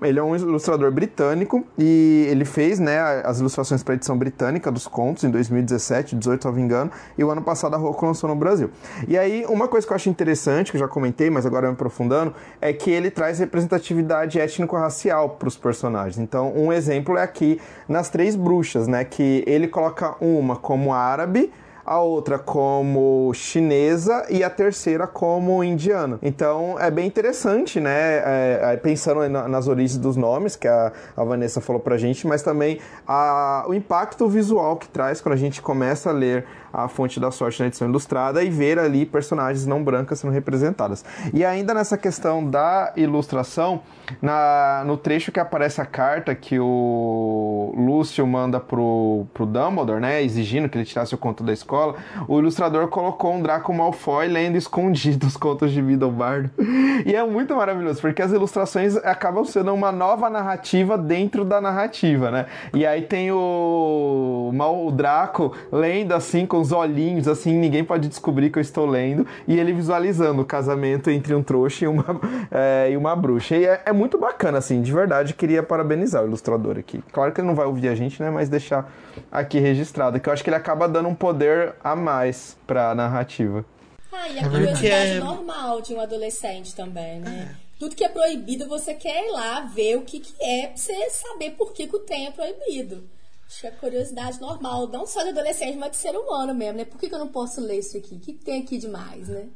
ele 0.05 0.18
é 0.18 0.22
um 0.22 0.36
ilustrador 0.36 0.90
britânico 0.93 1.64
e 1.78 2.26
ele 2.31 2.44
fez, 2.44 2.78
né, 2.78 2.98
as 3.24 3.40
ilustrações 3.40 3.82
para 3.82 3.94
a 3.94 3.97
edição 3.97 4.16
britânica 4.16 4.70
dos 4.70 4.86
contos 4.86 5.24
em 5.24 5.31
2017, 5.31 6.16
18, 6.16 6.43
se 6.43 6.48
não 6.48 6.55
me 6.55 6.62
engano, 6.62 6.90
e 7.16 7.24
o 7.24 7.31
ano 7.31 7.43
passado 7.43 7.74
a 7.74 7.78
Rocco 7.78 8.05
lançou 8.05 8.28
no 8.28 8.36
Brasil. 8.36 8.70
E 9.09 9.16
aí, 9.16 9.44
uma 9.48 9.68
coisa 9.68 9.86
que 9.86 9.93
eu 9.93 9.97
acho 9.97 10.09
interessante, 10.09 10.70
que 10.70 10.76
eu 10.76 10.81
já 10.81 10.89
comentei, 10.89 11.31
mas 11.31 11.47
agora 11.47 11.66
me 11.66 11.72
aprofundando, 11.74 12.35
é 12.60 12.72
que 12.72 12.90
ele 12.90 13.10
traz 13.10 13.39
representatividade 13.39 14.39
étnico-racial 14.39 15.31
para 15.31 15.48
os 15.48 15.56
personagens. 15.56 16.18
Então, 16.18 16.52
um 16.55 16.72
exemplo 16.72 17.16
é 17.16 17.22
aqui 17.22 17.60
nas 17.89 18.09
Três 18.09 18.36
Bruxas, 18.36 18.86
né, 18.86 19.05
que 19.05 19.43
ele 19.47 19.68
coloca 19.68 20.14
uma 20.20 20.56
como 20.56 20.93
árabe, 20.93 21.51
a 21.85 22.01
outra 22.01 22.39
como 22.39 23.32
chinesa 23.35 24.27
e 24.31 24.43
a 24.43 24.51
terceira 24.51 25.06
como 25.06 25.62
indiana. 25.62 26.19
Então 26.23 26.78
é 26.78 26.90
bem 26.90 27.06
interessante, 27.06 27.81
né? 27.81 28.16
É, 28.16 28.61
é, 28.73 28.77
pensando 28.77 29.28
nas 29.28 29.69
origens 29.69 29.98
dos 29.98 30.16
nomes 30.16 30.56
que 30.56 30.66
a, 30.66 30.93
a 31.16 31.24
Vanessa 31.24 31.61
falou 31.61 31.81
pra 31.81 31.97
gente, 31.97 32.27
mas 32.27 32.43
também 32.43 32.78
a, 33.06 33.65
o 33.69 33.74
impacto 33.74 34.28
visual 34.28 34.77
que 34.77 34.89
traz 34.89 35.20
quando 35.20 35.35
a 35.35 35.39
gente 35.39 35.61
começa 35.61 36.11
a 36.11 36.12
ler 36.12 36.47
a 36.75 36.89
fonte 36.89 37.21
da 37.21 37.31
sorte 37.31 37.61
na 37.61 37.69
edição 37.69 37.89
ilustrada 37.89 38.43
e 38.43 38.51
ver 38.51 38.79
ali 38.79 39.07
personagens 39.07 39.65
não 39.67 39.83
brancas 39.83 40.19
sendo 40.19 40.33
representadas. 40.33 41.05
E 41.33 41.45
ainda 41.45 41.73
nessa 41.73 41.97
questão 41.97 42.45
da 42.45 42.93
ilustração, 42.97 43.83
na, 44.21 44.83
no 44.85 44.97
trecho 44.97 45.31
que 45.31 45.39
aparece 45.39 45.81
a 45.81 45.87
carta 45.87 46.35
que 46.35 46.59
o 46.59 47.73
Lúcio 47.77 48.27
manda 48.27 48.59
pro, 48.59 49.27
pro 49.33 49.47
Dumbledore, 49.47 50.01
né, 50.01 50.23
exigindo 50.23 50.69
que 50.69 50.77
ele 50.77 50.85
tirasse 50.85 51.15
o 51.15 51.19
conto 51.19 51.45
da 51.45 51.53
escola, 51.53 51.95
o 52.27 52.39
ilustrador 52.39 52.89
colocou 52.89 53.35
um 53.35 53.41
Draco 53.41 53.73
Malfoy 53.73 54.27
lendo 54.27 54.57
escondido 54.57 55.27
os 55.27 55.37
contos 55.37 55.71
de 55.71 55.85
Bardo. 56.11 56.51
E 57.07 57.15
é 57.15 57.25
muito 57.25 57.55
maravilhoso, 57.55 58.01
porque 58.01 58.21
as 58.21 58.33
ilustrações 58.33 58.97
acabam 58.97 59.45
sendo 59.45 59.73
uma 59.73 59.93
nova 59.93 60.29
narrativa 60.29 60.99
dentro 60.99 61.45
da 61.45 61.61
narrativa, 61.61 62.31
né? 62.31 62.47
E 62.73 62.85
aí 62.85 63.03
tem 63.03 63.31
o, 63.31 64.51
o 64.53 64.91
Draco 64.91 65.53
lendo 65.71 66.13
assim 66.13 66.47
com 66.47 66.64
os 66.65 66.73
olhinhos, 66.73 67.28
assim, 67.28 67.53
ninguém 67.53 67.85
pode 67.85 68.09
descobrir 68.09 68.51
que 68.51 68.59
eu 68.59 68.62
estou 68.62 68.86
lendo, 68.86 69.27
e 69.47 69.59
ele 69.59 69.73
visualizando 69.73 70.43
o 70.43 70.45
casamento 70.45 71.11
entre 71.11 71.35
um 71.35 71.43
trouxa 71.43 71.85
e 71.85 71.89
uma, 71.89 72.05
é, 72.51 72.91
e 72.91 72.97
uma 72.97 73.15
bruxa. 73.15 73.57
E 73.57 73.66
é, 73.66 73.82
é, 73.86 73.93
muito 73.93 74.19
bacana, 74.19 74.59
assim, 74.59 74.81
de 74.81 74.93
verdade, 74.93 75.35
queria 75.35 75.62
parabenizar 75.62 76.23
o 76.23 76.27
ilustrador 76.27 76.78
aqui. 76.78 77.03
Claro 77.12 77.32
que 77.32 77.41
ele 77.41 77.49
não 77.49 77.55
vai 77.55 77.66
ouvir 77.66 77.89
a 77.89 77.95
gente, 77.95 78.20
né, 78.23 78.31
mas 78.31 78.49
deixar 78.49 78.91
aqui 79.31 79.59
registrado, 79.59 80.19
que 80.19 80.28
eu 80.28 80.32
acho 80.32 80.43
que 80.43 80.49
ele 80.49 80.57
acaba 80.57 80.89
dando 80.89 81.09
um 81.09 81.15
poder 81.15 81.74
a 81.85 81.95
mais 81.95 82.57
pra 82.66 82.95
narrativa. 82.95 83.65
Ah, 84.11 84.28
e 84.28 84.39
a 84.39 84.43
é 84.43 84.49
curiosidade 84.49 85.11
é... 85.11 85.20
normal 85.20 85.82
de 85.82 85.93
um 85.93 86.01
adolescente 86.01 86.74
também, 86.74 87.20
né? 87.20 87.51
É. 87.51 87.65
Tudo 87.78 87.97
que 87.97 88.05
é 88.05 88.09
proibido, 88.09 88.69
você 88.69 88.95
quer 88.95 89.27
ir 89.27 89.32
lá 89.32 89.61
ver 89.62 89.97
o 89.97 90.03
que, 90.03 90.20
que 90.20 90.32
é 90.41 90.69
pra 90.69 90.77
você 90.77 91.11
saber 91.11 91.51
por 91.51 91.73
que, 91.73 91.86
que 91.89 91.97
o 91.97 91.99
tem 91.99 92.28
é 92.28 92.31
proibido. 92.31 93.03
Acho 93.55 93.60
que 93.60 93.66
é 93.68 93.70
curiosidade 93.70 94.40
normal, 94.40 94.89
não 94.89 95.06
só 95.06 95.22
de 95.22 95.28
adolescente, 95.28 95.78
mas 95.78 95.93
de 95.93 95.98
ser 95.98 96.16
humano 96.16 96.52
mesmo, 96.52 96.78
né? 96.78 96.85
Por 96.85 96.98
que, 96.98 97.09
que 97.09 97.14
eu 97.14 97.20
não 97.20 97.28
posso 97.28 97.60
ler 97.60 97.78
isso 97.78 97.97
aqui? 97.97 98.16
O 98.16 98.18
que, 98.18 98.32
que 98.32 98.44
tem 98.44 98.60
aqui 98.60 98.76
demais, 98.76 99.28
né? 99.28 99.47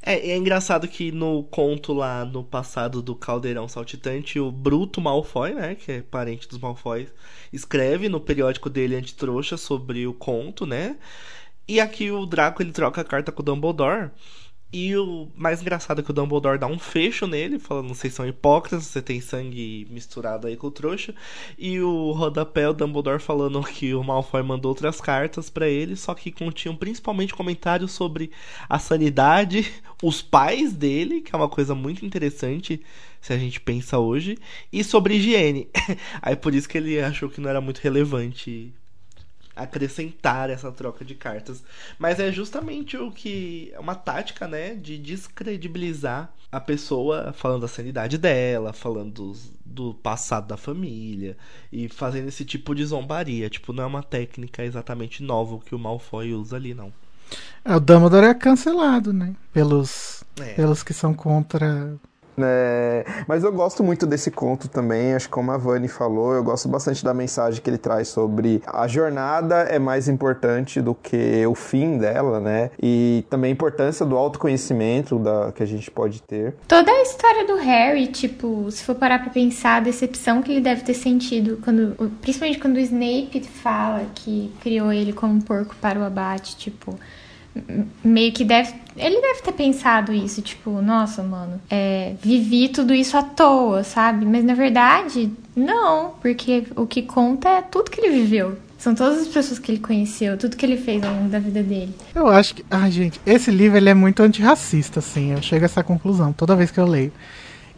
É, 0.00 0.30
é 0.30 0.36
engraçado 0.36 0.86
que 0.86 1.10
no 1.10 1.42
conto 1.42 1.92
lá 1.92 2.24
no 2.24 2.44
passado 2.44 3.02
do 3.02 3.16
Caldeirão 3.16 3.66
Saltitante, 3.66 4.38
o 4.38 4.52
Bruto 4.52 5.00
Malfoy, 5.00 5.52
né, 5.52 5.74
que 5.74 5.90
é 5.90 6.02
parente 6.02 6.46
dos 6.46 6.58
Malfoys, 6.58 7.08
escreve 7.52 8.08
no 8.08 8.20
periódico 8.20 8.70
dele 8.70 8.94
Antitrouxa 8.94 9.56
sobre 9.56 10.06
o 10.06 10.14
conto, 10.14 10.64
né? 10.64 10.96
E 11.66 11.80
aqui 11.80 12.12
o 12.12 12.26
Draco 12.26 12.62
ele 12.62 12.70
troca 12.70 13.00
a 13.00 13.04
carta 13.04 13.32
com 13.32 13.42
o 13.42 13.44
Dumbledore. 13.44 14.12
E 14.76 14.96
o 14.96 15.28
mais 15.36 15.62
engraçado 15.62 16.00
é 16.00 16.02
que 16.02 16.10
o 16.10 16.12
Dumbledore 16.12 16.58
dá 16.58 16.66
um 16.66 16.80
fecho 16.80 17.28
nele, 17.28 17.60
falando: 17.60 17.94
vocês 17.94 18.12
são 18.12 18.26
hipócritas, 18.26 18.82
você 18.82 19.00
tem 19.00 19.20
sangue 19.20 19.86
misturado 19.88 20.48
aí 20.48 20.56
com 20.56 20.66
o 20.66 20.70
trouxa. 20.72 21.14
E 21.56 21.80
o 21.80 22.10
rodapé, 22.10 22.68
o 22.68 22.72
Dumbledore 22.72 23.20
falando 23.20 23.62
que 23.70 23.94
o 23.94 24.02
Malfoy 24.02 24.42
mandou 24.42 24.70
outras 24.70 25.00
cartas 25.00 25.48
para 25.48 25.68
ele, 25.68 25.94
só 25.94 26.12
que 26.12 26.32
continham 26.32 26.74
principalmente 26.74 27.32
comentários 27.32 27.92
sobre 27.92 28.32
a 28.68 28.80
sanidade, 28.80 29.72
os 30.02 30.20
pais 30.20 30.72
dele, 30.72 31.20
que 31.20 31.32
é 31.32 31.38
uma 31.38 31.48
coisa 31.48 31.72
muito 31.72 32.04
interessante 32.04 32.82
se 33.20 33.32
a 33.32 33.38
gente 33.38 33.60
pensa 33.60 34.00
hoje, 34.00 34.36
e 34.72 34.82
sobre 34.82 35.14
higiene. 35.14 35.68
aí 36.20 36.34
por 36.34 36.52
isso 36.52 36.68
que 36.68 36.78
ele 36.78 36.98
achou 36.98 37.30
que 37.30 37.40
não 37.40 37.48
era 37.48 37.60
muito 37.60 37.78
relevante 37.78 38.74
acrescentar 39.54 40.50
essa 40.50 40.70
troca 40.72 41.04
de 41.04 41.14
cartas. 41.14 41.62
Mas 41.98 42.18
é 42.18 42.30
justamente 42.32 42.96
o 42.96 43.10
que 43.10 43.70
é 43.74 43.80
uma 43.80 43.94
tática, 43.94 44.46
né, 44.48 44.74
de 44.74 44.98
descredibilizar 44.98 46.32
a 46.50 46.60
pessoa 46.60 47.32
falando 47.32 47.62
da 47.62 47.68
sanidade 47.68 48.16
dela, 48.16 48.72
falando 48.72 49.32
do 49.64 49.94
passado 49.94 50.46
da 50.46 50.56
família 50.56 51.36
e 51.72 51.88
fazendo 51.88 52.28
esse 52.28 52.44
tipo 52.44 52.74
de 52.74 52.84
zombaria. 52.84 53.50
Tipo, 53.50 53.72
não 53.72 53.84
é 53.84 53.86
uma 53.86 54.02
técnica 54.02 54.64
exatamente 54.64 55.22
nova 55.22 55.58
que 55.58 55.74
o 55.74 55.78
Malfoy 55.78 56.32
usa 56.32 56.56
ali, 56.56 56.72
não. 56.72 56.92
É, 57.64 57.74
o 57.74 57.80
Dumbledore 57.80 58.26
é 58.26 58.34
cancelado, 58.34 59.12
né? 59.12 59.34
Pelos, 59.52 60.22
é. 60.38 60.54
pelos 60.54 60.82
que 60.82 60.92
são 60.92 61.14
contra 61.14 61.96
é, 62.38 63.04
mas 63.26 63.44
eu 63.44 63.52
gosto 63.52 63.82
muito 63.84 64.06
desse 64.06 64.30
conto 64.30 64.68
também, 64.68 65.14
acho 65.14 65.26
que 65.26 65.32
como 65.32 65.50
a 65.52 65.56
Vani 65.56 65.88
falou, 65.88 66.34
eu 66.34 66.42
gosto 66.42 66.68
bastante 66.68 67.04
da 67.04 67.14
mensagem 67.14 67.60
que 67.60 67.68
ele 67.70 67.78
traz 67.78 68.08
sobre 68.08 68.62
a 68.66 68.86
jornada 68.86 69.62
é 69.62 69.78
mais 69.78 70.08
importante 70.08 70.80
do 70.80 70.94
que 70.94 71.46
o 71.46 71.54
fim 71.54 71.98
dela, 71.98 72.40
né? 72.40 72.70
E 72.82 73.24
também 73.30 73.50
a 73.50 73.52
importância 73.52 74.04
do 74.04 74.16
autoconhecimento 74.16 75.18
da, 75.18 75.52
que 75.52 75.62
a 75.62 75.66
gente 75.66 75.90
pode 75.90 76.22
ter. 76.22 76.54
Toda 76.66 76.90
a 76.90 77.02
história 77.02 77.46
do 77.46 77.56
Harry, 77.56 78.06
tipo, 78.06 78.70
se 78.70 78.82
for 78.84 78.94
parar 78.94 79.20
pra 79.20 79.30
pensar, 79.30 79.76
a 79.76 79.80
decepção 79.80 80.42
que 80.42 80.52
ele 80.52 80.60
deve 80.60 80.82
ter 80.82 80.94
sentido, 80.94 81.58
quando, 81.62 82.10
principalmente 82.20 82.58
quando 82.58 82.76
o 82.76 82.80
Snape 82.80 83.42
fala 83.62 84.04
que 84.14 84.52
criou 84.60 84.92
ele 84.92 85.12
como 85.12 85.34
um 85.34 85.40
porco 85.40 85.74
para 85.80 85.98
o 85.98 86.04
abate, 86.04 86.56
tipo 86.56 86.98
meio 88.04 88.32
que 88.32 88.44
deve. 88.44 88.74
Ele 88.96 89.20
deve 89.20 89.42
ter 89.42 89.52
pensado 89.52 90.12
isso, 90.12 90.40
tipo, 90.40 90.70
nossa, 90.80 91.22
mano, 91.22 91.60
é, 91.68 92.14
vivi 92.22 92.68
tudo 92.68 92.94
isso 92.94 93.16
à 93.16 93.22
toa, 93.22 93.82
sabe? 93.82 94.24
Mas 94.24 94.44
na 94.44 94.54
verdade, 94.54 95.32
não, 95.56 96.12
porque 96.20 96.64
o 96.76 96.86
que 96.86 97.02
conta 97.02 97.48
é 97.48 97.62
tudo 97.62 97.90
que 97.90 98.00
ele 98.00 98.10
viveu. 98.10 98.56
São 98.78 98.94
todas 98.94 99.22
as 99.22 99.28
pessoas 99.28 99.58
que 99.58 99.72
ele 99.72 99.78
conheceu, 99.80 100.36
tudo 100.36 100.56
que 100.56 100.66
ele 100.66 100.76
fez 100.76 101.02
ao 101.02 101.14
longo 101.14 101.28
da 101.28 101.38
vida 101.38 101.62
dele. 101.62 101.94
Eu 102.14 102.28
acho 102.28 102.56
que. 102.56 102.64
Ai, 102.70 102.90
gente, 102.90 103.20
esse 103.24 103.50
livro 103.50 103.78
ele 103.78 103.88
é 103.88 103.94
muito 103.94 104.22
antirracista, 104.22 104.98
assim. 104.98 105.32
Eu 105.32 105.40
chego 105.40 105.64
a 105.64 105.66
essa 105.66 105.82
conclusão 105.82 106.32
toda 106.32 106.54
vez 106.54 106.70
que 106.70 106.78
eu 106.78 106.86
leio. 106.86 107.10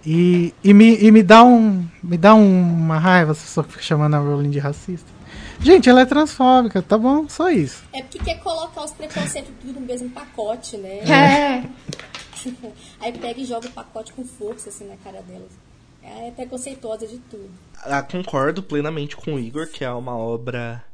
E, 0.04 0.52
e, 0.64 0.74
me, 0.74 0.96
e 0.96 1.12
me 1.12 1.22
dá 1.22 1.44
um. 1.44 1.84
Me 2.02 2.16
dá 2.16 2.34
um, 2.34 2.60
uma 2.60 2.98
raiva 2.98 3.34
se 3.34 3.42
pessoa 3.42 3.64
fica 3.64 3.82
chamando 3.82 4.14
a 4.14 4.18
Rowling 4.18 4.50
de 4.50 4.58
racista. 4.58 5.15
Gente, 5.60 5.88
ela 5.88 6.02
é 6.02 6.06
transfóbica, 6.06 6.82
tá 6.82 6.96
bom? 6.96 7.28
Só 7.28 7.50
isso. 7.50 7.84
É 7.92 8.02
porque 8.02 8.18
quer 8.18 8.40
colocar 8.40 8.84
os 8.84 8.92
preconceitos 8.92 9.52
tudo 9.60 9.80
no 9.80 9.86
mesmo 9.86 10.10
pacote, 10.10 10.76
né? 10.76 10.98
É. 11.00 11.64
Aí 13.00 13.12
pega 13.12 13.40
e 13.40 13.44
joga 13.44 13.66
o 13.68 13.72
pacote 13.72 14.12
com 14.12 14.24
força, 14.24 14.68
assim, 14.68 14.86
na 14.86 14.96
cara 14.96 15.22
delas. 15.22 15.50
É 16.02 16.30
preconceituosa 16.30 17.06
de 17.06 17.18
tudo. 17.18 17.50
Ah, 17.82 18.02
concordo 18.02 18.62
plenamente 18.62 19.16
com 19.16 19.34
o 19.34 19.38
Igor, 19.38 19.66
que 19.66 19.84
é 19.84 19.90
uma 19.90 20.16
obra 20.16 20.84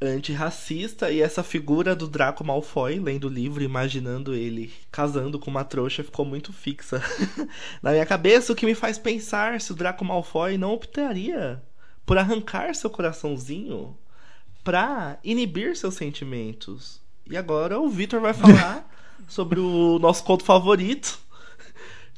antirracista 0.00 1.10
e 1.10 1.20
essa 1.20 1.42
figura 1.42 1.94
do 1.94 2.08
Draco 2.08 2.44
Malfoy 2.44 2.98
lendo 2.98 3.28
o 3.28 3.30
livro, 3.30 3.62
imaginando 3.62 4.34
ele 4.34 4.72
casando 4.90 5.38
com 5.38 5.50
uma 5.50 5.64
trouxa, 5.64 6.02
ficou 6.02 6.24
muito 6.24 6.52
fixa 6.52 7.02
na 7.82 7.92
minha 7.92 8.06
cabeça, 8.06 8.52
o 8.52 8.56
que 8.56 8.66
me 8.66 8.74
faz 8.74 8.98
pensar 8.98 9.60
se 9.60 9.72
o 9.72 9.74
Draco 9.74 10.04
Malfoy 10.04 10.58
não 10.58 10.72
optaria 10.72 11.62
por 12.04 12.18
arrancar 12.18 12.74
seu 12.74 12.90
coraçãozinho 12.90 13.96
para 14.62 15.18
inibir 15.24 15.76
seus 15.76 15.94
sentimentos. 15.94 17.00
E 17.30 17.36
agora 17.36 17.78
o 17.80 17.88
Victor 17.88 18.20
vai 18.20 18.32
falar 18.32 18.88
sobre 19.28 19.60
o 19.60 19.98
nosso 19.98 20.24
conto 20.24 20.44
favorito, 20.44 21.18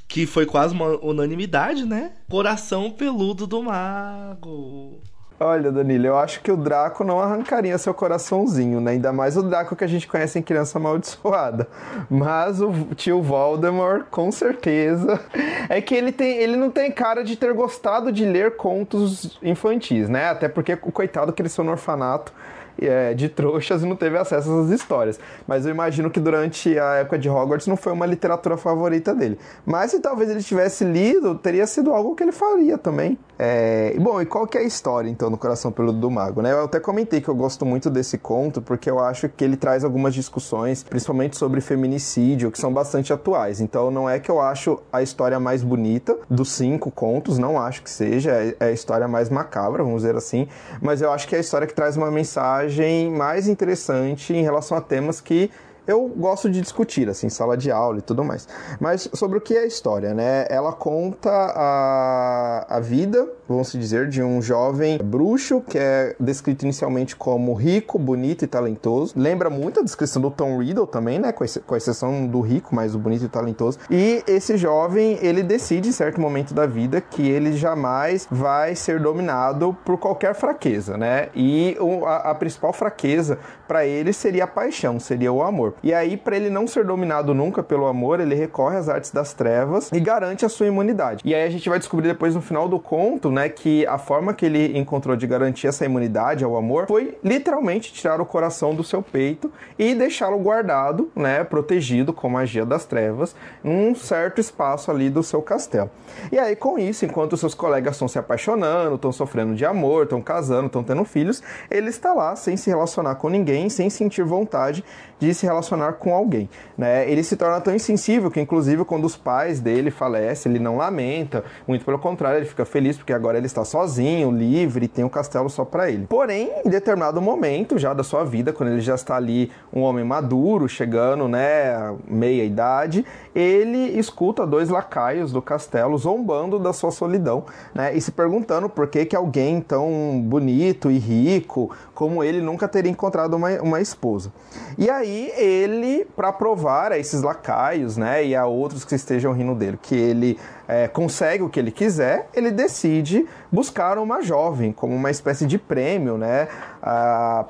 que 0.09 0.27
foi 0.27 0.47
quase 0.47 0.75
uma 0.75 0.99
unanimidade, 1.05 1.85
né? 1.85 2.13
Coração 2.29 2.91
Peludo 2.91 3.47
do 3.47 3.63
Mago. 3.63 5.01
Olha, 5.39 5.73
Danilo, 5.73 6.07
eu 6.07 6.17
acho 6.17 6.41
que 6.41 6.53
o 6.53 6.57
Draco 6.57 7.03
não 7.03 7.21
arrancaria 7.21 7.77
seu 7.77 7.93
coraçãozinho, 7.93 8.81
né? 8.81 8.93
Ainda 8.93 9.13
mais 9.13 9.37
o 9.37 9.43
Draco 9.43 9.75
que 9.75 9.83
a 9.83 9.87
gente 9.87 10.07
conhece 10.07 10.39
em 10.39 10.43
Criança 10.43 10.79
Amaldiçoada. 10.79 11.67
Mas 12.09 12.61
o 12.61 12.73
tio 12.95 13.21
Voldemort, 13.21 14.05
com 14.11 14.31
certeza. 14.31 15.21
É 15.69 15.81
que 15.81 15.95
ele, 15.95 16.13
tem, 16.13 16.37
ele 16.37 16.57
não 16.57 16.71
tem 16.71 16.93
cara 16.93 17.25
de 17.25 17.37
ter 17.37 17.53
gostado 17.53 18.13
de 18.13 18.25
ler 18.25 18.57
contos 18.57 19.39
infantis, 19.43 20.09
né? 20.09 20.31
Até 20.31 20.49
porque 20.49 20.75
o 20.75 20.93
coitado 20.93 21.33
cresceu 21.33 21.65
no 21.65 21.73
orfanato 21.73 22.33
é, 22.81 23.15
de 23.15 23.29
trouxas 23.29 23.83
e 23.83 23.87
não 23.87 23.97
teve 23.97 24.17
acesso 24.19 24.51
essas 24.51 24.71
histórias. 24.71 25.19
Mas 25.47 25.67
eu 25.67 25.73
imagino 25.73 26.11
que 26.11 26.21
durante 26.21 26.79
a 26.79 26.97
época 26.97 27.19
de 27.19 27.29
Hogwarts 27.29 27.67
não 27.67 27.77
foi 27.77 27.93
uma 27.93 28.07
literatura 28.07 28.57
favorita 28.57 29.15
dele. 29.15 29.39
Mas 29.65 29.91
se 29.91 30.01
talvez 30.01 30.31
ele 30.31 30.43
tivesse 30.43 30.85
lido, 30.85 31.35
teria 31.35 31.67
sido 31.67 31.93
algo 31.93 32.15
que 32.15 32.23
ele 32.23 32.33
faria 32.33 32.79
também. 32.79 33.19
É... 33.39 33.97
Bom, 33.99 34.21
e 34.21 34.27
qual 34.27 34.47
que 34.47 34.57
é 34.57 34.61
a 34.61 34.65
história, 34.65 35.09
então, 35.09 35.29
no 35.29 35.37
Coração 35.37 35.73
Peludo 35.73 35.99
do 35.99 36.11
Mago? 36.11 36.41
Né? 36.43 36.53
Eu 36.53 36.65
até 36.65 36.79
comentei 36.79 37.21
que 37.21 37.29
eu 37.29 37.35
gosto 37.35 37.67
muito 37.67 37.91
desse 37.91 38.17
conto, 38.19 38.63
porque 38.63 38.91
eu 38.91 38.99
acho 39.01 39.29
que 39.29 39.45
ele 39.45 39.57
traz 39.57 39.85
algumas 39.85 40.15
discussões, 40.15 40.83
principalmente 40.83 41.37
sobre 41.37 41.61
feminicídio, 41.61 42.51
que 42.51 42.59
são 42.59 42.73
bastante 42.73 43.13
atuais. 43.13 43.61
Então, 43.61 43.91
não 43.91 44.09
é 44.09 44.19
que 44.19 44.31
eu 44.31 44.41
acho 44.41 44.81
a 44.93 45.03
história 45.03 45.41
mais 45.41 45.63
bonita 45.63 46.17
dos 46.31 46.53
cinco 46.53 46.91
contos, 46.91 47.39
não 47.39 47.61
acho 47.61 47.83
que 47.83 47.91
seja, 47.91 48.31
é, 48.31 48.57
é 48.61 48.65
a 48.67 48.73
história 48.73 49.09
mais 49.09 49.29
macabra, 49.29 49.83
vamos 49.83 50.03
dizer 50.03 50.17
assim, 50.17 50.49
mas 50.81 51.03
eu 51.03 51.13
acho 51.13 51.27
que 51.27 51.35
é 51.35 51.39
a 51.39 51.41
história 51.41 51.67
que 51.67 51.75
traz 51.75 51.97
uma 51.97 52.11
mensagem 52.11 52.64
mais 53.11 53.49
interessante 53.49 54.33
em 54.33 54.43
relação 54.43 54.77
a 54.77 54.81
temas 54.81 55.21
que 55.21 55.51
eu 55.87 56.09
gosto 56.09 56.51
de 56.51 56.61
discutir, 56.61 57.09
assim, 57.09 57.29
sala 57.29 57.57
de 57.57 57.71
aula 57.71 57.99
e 57.99 58.03
tudo 58.03 58.25
mais. 58.25 58.49
Mas 58.81 59.09
sobre 59.13 59.39
o 59.39 59.41
que 59.41 59.55
é 59.55 59.61
a 59.61 59.67
história, 59.67 60.15
né? 60.15 60.47
Ela 60.49 60.73
conta 60.73 61.31
a, 61.31 62.77
a 62.77 62.81
vida, 62.81 63.29
vamos 63.49 63.73
dizer, 63.73 64.09
de 64.09 64.23
um 64.23 64.41
jovem 64.41 64.99
bruxo 64.99 65.61
que 65.61 65.79
é 65.79 66.17
descrito 66.19 66.65
inicialmente 66.65 67.15
como 67.15 67.53
rico, 67.53 67.99
bonito 67.99 68.45
e 68.45 68.49
talentoso. 68.49 69.15
Lembra 69.17 69.51
muito 69.51 69.81
a 69.81 69.83
descrição 69.83 70.23
do 70.23 70.31
Tom 70.31 70.59
Riddle 70.59 70.87
também, 70.87 71.19
né? 71.19 71.33
Com, 71.33 71.45
com 71.67 71.77
exceção 71.77 72.27
do 72.27 72.41
rico, 72.41 72.75
mas 72.75 72.95
o 72.95 72.99
bonito 72.99 73.25
e 73.25 73.29
talentoso. 73.29 73.79
E 73.91 74.23
esse 74.27 74.57
jovem, 74.57 75.19
ele 75.21 75.43
decide 75.43 75.91
em 75.91 75.93
certo 75.93 76.21
momento 76.21 76.55
da 76.55 76.67
vida 76.67 77.01
que 77.01 77.29
ele 77.29 77.53
jamais 77.57 78.27
vai 78.31 78.75
ser 78.75 79.01
dominado 79.01 79.77
por 79.85 79.99
qualquer 79.99 80.35
fraqueza, 80.35 80.97
né? 80.97 81.29
E 81.35 81.77
a, 82.07 82.31
a 82.31 82.35
principal 82.35 82.73
fraqueza 82.73 83.39
para 83.69 83.85
ele 83.85 84.13
seria 84.13 84.45
a 84.45 84.47
paixão, 84.47 84.99
seria 84.99 85.33
o 85.33 85.43
amor. 85.43 85.74
E 85.83 85.93
aí, 85.93 86.17
para 86.17 86.37
ele 86.37 86.51
não 86.51 86.67
ser 86.67 86.85
dominado 86.85 87.35
nunca 87.35 87.63
pelo 87.63 87.87
amor, 87.87 88.21
ele 88.21 88.35
recorre 88.35 88.77
às 88.77 88.89
artes 88.89 89.11
das 89.11 89.33
trevas 89.33 89.91
e 89.93 90.01
garante 90.01 90.45
a 90.45 90.49
sua 90.49 90.67
imunidade. 90.67 91.23
E 91.25 91.35
aí 91.35 91.43
a 91.43 91.51
gente 91.51 91.69
vai 91.69 91.79
descobrir 91.79 92.09
depois 92.09 92.35
no 92.35 92.41
final 92.41 92.69
do 92.69 92.79
conto, 92.79 93.31
né, 93.31 93.49
que 93.49 93.87
a 93.87 93.99
forma 93.99 94.33
que 94.33 94.47
ele 94.47 94.79
encontrou 94.79 95.17
de 95.17 95.27
garantir 95.27 95.67
essa 95.67 95.85
imunidade 95.85 96.45
ao 96.45 96.57
amor 96.57 96.87
foi 96.87 97.17
literalmente 97.23 97.93
tirar 97.93 98.21
o 98.21 98.27
coração 98.27 98.75
do 98.75 98.83
seu 98.83 99.03
peito 99.03 99.53
e 99.79 99.95
deixá-lo 99.95 100.39
guardado, 100.39 101.11
né, 101.15 101.45
protegido 101.45 102.13
com 102.13 102.29
magia 102.29 102.65
das 102.65 102.85
trevas, 102.85 103.35
num 103.63 103.95
certo 103.95 104.41
espaço 104.41 104.91
ali 104.91 105.11
do 105.11 105.23
seu 105.23 105.43
castelo. 105.43 105.91
E 106.31 106.39
aí 106.39 106.57
com 106.57 106.79
isso, 106.79 107.05
enquanto 107.05 107.37
seus 107.37 107.55
colegas 107.55 107.95
estão 107.95 108.09
se 108.09 108.19
apaixonando, 108.19 108.97
estão 108.97 109.13
sofrendo 109.13 109.55
de 109.55 109.65
amor, 109.65 110.05
estão 110.05 110.21
casando, 110.21 110.67
estão 110.67 110.83
tendo 110.83 111.05
filhos, 111.05 111.43
ele 111.71 111.91
está 111.91 112.13
lá 112.13 112.35
sem 112.37 112.57
se 112.57 112.71
relacionar 112.71 113.17
com 113.17 113.29
ninguém, 113.29 113.69
sem 113.69 113.91
sentir 113.91 114.25
vontade 114.25 114.85
de 115.19 115.33
se 115.35 115.47
relacionar 115.47 115.95
com 115.95 116.15
alguém. 116.15 116.49
Né? 116.77 117.09
Ele 117.11 117.23
se 117.23 117.37
torna 117.37 117.61
tão 117.61 117.75
insensível 117.75 118.31
que, 118.31 118.41
inclusive, 118.41 118.85
quando 118.85 119.05
os 119.05 119.17
pais 119.17 119.61
dele 119.61 119.91
falecem, 119.91 120.53
ele 120.53 120.63
não 120.63 120.77
lamenta, 120.77 121.45
muito 121.67 121.85
pelo 121.85 121.99
contrário, 121.99 122.39
ele 122.39 122.47
fica 122.47 122.65
feliz 122.65 122.97
porque 122.97 123.13
agora 123.13 123.37
ele 123.37 123.47
está 123.47 123.65
sozinho, 123.65 124.31
livre, 124.31 124.89
tem 124.89 125.05
um 125.05 125.09
castelo 125.09 125.49
só 125.49 125.65
para 125.65 125.91
ele. 125.91 126.07
Porém, 126.07 126.51
em 126.65 126.69
determinado 126.69 127.21
momento 127.21 127.79
já 127.79 127.95
da 127.95 128.03
sua 128.03 128.25
vida, 128.25 128.53
quando 128.53 128.71
ele 128.71 128.81
já 128.81 128.95
está 128.95 129.17
ali 129.17 129.51
um 129.73 129.83
homem 129.83 130.05
maduro, 130.05 130.69
chegando, 130.69 131.29
né, 131.29 131.95
meia 132.09 132.45
idade, 132.45 133.05
ele 133.35 133.99
escuta 133.99 134.47
dois 134.47 134.69
lacaios 134.69 135.33
do 135.33 135.41
castelo 135.41 135.97
zombando 135.97 136.59
da 136.59 136.73
sua 136.73 136.91
solidão, 136.91 137.45
né, 137.75 137.95
e 137.95 138.01
se 138.01 138.11
perguntando 138.11 138.69
por 138.69 138.89
que 138.89 139.05
que 139.05 139.17
alguém 139.17 139.61
tão 139.61 140.21
bonito 140.23 140.91
e 140.91 140.99
rico 140.99 141.71
como 141.95 142.25
ele 142.25 142.41
nunca 142.41 142.67
teria 142.67 142.91
encontrado 142.91 143.35
uma, 143.35 143.51
uma 143.63 143.81
esposa. 143.81 144.33
E 144.77 144.91
aí 144.91 145.04
ele, 145.07 146.07
para 146.17 146.33
provar 146.33 146.93
a 146.93 146.99
esses 146.99 147.23
lacaios, 147.23 147.97
né, 147.97 148.25
e 148.25 148.35
a 148.35 148.47
outros 148.47 148.85
que 148.85 148.95
estejam 148.95 149.33
rindo 149.33 149.55
dele, 149.55 149.79
que 149.81 149.95
ele 149.95 150.39
é, 150.67 150.89
consegue 150.89 151.43
o 151.43 151.49
que 151.49 151.61
ele 151.61 151.71
quiser, 151.71 152.29
ele 152.35 152.51
decide 152.51 153.27
buscar 153.51 153.99
uma 153.99 154.23
jovem 154.23 154.73
como 154.73 154.95
uma 154.95 155.11
espécie 155.11 155.47
de 155.47 155.59
prêmio, 155.59 156.17
né, 156.17 156.49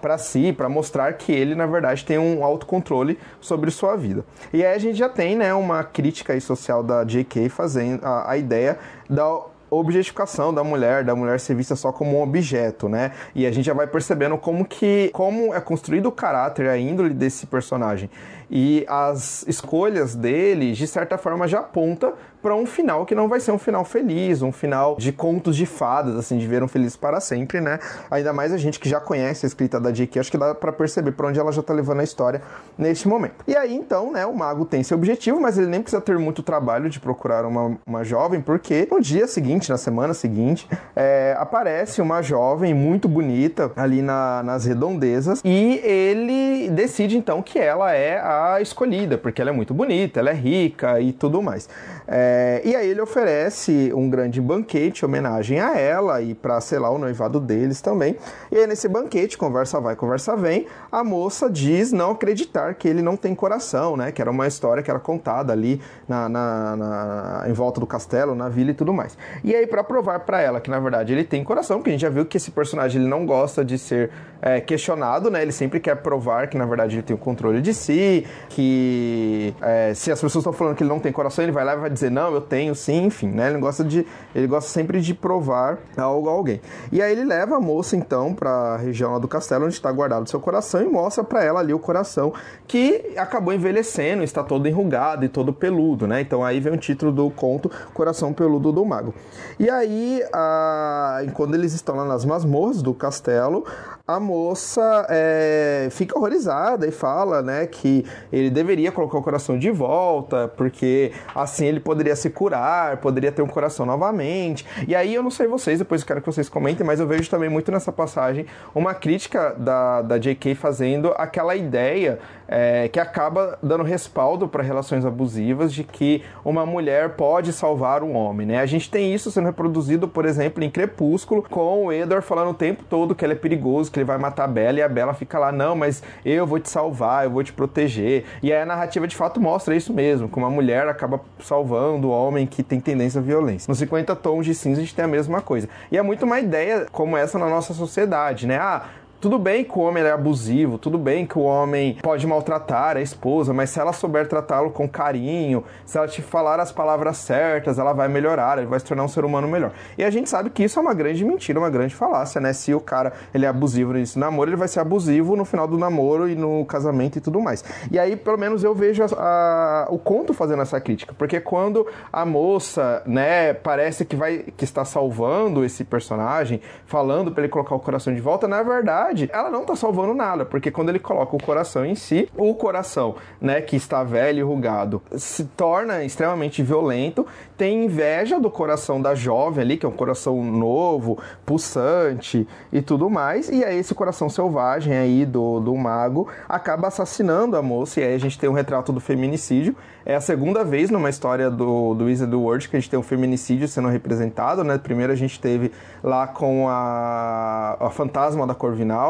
para 0.01 0.19
si, 0.19 0.53
para 0.53 0.69
mostrar 0.69 1.13
que 1.15 1.33
ele 1.33 1.55
na 1.55 1.67
verdade 1.67 2.05
tem 2.05 2.19
um 2.19 2.45
autocontrole 2.45 3.19
sobre 3.41 3.71
sua 3.71 3.97
vida. 3.97 4.25
E 4.53 4.65
aí 4.65 4.75
a 4.75 4.79
gente 4.79 4.97
já 4.97 5.09
tem, 5.09 5.37
né, 5.37 5.53
uma 5.55 5.83
crítica 5.83 6.39
social 6.41 6.83
da 6.83 7.05
J.K. 7.05 7.49
fazendo 7.49 8.05
a, 8.05 8.31
a 8.31 8.37
ideia 8.37 8.79
da 9.09 9.54
objetificação 9.79 10.53
da 10.53 10.65
mulher, 10.65 11.05
da 11.05 11.15
mulher 11.15 11.41
ser 11.41 11.55
vista 11.55 11.77
só 11.77 11.93
como 11.93 12.19
um 12.19 12.23
objeto, 12.23 12.89
né? 12.89 13.13
E 13.35 13.47
a 13.47 13.51
gente 13.51 13.65
já 13.65 13.75
vai 13.75 13.87
percebendo 13.87 14.37
como 14.39 14.65
que 14.65 15.11
como 15.13 15.55
é 15.55 15.61
construído 15.61 16.07
o 16.07 16.13
caráter, 16.13 16.69
a 16.69 16.79
índole 16.79 17.11
desse 17.11 17.47
personagem. 17.47 18.11
E 18.51 18.85
as 18.89 19.45
escolhas 19.49 20.15
dele, 20.15 20.73
de 20.73 20.87
certa 20.87 21.17
forma, 21.19 21.49
já 21.49 21.61
aponta 21.61 22.13
para 22.45 22.55
um 22.55 22.67
final 22.67 23.07
que 23.07 23.15
não 23.15 23.27
vai 23.27 23.41
ser 23.41 23.53
um 23.53 23.59
final 23.59 23.87
feliz, 23.87 24.43
um 24.43 24.53
final 24.53 24.97
de 24.97 25.11
contos 25.13 25.57
de 25.57 25.65
fadas, 25.65 26.15
assim, 26.15 26.37
de 26.37 26.47
ver 26.47 26.63
um 26.63 26.69
feliz 26.69 26.95
para 26.95 27.19
sempre, 27.19 27.59
né? 27.59 27.79
Ainda 28.11 28.35
mais 28.35 28.53
a 28.53 28.59
gente 28.59 28.79
que 28.79 28.87
já 28.87 29.01
conhece 29.01 29.47
a 29.47 29.49
escrita 29.49 29.81
da 29.81 29.91
J.K., 29.91 30.21
acho 30.21 30.31
que 30.31 30.37
dá 30.37 30.55
para 30.55 30.71
perceber 30.71 31.13
para 31.13 31.29
onde 31.29 31.41
ela 31.41 31.51
já 31.51 31.63
tá 31.63 31.73
levando 31.73 32.01
a 32.01 32.05
história 32.05 32.43
neste 32.77 33.09
momento. 33.09 33.43
E 33.49 33.57
aí, 33.57 33.75
então, 33.75 34.13
né, 34.13 34.27
o 34.27 34.37
mago 34.37 34.67
tem 34.67 34.83
seu 34.83 34.99
objetivo, 34.99 35.41
mas 35.41 35.57
ele 35.57 35.69
nem 35.69 35.81
precisa 35.81 36.03
ter 36.03 36.19
muito 36.19 36.43
trabalho 36.43 36.91
de 36.91 37.01
procurar 37.01 37.47
uma, 37.47 37.79
uma 37.87 38.05
jovem, 38.05 38.43
porque 38.43 38.87
no 38.91 39.01
dia 39.01 39.27
seguinte, 39.27 39.71
na 39.71 39.79
semana 39.79 40.13
seguinte, 40.13 40.69
é, 40.95 41.35
aparece 41.39 42.03
uma 42.03 42.21
jovem 42.21 42.75
muito 42.75 43.09
bonita 43.09 43.73
ali 43.75 44.03
na, 44.03 44.43
nas 44.43 44.67
redondezas 44.67 45.41
e 45.43 45.81
ele 45.83 46.69
decide, 46.69 47.17
então, 47.17 47.41
que 47.41 47.59
ela 47.59 47.95
é 47.95 48.21
a 48.21 48.61
escolhida, 48.61 49.17
porque 49.17 49.41
ela 49.41 49.49
é 49.49 49.55
muito 49.55 49.73
bonita, 49.73 50.21
ela 50.21 50.29
é 50.29 50.35
rica 50.35 51.01
e 51.01 51.11
tudo 51.11 51.41
mais. 51.41 51.71
É, 52.07 52.34
e 52.65 52.75
aí 52.75 52.89
ele 52.89 53.01
oferece 53.01 53.93
um 53.95 54.09
grande 54.09 54.41
banquete 54.41 55.03
em 55.03 55.07
homenagem 55.07 55.61
a 55.61 55.77
ela 55.79 56.21
e 56.23 56.35
para, 56.35 56.61
sei 56.61 56.79
lá, 56.79 56.91
o 56.91 56.99
noivado 56.99 57.41
deles 57.41 57.81
também. 57.81 58.17
E 58.51 58.59
aí 58.59 58.67
nesse 58.67 58.89
banquete, 58.89 59.37
conversa 59.37 59.81
vai, 59.81 59.97
conversa 59.97 60.37
vem, 60.37 60.67
a 60.91 61.03
moça 61.03 61.51
diz 61.51 61.93
não 61.93 62.13
acreditar 62.13 62.75
que 62.75 62.89
ele 62.89 63.03
não 63.03 63.17
tem 63.17 63.35
coração, 63.35 63.97
né? 63.97 64.13
Que 64.13 64.21
era 64.21 64.31
uma 64.31 64.47
história 64.47 64.83
que 64.83 64.91
era 64.91 65.01
contada 65.01 65.53
ali 65.53 65.81
na, 66.09 66.29
na, 66.29 66.77
na 66.77 67.45
em 67.49 67.53
volta 67.53 67.81
do 67.81 67.87
castelo, 67.87 68.35
na 68.35 68.49
vila 68.49 68.71
e 68.71 68.75
tudo 68.75 68.93
mais. 68.93 69.17
E 69.43 69.55
aí 69.55 69.67
para 69.67 69.83
provar 69.85 70.21
para 70.21 70.41
ela 70.41 70.61
que 70.61 70.71
na 70.71 70.79
verdade 70.79 71.13
ele 71.13 71.25
tem 71.25 71.43
coração, 71.45 71.79
porque 71.79 71.91
a 71.91 71.93
gente 71.93 72.03
já 72.03 72.11
viu 72.11 72.25
que 72.25 72.37
esse 72.37 72.51
personagem 72.51 73.01
ele 73.01 73.11
não 73.11 73.27
gosta 73.27 73.65
de 73.65 73.79
ser 73.79 74.11
é, 74.41 74.61
questionado, 74.61 75.31
né? 75.31 75.43
Ele 75.43 75.53
sempre 75.53 75.81
quer 75.81 75.97
provar 75.97 76.49
que 76.49 76.57
na 76.57 76.67
verdade 76.67 76.97
ele 76.97 77.03
tem 77.03 77.15
o 77.15 77.19
controle 77.19 77.61
de 77.61 77.73
si, 77.73 78.27
que 78.49 79.55
é, 79.61 79.93
se 79.95 80.11
as 80.11 80.21
pessoas 80.21 80.43
estão 80.43 80.53
falando 80.53 80.77
que 80.77 80.83
ele 80.83 80.91
não 80.91 81.01
tem 81.01 81.13
coração, 81.13 81.43
ele 81.43 81.53
vai 81.53 81.65
lá 81.65 81.75
e 81.75 81.77
vai 81.77 81.91
dizer, 81.91 82.11
não, 82.11 82.24
eu 82.33 82.41
tenho 82.41 82.75
sim, 82.75 83.05
enfim, 83.05 83.29
né? 83.29 83.51
Ele 83.51 83.59
gosta 83.59 83.85
de. 83.85 84.07
Ele 84.35 84.47
gosta 84.47 84.71
sempre 84.71 85.01
de 85.01 85.15
provar 85.15 85.79
algo 85.97 86.29
a 86.29 86.33
alguém. 86.33 86.61
E 86.93 87.03
aí 87.03 87.13
ele 87.13 87.25
leva 87.25 87.57
a 87.57 87.61
moça, 87.61 87.97
então, 87.97 88.35
para 88.35 88.51
a 88.51 88.77
região 88.77 89.13
lá 89.13 89.19
do 89.19 89.29
castelo, 89.29 89.65
onde 89.65 89.75
está 89.75 89.91
guardado 89.91 90.29
seu 90.29 90.41
coração, 90.41 90.83
e 90.83 90.87
mostra 90.87 91.25
para 91.25 91.43
ela 91.43 91.61
ali 91.61 91.75
o 91.75 91.79
coração, 91.79 92.33
que 92.67 93.15
acabou 93.17 93.53
envelhecendo, 93.53 94.23
está 94.23 94.43
todo 94.43 94.69
enrugado 94.69 95.25
e 95.25 95.29
todo 95.29 95.53
peludo, 95.53 96.07
né? 96.07 96.21
Então 96.21 96.45
aí 96.45 96.61
vem 96.61 96.73
o 96.73 96.77
título 96.77 97.13
do 97.13 97.31
conto 97.31 97.71
Coração 97.93 98.33
Peludo 98.33 98.73
do 98.73 98.85
Mago. 98.85 99.15
E 99.59 99.69
aí, 99.71 100.23
a... 100.33 101.23
quando 101.35 101.55
eles 101.55 101.73
estão 101.73 101.97
lá 101.97 102.05
nas 102.05 102.25
masmorras 102.25 102.83
do 102.83 102.95
castelo, 102.95 103.65
a 104.07 104.21
moça 104.21 105.07
é, 105.09 105.89
fica 105.91 106.19
horrorizada 106.19 106.87
e 106.87 106.91
fala, 106.91 107.41
né, 107.41 107.67
que 107.67 108.05
ele 108.31 108.51
deveria 108.51 108.93
colocar 108.93 109.17
o 109.17 109.23
coração 109.23 109.59
de 109.59 109.71
volta, 109.71 110.47
porque 110.57 111.11
assim 111.35 111.65
ele 111.67 111.81
poderia 111.81 112.14
se 112.15 112.31
curar, 112.31 112.99
poderia 112.99 113.33
ter 113.33 113.43
um 113.43 113.47
coração 113.47 113.85
novamente. 113.87 114.65
E 114.87 114.95
aí 114.95 115.15
eu 115.15 115.23
não 115.23 115.31
sei 115.31 115.47
vocês, 115.47 115.79
depois 115.79 116.01
eu 116.03 116.07
quero 116.07 116.21
que 116.21 116.27
vocês 116.27 116.49
comentem, 116.49 116.87
mas 116.87 117.01
eu 117.01 117.07
vejo 117.07 117.29
também 117.29 117.49
muito 117.49 117.71
nessa 117.71 117.93
passagem 117.93 118.47
uma 118.75 118.95
crítica 118.95 119.55
da, 119.59 120.03
da 120.03 120.19
J.K. 120.19 120.55
fazendo 120.55 121.15
aquela 121.17 121.55
ideia 121.55 122.19
é, 122.49 122.89
que 122.89 123.01
acaba 123.01 123.59
dando 123.63 123.83
respaldo 123.83 124.49
para 124.49 124.63
relações 124.63 125.05
abusivas 125.05 125.73
de 125.73 125.85
que 125.85 126.23
uma 126.45 126.67
mulher 126.67 127.11
pode 127.11 127.53
salvar 127.53 128.03
um 128.03 128.15
homem, 128.15 128.47
né? 128.47 128.59
A 128.59 128.67
gente 128.67 128.91
tem 128.91 129.15
isso 129.15 129.31
sendo 129.31 129.47
reproduzido, 129.47 130.07
por 130.07 130.25
exemplo, 130.25 130.63
em 130.63 130.71
Crepúsculo, 130.71 131.43
com 131.43 131.87
o 131.87 131.93
Edward 131.93 132.25
falando 132.25 132.51
o 132.51 132.55
tempo 132.55 132.85
todo 132.89 133.15
que 133.15 133.25
ele 133.25 133.33
é 133.33 133.37
perigoso, 133.37 133.91
que 133.91 133.99
ele 133.99 134.05
vai 134.05 134.19
matar 134.19 134.45
a 134.45 134.49
Bella 134.49 134.79
e 134.79 134.83
a 134.83 134.89
Bella 134.89 135.15
fica 135.15 135.39
lá, 135.39 135.51
não, 135.51 135.75
mas 135.75 136.03
eu 136.25 136.47
vou 136.47 136.59
te 136.59 136.69
salvar, 136.69 137.25
eu 137.25 137.31
vou 137.31 137.43
te 137.43 137.53
proteger. 137.53 138.25
E 138.43 138.53
aí 138.53 138.61
a 138.61 138.67
narrativa 138.67 139.07
de 139.07 139.17
fato 139.17 139.41
mostra 139.41 139.75
isso 139.75 139.93
mesmo, 139.93 140.29
que 140.29 140.37
uma 140.37 140.51
mulher 140.51 140.89
acaba 140.89 141.21
salvando 141.41 142.09
o 142.09 142.11
homem 142.11 142.47
que 142.47 142.63
tem 142.63 142.81
tendência 142.81 143.21
à 143.21 143.23
violência. 143.23 143.71
Nos 143.71 143.79
50 143.79 144.15
tons 144.17 144.45
de 144.45 144.55
cinza 144.55 144.81
a 144.81 144.85
gente 144.85 144.95
tem 144.95 145.05
a 145.05 145.09
mesma 145.09 145.41
coisa. 145.41 145.69
E 145.91 145.99
é 145.99 146.03
muito 146.03 146.25
uma 146.25 146.39
ideia 146.39 146.87
como 146.93 147.17
essa 147.17 147.39
na 147.39 147.49
nossa 147.49 147.75
sociedade, 147.75 148.47
né? 148.47 148.59
Ah, 148.59 148.85
tudo 149.25 149.39
bem 149.39 149.65
que 149.65 149.79
o 149.79 149.81
homem 149.81 150.05
é 150.05 150.11
abusivo, 150.11 150.77
tudo 150.77 150.99
bem 150.99 151.25
que 151.25 151.39
o 151.39 151.41
homem 151.41 151.97
pode 152.03 152.27
maltratar 152.27 152.99
a 152.99 153.01
esposa, 153.01 153.55
mas 153.55 153.71
se 153.71 153.81
ela 153.81 153.91
souber 153.91 154.29
tratá-lo 154.29 154.71
com 154.71 154.87
carinho, 154.87 155.65
se 155.87 155.97
ela 155.97 156.07
te 156.07 156.21
falar 156.21 156.61
as 156.61 156.71
palavras 156.71 157.17
certas, 157.17 157.79
ela 157.79 157.95
vai 157.95 158.07
melhorar, 158.07 158.59
ele 158.59 158.67
vai 158.67 158.79
se 158.79 158.85
tornar 158.85 159.03
um 159.03 159.09
ser 159.09 159.25
humano 159.25 159.49
melhor. 159.49 159.73
E 159.97 160.05
a 160.05 160.11
gente 160.11 160.29
sabe 160.29 160.51
que 160.51 160.63
isso 160.63 160.79
é 160.79 160.83
uma 160.83 160.93
grande 160.93 161.25
mentira, 161.25 161.59
uma 161.59 161.71
grande 161.71 161.95
falácia, 161.95 162.39
né? 162.39 162.53
Se 162.53 162.75
o 162.75 162.81
cara 162.81 163.15
ele 163.33 163.47
é 163.47 163.49
abusivo 163.49 163.93
no 163.93 163.97
início 163.97 164.21
do 164.21 164.21
namoro, 164.21 164.51
ele 164.51 164.59
vai 164.59 164.69
ser 164.69 164.81
abusivo 164.81 165.35
no 165.37 165.47
final 165.47 165.67
do 165.67 165.79
namoro 165.79 166.29
e 166.29 166.35
no 166.35 166.63
casamento 166.67 167.17
e 167.17 167.21
tudo 167.23 167.41
mais. 167.41 167.65
E 167.91 167.99
aí, 167.99 168.17
pelo 168.17 168.37
menos, 168.37 168.63
eu 168.63 168.75
vejo 168.75 169.05
a, 169.05 169.87
a, 169.87 169.87
o 169.89 169.99
conto 169.99 170.35
fazendo 170.35 170.61
essa 170.61 170.79
crítica, 170.79 171.15
porque 171.17 171.41
quando 171.41 171.87
a 172.13 172.27
moça, 172.27 173.03
né, 173.07 173.55
parece 173.55 174.05
que 174.05 174.17
vai 174.17 174.45
que 174.55 174.65
está 174.65 174.85
salvando 174.85 175.65
esse 175.65 175.83
personagem, 175.83 176.61
falando 176.85 177.33
para 177.33 177.45
ele 177.45 177.51
colocar 177.51 177.75
o 177.75 177.81
coração 177.81 178.15
de 178.15 178.21
volta, 178.21 178.47
na 178.47 178.63
verdade, 178.63 179.14
ela 179.33 179.51
não 179.51 179.63
está 179.63 179.77
salvando 179.77 180.15
nada, 180.15 180.45
porque 180.45 180.71
quando 180.71 180.89
ele 180.89 180.99
coloca 180.99 181.37
o 181.37 181.43
coração 181.43 181.85
em 181.85 181.95
si, 181.95 182.29
o 182.37 182.55
coração, 182.55 183.17
né, 183.41 183.61
que 183.61 183.77
está 183.77 184.03
velho 184.03 184.39
e 184.39 184.43
rugado, 184.43 185.03
se 185.17 185.45
torna 185.45 186.05
extremamente 186.05 186.63
violento, 186.63 187.27
tem 187.57 187.85
inveja 187.85 188.41
do 188.41 188.51
coração 188.51 189.01
da 189.01 189.15
jovem 189.15 189.63
ali, 189.63 189.77
que 189.77 189.87
é 189.87 189.89
um 189.89 189.93
coração 189.93 190.43
novo, 190.45 191.19
pulsante 191.47 192.47
e 192.73 192.83
tudo 192.83 193.09
mais, 193.09 193.49
e 193.49 193.65
aí 193.65 193.79
esse 193.79 193.95
coração 193.95 194.29
selvagem 194.29 194.95
aí 194.95 195.25
do, 195.25 195.61
do 195.61 195.75
mago 195.77 196.29
acaba 196.49 196.89
assassinando 196.89 197.57
a 197.57 197.63
moça, 197.63 198.01
e 198.01 198.05
aí 198.05 198.15
a 198.15 198.19
gente 198.19 198.39
tem 198.39 198.49
um 198.49 198.55
retrato 198.55 198.93
do 198.93 199.01
feminicídio, 199.01 199.77
é 200.07 200.15
a 200.15 200.21
segunda 200.21 200.63
vez 200.63 200.91
numa 200.91 201.09
história 201.09 201.51
do, 201.51 201.95
do 201.95 202.05
Wizard 202.05 202.35
World 202.35 202.69
que 202.69 202.77
a 202.77 202.81
gente 202.81 202.91
tem 202.91 202.99
um 202.99 203.03
feminicídio 203.03 203.67
sendo 203.67 203.89
representado, 203.89 204.63
né? 204.63 204.77
Primeiro 204.77 205.13
a 205.13 205.17
gente 205.17 205.41
teve 205.41 205.73
lá 206.03 206.27
com 206.27 206.69
a, 206.69 207.77
a 207.81 207.91
Fantasma 207.91 208.47
da 208.47 208.55
Corvinal, 208.55 209.04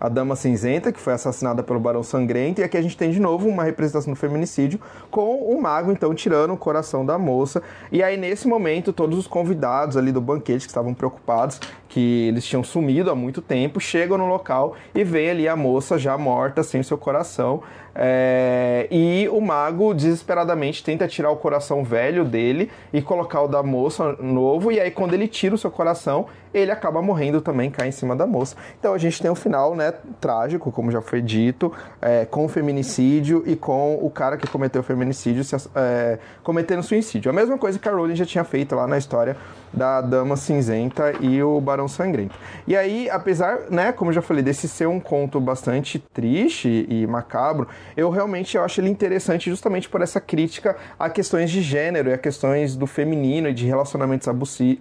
a 0.00 0.08
Dama 0.08 0.36
Cinzenta, 0.36 0.92
que 0.92 1.00
foi 1.00 1.12
assassinada 1.12 1.62
pelo 1.62 1.80
Barão 1.80 2.02
Sangrento, 2.02 2.60
e 2.60 2.64
aqui 2.64 2.76
a 2.76 2.82
gente 2.82 2.96
tem 2.96 3.10
de 3.10 3.20
novo 3.20 3.48
uma 3.48 3.64
representação 3.64 4.12
do 4.12 4.18
feminicídio 4.18 4.80
com 5.10 5.36
o 5.36 5.60
mago 5.60 5.90
então 5.90 6.14
tirando 6.14 6.52
o 6.52 6.56
coração 6.56 7.04
da 7.04 7.18
moça. 7.18 7.62
E 7.90 8.02
aí 8.02 8.16
nesse 8.16 8.46
momento 8.46 8.92
todos 8.92 9.18
os 9.18 9.26
convidados 9.26 9.96
ali 9.96 10.12
do 10.12 10.20
banquete 10.20 10.66
que 10.66 10.70
estavam 10.70 10.94
preocupados 10.94 11.60
que 11.88 12.28
eles 12.28 12.44
tinham 12.44 12.62
sumido 12.62 13.10
há 13.10 13.14
muito 13.14 13.40
tempo, 13.40 13.80
chegam 13.80 14.18
no 14.18 14.28
local 14.28 14.76
e 14.94 15.02
vê 15.02 15.30
ali 15.30 15.48
a 15.48 15.56
moça 15.56 15.98
já 15.98 16.16
morta 16.18 16.62
sem 16.62 16.82
seu 16.82 16.98
coração. 16.98 17.62
É, 18.00 18.86
e 18.92 19.28
o 19.32 19.40
mago 19.40 19.92
desesperadamente 19.92 20.84
tenta 20.84 21.08
tirar 21.08 21.30
o 21.30 21.36
coração 21.36 21.82
velho 21.82 22.24
dele 22.24 22.70
e 22.92 23.02
colocar 23.02 23.42
o 23.42 23.48
da 23.48 23.60
moça 23.60 24.12
novo. 24.20 24.70
E 24.70 24.78
aí, 24.78 24.92
quando 24.92 25.14
ele 25.14 25.26
tira 25.26 25.56
o 25.56 25.58
seu 25.58 25.70
coração, 25.70 26.26
ele 26.52 26.70
acaba 26.70 27.00
morrendo 27.02 27.40
também, 27.40 27.70
cai 27.70 27.88
em 27.88 27.92
cima 27.92 28.14
da 28.14 28.26
moça. 28.26 28.56
Então 28.78 28.94
a 28.94 28.98
gente 28.98 29.20
tem 29.20 29.30
um 29.30 29.34
final 29.34 29.74
né, 29.74 29.92
trágico, 30.20 30.70
como 30.72 30.90
já 30.90 31.00
foi 31.00 31.20
dito, 31.20 31.72
é, 32.00 32.24
com 32.24 32.44
o 32.44 32.48
feminicídio 32.48 33.42
e 33.46 33.56
com 33.56 33.98
o 34.00 34.10
cara 34.10 34.36
que 34.36 34.46
cometeu 34.46 34.80
o 34.80 34.84
feminicídio 34.84 35.44
se, 35.44 35.56
é, 35.74 36.18
cometendo 36.42 36.82
suicídio. 36.82 37.30
A 37.30 37.34
mesma 37.34 37.58
coisa 37.58 37.78
que 37.78 37.88
a 37.88 37.92
Rowling 37.92 38.16
já 38.16 38.26
tinha 38.26 38.44
feito 38.44 38.74
lá 38.74 38.86
na 38.86 38.98
história 38.98 39.36
da 39.72 40.00
Dama 40.00 40.36
Cinzenta 40.36 41.12
e 41.20 41.42
o 41.42 41.60
Barão 41.60 41.88
Sangrento. 41.88 42.34
E 42.66 42.76
aí, 42.76 43.08
apesar, 43.10 43.70
né, 43.70 43.92
como 43.92 44.12
já 44.12 44.22
falei, 44.22 44.42
desse 44.42 44.68
ser 44.68 44.88
um 44.88 45.00
conto 45.00 45.40
bastante 45.40 45.98
triste 45.98 46.86
e 46.88 47.06
macabro, 47.06 47.68
eu 47.96 48.10
realmente 48.10 48.56
eu 48.56 48.64
acho 48.64 48.80
ele 48.80 48.88
interessante 48.88 49.50
justamente 49.50 49.88
por 49.88 50.00
essa 50.00 50.20
crítica 50.20 50.76
a 50.98 51.10
questões 51.10 51.50
de 51.50 51.60
gênero 51.60 52.10
e 52.10 52.12
a 52.12 52.18
questões 52.18 52.76
do 52.76 52.86
feminino 52.86 53.48
e 53.48 53.54
de 53.54 53.66
relacionamentos 53.66 54.28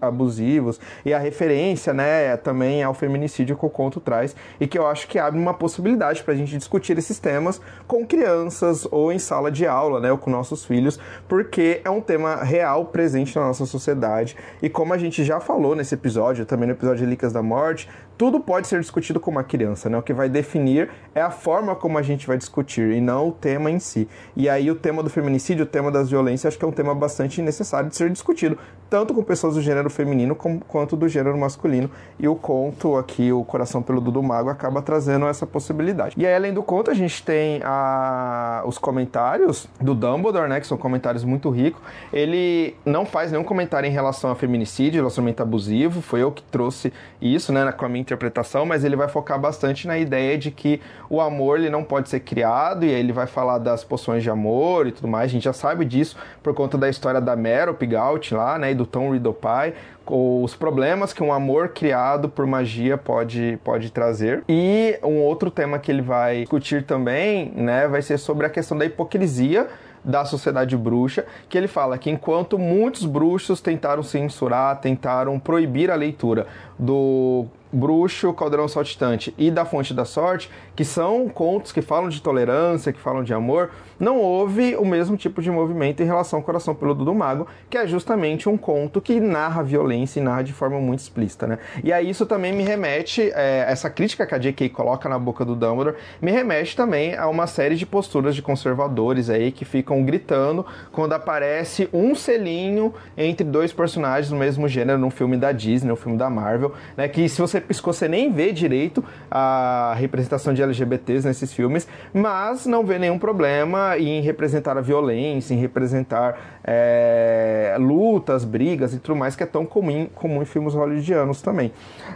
abusivos 0.02 0.80
e 1.06 1.14
a 1.14 1.20
referência, 1.20 1.57
né, 1.94 2.38
também 2.38 2.84
ao 2.84 2.94
feminicídio 2.94 3.58
que 3.58 3.66
o 3.66 3.70
conto 3.70 4.00
traz 4.00 4.36
e 4.60 4.68
que 4.68 4.78
eu 4.78 4.88
acho 4.88 5.08
que 5.08 5.20
abre 5.20 5.40
uma 5.40 5.54
possibilidade 5.54 6.24
para 6.24 6.34
a 6.34 6.38
gente 6.38 6.58
discutir 6.58 6.98
esses 6.98 7.20
temas 7.20 7.60
com 7.88 8.06
crianças 8.06 8.88
ou 8.92 9.12
em 9.12 9.20
sala 9.20 9.52
de 9.52 9.66
aula, 9.66 10.00
né, 10.00 10.12
ou 10.12 10.18
com 10.18 10.30
nossos 10.30 10.66
filhos, 10.66 11.00
porque 11.28 11.82
é 11.84 11.90
um 11.90 12.02
tema 12.02 12.44
real 12.44 12.86
presente 12.86 13.36
na 13.36 13.46
nossa 13.46 13.66
sociedade. 13.66 14.36
E 14.62 14.70
como 14.70 14.94
a 14.94 14.98
gente 14.98 15.24
já 15.24 15.40
falou 15.40 15.76
nesse 15.76 15.96
episódio, 15.96 16.46
também 16.46 16.68
no 16.68 16.74
episódio 16.74 17.06
de 17.06 17.10
Licas 17.10 17.34
da 17.34 17.42
Morte, 17.42 17.90
tudo 18.18 18.40
pode 18.40 18.68
ser 18.68 18.80
discutido 18.80 19.20
com 19.20 19.30
uma 19.30 19.44
criança, 19.44 19.90
né? 19.90 19.98
O 19.98 20.02
que 20.02 20.12
vai 20.12 20.28
definir 20.28 20.90
é 21.14 21.22
a 21.22 21.30
forma 21.30 21.76
como 21.76 21.98
a 21.98 22.02
gente 22.02 22.26
vai 22.26 22.38
discutir 22.38 22.92
e 22.92 23.00
não 23.00 23.30
o 23.30 23.32
tema 23.32 23.70
em 23.70 23.78
si. 23.80 24.08
E 24.36 24.50
aí 24.50 24.72
o 24.72 24.76
tema 24.76 25.04
do 25.04 25.10
feminicídio, 25.10 25.64
o 25.64 25.68
tema 25.68 25.92
das 25.92 26.10
violências, 26.10 26.52
acho 26.52 26.58
que 26.58 26.66
é 26.66 26.68
um 26.68 26.72
tema 26.72 26.96
bastante 26.96 27.42
necessário 27.42 27.90
de 27.90 27.96
ser 27.96 28.10
discutido, 28.10 28.58
tanto 28.90 29.14
com 29.14 29.22
pessoas 29.22 29.54
do 29.54 29.62
gênero 29.62 29.90
feminino 29.90 30.36
como, 30.36 30.60
quanto 30.62 30.96
do 30.96 31.08
gênero 31.08 31.38
masculino. 31.38 31.92
E 32.18 32.28
o 32.28 32.36
conto 32.36 32.98
aqui, 32.98 33.32
o 33.32 33.44
Coração 33.44 33.84
Peludo 33.84 34.12
do 34.12 34.24
Mago, 34.24 34.50
acaba 34.50 34.82
trazendo 34.82 35.28
essa 35.28 35.46
possibilidade. 35.46 36.16
E 36.18 36.26
aí, 36.26 36.34
além 36.34 36.54
do 36.54 36.64
conto, 36.64 36.90
a 36.90 36.96
gente 36.96 37.24
tem 37.24 37.62
a, 37.64 38.64
os 38.66 38.80
comentários 38.80 39.68
do 39.80 39.94
Dumbledore, 39.94 40.50
né? 40.50 40.60
Que 40.60 40.66
são 40.66 40.78
comentários 40.78 41.24
muito 41.24 41.50
ricos. 41.52 41.82
Ele 42.12 42.76
não 42.84 43.06
faz 43.06 43.32
nenhum 43.32 43.44
comentário 43.44 43.88
em 43.88 43.92
relação 43.92 44.32
a 44.32 44.36
feminicídio, 44.36 45.02
relacionamento 45.02 45.44
abusivo. 45.44 46.02
Foi 46.02 46.24
eu 46.24 46.32
que 46.32 46.42
trouxe 46.42 46.92
isso, 47.22 47.54
né? 47.54 47.72
Com 47.72 47.86
a 47.86 47.90
minha 47.90 48.07
interpretação, 48.08 48.66
mas 48.66 48.84
ele 48.84 48.96
vai 48.96 49.08
focar 49.08 49.40
bastante 49.40 49.86
na 49.86 49.98
ideia 49.98 50.38
de 50.38 50.50
que 50.50 50.82
o 51.10 51.20
amor 51.20 51.60
ele 51.60 51.70
não 51.70 51.84
pode 51.84 52.10
ser 52.10 52.22
criado, 52.22 52.86
e 52.86 52.90
aí 52.90 53.00
ele 53.00 53.12
vai 53.12 53.28
falar 53.28 53.58
das 53.58 53.84
poções 53.84 54.24
de 54.24 54.30
amor 54.30 54.88
e 54.88 54.92
tudo 54.92 55.08
mais. 55.08 55.26
A 55.26 55.34
gente 55.34 55.44
já 55.44 55.54
sabe 55.54 55.84
disso 55.86 56.18
por 56.42 56.54
conta 56.54 56.78
da 56.78 56.90
história 56.90 57.20
da 57.20 57.36
Meryl 57.36 57.74
Pigault 57.74 58.34
lá, 58.34 58.58
né? 58.58 58.72
E 58.72 58.76
do 58.76 58.86
Tom 58.86 59.12
Riddlepie, 59.12 59.74
os 60.10 60.56
problemas 60.56 61.12
que 61.12 61.22
um 61.22 61.34
amor 61.34 61.70
criado 61.70 62.30
por 62.30 62.48
magia 62.48 62.98
pode, 62.98 63.60
pode 63.64 63.92
trazer. 63.92 64.44
E 64.48 64.98
um 65.04 65.20
outro 65.22 65.52
tema 65.52 65.78
que 65.80 65.92
ele 65.92 66.02
vai 66.02 66.42
discutir 66.42 66.84
também, 66.84 67.52
né, 67.56 67.88
vai 67.88 68.02
ser 68.02 68.18
sobre 68.18 68.46
a 68.46 68.50
questão 68.50 68.78
da 68.78 68.86
hipocrisia 68.86 69.68
da 70.04 70.24
sociedade 70.24 70.78
bruxa, 70.78 71.26
que 71.50 71.58
ele 71.58 71.68
fala 71.68 71.98
que 71.98 72.10
enquanto 72.10 72.58
muitos 72.58 73.06
bruxos 73.06 73.60
tentaram 73.60 74.02
censurar, 74.02 74.80
tentaram 74.80 75.38
proibir 75.38 75.92
a 75.92 75.96
leitura 75.96 76.48
do 76.80 77.46
Bruxo, 77.78 78.34
Caldeirão 78.34 78.68
Saltitante 78.68 79.34
e 79.38 79.52
da 79.52 79.64
Fonte 79.64 79.94
da 79.94 80.04
Sorte, 80.04 80.50
que 80.76 80.84
são 80.84 81.30
contos 81.30 81.72
que 81.72 81.82
falam 81.82 82.10
de 82.10 82.22
tolerância, 82.22 82.92
que 82.92 83.00
falam 83.00 83.24
de 83.24 83.34
amor, 83.34 83.70
não 84.00 84.18
houve 84.20 84.76
o 84.76 84.86
mesmo 84.86 85.18
tipo 85.18 85.42
de 85.42 85.50
movimento 85.50 86.02
em 86.02 86.06
relação 86.06 86.40
ao 86.40 86.44
Coração 86.44 86.76
Peludo 86.76 87.06
do 87.06 87.14
Mago, 87.14 87.48
que 87.70 87.78
é 87.78 87.88
justamente 87.88 88.48
um 88.48 88.58
conto 88.58 89.02
que 89.02 89.20
narra 89.20 89.64
violência 89.64 90.20
e 90.20 90.24
narra 90.24 90.44
de 90.44 90.54
forma 90.54 90.80
muito 90.80 91.00
explícita, 91.00 91.48
né? 91.48 91.60
E 91.84 91.92
aí 91.94 92.10
isso 92.10 92.26
também 92.26 92.54
me 92.54 92.64
remete, 92.64 93.32
é, 93.34 93.66
essa 93.68 93.90
crítica 93.90 94.26
que 94.26 94.36
a 94.36 94.38
J.K. 94.38 94.70
coloca 94.70 95.10
na 95.10 95.18
boca 95.18 95.44
do 95.44 95.56
Dumbledore, 95.56 95.96
me 96.22 96.32
remete 96.32 96.76
também 96.76 97.16
a 97.16 97.28
uma 97.28 97.48
série 97.48 97.76
de 97.76 97.86
posturas 97.86 98.36
de 98.36 98.42
conservadores 98.42 99.30
aí 99.30 99.52
que 99.52 99.66
ficam 99.66 100.04
gritando 100.04 100.66
quando 100.92 101.14
aparece 101.14 101.90
um 101.92 102.14
selinho 102.16 102.94
entre 103.18 103.44
dois 103.44 103.74
personagens 103.74 104.30
do 104.30 104.36
mesmo 104.36 104.68
gênero 104.68 105.00
num 105.00 105.10
filme 105.12 105.38
da 105.38 105.52
Disney, 105.52 105.92
um 105.92 105.96
filme 105.96 106.18
da 106.18 106.30
Marvel, 106.30 106.74
né? 106.96 107.08
Que 107.08 107.28
se 107.28 107.42
você 107.42 107.60
piscou, 107.68 107.94
você 107.94 108.08
nem 108.08 108.32
vê 108.32 108.52
direito 108.52 109.04
a 109.30 109.94
representação 109.98 110.54
de 110.54 110.62
LGBTs 110.62 111.28
nesses 111.28 111.54
filmes, 111.54 111.88
mas 112.14 112.66
não 112.66 112.86
vê 112.86 112.98
nenhum 112.98 113.20
problema 113.20 113.98
em 113.98 114.22
representar 114.22 114.78
a 114.78 114.82
violência, 114.82 115.54
em 115.54 115.58
representar 115.58 116.60
é, 116.64 117.76
lutas, 117.80 118.44
brigas 118.44 118.94
e 118.94 119.00
tudo 119.00 119.16
mais, 119.16 119.36
que 119.36 119.44
é 119.44 119.46
tão 119.46 119.66
comum, 119.66 120.08
comum 120.16 120.42
em 120.42 120.46
filmes 120.46 120.74
hollywoodianos 120.74 121.42
também. 121.42 121.72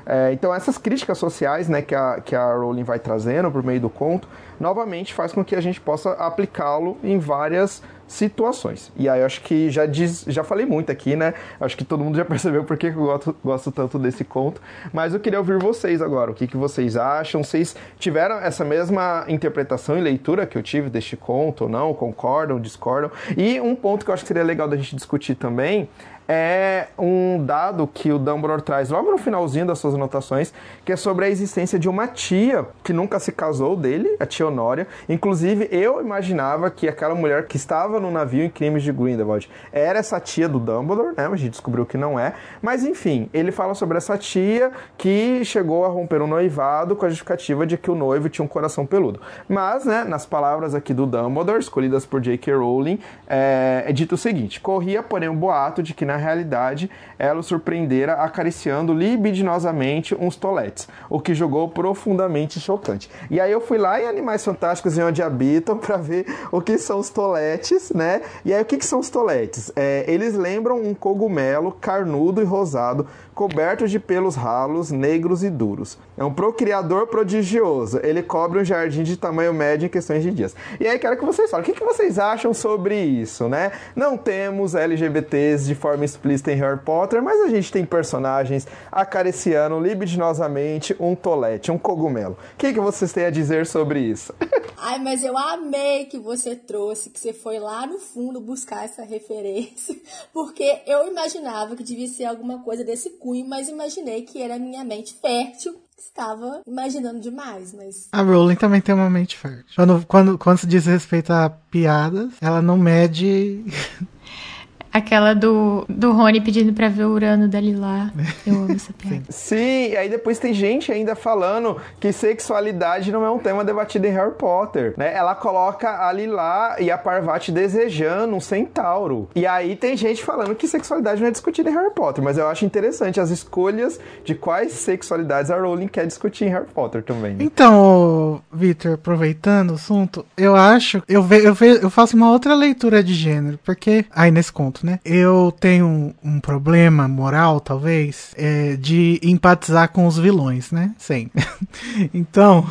É, 0.05 0.31
então 0.33 0.53
essas 0.53 0.77
críticas 0.77 1.17
sociais 1.17 1.67
né, 1.67 1.81
que, 1.81 1.95
a, 1.95 2.19
que 2.23 2.35
a 2.35 2.53
Rowling 2.53 2.83
vai 2.83 2.99
trazendo 2.99 3.51
por 3.51 3.63
meio 3.63 3.79
do 3.79 3.89
conto, 3.89 4.27
novamente 4.59 5.13
faz 5.13 5.31
com 5.31 5.43
que 5.43 5.55
a 5.55 5.61
gente 5.61 5.81
possa 5.81 6.11
aplicá-lo 6.11 6.97
em 7.03 7.17
várias 7.17 7.81
situações. 8.11 8.91
E 8.97 9.07
aí 9.07 9.21
eu 9.21 9.25
acho 9.25 9.41
que 9.41 9.69
já 9.69 9.85
diz, 9.85 10.25
já 10.27 10.43
falei 10.43 10.65
muito 10.65 10.91
aqui, 10.91 11.15
né? 11.15 11.33
Acho 11.59 11.77
que 11.77 11.85
todo 11.85 12.03
mundo 12.03 12.17
já 12.17 12.25
percebeu 12.25 12.65
por 12.65 12.77
que 12.77 12.87
eu 12.87 12.93
gosto, 12.93 13.35
gosto 13.43 13.71
tanto 13.71 13.97
desse 13.97 14.25
conto. 14.25 14.61
Mas 14.91 15.13
eu 15.13 15.19
queria 15.19 15.39
ouvir 15.39 15.57
vocês 15.57 16.01
agora. 16.01 16.29
O 16.29 16.33
que, 16.33 16.45
que 16.45 16.57
vocês 16.57 16.97
acham? 16.97 17.41
Vocês 17.41 17.75
tiveram 17.97 18.35
essa 18.35 18.65
mesma 18.65 19.23
interpretação 19.29 19.97
e 19.97 20.01
leitura 20.01 20.45
que 20.45 20.57
eu 20.57 20.61
tive 20.61 20.89
deste 20.89 21.15
conto 21.15 21.63
ou 21.63 21.69
não? 21.69 21.93
Concordam, 21.93 22.59
discordam? 22.59 23.09
E 23.37 23.61
um 23.61 23.75
ponto 23.75 24.03
que 24.03 24.11
eu 24.11 24.13
acho 24.13 24.23
que 24.23 24.27
seria 24.27 24.43
legal 24.43 24.67
da 24.67 24.75
gente 24.75 24.93
discutir 24.93 25.35
também 25.35 25.87
é 26.27 26.87
um 26.97 27.43
dado 27.45 27.87
que 27.87 28.11
o 28.11 28.17
Dumbledore 28.17 28.61
traz 28.61 28.89
logo 28.89 29.11
no 29.11 29.17
finalzinho 29.17 29.65
das 29.65 29.79
suas 29.79 29.95
anotações, 29.95 30.53
que 30.85 30.91
é 30.91 30.95
sobre 30.95 31.25
a 31.25 31.29
existência 31.29 31.77
de 31.77 31.89
uma 31.89 32.07
tia 32.07 32.65
que 32.83 32.93
nunca 32.93 33.19
se 33.19 33.31
casou 33.31 33.75
dele, 33.75 34.15
a 34.19 34.25
tia 34.25 34.47
Honória. 34.47 34.87
Inclusive, 35.09 35.67
eu 35.71 36.01
imaginava 36.01 36.69
que 36.69 36.87
aquela 36.87 37.15
mulher 37.15 37.47
que 37.47 37.57
estava 37.57 37.99
no 37.99 38.11
navio 38.11 38.43
em 38.43 38.49
Crimes 38.49 38.83
de 38.83 38.91
Grindelwald 38.91 39.49
era 39.71 39.99
essa 39.99 40.19
tia 40.19 40.47
do 40.47 40.59
Dumbledore, 40.59 41.13
né? 41.17 41.27
Mas 41.27 41.33
a 41.33 41.37
gente 41.37 41.51
descobriu 41.51 41.85
que 41.85 41.97
não 41.97 42.19
é. 42.19 42.33
Mas 42.61 42.83
enfim, 42.83 43.29
ele 43.33 43.51
fala 43.51 43.73
sobre 43.73 43.97
essa 43.97 44.17
tia 44.17 44.71
que 44.97 45.43
chegou 45.43 45.85
a 45.85 45.89
romper 45.89 46.21
um 46.21 46.27
noivado 46.27 46.95
com 46.95 47.05
a 47.05 47.09
justificativa 47.09 47.65
de 47.65 47.77
que 47.77 47.91
o 47.91 47.95
noivo 47.95 48.29
tinha 48.29 48.45
um 48.45 48.47
coração 48.47 48.85
peludo. 48.85 49.19
Mas, 49.47 49.85
né, 49.85 50.03
nas 50.03 50.25
palavras 50.25 50.73
aqui 50.73 50.93
do 50.93 51.05
Dumbledore, 51.05 51.59
escolhidas 51.59 52.05
por 52.05 52.21
J.K. 52.21 52.53
Rowling, 52.53 52.99
é, 53.27 53.83
é 53.87 53.91
dito 53.91 54.15
o 54.15 54.17
seguinte: 54.17 54.59
corria, 54.59 55.03
porém, 55.03 55.29
um 55.29 55.35
boato 55.35 55.81
de 55.83 55.93
que 55.93 56.05
na 56.11 56.17
realidade 56.17 56.91
ela 57.17 57.39
o 57.39 57.43
surpreendera 57.43 58.15
acariciando 58.15 58.93
libidinosamente 58.93 60.13
uns 60.15 60.35
toletes, 60.35 60.87
o 61.09 61.21
que 61.21 61.33
jogou 61.33 61.69
profundamente 61.69 62.59
chocante. 62.59 63.09
E 63.29 63.39
aí 63.39 63.51
eu 63.51 63.61
fui 63.61 63.77
lá 63.77 64.01
em 64.01 64.07
Animais 64.07 64.43
Fantásticos 64.43 64.97
e 64.97 65.01
Onde 65.01 65.23
Habitam 65.23 65.77
para 65.79 65.95
ver 65.95 66.25
o 66.51 66.59
que 66.61 66.77
são 66.77 66.99
os 66.99 67.09
toletes, 67.09 67.91
né? 67.91 68.21
E 68.43 68.53
aí 68.53 68.61
o 68.61 68.65
que, 68.65 68.77
que 68.77 68.85
são 68.85 68.99
os 68.99 69.09
toletes? 69.09 69.71
É, 69.75 70.03
eles 70.07 70.35
lembram 70.35 70.81
um 70.81 70.93
cogumelo 70.93 71.71
carnudo 71.71 72.41
e 72.41 72.45
rosado 72.45 73.07
coberto 73.33 73.87
de 73.87 73.99
pelos 73.99 74.35
ralos, 74.35 74.91
negros 74.91 75.43
e 75.43 75.49
duros. 75.49 75.97
É 76.17 76.23
um 76.23 76.33
procriador 76.33 77.07
prodigioso. 77.07 77.99
Ele 78.03 78.21
cobre 78.21 78.59
um 78.59 78.65
jardim 78.65 79.03
de 79.03 79.17
tamanho 79.17 79.53
médio 79.53 79.85
em 79.85 79.89
questões 79.89 80.23
de 80.23 80.31
dias. 80.31 80.55
E 80.79 80.87
aí 80.87 80.99
quero 80.99 81.17
que 81.17 81.25
vocês 81.25 81.49
falem, 81.49 81.69
o 81.69 81.73
que, 81.73 81.83
vocês 81.83 82.19
acham 82.19 82.53
sobre 82.53 82.99
isso, 82.99 83.47
né? 83.49 83.71
Não 83.95 84.17
temos 84.17 84.75
LGBTs 84.75 85.65
de 85.65 85.75
forma 85.75 86.05
explícita 86.05 86.51
em 86.51 86.55
Harry 86.55 86.79
Potter, 86.79 87.21
mas 87.21 87.41
a 87.41 87.47
gente 87.47 87.71
tem 87.71 87.85
personagens 87.85 88.67
acariciando 88.91 89.79
libidinosamente 89.79 90.95
um 90.99 91.15
tolete, 91.15 91.71
um 91.71 91.77
cogumelo. 91.77 92.37
O 92.53 92.57
que, 92.57 92.73
que 92.73 92.79
vocês 92.79 93.11
têm 93.11 93.25
a 93.25 93.29
dizer 93.31 93.65
sobre 93.65 93.99
isso? 93.99 94.33
Ai, 94.83 94.97
mas 94.97 95.23
eu 95.23 95.37
amei 95.37 96.05
que 96.05 96.17
você 96.17 96.55
trouxe, 96.55 97.11
que 97.11 97.19
você 97.19 97.33
foi 97.33 97.59
lá 97.59 97.85
no 97.85 97.99
fundo 97.99 98.41
buscar 98.41 98.83
essa 98.83 99.03
referência, 99.03 99.95
porque 100.33 100.81
eu 100.87 101.07
imaginava 101.07 101.75
que 101.75 101.83
devia 101.83 102.07
ser 102.07 102.25
alguma 102.25 102.63
coisa 102.63 102.83
desse 102.83 103.11
cunho, 103.21 103.47
mas 103.47 103.69
imaginei 103.69 104.23
que 104.23 104.41
era 104.41 104.57
minha 104.57 104.83
mente 104.83 105.13
fértil 105.13 105.79
estava 105.97 106.61
imaginando 106.67 107.19
demais, 107.19 107.73
mas. 107.73 108.09
A 108.11 108.21
Rowling 108.21 108.55
também 108.55 108.81
tem 108.81 108.93
uma 108.93 109.09
mente 109.09 109.37
fértil. 109.37 109.65
Quando, 109.75 110.05
quando, 110.05 110.37
quando 110.37 110.57
se 110.57 110.67
diz 110.67 110.85
respeito 110.85 111.31
a 111.31 111.49
piadas, 111.49 112.33
ela 112.41 112.61
não 112.61 112.77
mede 112.77 113.63
Aquela 114.93 115.33
do, 115.33 115.85
do 115.87 116.11
Rony 116.11 116.41
pedindo 116.41 116.73
pra 116.73 116.89
ver 116.89 117.05
o 117.05 117.11
Urano 117.11 117.47
da 117.47 117.59
Lilá. 117.59 118.11
Eu 118.45 118.55
amo 118.55 118.73
essa 118.73 118.91
piada. 118.93 119.23
Sim, 119.29 119.89
e 119.91 119.97
aí 119.97 120.09
depois 120.09 120.37
tem 120.39 120.53
gente 120.53 120.91
ainda 120.91 121.15
falando 121.15 121.77
que 121.99 122.11
sexualidade 122.11 123.11
não 123.11 123.25
é 123.25 123.31
um 123.31 123.39
tema 123.39 123.63
debatido 123.63 124.07
em 124.07 124.11
Harry 124.11 124.33
Potter, 124.33 124.93
né? 124.97 125.13
Ela 125.13 125.35
coloca 125.35 126.05
a 126.07 126.11
Lilá 126.11 126.75
e 126.79 126.91
a 126.91 126.97
Parvati 126.97 127.51
desejando 127.51 128.35
um 128.35 128.39
centauro. 128.39 129.29
E 129.35 129.45
aí 129.45 129.75
tem 129.75 129.95
gente 129.95 130.23
falando 130.23 130.55
que 130.55 130.67
sexualidade 130.67 131.21
não 131.21 131.27
é 131.27 131.31
discutida 131.31 131.69
em 131.69 131.73
Harry 131.73 131.93
Potter, 131.93 132.23
mas 132.23 132.37
eu 132.37 132.47
acho 132.47 132.65
interessante 132.65 133.19
as 133.19 133.29
escolhas 133.29 133.99
de 134.23 134.35
quais 134.35 134.73
sexualidades 134.73 135.51
a 135.51 135.57
Rowling 135.57 135.87
quer 135.87 136.05
discutir 136.05 136.45
em 136.45 136.49
Harry 136.49 136.67
Potter 136.73 137.03
também. 137.03 137.35
Né? 137.35 137.43
Então, 137.43 138.41
Victor, 138.51 138.93
aproveitando 138.93 139.71
o 139.71 139.75
assunto, 139.75 140.25
eu 140.37 140.55
acho, 140.55 141.01
eu, 141.07 141.23
ve, 141.23 141.43
eu, 141.43 141.53
ve, 141.53 141.79
eu 141.81 141.89
faço 141.89 142.15
uma 142.15 142.31
outra 142.31 142.53
leitura 142.55 143.03
de 143.03 143.13
gênero, 143.13 143.59
porque 143.63 144.05
aí 144.11 144.31
nesse 144.31 144.51
conto, 144.51 144.80
né? 144.83 144.99
Eu 145.03 145.53
tenho 145.59 146.13
um, 146.23 146.39
problema 146.39 147.07
moral, 147.07 147.59
talvez, 147.59 148.33
é, 148.37 148.75
de 148.75 149.19
empatizar 149.23 149.89
com 149.89 150.07
os 150.07 150.17
vilões, 150.17 150.71
né? 150.71 150.93
Sempre. 150.97 151.43
então, 152.13 152.67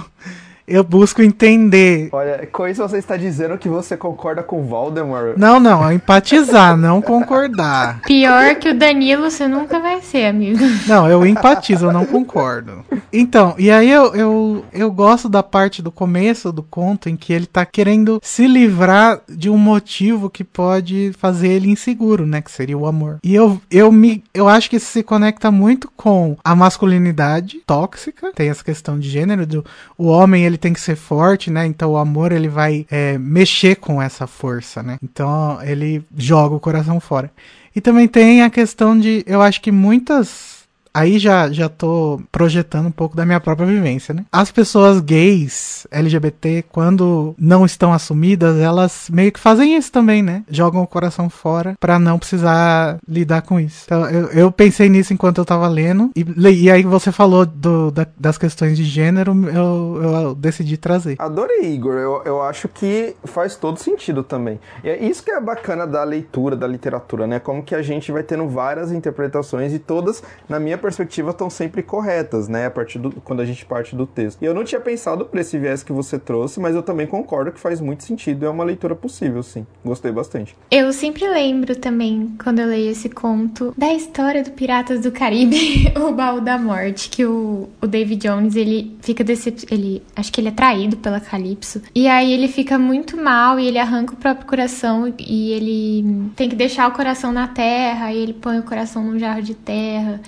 eu 0.70 0.84
busco 0.84 1.20
entender. 1.20 2.08
Olha, 2.12 2.48
com 2.50 2.68
isso 2.68 2.80
você 2.80 2.98
está 2.98 3.16
dizendo 3.16 3.58
que 3.58 3.68
você 3.68 3.96
concorda 3.96 4.40
com 4.42 4.62
Voldemort? 4.62 5.36
Não, 5.36 5.58
não, 5.58 5.88
é 5.88 5.92
empatizar, 5.92 6.76
não 6.76 7.02
concordar. 7.02 8.00
Pior 8.02 8.54
que 8.54 8.70
o 8.70 8.78
Danilo 8.78 9.28
você 9.28 9.48
nunca 9.48 9.80
vai 9.80 10.00
ser, 10.00 10.26
amigo. 10.26 10.60
Não, 10.86 11.08
eu 11.08 11.26
empatizo, 11.26 11.86
eu 11.86 11.92
não 11.92 12.06
concordo. 12.06 12.84
Então, 13.12 13.54
e 13.58 13.70
aí 13.70 13.90
eu, 13.90 14.14
eu, 14.14 14.64
eu 14.72 14.92
gosto 14.92 15.28
da 15.28 15.42
parte 15.42 15.82
do 15.82 15.90
começo 15.90 16.52
do 16.52 16.62
conto 16.62 17.08
em 17.08 17.16
que 17.16 17.32
ele 17.32 17.46
tá 17.46 17.66
querendo 17.66 18.20
se 18.22 18.46
livrar 18.46 19.20
de 19.28 19.50
um 19.50 19.58
motivo 19.58 20.30
que 20.30 20.44
pode 20.44 21.12
fazer 21.18 21.48
ele 21.48 21.68
inseguro, 21.68 22.24
né? 22.24 22.40
Que 22.40 22.50
seria 22.50 22.78
o 22.78 22.86
amor. 22.86 23.18
E 23.24 23.34
eu, 23.34 23.60
eu 23.70 23.90
me 23.90 24.22
eu 24.32 24.48
acho 24.48 24.70
que 24.70 24.76
isso 24.76 24.86
se 24.86 25.02
conecta 25.02 25.50
muito 25.50 25.90
com 25.96 26.36
a 26.44 26.54
masculinidade 26.54 27.60
tóxica. 27.66 28.32
Tem 28.34 28.48
essa 28.48 28.62
questão 28.62 28.98
de 28.98 29.08
gênero, 29.08 29.46
do 29.46 29.64
o 29.98 30.06
homem 30.06 30.44
ele 30.44 30.59
tem 30.60 30.72
que 30.72 30.80
ser 30.80 30.96
forte, 30.96 31.50
né? 31.50 31.66
Então 31.66 31.92
o 31.92 31.96
amor 31.96 32.32
ele 32.32 32.48
vai 32.48 32.86
é, 32.90 33.18
mexer 33.18 33.76
com 33.76 34.00
essa 34.00 34.26
força, 34.26 34.82
né? 34.82 34.98
Então 35.02 35.58
ele 35.62 36.04
joga 36.16 36.54
o 36.54 36.60
coração 36.60 37.00
fora. 37.00 37.30
E 37.74 37.80
também 37.80 38.08
tem 38.08 38.42
a 38.42 38.50
questão 38.50 38.98
de, 38.98 39.22
eu 39.26 39.40
acho 39.40 39.60
que 39.60 39.70
muitas 39.70 40.49
aí 40.92 41.18
já, 41.18 41.50
já 41.50 41.68
tô 41.68 42.20
projetando 42.30 42.86
um 42.86 42.92
pouco 42.92 43.16
da 43.16 43.24
minha 43.24 43.40
própria 43.40 43.66
vivência, 43.66 44.14
né? 44.14 44.24
As 44.32 44.50
pessoas 44.50 45.00
gays, 45.00 45.86
LGBT, 45.90 46.64
quando 46.70 47.34
não 47.38 47.64
estão 47.64 47.92
assumidas, 47.92 48.58
elas 48.58 49.08
meio 49.10 49.32
que 49.32 49.40
fazem 49.40 49.76
isso 49.76 49.90
também, 49.90 50.22
né? 50.22 50.42
Jogam 50.50 50.82
o 50.82 50.86
coração 50.86 51.30
fora 51.30 51.76
para 51.78 51.98
não 51.98 52.18
precisar 52.18 52.98
lidar 53.08 53.42
com 53.42 53.58
isso. 53.58 53.82
Então, 53.84 54.08
eu, 54.08 54.28
eu 54.28 54.52
pensei 54.52 54.88
nisso 54.88 55.12
enquanto 55.12 55.38
eu 55.38 55.44
tava 55.44 55.68
lendo, 55.68 56.10
e, 56.14 56.24
e 56.62 56.70
aí 56.70 56.82
você 56.82 57.12
falou 57.12 57.46
do, 57.46 57.90
da, 57.90 58.06
das 58.18 58.36
questões 58.36 58.76
de 58.76 58.84
gênero, 58.84 59.32
eu, 59.48 60.00
eu 60.02 60.34
decidi 60.34 60.76
trazer. 60.76 61.16
Adorei, 61.18 61.72
Igor. 61.72 61.94
Eu, 61.94 62.22
eu 62.24 62.42
acho 62.42 62.68
que 62.68 63.14
faz 63.24 63.56
todo 63.56 63.78
sentido 63.78 64.22
também. 64.22 64.58
E 64.82 64.88
é 64.88 65.02
isso 65.04 65.22
que 65.22 65.30
é 65.30 65.40
bacana 65.40 65.86
da 65.86 66.02
leitura, 66.04 66.56
da 66.56 66.66
literatura, 66.66 67.26
né? 67.26 67.38
Como 67.38 67.62
que 67.62 67.74
a 67.74 67.82
gente 67.82 68.10
vai 68.10 68.22
tendo 68.22 68.48
várias 68.48 68.92
interpretações 68.92 69.72
e 69.72 69.78
todas, 69.78 70.22
na 70.48 70.58
minha 70.58 70.78
perspectiva 70.80 71.30
estão 71.30 71.48
sempre 71.48 71.82
corretas, 71.82 72.48
né? 72.48 72.66
A 72.66 72.70
partir 72.70 72.98
do, 72.98 73.12
quando 73.22 73.40
a 73.40 73.44
gente 73.44 73.64
parte 73.64 73.94
do 73.94 74.06
texto. 74.06 74.42
E 74.42 74.44
eu 74.44 74.54
não 74.54 74.64
tinha 74.64 74.80
pensado 74.80 75.24
por 75.24 75.38
esse 75.38 75.58
viés 75.58 75.82
que 75.82 75.92
você 75.92 76.18
trouxe, 76.18 76.58
mas 76.60 76.74
eu 76.74 76.82
também 76.82 77.06
concordo 77.06 77.52
que 77.52 77.60
faz 77.60 77.80
muito 77.80 78.04
sentido 78.04 78.46
é 78.46 78.50
uma 78.50 78.64
leitura 78.64 78.94
possível, 78.94 79.42
sim. 79.42 79.66
Gostei 79.84 80.10
bastante. 80.10 80.56
Eu 80.70 80.92
sempre 80.92 81.28
lembro 81.28 81.76
também, 81.76 82.34
quando 82.42 82.60
eu 82.60 82.68
leio 82.68 82.90
esse 82.90 83.08
conto, 83.08 83.74
da 83.76 83.92
história 83.92 84.42
do 84.42 84.50
Piratas 84.50 85.00
do 85.00 85.12
Caribe, 85.12 85.92
o 85.96 86.12
Baú 86.12 86.40
da 86.40 86.58
Morte, 86.58 87.08
que 87.10 87.24
o, 87.24 87.68
o 87.80 87.86
David 87.86 88.28
Jones, 88.28 88.56
ele 88.56 88.96
fica 89.00 89.22
decep... 89.22 89.66
ele 89.70 90.02
Acho 90.16 90.32
que 90.32 90.40
ele 90.40 90.48
é 90.48 90.52
traído 90.52 90.96
pela 90.96 91.20
Calypso. 91.20 91.82
E 91.94 92.08
aí 92.08 92.32
ele 92.32 92.48
fica 92.48 92.78
muito 92.78 93.16
mal 93.16 93.58
e 93.58 93.66
ele 93.66 93.78
arranca 93.78 94.14
o 94.14 94.16
próprio 94.16 94.46
coração 94.46 95.12
e 95.18 95.52
ele 95.52 96.30
tem 96.36 96.48
que 96.48 96.56
deixar 96.56 96.88
o 96.88 96.92
coração 96.92 97.32
na 97.32 97.48
terra 97.48 98.12
e 98.12 98.18
ele 98.18 98.32
põe 98.32 98.58
o 98.58 98.62
coração 98.62 99.04
num 99.04 99.18
jarro 99.18 99.42
de 99.42 99.54
terra 99.54 100.20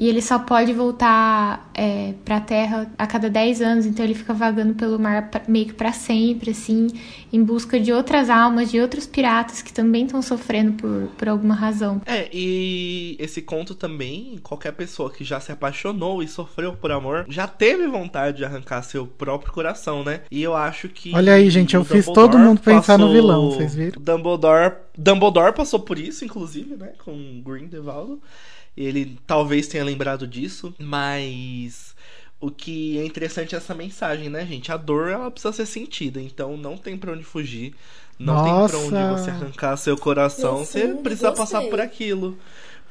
e 0.00 0.08
ele 0.08 0.22
só 0.22 0.38
pode 0.38 0.72
voltar 0.72 1.70
é, 1.74 2.14
para 2.24 2.38
a 2.38 2.40
Terra 2.40 2.90
a 2.96 3.06
cada 3.06 3.28
10 3.28 3.60
anos, 3.60 3.84
então 3.84 4.02
ele 4.02 4.14
fica 4.14 4.32
vagando 4.32 4.72
pelo 4.72 4.98
mar 4.98 5.30
meio 5.46 5.66
que 5.66 5.74
para 5.74 5.92
sempre, 5.92 6.52
assim, 6.52 6.86
em 7.30 7.44
busca 7.44 7.78
de 7.78 7.92
outras 7.92 8.30
almas, 8.30 8.70
de 8.70 8.80
outros 8.80 9.06
piratas 9.06 9.60
que 9.60 9.70
também 9.70 10.06
estão 10.06 10.22
sofrendo 10.22 10.72
por, 10.72 11.10
por 11.18 11.28
alguma 11.28 11.54
razão. 11.54 12.00
É, 12.06 12.30
e 12.32 13.14
esse 13.18 13.42
conto 13.42 13.74
também, 13.74 14.40
qualquer 14.42 14.72
pessoa 14.72 15.10
que 15.10 15.22
já 15.22 15.38
se 15.38 15.52
apaixonou 15.52 16.22
e 16.22 16.28
sofreu 16.28 16.72
por 16.72 16.90
amor, 16.90 17.26
já 17.28 17.46
teve 17.46 17.86
vontade 17.86 18.38
de 18.38 18.44
arrancar 18.46 18.80
seu 18.80 19.06
próprio 19.06 19.52
coração, 19.52 20.02
né? 20.02 20.22
E 20.30 20.42
eu 20.42 20.56
acho 20.56 20.88
que. 20.88 21.14
Olha 21.14 21.34
aí, 21.34 21.50
gente, 21.50 21.76
eu 21.76 21.84
fiz 21.84 22.06
todo 22.06 22.38
mundo 22.38 22.62
pensar 22.62 22.94
passou... 22.94 23.06
no 23.06 23.12
vilão, 23.12 23.50
vocês 23.50 23.74
viram? 23.74 24.00
Dumbledore, 24.00 24.76
Dumbledore 24.96 25.54
passou 25.54 25.80
por 25.80 25.98
isso, 25.98 26.24
inclusive, 26.24 26.74
né? 26.74 26.92
Com 27.04 27.42
Grindelwald. 27.44 28.18
Ele 28.76 29.18
talvez 29.26 29.68
tenha 29.68 29.84
lembrado 29.84 30.26
disso, 30.26 30.74
mas 30.78 31.94
o 32.40 32.50
que 32.50 32.98
é 32.98 33.04
interessante 33.04 33.54
é 33.54 33.58
essa 33.58 33.74
mensagem, 33.74 34.28
né, 34.30 34.46
gente? 34.46 34.72
A 34.72 34.76
dor 34.76 35.10
ela 35.10 35.30
precisa 35.30 35.52
ser 35.52 35.66
sentida, 35.66 36.20
então 36.20 36.56
não 36.56 36.76
tem 36.76 36.96
para 36.96 37.12
onde 37.12 37.24
fugir, 37.24 37.74
não 38.18 38.34
Nossa. 38.34 38.40
tem 38.40 38.60
pra 38.62 38.78
onde 38.78 39.04
você 39.04 39.30
arrancar 39.30 39.76
seu 39.76 39.96
coração, 39.96 40.64
você 40.64 40.88
precisa 40.88 41.30
gostei. 41.30 41.32
passar 41.32 41.62
por 41.62 41.80
aquilo. 41.80 42.38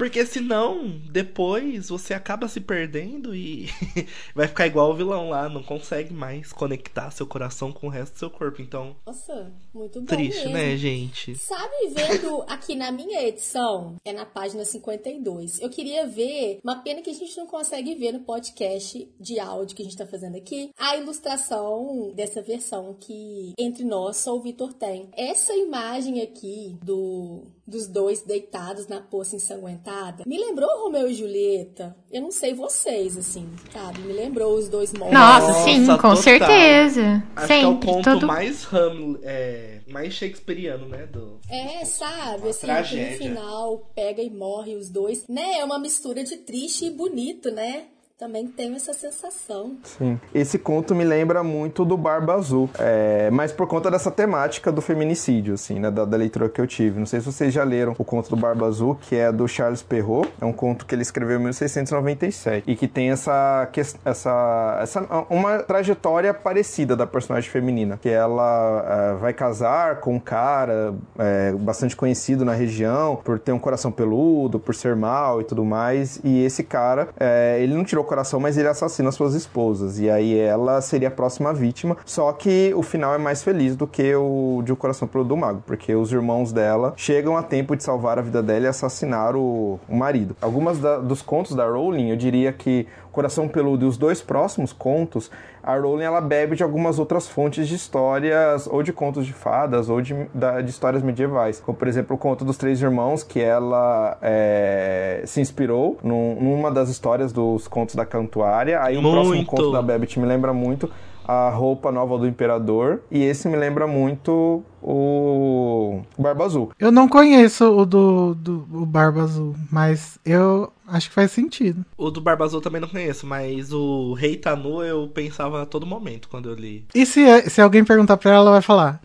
Porque 0.00 0.24
senão, 0.24 0.98
depois 1.10 1.90
você 1.90 2.14
acaba 2.14 2.48
se 2.48 2.58
perdendo 2.58 3.34
e 3.34 3.66
vai 4.34 4.48
ficar 4.48 4.66
igual 4.66 4.90
o 4.90 4.94
vilão 4.94 5.28
lá, 5.28 5.46
não 5.46 5.62
consegue 5.62 6.10
mais 6.10 6.54
conectar 6.54 7.10
seu 7.10 7.26
coração 7.26 7.70
com 7.70 7.86
o 7.86 7.90
resto 7.90 8.14
do 8.14 8.18
seu 8.18 8.30
corpo. 8.30 8.62
Então. 8.62 8.96
Nossa, 9.04 9.52
muito 9.74 10.00
bom. 10.00 10.06
Triste, 10.06 10.44
mesmo. 10.44 10.54
né, 10.54 10.74
gente? 10.78 11.34
Sabe, 11.36 11.88
vendo 11.90 12.42
aqui 12.48 12.74
na 12.74 12.90
minha 12.90 13.28
edição, 13.28 13.96
é 14.02 14.10
na 14.10 14.24
página 14.24 14.64
52. 14.64 15.60
Eu 15.60 15.68
queria 15.68 16.06
ver, 16.06 16.60
uma 16.64 16.76
pena 16.76 17.02
que 17.02 17.10
a 17.10 17.14
gente 17.14 17.36
não 17.36 17.46
consegue 17.46 17.94
ver 17.94 18.12
no 18.12 18.20
podcast 18.20 19.06
de 19.20 19.38
áudio 19.38 19.76
que 19.76 19.82
a 19.82 19.84
gente 19.84 19.98
tá 19.98 20.06
fazendo 20.06 20.34
aqui, 20.34 20.70
a 20.78 20.96
ilustração 20.96 22.10
dessa 22.14 22.40
versão 22.40 22.96
que 22.98 23.52
entre 23.58 23.84
nós 23.84 24.16
só 24.16 24.34
o 24.34 24.40
Vitor 24.40 24.72
tem. 24.72 25.10
Essa 25.12 25.54
imagem 25.54 26.22
aqui 26.22 26.78
do 26.82 27.42
dos 27.70 27.86
dois 27.86 28.22
deitados 28.22 28.86
na 28.88 29.00
poça 29.00 29.36
ensanguentada, 29.36 30.24
me 30.26 30.38
lembrou 30.38 30.68
Romeu 30.82 31.08
e 31.08 31.14
Julieta. 31.14 31.96
Eu 32.10 32.22
não 32.22 32.30
sei 32.30 32.52
vocês, 32.52 33.16
assim, 33.16 33.48
sabe? 33.72 34.00
Me 34.00 34.12
lembrou 34.12 34.54
os 34.56 34.68
dois 34.68 34.92
mortos. 34.92 35.16
Nossa, 35.16 35.52
sim, 35.64 35.86
com 35.86 35.96
total. 35.96 36.16
certeza. 36.16 37.22
Acho 37.36 37.46
Sempre, 37.46 37.60
que 37.60 37.64
é 37.64 37.68
o 37.68 37.76
ponto 37.76 38.10
todo... 38.10 38.26
mais 38.26 38.66
Hamlet, 38.72 39.20
é, 39.24 39.80
mais 39.88 40.12
shakespeariano, 40.14 40.88
né? 40.88 41.06
Do, 41.06 41.38
é, 41.48 41.84
sabe? 41.84 42.48
Assim, 42.48 43.10
no 43.10 43.16
final 43.16 43.90
pega 43.94 44.22
e 44.22 44.30
morre 44.30 44.74
os 44.74 44.90
dois. 44.90 45.26
Né? 45.28 45.58
É 45.58 45.64
uma 45.64 45.78
mistura 45.78 46.24
de 46.24 46.38
triste 46.38 46.86
e 46.86 46.90
bonito, 46.90 47.50
né? 47.50 47.84
Também 48.20 48.46
tenho 48.46 48.76
essa 48.76 48.92
sensação. 48.92 49.78
Sim. 49.82 50.20
Esse 50.34 50.58
conto 50.58 50.94
me 50.94 51.04
lembra 51.04 51.42
muito 51.42 51.86
do 51.86 51.96
Barba 51.96 52.34
Azul, 52.34 52.68
é, 52.78 53.30
mas 53.30 53.50
por 53.50 53.66
conta 53.66 53.90
dessa 53.90 54.10
temática 54.10 54.70
do 54.70 54.82
feminicídio, 54.82 55.54
assim, 55.54 55.80
né, 55.80 55.90
da, 55.90 56.04
da, 56.04 56.18
leitura 56.18 56.46
que 56.50 56.60
eu 56.60 56.66
tive. 56.66 56.98
Não 56.98 57.06
sei 57.06 57.20
se 57.20 57.32
vocês 57.32 57.50
já 57.50 57.64
leram 57.64 57.96
o 57.96 58.04
conto 58.04 58.28
do 58.28 58.36
Barba 58.36 58.66
Azul, 58.66 58.98
que 59.08 59.16
é 59.16 59.32
do 59.32 59.48
Charles 59.48 59.80
Perrault. 59.80 60.30
É 60.38 60.44
um 60.44 60.52
conto 60.52 60.84
que 60.84 60.94
ele 60.94 61.00
escreveu 61.00 61.40
em 61.40 61.44
1697 61.44 62.70
e 62.70 62.76
que 62.76 62.86
tem 62.86 63.10
essa, 63.10 63.66
essa, 64.04 64.78
essa 64.82 65.26
uma 65.30 65.60
trajetória 65.60 66.34
parecida 66.34 66.94
da 66.94 67.06
personagem 67.06 67.48
feminina, 67.48 67.98
que 68.02 68.10
ela 68.10 68.84
é, 68.86 69.14
vai 69.14 69.32
casar 69.32 70.00
com 70.00 70.16
um 70.16 70.20
cara 70.20 70.92
é, 71.18 71.52
bastante 71.52 71.96
conhecido 71.96 72.44
na 72.44 72.52
região 72.52 73.16
por 73.24 73.38
ter 73.38 73.52
um 73.52 73.58
coração 73.58 73.90
peludo, 73.90 74.60
por 74.60 74.74
ser 74.74 74.94
mal 74.94 75.40
e 75.40 75.44
tudo 75.44 75.64
mais. 75.64 76.20
E 76.22 76.44
esse 76.44 76.62
cara, 76.62 77.08
é, 77.18 77.58
ele 77.62 77.72
não 77.72 77.82
tirou 77.82 78.09
coração, 78.10 78.40
mas 78.40 78.58
ele 78.58 78.66
assassina 78.66 79.12
suas 79.12 79.34
esposas. 79.34 80.00
E 80.00 80.10
aí 80.10 80.36
ela 80.36 80.80
seria 80.80 81.06
a 81.06 81.10
próxima 81.12 81.54
vítima. 81.54 81.96
Só 82.04 82.32
que 82.32 82.72
o 82.74 82.82
final 82.82 83.14
é 83.14 83.18
mais 83.18 83.44
feliz 83.44 83.76
do 83.76 83.86
que 83.86 84.12
o 84.16 84.62
de 84.64 84.72
O 84.72 84.76
Coração 84.76 85.06
Peludo 85.06 85.28
do 85.28 85.36
Mago, 85.36 85.62
porque 85.64 85.94
os 85.94 86.10
irmãos 86.10 86.52
dela 86.52 86.92
chegam 86.96 87.36
a 87.36 87.42
tempo 87.42 87.76
de 87.76 87.84
salvar 87.84 88.18
a 88.18 88.22
vida 88.22 88.42
dela 88.42 88.64
e 88.64 88.68
assassinar 88.68 89.36
o, 89.36 89.78
o 89.88 89.94
marido. 89.94 90.36
Algumas 90.40 90.80
da, 90.80 90.98
dos 90.98 91.22
contos 91.22 91.54
da 91.54 91.64
Rowling, 91.64 92.08
eu 92.10 92.16
diria 92.16 92.52
que 92.52 92.88
Coração 93.12 93.46
Peludo 93.46 93.84
e 93.84 93.88
os 93.88 93.96
dois 93.96 94.20
próximos 94.20 94.72
contos, 94.72 95.30
a 95.62 95.76
Rowling 95.76 96.04
ela 96.04 96.20
bebe 96.20 96.56
de 96.56 96.62
algumas 96.62 96.98
outras 96.98 97.28
fontes 97.28 97.68
de 97.68 97.74
histórias, 97.74 98.66
ou 98.66 98.82
de 98.82 98.92
contos 98.92 99.26
de 99.26 99.32
fadas, 99.32 99.88
ou 99.88 100.00
de, 100.00 100.14
da, 100.34 100.60
de 100.60 100.70
histórias 100.70 101.02
medievais. 101.02 101.60
Como, 101.60 101.76
por 101.76 101.86
exemplo, 101.86 102.16
o 102.16 102.18
conto 102.18 102.44
dos 102.44 102.56
Três 102.56 102.80
Irmãos, 102.80 103.22
que 103.22 103.40
ela 103.40 104.16
é, 104.22 105.22
se 105.26 105.40
inspirou 105.40 105.98
num, 106.02 106.36
numa 106.40 106.70
das 106.70 106.88
histórias 106.88 107.32
dos 107.32 107.68
contos 107.68 107.94
da 107.94 108.06
Cantuária. 108.06 108.82
Aí 108.82 108.96
o 108.96 109.02
próximo 109.02 109.44
conto 109.44 109.72
da 109.72 109.82
Babbitt 109.82 110.18
me 110.18 110.26
lembra 110.26 110.52
muito 110.52 110.90
a 111.30 111.48
roupa 111.50 111.92
nova 111.92 112.18
do 112.18 112.26
imperador. 112.26 113.02
E 113.08 113.22
esse 113.22 113.48
me 113.48 113.56
lembra 113.56 113.86
muito 113.86 114.64
o 114.82 116.02
Barba 116.18 116.44
Azul. 116.44 116.72
Eu 116.76 116.90
não 116.90 117.08
conheço 117.08 117.64
o 117.70 117.86
do, 117.86 118.34
do 118.34 118.66
o 118.72 118.84
Barba 118.84 119.22
Azul, 119.22 119.54
mas 119.70 120.18
eu 120.24 120.72
acho 120.88 121.08
que 121.08 121.14
faz 121.14 121.30
sentido. 121.30 121.86
O 121.96 122.10
do 122.10 122.20
Barba 122.20 122.44
Azul 122.44 122.60
também 122.60 122.80
não 122.80 122.88
conheço, 122.88 123.26
mas 123.26 123.72
o 123.72 124.12
Rei 124.14 124.36
Tanu 124.36 124.82
eu 124.82 125.06
pensava 125.06 125.62
a 125.62 125.66
todo 125.66 125.86
momento 125.86 126.28
quando 126.28 126.48
eu 126.48 126.56
li. 126.56 126.84
E 126.92 127.06
se, 127.06 127.48
se 127.48 127.60
alguém 127.60 127.84
perguntar 127.84 128.16
pra 128.16 128.32
ela, 128.32 128.40
ela 128.40 128.50
vai 128.50 128.62
falar: 128.62 129.00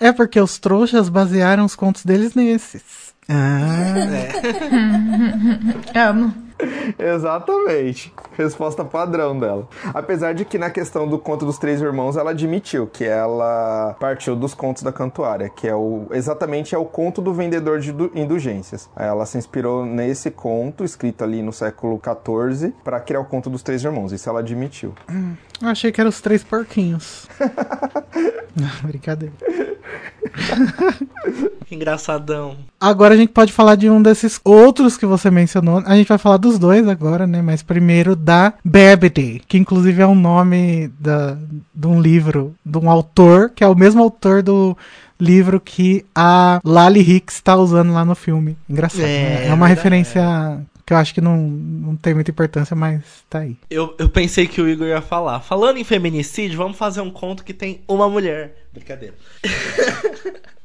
É 0.00 0.12
porque 0.12 0.40
os 0.40 0.58
trouxas 0.58 1.10
basearam 1.10 1.66
os 1.66 1.76
contos 1.76 2.06
deles 2.06 2.34
nesses. 2.34 3.14
Ah. 3.28 3.94
É. 5.92 5.98
Amo. 6.08 6.45
Exatamente. 6.98 8.12
Resposta 8.36 8.84
padrão 8.84 9.38
dela. 9.38 9.68
Apesar 9.92 10.32
de 10.34 10.44
que 10.44 10.58
na 10.58 10.70
questão 10.70 11.08
do 11.08 11.18
conto 11.18 11.44
dos 11.44 11.58
três 11.58 11.80
irmãos 11.80 12.16
ela 12.16 12.30
admitiu 12.30 12.86
que 12.86 13.04
ela 13.04 13.96
partiu 13.98 14.34
dos 14.34 14.54
contos 14.54 14.82
da 14.82 14.92
Cantuária, 14.92 15.48
que 15.48 15.66
é 15.66 15.74
o 15.74 16.06
exatamente 16.10 16.74
é 16.74 16.78
o 16.78 16.84
conto 16.84 17.20
do 17.20 17.32
vendedor 17.32 17.80
de 17.80 17.94
indulgências. 18.14 18.88
Ela 18.96 19.26
se 19.26 19.38
inspirou 19.38 19.84
nesse 19.84 20.30
conto 20.30 20.84
escrito 20.84 21.24
ali 21.24 21.42
no 21.42 21.52
século 21.52 22.00
XIV 22.00 22.72
para 22.84 23.00
criar 23.00 23.20
o 23.20 23.24
conto 23.24 23.50
dos 23.50 23.62
três 23.62 23.84
irmãos. 23.84 24.12
Isso 24.12 24.28
ela 24.28 24.40
admitiu. 24.40 24.94
Hum, 25.10 25.34
achei 25.62 25.92
que 25.92 26.00
eram 26.00 26.10
os 26.10 26.20
três 26.20 26.42
porquinhos. 26.42 27.28
Não, 28.54 28.68
brincadeira. 28.84 29.34
Engraçadão. 31.70 32.56
Agora 32.80 33.14
a 33.14 33.16
gente 33.16 33.32
pode 33.32 33.52
falar 33.52 33.74
de 33.74 33.90
um 33.90 34.00
desses 34.00 34.40
outros 34.44 34.96
que 34.96 35.06
você 35.06 35.30
mencionou. 35.30 35.82
A 35.84 35.96
gente 35.96 36.08
vai 36.08 36.18
falar 36.18 36.36
dos 36.46 36.58
dois 36.58 36.86
agora, 36.88 37.26
né? 37.26 37.42
Mas 37.42 37.62
primeiro 37.62 38.14
da 38.14 38.54
Babbity, 38.64 39.42
que 39.46 39.58
inclusive 39.58 40.00
é 40.00 40.06
um 40.06 40.14
nome 40.14 40.88
da, 40.98 41.36
de 41.74 41.86
um 41.86 42.00
livro, 42.00 42.54
de 42.64 42.78
um 42.78 42.90
autor, 42.90 43.50
que 43.50 43.64
é 43.64 43.68
o 43.68 43.74
mesmo 43.74 44.02
autor 44.02 44.42
do 44.42 44.76
livro 45.18 45.60
que 45.60 46.04
a 46.14 46.60
Lali 46.64 47.00
Hicks 47.00 47.36
está 47.36 47.56
usando 47.56 47.92
lá 47.92 48.04
no 48.04 48.14
filme. 48.14 48.56
Engraçado. 48.68 49.02
É, 49.02 49.04
né? 49.06 49.48
é 49.48 49.54
uma 49.54 49.66
referência 49.66 50.22
que 50.84 50.92
eu 50.92 50.96
acho 50.96 51.12
que 51.12 51.20
não, 51.20 51.36
não 51.36 51.96
tem 51.96 52.14
muita 52.14 52.30
importância, 52.30 52.76
mas 52.76 53.02
tá 53.28 53.40
aí. 53.40 53.56
Eu, 53.68 53.94
eu 53.98 54.08
pensei 54.08 54.46
que 54.46 54.60
o 54.60 54.68
Igor 54.68 54.86
ia 54.86 55.02
falar. 55.02 55.40
Falando 55.40 55.78
em 55.78 55.84
feminicídio, 55.84 56.56
vamos 56.56 56.78
fazer 56.78 57.00
um 57.00 57.10
conto 57.10 57.44
que 57.44 57.52
tem 57.52 57.80
uma 57.88 58.08
mulher. 58.08 58.68
Brincadeira. 58.72 59.14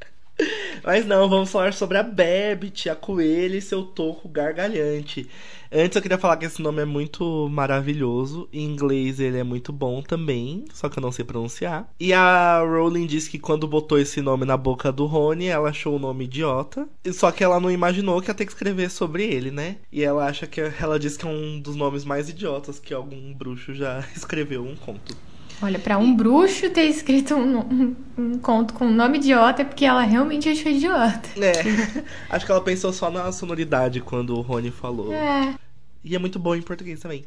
Mas 0.84 1.06
não, 1.06 1.30
vamos 1.30 1.52
falar 1.52 1.74
sobre 1.74 1.98
a 1.98 2.04
Babbit, 2.04 2.90
a 2.90 2.96
coelha 2.96 3.58
e 3.58 3.62
seu 3.62 3.84
toco 3.84 4.28
gargalhante. 4.28 5.30
Antes 5.74 5.96
eu 5.96 6.02
queria 6.02 6.18
falar 6.18 6.36
que 6.36 6.46
esse 6.46 6.62
nome 6.62 6.82
é 6.82 6.86
muito 6.86 7.48
maravilhoso. 7.50 8.50
Em 8.52 8.66
inglês 8.66 9.22
ele 9.22 9.38
é 9.38 9.44
muito 9.44 9.72
bom 9.72 10.02
também, 10.02 10.66
só 10.74 10.90
que 10.90 11.00
eu 11.00 11.02
não 11.02 11.14
sei 11.14 11.24
pronunciar. 11.24 11.88
E 11.98 12.12
a 12.12 12.60
Rowling 12.60 13.06
disse 13.06 13.30
que 13.30 13.40
quando 13.40 13.68
botou 13.68 13.98
esse 13.98 14.22
nome 14.22 14.44
na 14.44 14.58
boca 14.58 14.92
do 14.92 15.06
Rony, 15.06 15.46
ela 15.46 15.70
achou 15.70 15.96
o 15.96 16.00
nome 16.00 16.26
idiota. 16.26 16.86
Só 17.14 17.32
que 17.32 17.44
ela 17.44 17.60
não 17.60 17.72
imaginou 17.72 18.22
que 18.22 18.30
ia 18.30 18.34
ter 18.34 18.46
que 18.46 18.52
escrever 18.52 18.90
sobre 18.90 19.24
ele, 19.24 19.50
né? 19.50 19.78
E 19.92 20.04
ela 20.04 20.26
acha 20.26 20.46
que 20.46 20.60
ela 20.60 21.00
disse 21.00 21.18
que 21.18 21.26
é 21.26 21.30
um 21.30 21.60
dos 21.60 21.76
nomes 21.76 22.04
mais 22.04 22.28
idiotas 22.28 22.78
que 22.78 22.94
algum 22.94 23.34
bruxo 23.34 23.74
já 23.74 24.04
escreveu 24.14 24.66
um 24.66 24.76
conto. 24.76 25.16
Olha, 25.62 25.78
para 25.78 25.98
um 25.98 26.16
bruxo 26.16 26.70
ter 26.72 26.86
escrito 26.86 27.36
um, 27.36 27.60
um, 27.60 27.96
um, 28.18 28.40
conto 28.40 28.74
com 28.74 28.86
um 28.86 28.94
nome 28.94 29.20
idiota 29.20 29.62
é 29.62 29.66
porque 29.66 29.86
ela 29.86 30.02
realmente 30.02 30.50
achou 30.50 30.72
idiota. 30.72 31.30
É. 31.38 31.52
Acho 32.30 32.46
que 32.46 32.52
ela 32.52 32.62
pensou 32.62 32.92
só 32.92 33.12
na 33.12 33.32
sonoridade 33.32 34.02
quando 34.02 34.36
o 34.36 34.42
Rony 34.42 34.72
falou. 34.72 35.14
É. 35.14 35.56
E 36.04 36.16
é 36.16 36.20
muito 36.20 36.40
bom 36.40 36.56
em 36.56 36.62
português 36.64 37.00
também. 37.00 37.26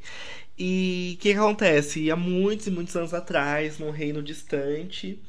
E 0.59 1.15
o 1.15 1.23
que, 1.23 1.32
que 1.32 1.39
acontece? 1.39 2.11
Há 2.11 2.16
muitos 2.16 2.66
e 2.66 2.70
muitos 2.70 2.94
anos 2.97 3.15
atrás, 3.15 3.78
num 3.78 3.90
reino 3.90 4.20
distante, 4.20 5.20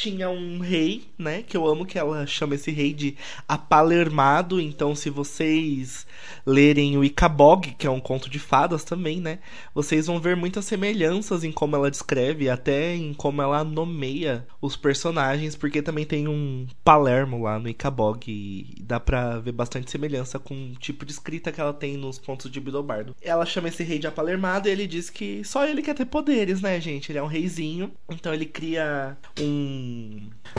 tinha 0.00 0.30
um 0.30 0.60
rei, 0.60 1.04
né? 1.18 1.42
Que 1.42 1.54
eu 1.54 1.66
amo 1.66 1.84
que 1.84 1.98
ela 1.98 2.26
chama 2.26 2.54
esse 2.54 2.70
rei 2.70 2.94
de 2.94 3.16
Apalermado. 3.46 4.58
Então, 4.58 4.94
se 4.94 5.10
vocês 5.10 6.06
lerem 6.46 6.96
o 6.96 7.04
Icabog, 7.04 7.74
que 7.76 7.86
é 7.86 7.90
um 7.90 8.00
conto 8.00 8.30
de 8.30 8.38
fadas 8.38 8.82
também, 8.82 9.20
né? 9.20 9.40
Vocês 9.74 10.06
vão 10.06 10.18
ver 10.18 10.36
muitas 10.36 10.64
semelhanças 10.64 11.44
em 11.44 11.52
como 11.52 11.76
ela 11.76 11.90
descreve, 11.90 12.48
até 12.48 12.96
em 12.96 13.12
como 13.12 13.42
ela 13.42 13.62
nomeia 13.62 14.46
os 14.58 14.74
personagens, 14.74 15.54
porque 15.54 15.82
também 15.82 16.06
tem 16.06 16.26
um 16.26 16.66
Palermo 16.82 17.42
lá 17.42 17.58
no 17.58 17.68
Icabog 17.68 18.24
e 18.26 18.82
dá 18.82 18.98
pra 18.98 19.38
ver 19.38 19.52
bastante 19.52 19.90
semelhança 19.90 20.38
com 20.38 20.54
o 20.54 20.76
tipo 20.76 21.04
de 21.04 21.12
escrita 21.12 21.52
que 21.52 21.60
ela 21.60 21.74
tem 21.74 21.98
nos 21.98 22.16
contos 22.16 22.50
de 22.50 22.58
Bidobardo. 22.58 23.14
Ela 23.20 23.44
chama 23.44 23.68
esse 23.68 23.82
rei 23.82 23.98
de 23.98 24.06
Apalermado 24.06 24.66
e 24.66 24.72
ele 24.72 24.86
diz 24.86 25.10
que 25.10 25.44
só 25.44 25.66
ele 25.66 25.82
quer 25.82 25.94
ter 25.94 26.06
poderes, 26.06 26.62
né, 26.62 26.80
gente? 26.80 27.12
Ele 27.12 27.18
é 27.18 27.22
um 27.22 27.26
reizinho, 27.26 27.92
então 28.08 28.32
ele 28.32 28.46
cria 28.46 29.18
um 29.38 29.89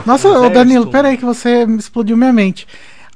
nossa, 0.06 0.28
um 0.28 0.50
Danilo, 0.50 0.90
peraí 0.90 1.16
que 1.16 1.24
você 1.24 1.64
explodiu 1.78 2.16
minha 2.16 2.32
mente. 2.32 2.66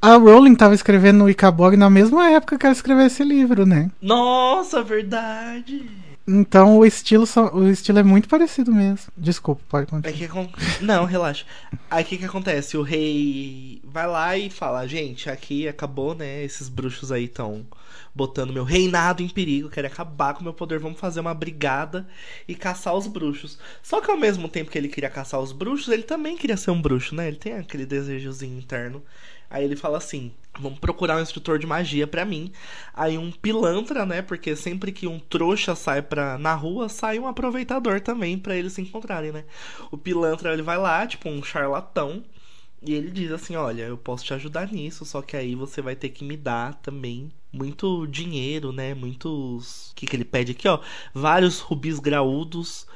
A 0.01 0.17
Rowling 0.17 0.53
estava 0.53 0.75
escrevendo 0.75 1.25
o 1.25 1.31
Icabog 1.31 1.77
na 1.77 1.89
mesma 1.89 2.31
época 2.31 2.59
que 2.59 2.67
ela 2.67 2.75
escreveu 2.75 3.07
esse 3.07 3.25
livro, 3.25 3.65
né? 3.65 3.91
Nossa, 4.01 4.83
verdade. 4.83 5.89
Então 6.29 6.79
o 6.79 6.85
estilo, 6.85 7.25
o 7.53 7.69
estilo 7.69 8.01
é 8.01 8.03
muito 8.03 8.29
parecido 8.29 8.73
mesmo. 8.73 9.13
Desculpa, 9.17 9.63
pode 9.69 9.87
continuar. 9.87 10.15
É 10.15 10.27
que, 10.27 10.85
não, 10.85 11.05
relaxa. 11.05 11.45
Aí 11.89 12.03
o 12.03 12.07
que, 12.07 12.19
que 12.19 12.25
acontece? 12.25 12.77
O 12.77 12.83
rei 12.83 13.81
vai 13.85 14.07
lá 14.07 14.37
e 14.37 14.51
fala: 14.51 14.87
gente, 14.89 15.31
aqui 15.31 15.69
acabou, 15.69 16.15
né? 16.15 16.43
Esses 16.43 16.69
bruxos 16.69 17.13
aí 17.13 17.25
estão 17.25 17.65
botando 18.17 18.51
meu 18.51 18.65
reinado 18.65 19.23
em 19.23 19.29
perigo, 19.29 19.69
querem 19.69 19.91
acabar 19.91 20.33
com 20.33 20.43
meu 20.43 20.55
poder, 20.55 20.79
vamos 20.79 20.99
fazer 20.99 21.21
uma 21.21 21.35
brigada 21.35 22.09
e 22.49 22.55
caçar 22.55 22.97
os 22.97 23.07
bruxos. 23.07 23.59
Só 23.83 24.01
que 24.01 24.11
ao 24.11 24.17
mesmo 24.17 24.49
tempo 24.49 24.71
que 24.71 24.79
ele 24.79 24.89
queria 24.89 25.11
caçar 25.11 25.39
os 25.39 25.53
bruxos, 25.53 25.93
ele 25.93 26.03
também 26.03 26.35
queria 26.35 26.57
ser 26.57 26.71
um 26.71 26.81
bruxo, 26.81 27.15
né? 27.15 27.29
Ele 27.29 27.37
tem 27.37 27.53
aquele 27.53 27.85
desejozinho 27.85 28.59
interno. 28.59 29.03
Aí 29.51 29.63
ele 29.63 29.77
fala 29.77 29.99
assim: 29.99 30.33
Vamos 30.59 30.79
procurar 30.79 31.19
um 31.19 31.23
instrutor 31.23 31.59
de 31.59 31.67
magia 31.67 32.07
para 32.07 32.25
mim. 32.25 32.51
Aí 32.95 33.19
um 33.19 33.31
pilantra, 33.31 34.07
né? 34.07 34.23
Porque 34.23 34.57
sempre 34.57 34.93
que 34.93 35.07
um 35.07 35.19
trouxa 35.19 35.75
sai 35.75 36.01
pra, 36.01 36.39
na 36.39 36.55
rua, 36.55 36.89
sai 36.89 37.19
um 37.19 37.27
aproveitador 37.27 38.01
também 38.01 38.39
para 38.39 38.57
eles 38.57 38.73
se 38.73 38.81
encontrarem, 38.81 39.31
né? 39.31 39.45
O 39.91 39.99
pilantra 39.99 40.55
ele 40.55 40.63
vai 40.63 40.79
lá, 40.79 41.07
tipo 41.07 41.29
um 41.29 41.43
charlatão, 41.43 42.25
e 42.83 42.95
ele 42.95 43.11
diz 43.11 43.31
assim: 43.33 43.57
Olha, 43.57 43.83
eu 43.83 43.99
posso 43.99 44.25
te 44.25 44.33
ajudar 44.35 44.73
nisso, 44.73 45.05
só 45.05 45.21
que 45.23 45.37
aí 45.37 45.55
você 45.55 45.83
vai 45.83 45.97
ter 45.97 46.11
que 46.11 46.25
me 46.25 46.37
dar 46.37 46.75
também 46.77 47.31
muito 47.57 48.07
dinheiro, 48.07 48.73
né? 48.73 48.95
Muitos. 48.95 49.91
O 49.91 49.95
que, 49.95 50.07
que 50.07 50.17
ele 50.17 50.25
pede 50.25 50.53
aqui, 50.53 50.69
ó? 50.69 50.81
Vários 51.15 51.61
rubis 51.61 51.99
graúdos 51.99 52.87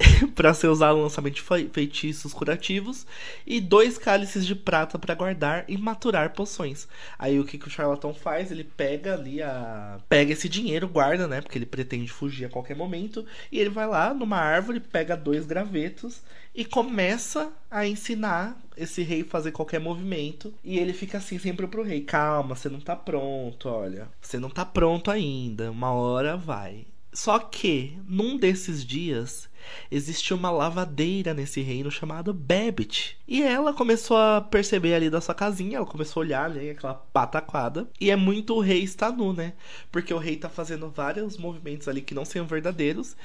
para 0.34 0.54
ser 0.54 0.68
usado 0.68 0.96
no 0.96 1.02
lançamento 1.02 1.34
de 1.34 1.42
feitiços 1.70 2.32
curativos 2.32 3.06
e 3.46 3.60
dois 3.60 3.98
cálices 3.98 4.46
de 4.46 4.54
prata 4.54 4.98
para 4.98 5.14
guardar 5.14 5.64
e 5.68 5.76
maturar 5.76 6.32
poções. 6.32 6.88
Aí 7.18 7.38
o 7.38 7.44
que, 7.44 7.58
que 7.58 7.68
o 7.68 7.70
charlatão 7.70 8.14
faz? 8.14 8.50
Ele 8.50 8.64
pega 8.64 9.14
ali 9.14 9.42
a 9.42 9.98
pega 10.08 10.32
esse 10.32 10.48
dinheiro, 10.48 10.88
guarda, 10.88 11.26
né, 11.26 11.40
porque 11.40 11.58
ele 11.58 11.66
pretende 11.66 12.10
fugir 12.10 12.46
a 12.46 12.50
qualquer 12.50 12.76
momento, 12.76 13.24
e 13.50 13.58
ele 13.58 13.70
vai 13.70 13.86
lá 13.86 14.14
numa 14.14 14.38
árvore, 14.38 14.80
pega 14.80 15.16
dois 15.16 15.46
gravetos 15.46 16.22
e 16.54 16.64
começa 16.64 17.52
a 17.70 17.86
ensinar 17.86 18.58
esse 18.76 19.02
rei 19.02 19.22
fazer 19.22 19.52
qualquer 19.52 19.78
movimento. 19.78 20.52
E 20.64 20.78
ele 20.78 20.92
fica 20.92 21.18
assim 21.18 21.38
sempre 21.38 21.66
pro 21.66 21.82
rei: 21.82 22.00
calma, 22.02 22.56
você 22.56 22.68
não 22.68 22.80
tá 22.80 22.96
pronto, 22.96 23.68
olha. 23.68 24.08
Você 24.20 24.38
não 24.38 24.50
tá 24.50 24.64
pronto 24.64 25.10
ainda. 25.10 25.70
Uma 25.70 25.92
hora 25.92 26.36
vai. 26.36 26.86
Só 27.12 27.38
que, 27.38 27.98
num 28.06 28.36
desses 28.36 28.84
dias, 28.84 29.48
existia 29.90 30.36
uma 30.36 30.50
lavadeira 30.50 31.34
nesse 31.34 31.60
reino 31.60 31.90
chamado 31.90 32.32
Babbitt. 32.32 33.18
E 33.26 33.42
ela 33.42 33.72
começou 33.72 34.16
a 34.16 34.40
perceber 34.40 34.94
ali 34.94 35.10
da 35.10 35.20
sua 35.20 35.34
casinha, 35.34 35.78
ela 35.78 35.86
começou 35.86 36.22
a 36.22 36.24
olhar 36.24 36.44
ali 36.44 36.70
aquela 36.70 36.94
pataquada. 36.94 37.88
E 38.00 38.10
é 38.10 38.16
muito 38.16 38.54
o 38.54 38.60
rei 38.60 38.82
está 38.82 39.10
nu, 39.10 39.32
né? 39.32 39.54
Porque 39.90 40.14
o 40.14 40.18
rei 40.18 40.36
tá 40.36 40.48
fazendo 40.48 40.88
vários 40.88 41.36
movimentos 41.36 41.88
ali 41.88 42.00
que 42.00 42.14
não 42.14 42.24
são 42.24 42.46
verdadeiros. 42.46 43.16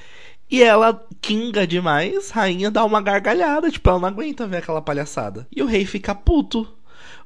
E 0.50 0.62
ela 0.62 1.04
kinga 1.20 1.66
demais, 1.66 2.30
rainha 2.30 2.70
dá 2.70 2.84
uma 2.84 3.00
gargalhada, 3.00 3.70
tipo, 3.70 3.88
ela 3.88 3.98
não 3.98 4.08
aguenta 4.08 4.46
ver 4.46 4.58
aquela 4.58 4.82
palhaçada. 4.82 5.46
E 5.54 5.62
o 5.62 5.66
rei 5.66 5.84
fica 5.84 6.14
puto. 6.14 6.68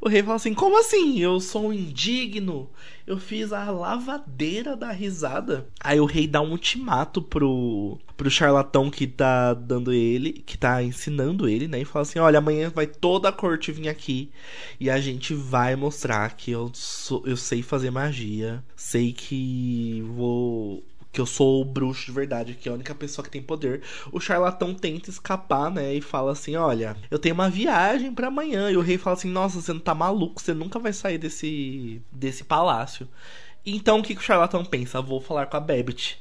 O 0.00 0.08
rei 0.08 0.22
fala 0.22 0.36
assim: 0.36 0.54
Como 0.54 0.78
assim? 0.78 1.18
Eu 1.20 1.38
sou 1.40 1.72
indigno. 1.72 2.70
Eu 3.06 3.18
fiz 3.18 3.52
a 3.52 3.70
lavadeira 3.70 4.76
da 4.76 4.90
risada. 4.92 5.66
Aí 5.78 6.00
o 6.00 6.06
rei 6.06 6.26
dá 6.26 6.40
um 6.40 6.52
ultimato 6.52 7.20
pro, 7.20 7.98
pro 8.16 8.30
charlatão 8.30 8.90
que 8.90 9.06
tá 9.06 9.52
dando 9.52 9.92
ele, 9.92 10.32
que 10.32 10.56
tá 10.56 10.82
ensinando 10.82 11.48
ele, 11.48 11.68
né? 11.68 11.80
E 11.80 11.84
fala 11.84 12.02
assim: 12.02 12.18
Olha, 12.18 12.38
amanhã 12.38 12.70
vai 12.70 12.86
toda 12.86 13.28
a 13.28 13.32
corte 13.32 13.72
vir 13.72 13.88
aqui 13.88 14.30
e 14.78 14.88
a 14.88 14.98
gente 15.00 15.34
vai 15.34 15.76
mostrar 15.76 16.34
que 16.34 16.50
eu, 16.50 16.70
sou, 16.72 17.22
eu 17.26 17.36
sei 17.36 17.62
fazer 17.62 17.90
magia. 17.90 18.64
Sei 18.74 19.12
que 19.12 20.02
vou 20.16 20.82
que 21.12 21.20
eu 21.20 21.26
sou 21.26 21.60
o 21.60 21.64
bruxo 21.64 22.06
de 22.06 22.12
verdade, 22.12 22.54
que 22.54 22.68
é 22.68 22.72
a 22.72 22.74
única 22.74 22.94
pessoa 22.94 23.24
que 23.24 23.30
tem 23.30 23.42
poder. 23.42 23.82
O 24.12 24.20
charlatão 24.20 24.74
tenta 24.74 25.10
escapar, 25.10 25.70
né? 25.70 25.94
E 25.94 26.00
fala 26.00 26.32
assim: 26.32 26.56
Olha, 26.56 26.96
eu 27.10 27.18
tenho 27.18 27.34
uma 27.34 27.50
viagem 27.50 28.12
para 28.12 28.28
amanhã. 28.28 28.70
E 28.70 28.76
o 28.76 28.80
rei 28.80 28.98
fala 28.98 29.16
assim: 29.16 29.30
Nossa, 29.30 29.60
você 29.60 29.72
não 29.72 29.80
tá 29.80 29.94
maluco, 29.94 30.40
você 30.40 30.54
nunca 30.54 30.78
vai 30.78 30.92
sair 30.92 31.18
desse, 31.18 32.00
desse 32.12 32.44
palácio. 32.44 33.08
Então 33.64 33.98
o 33.98 34.02
que, 34.02 34.14
que 34.14 34.20
o 34.20 34.24
charlatão 34.24 34.64
pensa? 34.64 35.00
Vou 35.02 35.20
falar 35.20 35.46
com 35.46 35.56
a 35.56 35.60
Babbitt. 35.60 36.20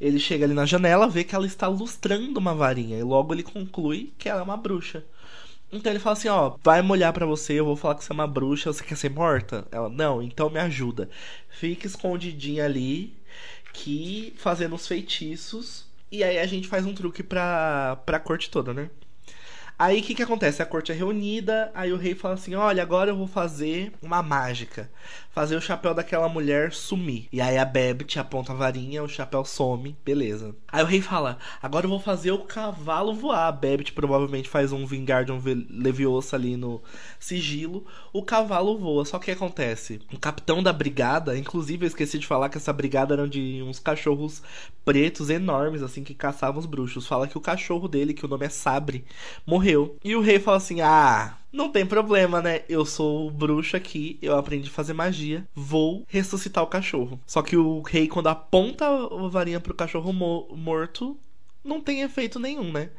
Ele 0.00 0.18
chega 0.18 0.46
ali 0.46 0.54
na 0.54 0.64
janela, 0.64 1.08
vê 1.08 1.22
que 1.24 1.34
ela 1.34 1.46
está 1.46 1.68
lustrando 1.68 2.38
uma 2.40 2.54
varinha. 2.54 2.98
E 2.98 3.02
logo 3.02 3.34
ele 3.34 3.42
conclui 3.42 4.12
que 4.18 4.28
ela 4.28 4.40
é 4.40 4.42
uma 4.42 4.56
bruxa. 4.56 5.04
Então 5.72 5.92
ele 5.92 6.00
fala 6.00 6.14
assim, 6.14 6.28
ó, 6.28 6.56
vai 6.64 6.82
molhar 6.82 7.12
para 7.12 7.24
você, 7.24 7.54
eu 7.54 7.64
vou 7.64 7.76
falar 7.76 7.94
que 7.94 8.04
você 8.04 8.12
é 8.12 8.14
uma 8.14 8.26
bruxa, 8.26 8.72
você 8.72 8.82
quer 8.82 8.96
ser 8.96 9.10
morta? 9.10 9.68
Ela, 9.70 9.88
não, 9.88 10.20
então 10.20 10.50
me 10.50 10.58
ajuda. 10.58 11.08
Fica 11.48 11.86
escondidinha 11.86 12.64
ali, 12.64 13.14
que 13.72 14.34
fazendo 14.36 14.74
os 14.74 14.86
feitiços. 14.86 15.86
E 16.10 16.24
aí 16.24 16.38
a 16.38 16.46
gente 16.46 16.68
faz 16.68 16.84
um 16.86 16.94
truque 16.94 17.22
pra, 17.22 17.96
pra 18.04 18.20
corte 18.20 18.50
toda, 18.50 18.74
né? 18.74 18.90
Aí 19.80 20.00
o 20.00 20.02
que, 20.02 20.14
que 20.14 20.22
acontece? 20.22 20.60
A 20.60 20.66
corte 20.66 20.92
é 20.92 20.94
reunida, 20.94 21.70
aí 21.74 21.90
o 21.90 21.96
rei 21.96 22.14
fala 22.14 22.34
assim: 22.34 22.54
Olha, 22.54 22.82
agora 22.82 23.12
eu 23.12 23.16
vou 23.16 23.26
fazer 23.26 23.90
uma 24.02 24.22
mágica 24.22 24.90
fazer 25.30 25.56
o 25.56 25.60
chapéu 25.60 25.94
daquela 25.94 26.28
mulher 26.28 26.72
sumir. 26.72 27.28
E 27.32 27.40
aí 27.40 27.56
a 27.56 27.64
Bebet 27.64 28.18
aponta 28.18 28.52
a 28.52 28.56
varinha, 28.56 29.02
o 29.02 29.08
chapéu 29.08 29.44
some, 29.44 29.96
beleza. 30.04 30.54
Aí 30.70 30.82
o 30.82 30.86
rei 30.86 31.00
fala: 31.00 31.38
Agora 31.62 31.86
eu 31.86 31.90
vou 31.90 32.00
fazer 32.00 32.32
o 32.32 32.38
cavalo 32.38 33.14
voar. 33.14 33.48
A 33.48 33.52
Bebet 33.52 33.92
provavelmente 33.92 34.48
faz 34.48 34.72
um 34.72 34.84
Vingardium 34.84 35.40
Leviosa 35.70 36.36
ali 36.36 36.56
no 36.56 36.82
sigilo. 37.18 37.86
O 38.12 38.22
cavalo 38.22 38.76
voa. 38.76 39.04
Só 39.04 39.18
que 39.18 39.24
o 39.24 39.24
que 39.26 39.30
acontece? 39.30 40.00
O 40.12 40.18
capitão 40.18 40.62
da 40.62 40.72
brigada, 40.72 41.38
inclusive 41.38 41.84
eu 41.84 41.88
esqueci 41.88 42.18
de 42.18 42.26
falar 42.26 42.48
que 42.48 42.58
essa 42.58 42.72
brigada 42.72 43.14
era 43.14 43.28
de 43.28 43.62
uns 43.62 43.78
cachorros 43.78 44.42
pretos 44.84 45.30
enormes, 45.30 45.82
assim, 45.82 46.02
que 46.02 46.14
caçavam 46.14 46.58
os 46.58 46.66
bruxos. 46.66 47.06
Fala 47.06 47.28
que 47.28 47.38
o 47.38 47.40
cachorro 47.40 47.86
dele, 47.86 48.14
que 48.14 48.24
o 48.24 48.28
nome 48.28 48.46
é 48.46 48.48
Sabre, 48.48 49.04
morreu. 49.70 49.96
E 50.02 50.14
o 50.16 50.20
rei 50.20 50.38
fala 50.38 50.56
assim: 50.56 50.80
Ah 50.80 51.36
não 51.52 51.68
tem 51.68 51.84
problema, 51.84 52.40
né? 52.40 52.62
Eu 52.68 52.84
sou 52.84 53.28
bruxo 53.28 53.76
aqui, 53.76 54.18
eu 54.22 54.36
aprendi 54.36 54.68
a 54.68 54.72
fazer 54.72 54.92
magia, 54.92 55.44
vou 55.52 56.04
ressuscitar 56.06 56.62
o 56.62 56.68
cachorro. 56.68 57.18
Só 57.26 57.42
que 57.42 57.56
o 57.56 57.80
rei, 57.82 58.06
quando 58.06 58.28
aponta 58.28 58.86
a 58.86 59.28
varinha 59.28 59.58
pro 59.58 59.74
cachorro 59.74 60.12
mo 60.12 60.46
morto, 60.56 61.18
não 61.64 61.80
tem 61.80 62.02
efeito 62.02 62.38
nenhum, 62.38 62.70
né? 62.70 62.90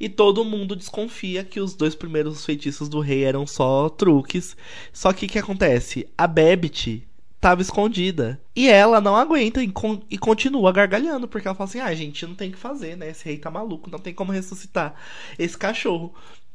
E 0.00 0.08
todo 0.08 0.44
mundo 0.44 0.74
desconfia 0.74 1.44
que 1.44 1.60
os 1.60 1.74
dois 1.74 1.94
primeiros 1.94 2.44
feitiços 2.44 2.88
do 2.88 2.98
rei 2.98 3.22
eram 3.22 3.46
só 3.46 3.88
truques. 3.88 4.56
Só 4.92 5.12
que 5.12 5.26
o 5.26 5.28
que 5.28 5.38
acontece? 5.38 6.08
A 6.18 6.26
Babbitt 6.26 7.06
tava 7.42 7.60
escondida. 7.60 8.40
E 8.54 8.68
ela 8.68 9.00
não 9.00 9.16
aguenta 9.16 9.60
e, 9.60 9.68
con 9.68 10.00
e, 10.08 10.16
continua 10.16 10.72
gargalhando, 10.72 11.26
porque 11.26 11.48
ela 11.48 11.56
fala 11.56 11.68
assim: 11.68 11.80
ah, 11.80 11.92
gente, 11.92 12.24
não 12.24 12.36
tem 12.36 12.50
o 12.50 12.52
que 12.52 12.58
fazer, 12.58 12.96
né? 12.96 13.10
Esse 13.10 13.24
rei 13.24 13.36
tá 13.36 13.50
maluco, 13.50 13.90
não 13.90 13.98
tem 13.98 14.14
como 14.14 14.30
ressuscitar 14.30 14.94
esse 15.36 15.58
cachorro. 15.58 16.14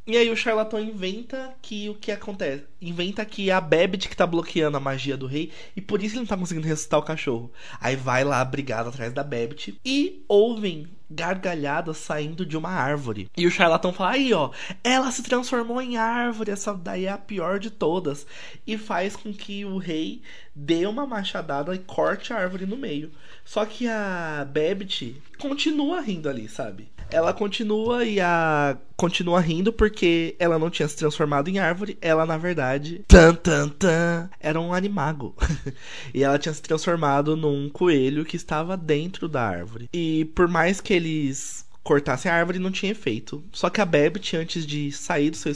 E 0.10 0.16
aí 0.16 0.32
o 0.32 0.38
charlatão 0.38 0.80
inventa 0.80 1.54
que 1.62 1.90
o 1.90 1.94
que 1.94 2.14
acontece? 2.14 2.64
Inventa 2.82 3.26
que 3.26 3.50
é 3.50 3.54
a 3.54 3.60
Bebet 3.60 4.08
que 4.08 4.16
tá 4.16 4.26
bloqueando 4.26 4.78
a 4.78 4.80
magia 4.80 5.18
do 5.18 5.28
rei 5.28 5.52
e 5.76 5.82
por 5.82 6.02
isso 6.02 6.16
ele 6.16 6.22
não 6.22 6.26
tá 6.26 6.38
conseguindo 6.38 6.66
ressuscitar 6.66 6.98
o 6.98 7.04
cachorro. 7.04 7.52
Aí 7.82 7.98
vai 7.98 8.24
lá 8.24 8.44
brigado 8.46 8.88
atrás 8.88 9.12
da 9.12 9.22
Bebet 9.22 9.78
e 9.84 10.24
ouvem 10.26 10.88
gargalhadas 11.12 11.98
saindo 11.98 12.46
de 12.46 12.56
uma 12.56 12.70
árvore. 12.70 13.30
E 13.36 13.46
o 13.46 13.52
charlatão 13.52 13.92
fala: 13.92 14.12
aí 14.12 14.34
ó, 14.34 14.52
ela 14.82 15.12
se 15.12 15.22
transformou 15.24 15.82
em 15.82 15.98
árvore, 15.98 16.52
essa 16.52 16.74
daí 16.74 17.04
é 17.04 17.12
a 17.12 17.18
pior 17.18 17.60
de 17.60 17.70
todas. 17.70 18.26
E 18.66 18.78
faz 18.78 19.14
com 19.14 19.34
que 19.34 19.66
o 19.66 19.78
rei 19.78 20.22
dê 20.56 20.86
uma 20.86 21.06
machadada 21.06 21.76
e 21.76 21.80
corte 21.80 22.32
a 22.32 22.38
árvore 22.38 22.66
no 22.66 22.78
meio. 22.78 23.12
Só 23.44 23.66
que 23.66 23.86
a 23.90 24.48
Bebet 24.50 25.22
continua 25.38 26.00
rindo 26.00 26.30
ali, 26.30 26.48
sabe? 26.48 26.88
Ela 27.10 27.34
continua 27.34 28.04
e 28.06 28.20
a 28.20 28.78
continua 28.96 29.40
rindo 29.40 29.72
porque 29.72 30.36
ela 30.40 30.58
não 30.58 30.72
tinha 30.72 30.88
se 30.88 30.96
transformado 30.96 31.50
em 31.50 31.60
árvore, 31.60 31.98
ela 32.02 32.26
na 32.26 32.38
verdade, 32.38 33.04
tan 33.08 33.36
tan 33.36 33.70
tan, 33.70 34.30
era 34.40 34.60
um 34.60 34.74
animago. 34.74 35.36
e 36.14 36.24
ela 36.24 36.40
tinha 36.40 36.54
se 36.54 36.62
transformado 36.62 37.36
num 37.36 37.70
coelho 37.70 38.26
que 38.26 38.36
estava 38.36 38.76
dentro 38.76 39.28
da 39.28 39.44
árvore. 39.44 39.90
E 39.94 40.26
por 40.34 40.48
mais 40.48 40.82
que 40.82 40.94
eles 40.94 41.68
cortassem 41.88 42.30
a 42.30 42.36
árvore 42.36 42.60
não 42.60 42.70
tinha 42.70 42.92
efeito. 42.92 43.42
Só 43.54 43.70
que 43.70 43.80
a 43.80 43.86
Babbitt, 43.86 44.36
antes 44.36 44.66
de 44.66 44.92
sair 44.92 45.30
do 45.30 45.38
seu 45.38 45.54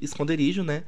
esconderijo, 0.00 0.64
né? 0.64 0.82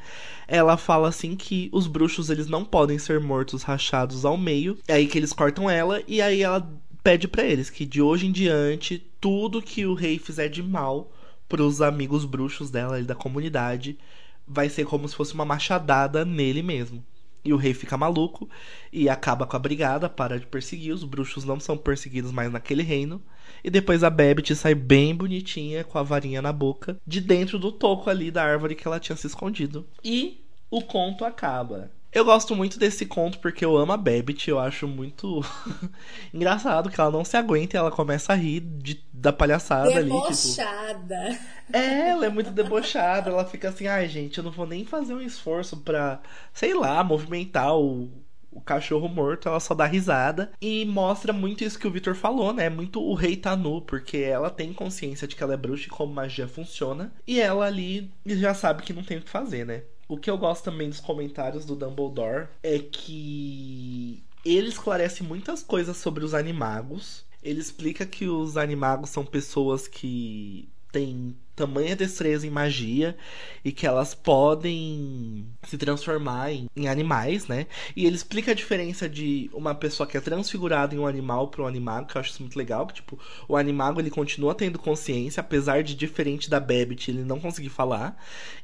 Ela 0.48 0.76
fala 0.76 1.08
assim 1.08 1.36
que 1.36 1.70
os 1.72 1.86
bruxos 1.86 2.28
eles 2.28 2.48
não 2.48 2.64
podem 2.64 2.98
ser 2.98 3.20
mortos 3.20 3.62
rachados 3.62 4.24
ao 4.24 4.36
meio. 4.36 4.76
É 4.88 4.94
aí 4.94 5.06
que 5.06 5.16
eles 5.16 5.32
cortam 5.32 5.70
ela 5.70 6.02
e 6.08 6.20
aí 6.20 6.42
ela 6.42 6.68
pede 7.02 7.28
para 7.28 7.44
eles 7.44 7.70
que 7.70 7.86
de 7.86 8.00
hoje 8.00 8.26
em 8.26 8.32
diante 8.32 8.98
tudo 9.20 9.62
que 9.62 9.86
o 9.86 9.94
rei 9.94 10.18
fizer 10.18 10.48
de 10.48 10.62
mal 10.62 11.12
para 11.48 11.62
os 11.62 11.82
amigos 11.82 12.24
bruxos 12.24 12.70
dela 12.70 13.00
e 13.00 13.04
da 13.04 13.14
comunidade 13.14 13.98
vai 14.46 14.68
ser 14.68 14.84
como 14.84 15.08
se 15.08 15.14
fosse 15.14 15.34
uma 15.34 15.44
machadada 15.44 16.24
nele 16.24 16.62
mesmo. 16.62 17.04
E 17.44 17.52
o 17.52 17.56
rei 17.56 17.72
fica 17.72 17.96
maluco 17.96 18.48
e 18.92 19.08
acaba 19.08 19.46
com 19.46 19.56
a 19.56 19.58
brigada, 19.58 20.08
para 20.10 20.38
de 20.38 20.46
perseguir. 20.46 20.92
Os 20.92 21.04
bruxos 21.04 21.44
não 21.44 21.58
são 21.58 21.76
perseguidos 21.76 22.32
mais 22.32 22.52
naquele 22.52 22.82
reino. 22.82 23.22
E 23.64 23.70
depois 23.70 24.04
a 24.04 24.10
Babbitt 24.10 24.54
sai 24.54 24.74
bem 24.74 25.14
bonitinha, 25.14 25.82
com 25.82 25.98
a 25.98 26.02
varinha 26.02 26.42
na 26.42 26.52
boca, 26.52 26.98
de 27.06 27.20
dentro 27.20 27.58
do 27.58 27.72
toco 27.72 28.10
ali 28.10 28.30
da 28.30 28.44
árvore 28.44 28.74
que 28.74 28.86
ela 28.86 29.00
tinha 29.00 29.16
se 29.16 29.26
escondido. 29.26 29.86
E 30.04 30.44
o 30.70 30.82
conto 30.82 31.24
acaba. 31.24 31.90
Eu 32.12 32.24
gosto 32.24 32.56
muito 32.56 32.78
desse 32.78 33.06
conto 33.06 33.38
porque 33.38 33.64
eu 33.64 33.76
amo 33.76 33.92
a 33.92 33.96
Babbitt, 33.96 34.50
eu 34.50 34.58
acho 34.58 34.88
muito 34.88 35.44
engraçado 36.34 36.90
que 36.90 37.00
ela 37.00 37.10
não 37.10 37.24
se 37.24 37.36
aguenta 37.36 37.76
e 37.76 37.78
ela 37.78 37.90
começa 37.90 38.32
a 38.32 38.36
rir 38.36 38.60
de, 38.60 39.00
da 39.12 39.32
palhaçada 39.32 40.02
debochada. 40.02 41.16
ali. 41.16 41.34
Tipo... 41.34 41.46
É, 41.72 42.08
ela 42.08 42.26
é 42.26 42.28
muito 42.28 42.50
debochada, 42.50 43.30
ela 43.30 43.44
fica 43.44 43.68
assim, 43.68 43.86
ai 43.86 44.08
gente, 44.08 44.38
eu 44.38 44.44
não 44.44 44.50
vou 44.50 44.66
nem 44.66 44.84
fazer 44.84 45.14
um 45.14 45.20
esforço 45.20 45.76
pra, 45.76 46.20
sei 46.52 46.74
lá, 46.74 47.04
movimentar 47.04 47.76
o, 47.76 48.10
o 48.50 48.60
cachorro 48.60 49.08
morto, 49.08 49.48
ela 49.48 49.60
só 49.60 49.72
dá 49.72 49.86
risada. 49.86 50.50
E 50.60 50.84
mostra 50.84 51.32
muito 51.32 51.62
isso 51.62 51.78
que 51.78 51.86
o 51.86 51.90
Victor 51.90 52.16
falou, 52.16 52.52
né? 52.52 52.68
Muito 52.68 53.00
o 53.00 53.14
rei 53.14 53.36
tá 53.36 53.54
nu, 53.54 53.80
porque 53.80 54.18
ela 54.18 54.50
tem 54.50 54.72
consciência 54.72 55.28
de 55.28 55.36
que 55.36 55.42
ela 55.42 55.54
é 55.54 55.56
bruxa 55.56 55.86
e 55.86 55.90
como 55.90 56.12
magia 56.12 56.48
funciona. 56.48 57.12
E 57.26 57.40
ela 57.40 57.66
ali 57.66 58.12
já 58.26 58.52
sabe 58.52 58.82
que 58.82 58.92
não 58.92 59.04
tem 59.04 59.18
o 59.18 59.22
que 59.22 59.30
fazer, 59.30 59.64
né? 59.64 59.82
O 60.10 60.18
que 60.18 60.28
eu 60.28 60.36
gosto 60.36 60.64
também 60.64 60.88
dos 60.88 60.98
comentários 60.98 61.64
do 61.64 61.76
Dumbledore 61.76 62.48
é 62.64 62.80
que 62.80 64.24
ele 64.44 64.68
esclarece 64.68 65.22
muitas 65.22 65.62
coisas 65.62 65.98
sobre 65.98 66.24
os 66.24 66.34
animagos. 66.34 67.24
Ele 67.40 67.60
explica 67.60 68.04
que 68.04 68.26
os 68.26 68.56
animagos 68.56 69.10
são 69.10 69.24
pessoas 69.24 69.86
que 69.86 70.68
têm 70.90 71.36
tamanha 71.60 71.94
destreza 71.94 72.46
em 72.46 72.50
magia 72.50 73.14
e 73.62 73.70
que 73.70 73.86
elas 73.86 74.14
podem 74.14 75.46
se 75.64 75.76
transformar 75.76 76.50
em, 76.50 76.66
em, 76.74 76.88
animais, 76.88 77.46
né? 77.46 77.66
E 77.94 78.06
ele 78.06 78.16
explica 78.16 78.52
a 78.52 78.54
diferença 78.54 79.06
de 79.06 79.50
uma 79.52 79.74
pessoa 79.74 80.06
que 80.06 80.16
é 80.16 80.20
transfigurada 80.20 80.94
em 80.94 80.98
um 80.98 81.06
animal 81.06 81.48
para 81.48 81.62
um 81.62 81.66
animal, 81.66 82.06
que 82.06 82.16
eu 82.16 82.20
acho 82.20 82.30
isso 82.30 82.42
muito 82.42 82.56
legal, 82.56 82.86
que 82.86 82.94
tipo, 82.94 83.18
o 83.46 83.56
animago 83.56 84.00
ele 84.00 84.10
continua 84.10 84.54
tendo 84.54 84.78
consciência, 84.78 85.42
apesar 85.42 85.82
de 85.82 85.94
diferente 85.94 86.48
da 86.48 86.58
Babbit, 86.58 87.10
ele 87.10 87.24
não 87.24 87.38
conseguir 87.38 87.68
falar, 87.68 88.16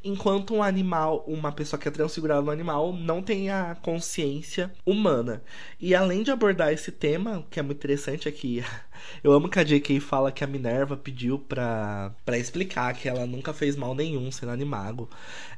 enquanto 0.02 0.55
um 0.55 0.62
animal, 0.62 1.23
uma 1.27 1.52
pessoa 1.52 1.78
que 1.78 1.89
é 1.89 1.90
transfigurada 1.90 2.40
no 2.40 2.51
animal 2.51 2.94
não 2.94 3.23
tem 3.23 3.51
a 3.51 3.74
consciência 3.74 4.73
humana. 4.86 5.43
E 5.78 5.94
além 5.94 6.23
de 6.23 6.31
abordar 6.31 6.73
esse 6.73 6.90
tema, 6.90 7.44
que 7.51 7.60
é 7.60 7.62
muito 7.62 7.78
interessante 7.78 8.27
aqui, 8.27 8.64
Eu 9.23 9.32
amo 9.32 9.48
que 9.48 9.59
a 9.59 9.64
J.K. 9.64 10.01
fala 10.01 10.32
que 10.32 10.44
a 10.44 10.47
Minerva 10.47 10.97
pediu 10.97 11.39
pra, 11.39 12.14
pra 12.24 12.39
explicar 12.39 12.94
que 12.94 13.09
ela 13.09 13.27
nunca 13.27 13.52
fez 13.52 13.77
mal 13.77 13.94
nenhum 13.94 14.31
sendo 14.31 14.52
animago. 14.52 15.09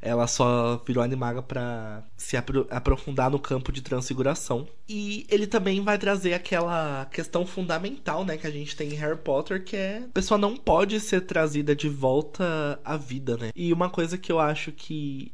Ela 0.01 0.27
só 0.27 0.82
virou 0.86 1.02
animaga 1.02 1.43
pra 1.43 2.02
se 2.16 2.36
apro 2.36 2.66
aprofundar 2.70 3.31
no 3.31 3.39
campo 3.39 3.73
de 3.73 3.82
transfiguração. 3.82 4.69
E 4.89 5.27
ele 5.28 5.47
também 5.47 5.82
vai 5.82 5.98
trazer 5.98 6.35
aquela 6.35 7.06
questão 7.06 7.44
fundamental, 7.47 8.24
né, 8.24 8.36
que 8.36 8.47
a 8.47 8.51
gente 8.51 8.74
tem 8.74 8.90
em 8.90 8.97
Harry 8.97 9.19
Potter, 9.19 9.62
que 9.62 9.77
é 9.77 9.98
a 9.98 10.12
pessoa 10.12 10.39
não 10.39 10.56
pode 10.56 10.98
ser 11.01 11.23
trazida 11.23 11.74
de 11.74 11.89
volta 11.89 12.81
à 12.85 12.97
vida, 12.97 13.36
né? 13.36 13.51
E 13.55 13.73
uma 13.73 13.90
coisa 13.90 14.16
que 14.16 14.32
eu 14.32 14.40
acho 14.40 14.73
que 14.73 15.32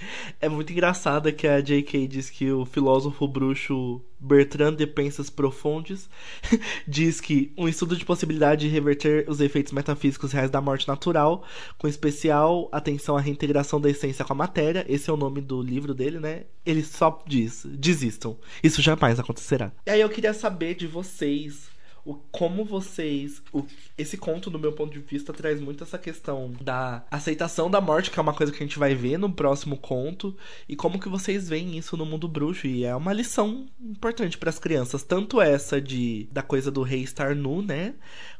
é 0.40 0.48
muito 0.48 0.72
engraçado 0.72 1.32
que 1.32 1.46
a 1.46 1.60
J.K. 1.60 2.06
diz 2.08 2.30
que 2.30 2.50
o 2.50 2.64
filósofo 2.64 3.26
bruxo 3.26 4.00
Bertrand 4.18 4.74
de 4.74 4.86
Pensas 4.86 5.28
Profondes 5.28 6.08
diz 6.86 7.20
que 7.20 7.52
um 7.56 7.68
estudo 7.68 7.96
de 7.96 8.04
possibilidade 8.04 8.66
de 8.66 8.72
reverter 8.72 9.28
os 9.28 9.40
efeitos 9.40 9.72
metafísicos 9.72 10.32
reais 10.32 10.50
da 10.50 10.60
morte 10.60 10.88
natural, 10.88 11.44
com 11.78 11.86
especial 11.86 12.68
atenção 12.72 13.16
à 13.16 13.20
reintegração 13.20 13.80
da 13.80 13.90
essência 13.90 14.24
com 14.24 14.32
a 14.32 14.36
matéria, 14.36 14.84
esse 14.88 15.10
é 15.10 15.12
o 15.12 15.16
nome 15.16 15.40
do 15.40 15.60
livro 15.60 15.94
dele, 15.94 16.18
né? 16.18 16.44
Ele 16.64 16.82
só 16.82 17.22
diz: 17.26 17.66
desistam, 17.66 18.36
isso 18.62 18.80
jamais 18.82 19.20
acontecerá. 19.20 19.72
E 19.86 19.90
aí 19.90 20.00
eu 20.00 20.08
queria 20.08 20.32
saber 20.32 20.74
de 20.74 20.86
vocês 20.86 21.75
o, 22.06 22.14
como 22.30 22.64
vocês. 22.64 23.42
O, 23.52 23.64
esse 23.98 24.16
conto, 24.16 24.48
do 24.48 24.58
meu 24.58 24.72
ponto 24.72 24.92
de 24.92 25.00
vista, 25.00 25.32
traz 25.32 25.60
muito 25.60 25.82
essa 25.82 25.98
questão 25.98 26.52
da 26.60 27.04
aceitação 27.10 27.68
da 27.68 27.80
morte, 27.80 28.10
que 28.10 28.18
é 28.18 28.22
uma 28.22 28.32
coisa 28.32 28.52
que 28.52 28.62
a 28.62 28.66
gente 28.66 28.78
vai 28.78 28.94
ver 28.94 29.18
no 29.18 29.30
próximo 29.30 29.76
conto, 29.76 30.34
e 30.68 30.76
como 30.76 31.00
que 31.00 31.08
vocês 31.08 31.48
veem 31.48 31.76
isso 31.76 31.96
no 31.96 32.06
mundo 32.06 32.28
bruxo. 32.28 32.68
E 32.68 32.84
é 32.84 32.94
uma 32.94 33.12
lição 33.12 33.66
importante 33.80 34.38
para 34.38 34.50
as 34.50 34.58
crianças, 34.58 35.02
tanto 35.02 35.40
essa 35.40 35.80
de 35.80 36.28
da 36.30 36.42
coisa 36.42 36.70
do 36.70 36.82
rei 36.82 37.02
estar 37.02 37.34
nu, 37.34 37.60
né? 37.60 37.94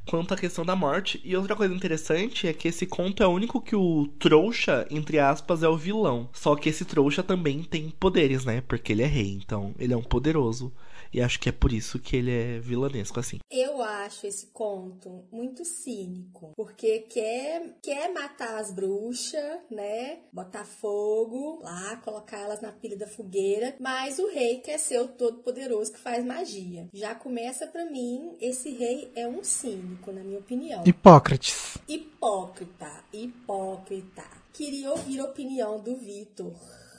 Quanto 0.08 0.32
a 0.32 0.36
questão 0.36 0.64
da 0.64 0.76
morte. 0.76 1.20
E 1.24 1.36
outra 1.36 1.56
coisa 1.56 1.74
interessante 1.74 2.46
é 2.46 2.52
que 2.52 2.68
esse 2.68 2.86
conto 2.86 3.24
é 3.24 3.26
o 3.26 3.32
único 3.32 3.60
que 3.60 3.74
o 3.74 4.06
trouxa, 4.20 4.86
entre 4.88 5.18
aspas, 5.18 5.64
é 5.64 5.68
o 5.68 5.76
vilão. 5.76 6.28
Só 6.32 6.54
que 6.54 6.68
esse 6.68 6.84
trouxa 6.84 7.24
também 7.24 7.64
tem 7.64 7.90
poderes, 7.90 8.44
né? 8.44 8.60
Porque 8.60 8.92
ele 8.92 9.02
é 9.02 9.06
rei, 9.06 9.32
então 9.32 9.74
ele 9.76 9.92
é 9.92 9.96
um 9.96 10.02
poderoso. 10.02 10.72
E 11.12 11.20
acho 11.20 11.40
que 11.40 11.48
é 11.48 11.52
por 11.52 11.72
isso 11.72 11.98
que 11.98 12.16
ele 12.16 12.30
é 12.30 12.58
vilanesco 12.58 13.20
assim. 13.20 13.38
Eu 13.50 13.82
acho 13.82 14.26
esse 14.26 14.46
conto 14.46 15.24
muito 15.30 15.64
cínico, 15.64 16.52
porque 16.56 17.00
quer, 17.00 17.76
quer 17.82 18.12
matar 18.12 18.58
as 18.58 18.70
bruxas, 18.70 19.60
né? 19.70 20.20
Botar 20.32 20.64
fogo 20.64 21.60
lá, 21.62 21.96
colocar 21.96 22.38
elas 22.38 22.60
na 22.60 22.72
pilha 22.72 22.96
da 22.96 23.06
fogueira, 23.06 23.74
mas 23.80 24.18
o 24.18 24.28
rei 24.28 24.60
quer 24.60 24.78
ser 24.78 25.00
o 25.00 25.08
todo-poderoso 25.08 25.92
que 25.92 25.98
faz 25.98 26.24
magia. 26.24 26.88
Já 26.92 27.14
começa 27.14 27.66
para 27.66 27.84
mim, 27.90 28.36
esse 28.40 28.70
rei 28.70 29.10
é 29.14 29.26
um 29.26 29.42
cínico, 29.42 30.12
na 30.12 30.22
minha 30.22 30.38
opinião. 30.38 30.82
Hipócrates. 30.86 31.78
Hipócrita, 31.88 33.04
hipócrita. 33.12 34.24
Queria 34.52 34.90
ouvir 34.90 35.20
a 35.20 35.24
opinião 35.24 35.80
do 35.80 35.96
Vitor 35.96 36.54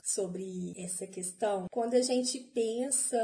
sobre 0.07 0.73
essa 0.77 1.05
questão. 1.05 1.65
Quando 1.69 1.95
a 1.95 2.01
gente 2.01 2.39
pensa 2.39 3.17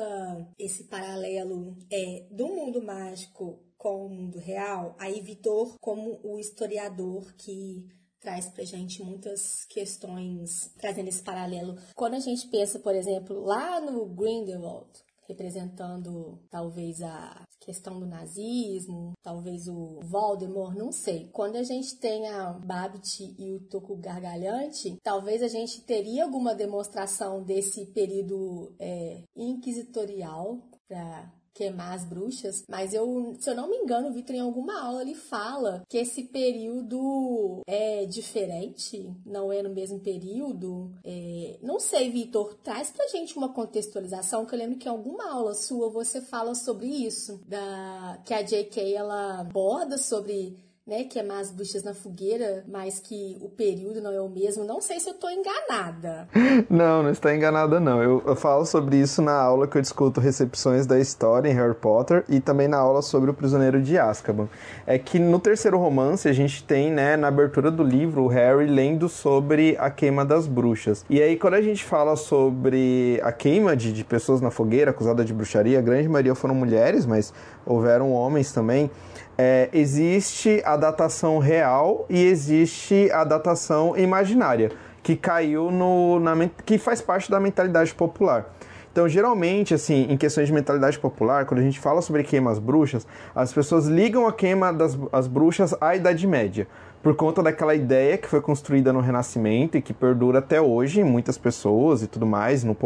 esse 0.59 0.83
paralelo 0.85 1.77
é, 1.89 2.27
do 2.29 2.47
mundo 2.47 2.81
mágico 2.81 3.59
com 3.77 4.05
o 4.05 4.09
mundo 4.09 4.37
real, 4.37 4.95
aí 4.99 5.21
Vitor, 5.21 5.75
como 5.79 6.19
o 6.23 6.37
historiador 6.37 7.33
que 7.35 7.87
traz 8.19 8.47
pra 8.47 8.63
gente 8.63 9.03
muitas 9.03 9.65
questões 9.65 10.73
trazendo 10.77 11.09
esse 11.09 11.21
paralelo. 11.21 11.77
Quando 11.93 12.15
a 12.15 12.19
gente 12.19 12.47
pensa, 12.47 12.79
por 12.79 12.95
exemplo, 12.95 13.41
lá 13.41 13.81
no 13.81 14.05
Grindelwald, 14.05 14.89
representando 15.27 16.39
talvez 16.49 17.01
a 17.01 17.43
questão 17.59 17.99
do 17.99 18.05
nazismo, 18.05 19.13
talvez 19.21 19.67
o 19.67 19.99
Voldemort, 20.03 20.75
não 20.75 20.91
sei. 20.91 21.29
Quando 21.31 21.55
a 21.55 21.63
gente 21.63 21.97
tem 21.97 22.27
a 22.27 22.51
Babbitt 22.53 23.35
e 23.37 23.53
o 23.53 23.59
Toco 23.67 23.95
Gargalhante, 23.95 24.97
talvez 25.01 25.41
a 25.41 25.47
gente 25.47 25.81
teria 25.81 26.23
alguma 26.23 26.53
demonstração 26.53 27.43
desse 27.43 27.85
período 27.87 28.75
é, 28.79 29.23
inquisitorial 29.35 30.61
para 30.87 31.31
queimar 31.53 31.93
as 31.93 32.03
bruxas, 32.03 32.63
mas 32.67 32.93
eu, 32.93 33.35
se 33.39 33.49
eu 33.49 33.55
não 33.55 33.69
me 33.69 33.77
engano, 33.77 34.09
o 34.09 34.13
Vitor 34.13 34.35
em 34.35 34.39
alguma 34.39 34.81
aula 34.81 35.01
ele 35.01 35.15
fala 35.15 35.83
que 35.87 35.97
esse 35.97 36.23
período 36.23 37.61
é 37.67 38.05
diferente, 38.05 39.13
não 39.25 39.51
é 39.51 39.61
no 39.61 39.69
mesmo 39.69 39.99
período. 39.99 40.91
É... 41.03 41.59
Não 41.61 41.79
sei, 41.79 42.09
Vitor, 42.09 42.55
traz 42.63 42.89
pra 42.91 43.07
gente 43.07 43.37
uma 43.37 43.53
contextualização, 43.53 44.45
que 44.45 44.55
eu 44.55 44.59
lembro 44.59 44.77
que 44.77 44.87
em 44.87 44.91
alguma 44.91 45.31
aula 45.31 45.53
sua 45.53 45.89
você 45.89 46.21
fala 46.21 46.55
sobre 46.55 46.87
isso, 46.87 47.39
da 47.47 48.19
que 48.25 48.33
a 48.33 48.41
J.K. 48.41 48.93
ela 48.93 49.39
aborda 49.39 49.97
sobre 49.97 50.57
né, 50.85 51.05
que 51.05 51.17
é 51.17 51.23
mais 51.23 51.49
buchas 51.49 51.81
na 51.81 51.93
fogueira, 51.93 52.65
mas 52.67 52.99
que 52.99 53.37
o 53.39 53.47
período 53.47 54.01
não 54.01 54.11
é 54.11 54.19
o 54.19 54.27
mesmo. 54.27 54.65
Não 54.65 54.81
sei 54.81 54.99
se 54.99 55.09
eu 55.09 55.13
estou 55.13 55.29
enganada. 55.29 56.27
Não, 56.69 57.03
não 57.03 57.09
está 57.09 57.35
enganada 57.35 57.79
não. 57.79 58.01
Eu, 58.01 58.23
eu, 58.25 58.35
falo 58.35 58.65
sobre 58.65 58.97
isso 58.97 59.21
na 59.21 59.33
aula 59.33 59.67
que 59.67 59.77
eu 59.77 59.81
discuto 59.81 60.19
recepções 60.19 60.85
da 60.85 60.99
história 60.99 61.49
em 61.49 61.53
Harry 61.53 61.73
Potter 61.73 62.23
e 62.29 62.39
também 62.39 62.67
na 62.67 62.77
aula 62.77 63.01
sobre 63.01 63.29
o 63.29 63.33
Prisioneiro 63.33 63.81
de 63.81 63.97
Azkaban. 63.97 64.47
É 64.85 64.97
que 64.97 65.19
no 65.19 65.39
terceiro 65.39 65.77
romance 65.77 66.27
a 66.27 66.33
gente 66.33 66.63
tem, 66.63 66.91
né, 66.91 67.17
na 67.17 67.27
abertura 67.27 67.69
do 67.69 67.83
livro, 67.83 68.23
o 68.23 68.27
Harry 68.27 68.67
lendo 68.67 69.09
sobre 69.09 69.75
a 69.79 69.89
queima 69.89 70.23
das 70.23 70.47
bruxas. 70.47 71.05
E 71.09 71.21
aí 71.21 71.37
quando 71.37 71.55
a 71.55 71.61
gente 71.61 71.83
fala 71.83 72.15
sobre 72.15 73.19
a 73.23 73.31
queima 73.31 73.75
de, 73.75 73.91
de 73.91 74.03
pessoas 74.03 74.41
na 74.41 74.51
fogueira 74.51 74.91
acusada 74.91 75.23
de 75.25 75.33
bruxaria, 75.33 75.79
a 75.79 75.81
grande 75.81 76.07
maioria 76.07 76.35
foram 76.35 76.55
mulheres, 76.55 77.05
mas 77.05 77.33
houveram 77.65 78.11
homens 78.11 78.51
também 78.51 78.89
é, 79.37 79.69
existe 79.73 80.61
a 80.65 80.72
datação 80.77 81.39
real 81.39 82.05
e 82.09 82.23
existe 82.23 83.09
a 83.11 83.23
datação 83.23 83.97
imaginária, 83.97 84.71
que 85.01 85.15
caiu 85.15 85.71
no. 85.71 86.19
Na, 86.19 86.33
que 86.65 86.77
faz 86.77 87.01
parte 87.01 87.29
da 87.29 87.39
mentalidade 87.39 87.93
popular. 87.93 88.53
Então, 88.91 89.09
geralmente, 89.09 89.73
assim, 89.73 90.05
em 90.07 90.15
questões 90.15 90.47
de 90.47 90.53
mentalidade 90.53 90.99
popular, 90.99 91.45
quando 91.45 91.61
a 91.61 91.63
gente 91.63 91.79
fala 91.79 91.99
sobre 91.99 92.23
queimas 92.23 92.59
bruxas, 92.59 93.07
as 93.33 93.51
pessoas 93.51 93.87
ligam 93.87 94.27
a 94.27 94.31
queima 94.31 94.71
das 94.71 94.95
as 95.11 95.25
bruxas 95.27 95.75
à 95.81 95.95
Idade 95.95 96.27
Média, 96.27 96.67
por 97.01 97.15
conta 97.15 97.41
daquela 97.41 97.73
ideia 97.73 98.19
que 98.19 98.27
foi 98.27 98.39
construída 98.39 98.93
no 98.93 98.99
Renascimento 98.99 99.77
e 99.77 99.81
que 99.81 99.93
perdura 99.93 100.39
até 100.39 100.61
hoje 100.61 101.01
em 101.01 101.03
muitas 101.03 101.39
pessoas 101.39 102.03
e 102.03 102.07
tudo 102.07 102.27
mais, 102.27 102.63
no, 102.63 102.77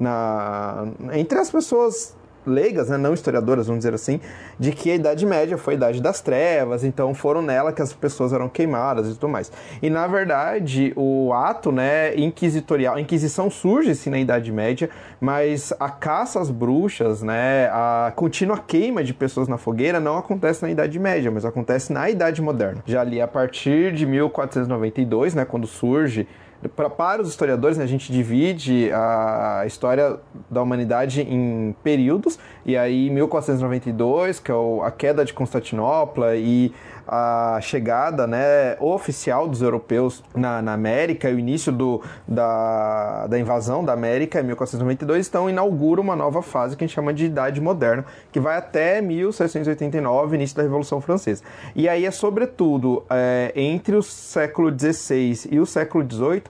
na, 0.00 0.88
entre 1.12 1.38
as 1.38 1.48
pessoas 1.48 2.16
leigas, 2.46 2.88
né, 2.88 2.96
não 2.96 3.14
historiadoras, 3.14 3.66
vamos 3.66 3.80
dizer 3.80 3.94
assim, 3.94 4.20
de 4.58 4.72
que 4.72 4.90
a 4.90 4.94
Idade 4.94 5.26
Média 5.26 5.58
foi 5.58 5.74
a 5.74 5.76
Idade 5.76 6.00
das 6.00 6.20
Trevas, 6.20 6.84
então 6.84 7.14
foram 7.14 7.42
nela 7.42 7.72
que 7.72 7.82
as 7.82 7.92
pessoas 7.92 8.32
eram 8.32 8.48
queimadas 8.48 9.08
e 9.08 9.14
tudo 9.14 9.28
mais. 9.28 9.50
E 9.82 9.90
na 9.90 10.06
verdade, 10.06 10.92
o 10.96 11.32
ato 11.32 11.72
né, 11.72 12.14
inquisitorial, 12.16 12.96
a 12.96 13.00
Inquisição 13.00 13.50
surge 13.50 13.94
sim 13.94 14.10
na 14.10 14.18
Idade 14.18 14.52
Média, 14.52 14.88
mas 15.20 15.72
a 15.78 15.88
caça 15.88 16.40
às 16.40 16.50
bruxas, 16.50 17.22
né, 17.22 17.68
a 17.72 18.12
contínua 18.14 18.58
queima 18.58 19.02
de 19.02 19.12
pessoas 19.12 19.48
na 19.48 19.58
fogueira 19.58 20.00
não 20.00 20.16
acontece 20.16 20.62
na 20.62 20.70
Idade 20.70 20.98
Média, 20.98 21.30
mas 21.30 21.44
acontece 21.44 21.92
na 21.92 22.08
Idade 22.08 22.40
Moderna. 22.40 22.82
Já 22.86 23.00
ali 23.00 23.20
a 23.20 23.28
partir 23.28 23.92
de 23.92 24.06
1492, 24.06 25.34
né, 25.34 25.44
quando 25.44 25.66
surge 25.66 26.26
Pra, 26.74 26.88
para 26.88 27.22
os 27.22 27.28
historiadores, 27.28 27.76
né, 27.78 27.84
a 27.84 27.88
gente 27.88 28.10
divide 28.10 28.90
a 28.92 29.64
história 29.66 30.18
da 30.50 30.62
humanidade 30.62 31.20
em 31.20 31.74
períodos, 31.82 32.38
e 32.64 32.76
aí 32.76 33.10
1492, 33.10 34.40
que 34.40 34.50
é 34.50 34.54
o, 34.54 34.82
a 34.82 34.90
queda 34.90 35.24
de 35.24 35.32
Constantinopla 35.32 36.34
e 36.36 36.72
a 37.06 37.58
chegada 37.62 38.26
né, 38.26 38.76
oficial 38.80 39.46
dos 39.46 39.62
europeus 39.62 40.22
na, 40.34 40.60
na 40.60 40.72
América 40.72 41.30
e 41.30 41.34
o 41.34 41.38
início 41.38 41.70
do, 41.70 42.02
da, 42.26 43.26
da 43.26 43.38
invasão 43.38 43.84
da 43.84 43.92
América 43.92 44.40
em 44.40 44.44
1492, 44.44 45.28
então 45.28 45.48
inaugura 45.48 46.00
uma 46.00 46.16
nova 46.16 46.42
fase 46.42 46.76
que 46.76 46.84
a 46.84 46.86
gente 46.86 46.94
chama 46.94 47.14
de 47.14 47.26
Idade 47.26 47.60
Moderna, 47.60 48.04
que 48.32 48.40
vai 48.40 48.56
até 48.56 49.00
1689, 49.00 50.36
início 50.36 50.56
da 50.56 50.62
Revolução 50.62 51.00
Francesa. 51.00 51.42
E 51.74 51.88
aí 51.88 52.04
é 52.04 52.10
sobretudo 52.10 53.04
é, 53.08 53.52
entre 53.54 53.94
o 53.94 54.02
século 54.02 54.70
XVI 54.76 55.48
e 55.50 55.60
o 55.60 55.66
século 55.66 56.04
XVIII 56.08 56.42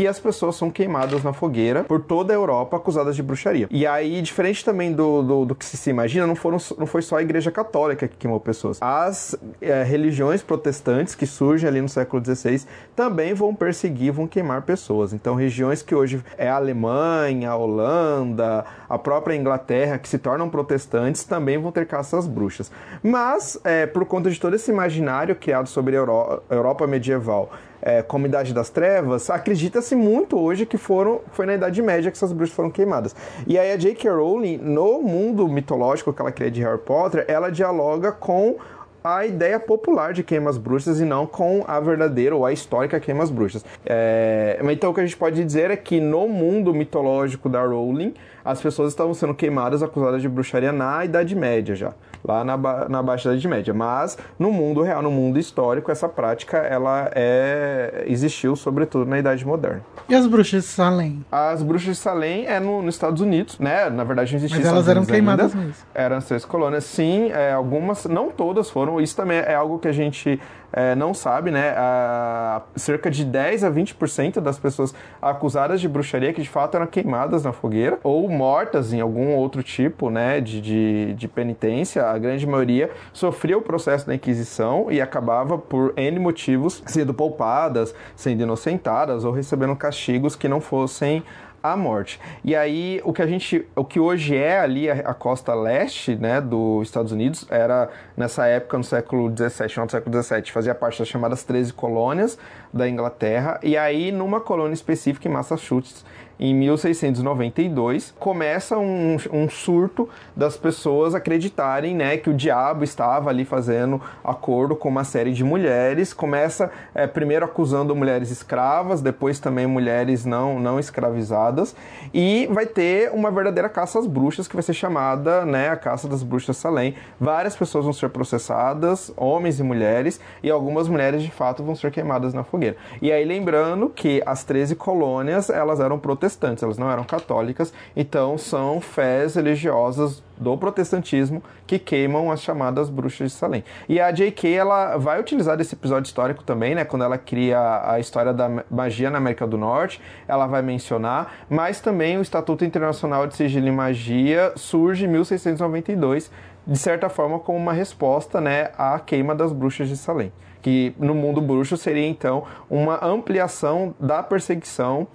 que 0.00 0.06
as 0.06 0.18
pessoas 0.18 0.56
são 0.56 0.70
queimadas 0.70 1.22
na 1.22 1.34
fogueira 1.34 1.84
por 1.84 2.00
toda 2.00 2.32
a 2.32 2.34
Europa 2.34 2.74
acusadas 2.74 3.14
de 3.14 3.22
bruxaria. 3.22 3.68
E 3.70 3.86
aí, 3.86 4.22
diferente 4.22 4.64
também 4.64 4.94
do, 4.94 5.22
do, 5.22 5.44
do 5.44 5.54
que 5.54 5.62
se 5.62 5.90
imagina, 5.90 6.26
não, 6.26 6.34
foram, 6.34 6.56
não 6.78 6.86
foi 6.86 7.02
só 7.02 7.16
a 7.16 7.22
Igreja 7.22 7.50
Católica 7.50 8.08
que 8.08 8.16
queimou 8.16 8.40
pessoas. 8.40 8.78
As 8.80 9.36
é, 9.60 9.82
religiões 9.82 10.42
protestantes 10.42 11.14
que 11.14 11.26
surgem 11.26 11.68
ali 11.68 11.82
no 11.82 11.88
século 11.88 12.24
XVI 12.24 12.62
também 12.96 13.34
vão 13.34 13.54
perseguir, 13.54 14.10
vão 14.10 14.26
queimar 14.26 14.62
pessoas. 14.62 15.12
Então, 15.12 15.34
regiões 15.34 15.82
que 15.82 15.94
hoje 15.94 16.24
é 16.38 16.48
a 16.48 16.56
Alemanha, 16.56 17.50
a 17.50 17.56
Holanda, 17.56 18.64
a 18.88 18.98
própria 18.98 19.34
Inglaterra, 19.36 19.98
que 19.98 20.08
se 20.08 20.16
tornam 20.16 20.48
protestantes, 20.48 21.24
também 21.24 21.58
vão 21.58 21.70
ter 21.70 21.86
caças 21.86 22.26
bruxas. 22.26 22.72
Mas, 23.02 23.60
é, 23.64 23.84
por 23.84 24.06
conta 24.06 24.30
de 24.30 24.40
todo 24.40 24.56
esse 24.56 24.70
imaginário 24.70 25.36
criado 25.36 25.68
sobre 25.68 25.94
a 25.94 26.00
Europa 26.48 26.86
medieval, 26.86 27.52
é, 27.82 28.02
como 28.02 28.26
Idade 28.26 28.52
das 28.52 28.70
Trevas, 28.70 29.30
acredita-se 29.30 29.94
muito 29.94 30.38
hoje 30.38 30.66
que 30.66 30.76
foram 30.76 31.20
foi 31.32 31.46
na 31.46 31.54
Idade 31.54 31.80
Média 31.82 32.10
que 32.10 32.16
essas 32.16 32.32
bruxas 32.32 32.54
foram 32.54 32.70
queimadas. 32.70 33.14
E 33.46 33.58
aí 33.58 33.72
a 33.72 33.76
J.K. 33.76 34.10
Rowling, 34.10 34.58
no 34.58 35.00
mundo 35.02 35.48
mitológico 35.48 36.12
que 36.12 36.20
ela 36.20 36.32
cria 36.32 36.50
de 36.50 36.62
Harry 36.62 36.78
Potter, 36.78 37.24
ela 37.28 37.50
dialoga 37.50 38.12
com 38.12 38.56
a 39.02 39.24
ideia 39.24 39.58
popular 39.58 40.12
de 40.12 40.22
queimas 40.22 40.58
bruxas 40.58 41.00
e 41.00 41.04
não 41.04 41.26
com 41.26 41.64
a 41.66 41.80
verdadeira 41.80 42.36
ou 42.36 42.44
a 42.44 42.52
histórica 42.52 43.00
queimas 43.00 43.30
bruxas. 43.30 43.64
É, 43.86 44.60
então 44.70 44.90
o 44.90 44.94
que 44.94 45.00
a 45.00 45.04
gente 45.04 45.16
pode 45.16 45.42
dizer 45.42 45.70
é 45.70 45.76
que 45.76 46.00
no 46.00 46.28
mundo 46.28 46.74
mitológico 46.74 47.48
da 47.48 47.62
Rowling, 47.62 48.12
as 48.44 48.60
pessoas 48.60 48.92
estavam 48.92 49.14
sendo 49.14 49.34
queimadas 49.34 49.82
acusadas 49.82 50.20
de 50.20 50.28
bruxaria 50.28 50.72
na 50.72 51.04
Idade 51.04 51.34
Média 51.34 51.74
já 51.74 51.94
lá 52.24 52.44
na, 52.44 52.56
na 52.56 53.02
Baixa 53.02 53.30
Idade 53.30 53.46
Média. 53.48 53.74
Mas 53.74 54.16
no 54.38 54.52
mundo 54.52 54.82
real, 54.82 55.02
no 55.02 55.10
mundo 55.10 55.38
histórico, 55.38 55.90
essa 55.90 56.08
prática 56.08 56.58
ela 56.58 57.10
é, 57.14 58.04
existiu 58.06 58.56
sobretudo 58.56 59.08
na 59.08 59.18
Idade 59.18 59.46
Moderna. 59.46 59.82
E 60.08 60.14
as 60.14 60.26
bruxas 60.26 60.64
de 60.64 60.68
Salem? 60.70 61.24
As 61.30 61.62
bruxas 61.62 61.96
de 61.96 62.02
Salem 62.02 62.46
é 62.46 62.58
no, 62.60 62.82
nos 62.82 62.94
Estados 62.94 63.20
Unidos, 63.20 63.58
né? 63.58 63.88
Na 63.90 64.04
verdade 64.04 64.32
não 64.32 64.38
existia 64.38 64.58
Mas 64.58 64.68
elas 64.68 64.88
eram 64.88 65.04
queimadas 65.04 65.52
ainda. 65.52 65.66
mesmo. 65.66 65.82
Eram 65.94 66.20
seis 66.20 66.44
colônias, 66.44 66.84
sim. 66.84 67.30
É, 67.32 67.52
algumas, 67.52 68.04
não 68.06 68.30
todas 68.30 68.70
foram. 68.70 69.00
Isso 69.00 69.16
também 69.16 69.38
é 69.38 69.54
algo 69.54 69.78
que 69.78 69.88
a 69.88 69.92
gente 69.92 70.40
é, 70.72 70.94
não 70.94 71.12
sabe, 71.12 71.50
né? 71.50 71.74
A, 71.76 72.62
cerca 72.76 73.10
de 73.10 73.24
10 73.24 73.64
a 73.64 73.70
20% 73.70 74.40
das 74.40 74.58
pessoas 74.58 74.94
acusadas 75.20 75.80
de 75.80 75.88
bruxaria 75.88 76.32
que 76.32 76.42
de 76.42 76.48
fato 76.48 76.76
eram 76.76 76.86
queimadas 76.86 77.44
na 77.44 77.52
fogueira 77.52 77.98
ou 78.02 78.28
mortas 78.28 78.92
em 78.92 79.00
algum 79.00 79.34
outro 79.34 79.62
tipo, 79.62 80.10
né? 80.10 80.40
De, 80.40 80.60
de, 80.60 81.14
de 81.14 81.28
penitência. 81.28 82.06
A 82.06 82.18
grande 82.18 82.46
maioria 82.46 82.90
sofria 83.12 83.58
o 83.58 83.62
processo 83.62 84.06
da 84.06 84.14
Inquisição 84.14 84.86
e 84.90 85.00
acabava 85.00 85.58
por 85.58 85.92
N 85.96 86.18
motivos 86.18 86.82
sendo 86.86 87.12
poupadas, 87.12 87.94
sendo 88.14 88.42
inocentadas 88.42 89.24
ou 89.24 89.32
recebendo 89.32 89.74
castigos 89.76 90.36
que 90.36 90.48
não 90.48 90.60
fossem 90.60 91.22
a 91.62 91.76
morte. 91.76 92.20
E 92.44 92.54
aí 92.56 93.00
o 93.04 93.12
que 93.12 93.22
a 93.22 93.26
gente, 93.26 93.66
o 93.76 93.84
que 93.84 94.00
hoje 94.00 94.36
é 94.36 94.58
ali 94.60 94.90
a, 94.90 94.94
a, 94.94 95.14
costa 95.14 95.54
leste, 95.54 96.16
né, 96.16 96.40
dos 96.40 96.88
Estados 96.88 97.12
Unidos, 97.12 97.46
era 97.50 97.90
nessa 98.16 98.46
época 98.46 98.78
no 98.78 98.84
século 98.84 99.30
17, 99.30 99.80
no 99.80 99.90
século 99.90 100.10
17, 100.10 100.52
fazia 100.52 100.74
parte 100.74 100.98
das 100.98 101.08
chamadas 101.08 101.44
13 101.44 101.72
colônias 101.72 102.38
da 102.72 102.88
Inglaterra. 102.88 103.58
E 103.62 103.76
aí 103.76 104.10
numa 104.12 104.40
colônia 104.40 104.74
específica 104.74 105.28
em 105.28 105.30
Massachusetts, 105.30 106.04
em 106.42 106.54
1692, 106.54 108.14
começa 108.18 108.78
um, 108.78 109.18
um, 109.30 109.46
surto 109.50 110.08
das 110.34 110.56
pessoas 110.56 111.14
acreditarem 111.14 111.94
né, 111.94 112.16
que 112.16 112.30
o 112.30 112.34
diabo 112.34 112.82
estava 112.82 113.28
ali 113.28 113.44
fazendo 113.44 114.00
acordo 114.24 114.74
com 114.74 114.88
uma 114.88 115.04
série 115.04 115.34
de 115.34 115.44
mulheres. 115.44 116.14
Começa 116.14 116.70
é, 116.94 117.06
primeiro 117.06 117.44
acusando 117.44 117.94
mulheres 117.94 118.30
escravas, 118.30 119.02
depois 119.02 119.38
também 119.38 119.66
mulheres 119.66 120.24
não, 120.24 120.58
não 120.58 120.80
escravizadas, 120.80 121.76
e 122.14 122.48
vai 122.50 122.64
ter 122.64 123.10
uma 123.12 123.30
verdadeira 123.30 123.68
caça 123.68 123.98
às 123.98 124.06
bruxas 124.06 124.48
que 124.48 124.56
vai 124.56 124.62
ser 124.62 124.72
chamada 124.72 125.44
né, 125.44 125.68
a 125.68 125.76
caça 125.76 126.08
das 126.08 126.22
bruxas 126.22 126.56
Salem. 126.56 126.94
Várias 127.20 127.54
pessoas 127.54 127.84
vão 127.84 127.92
ser 127.92 128.08
processadas, 128.08 129.12
homens 129.14 129.60
e 129.60 129.62
mulheres, 129.62 130.18
e 130.42 130.50
algumas 130.50 130.88
mulheres 130.88 131.22
de 131.22 131.30
fato 131.30 131.62
vão 131.62 131.74
ser 131.74 131.90
queimadas 131.90 132.32
na 132.32 132.44
fogueira. 132.44 132.78
E 133.02 133.12
aí 133.12 133.26
lembrando 133.26 133.90
que 133.90 134.22
as 134.24 134.42
13 134.42 134.74
colônias 134.74 135.50
elas 135.50 135.80
eram 135.80 135.98
protestantes 135.98 136.29
protestantes, 136.30 136.62
elas 136.62 136.78
não 136.78 136.90
eram 136.90 137.04
católicas, 137.04 137.72
então 137.96 138.38
são 138.38 138.80
fés 138.80 139.34
religiosas 139.34 140.22
do 140.36 140.56
protestantismo 140.56 141.42
que 141.66 141.78
queimam 141.78 142.30
as 142.30 142.42
chamadas 142.42 142.88
bruxas 142.88 143.32
de 143.32 143.38
Salem. 143.38 143.64
E 143.88 144.00
a 144.00 144.10
J.K. 144.10 144.54
ela 144.54 144.96
vai 144.96 145.20
utilizar 145.20 145.56
desse 145.56 145.74
episódio 145.74 146.08
histórico 146.08 146.42
também, 146.42 146.74
né, 146.74 146.84
quando 146.84 147.02
ela 147.02 147.18
cria 147.18 147.82
a 147.84 148.00
história 148.00 148.32
da 148.32 148.64
magia 148.70 149.10
na 149.10 149.18
América 149.18 149.46
do 149.46 149.58
Norte, 149.58 150.00
ela 150.26 150.46
vai 150.46 150.62
mencionar, 150.62 151.34
mas 151.48 151.80
também 151.80 152.16
o 152.16 152.22
Estatuto 152.22 152.64
Internacional 152.64 153.26
de 153.26 153.36
Sigilo 153.36 153.68
e 153.68 153.72
Magia 153.72 154.52
surge 154.56 155.04
em 155.04 155.08
1692, 155.08 156.30
de 156.66 156.78
certa 156.78 157.08
forma 157.08 157.38
como 157.38 157.58
uma 157.58 157.72
resposta, 157.72 158.40
né, 158.40 158.70
à 158.78 158.98
queima 158.98 159.34
das 159.34 159.52
bruxas 159.52 159.88
de 159.88 159.96
Salem, 159.96 160.32
que 160.62 160.94
no 160.98 161.14
mundo 161.14 161.40
bruxo 161.40 161.76
seria 161.76 162.06
então 162.06 162.44
uma 162.68 163.04
ampliação 163.04 163.94
da 163.98 164.22
perseguição 164.22 165.06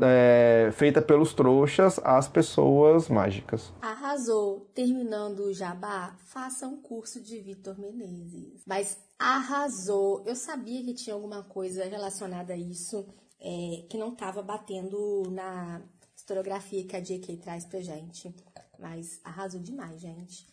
é, 0.00 0.70
feita 0.72 1.00
pelos 1.00 1.32
trouxas 1.32 1.98
às 2.04 2.28
pessoas 2.28 3.08
mágicas. 3.08 3.72
Arrasou. 3.80 4.70
Terminando 4.74 5.40
o 5.40 5.54
jabá, 5.54 6.14
faça 6.26 6.66
um 6.66 6.80
curso 6.80 7.20
de 7.20 7.38
Vitor 7.40 7.78
Menezes. 7.78 8.62
Mas 8.66 8.98
arrasou. 9.18 10.22
Eu 10.26 10.36
sabia 10.36 10.82
que 10.84 10.94
tinha 10.94 11.14
alguma 11.14 11.42
coisa 11.42 11.84
relacionada 11.84 12.52
a 12.52 12.56
isso 12.56 13.06
é, 13.40 13.84
que 13.88 13.98
não 13.98 14.12
estava 14.12 14.42
batendo 14.42 15.22
na 15.30 15.82
historiografia 16.14 16.84
que 16.84 16.96
a 16.96 17.00
JK 17.00 17.36
traz 17.38 17.64
pra 17.64 17.80
gente. 17.80 18.34
Mas 18.78 19.20
arrasou 19.24 19.60
demais, 19.60 20.00
gente 20.00 20.50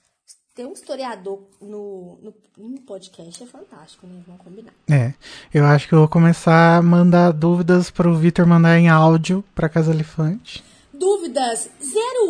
ter 0.58 0.66
um 0.66 0.74
historiador 0.74 1.40
no, 1.62 2.18
no, 2.20 2.34
no, 2.58 2.82
podcast 2.82 3.44
é 3.44 3.46
fantástico, 3.46 4.08
né? 4.08 4.20
Vamos 4.26 4.42
combinar. 4.42 4.72
É, 4.90 5.14
eu 5.54 5.64
acho 5.64 5.88
que 5.88 5.94
eu 5.94 6.00
vou 6.00 6.08
começar 6.08 6.78
a 6.78 6.82
mandar 6.82 7.32
dúvidas 7.32 7.92
para 7.92 8.10
o 8.10 8.16
Vitor 8.16 8.48
mandar 8.48 8.80
em 8.80 8.90
áudio 8.90 9.44
para 9.54 9.70
Casa 9.70 9.92
Elefante. 9.92 10.64
Dúvidas 10.92 11.70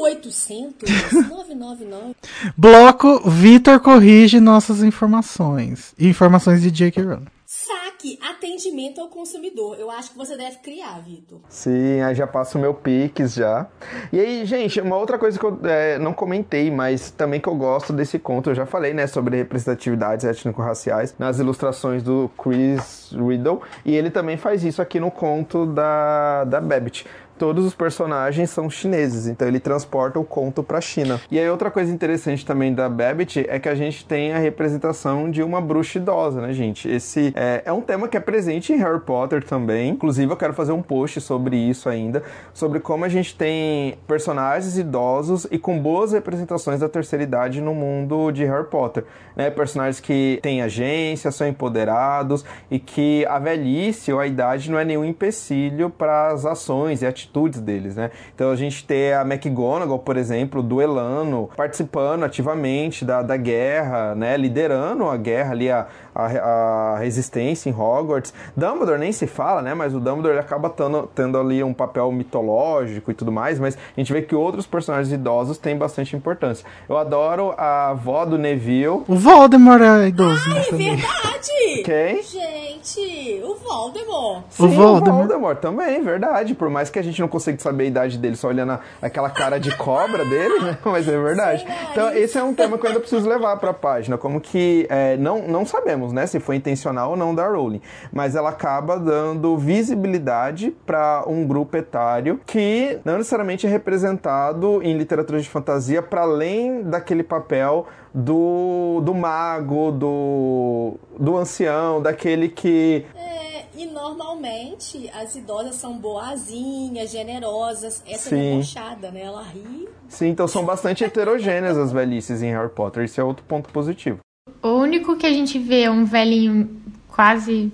0800 0.06 0.90
999. 1.30 2.16
Bloco 2.58 3.30
Vitor 3.30 3.80
corrige 3.80 4.42
nossas 4.42 4.84
informações. 4.84 5.96
Informações 5.98 6.62
de 6.62 6.70
J.K. 6.70 7.02
Rowling 7.04 7.37
saque, 7.68 8.18
atendimento 8.22 9.02
ao 9.02 9.10
consumidor. 9.10 9.78
Eu 9.78 9.92
acho 9.92 10.12
que 10.12 10.18
você 10.18 10.38
deve 10.38 10.58
criar, 10.58 11.00
Vitor. 11.02 11.40
Sim, 11.50 12.02
aí 12.02 12.16
já 12.16 12.26
passo 12.26 12.58
o 12.58 12.62
meu 12.62 12.74
Pix 12.74 13.34
já. 13.34 13.68
E 14.12 14.20
aí, 14.20 14.46
gente, 14.46 14.80
uma 14.80 14.96
outra 14.96 15.18
coisa 15.18 15.38
que 15.38 15.46
eu 15.46 15.60
é, 15.64 16.00
não 16.00 16.14
comentei, 16.14 16.72
mas 16.72 17.12
também 17.12 17.42
que 17.42 17.50
eu 17.50 17.56
gosto 17.56 17.92
desse 17.92 18.18
conto, 18.18 18.50
eu 18.50 18.56
já 18.56 18.66
falei, 18.66 18.94
né, 18.94 19.06
sobre 19.06 19.38
representatividades 19.38 20.26
étnico-raciais 20.26 21.14
nas 21.20 21.40
ilustrações 21.40 22.02
do 22.02 22.32
Chris 22.42 23.12
Riddle, 23.12 23.62
e 23.84 23.96
ele 23.96 24.10
também 24.10 24.38
faz 24.38 24.64
isso 24.64 24.82
aqui 24.82 25.00
no 25.00 25.12
conto 25.12 25.66
da, 25.66 26.46
da 26.46 26.62
Babbitt 26.62 27.06
todos 27.38 27.66
os 27.66 27.76
personagens 27.76 28.50
são 28.50 28.70
chineses, 28.70 29.28
então 29.28 29.48
ele 29.48 29.60
transporta 29.60 30.20
o 30.20 30.24
conto 30.24 30.64
para 30.64 30.80
a 30.80 30.82
China. 30.82 31.22
E 31.30 31.40
aí 31.40 31.50
outra 31.50 31.70
coisa 31.70 31.92
interessante 31.92 32.46
também 32.46 32.74
da 32.74 32.90
Babbitt 32.90 33.46
é 33.48 33.60
que 33.60 33.70
a 33.70 33.76
gente 33.76 34.06
tem 34.06 34.34
a 34.34 34.40
representação 34.40 35.30
de 35.30 35.44
uma 35.44 35.62
bruxa 35.62 35.98
idosa, 35.98 36.42
né, 36.42 36.54
gente? 36.54 36.90
Esse 36.90 37.34
é, 37.36 37.62
é 37.66 37.72
um 37.72 37.82
tema 37.82 38.08
que 38.08 38.18
é 38.18 38.20
presente 38.20 38.74
em 38.74 38.78
Harry 38.78 39.00
Potter 39.00 39.44
também. 39.44 39.92
Inclusive 39.92 40.32
eu 40.32 40.38
quero 40.38 40.54
fazer 40.54 40.72
um 40.72 40.82
post 40.82 41.22
sobre 41.22 41.56
isso 41.56 41.88
ainda, 41.88 42.24
sobre 42.54 42.80
como 42.80 43.06
a 43.06 43.10
gente 43.10 43.36
tem 43.36 43.98
personagens 44.08 44.78
idosos 44.78 45.48
e 45.52 45.58
com 45.58 45.80
boas 45.80 46.14
representações 46.14 46.80
da 46.80 46.90
terceira 46.90 47.24
idade 47.24 47.62
no 47.62 47.74
mundo 47.74 48.32
de 48.32 48.44
Harry 48.46 48.66
Potter, 48.66 49.04
né? 49.38 49.52
Personagens 49.52 50.00
que 50.00 50.40
têm 50.42 50.64
agência, 50.64 51.32
são 51.32 51.48
empoderados 51.48 52.44
e 52.72 52.80
que 52.80 53.24
a 53.28 53.38
velhice 53.38 54.12
ou 54.12 54.20
a 54.20 54.26
idade 54.26 54.72
não 54.72 54.80
é 54.80 54.84
nenhum 54.84 55.06
empecilho 55.06 55.92
para 55.92 56.30
as 56.30 56.46
ações 56.46 57.04
e 57.04 57.06
atitudes 57.06 57.62
deles, 57.62 57.96
né? 57.96 58.10
Então 58.34 58.50
a 58.50 58.56
gente 58.56 58.84
tem 58.84 59.14
a 59.14 59.22
McGonagall, 59.22 60.00
por 60.00 60.18
exemplo, 60.18 60.64
duelando, 60.64 61.50
participando 61.56 62.24
ativamente 62.24 63.06
da, 63.06 63.22
da 63.22 63.38
guerra, 63.38 64.16
né? 64.16 64.36
Liderando 64.36 65.06
a 65.06 65.16
guerra 65.16 65.52
ali, 65.52 65.70
a, 65.70 65.86
a, 66.18 66.94
a 66.96 66.98
resistência 66.98 67.70
em 67.70 67.74
Hogwarts. 67.74 68.34
Dumbledore 68.56 69.00
nem 69.00 69.12
se 69.12 69.28
fala, 69.28 69.62
né? 69.62 69.74
Mas 69.74 69.94
o 69.94 70.00
Dumbledore 70.00 70.40
acaba 70.40 70.70
tendo, 70.70 71.08
tendo 71.14 71.38
ali 71.38 71.64
um 71.64 71.74
papel 71.74 72.12
mitológico 72.12 73.12
e 73.12 73.14
tudo 73.14 73.32
mais, 73.32 73.60
mas 73.60 73.76
a 73.76 74.00
gente 74.00 74.12
vê 74.12 74.22
que 74.22 74.36
outros 74.36 74.66
personagens 74.66 75.14
idosos 75.14 75.58
têm 75.58 75.78
bastante 75.78 76.16
importância. 76.16 76.66
Eu 76.90 76.98
adoro 76.98 77.54
a 77.58 77.90
avó 77.90 78.26
do 78.26 78.38
Neville. 78.38 79.04
O 79.08 79.16
Voldemort 79.16 79.82
é 79.82 80.08
idoso, 80.08 80.42
Ai, 80.48 80.54
né? 80.54 80.66
é 80.68 80.76
verdade! 80.76 81.84
Quem? 81.84 82.24
Gente, 82.24 83.42
o 83.44 83.56
Voldemort. 83.56 84.44
Sim, 84.50 84.66
o 84.66 84.70
Voldemort. 84.70 85.08
o 85.08 85.28
Voldemort 85.28 85.58
também, 85.60 86.02
verdade. 86.02 86.56
Por 86.56 86.70
mais 86.70 86.90
que 86.90 86.98
a 86.98 87.02
gente 87.02 87.20
não 87.22 87.28
consiga 87.28 87.60
saber 87.60 87.86
a 87.86 87.88
idade 87.88 88.18
dele 88.18 88.36
só 88.36 88.48
olhando 88.48 88.80
aquela 89.02 89.30
cara 89.30 89.60
de 89.60 89.76
cobra 89.78 90.26
dele, 90.26 90.60
né? 90.60 90.78
Mas 90.84 91.08
é 91.08 91.18
verdade. 91.22 91.62
Sim, 91.62 91.68
então, 91.92 92.12
esse 92.14 92.38
é 92.38 92.44
um 92.44 92.54
tema 92.54 92.78
que 92.78 92.86
eu 92.86 92.90
ainda 92.90 93.00
preciso 93.00 93.28
levar 93.28 93.58
pra 93.58 93.74
página. 93.74 94.18
Como 94.18 94.42
que 94.42 94.88
é, 94.90 95.16
não, 95.18 95.48
não 95.48 95.66
sabemos 95.66 96.07
sabemos, 96.08 96.14
né, 96.14 96.26
se 96.26 96.40
foi 96.40 96.56
intencional 96.56 97.12
ou 97.12 97.18
não 97.18 97.34
da 97.34 97.48
Rowling, 97.48 97.82
mas 98.12 98.36
ela 98.36 98.50
acaba 98.50 98.98
dando 98.98 99.58
visibilidade 99.58 100.72
para 100.86 101.24
um 101.28 101.46
grupo 101.46 101.78
etário 101.78 102.40
que 102.46 103.00
não 103.04 103.18
necessariamente 103.18 103.68
é 103.68 103.70
representado 103.70 104.82
em 104.82 104.98
literatura 104.98 105.40
de 105.40 105.50
fantasia 105.50 106.02
para 106.02 106.22
além 106.22 106.84
daquele 106.84 107.24
papel 107.24 107.88
do, 108.14 109.02
do 109.04 109.14
mago, 109.14 109.92
do, 109.92 110.96
do 111.20 111.38
ancião, 111.38 112.02
daquele 112.02 112.50
que. 112.50 113.06
É, 113.16 113.66
e 113.76 113.86
normalmente 113.86 115.10
as 115.14 115.36
idosas 115.36 115.76
são 115.76 115.98
boazinhas, 115.98 117.12
generosas. 117.12 118.02
Essa 118.08 118.36
é 118.36 118.52
debochada, 118.52 119.12
né? 119.12 119.22
Ela 119.22 119.44
ri. 119.44 119.88
Sim, 120.08 120.30
então 120.30 120.48
são 120.48 120.64
bastante 120.66 121.04
heterogêneas 121.04 121.78
as 121.78 121.92
velhices 121.92 122.42
em 122.42 122.52
Harry 122.52 122.70
Potter. 122.70 123.04
Isso 123.04 123.22
é 123.22 123.24
outro 123.24 123.44
ponto 123.46 123.70
positivo. 123.70 124.20
O 124.68 124.82
único 124.82 125.16
que 125.16 125.26
a 125.26 125.32
gente 125.34 125.58
vê 125.60 125.82
é 125.84 125.92
um 125.92 126.06
velhinho 126.06 126.70
quase 127.08 127.72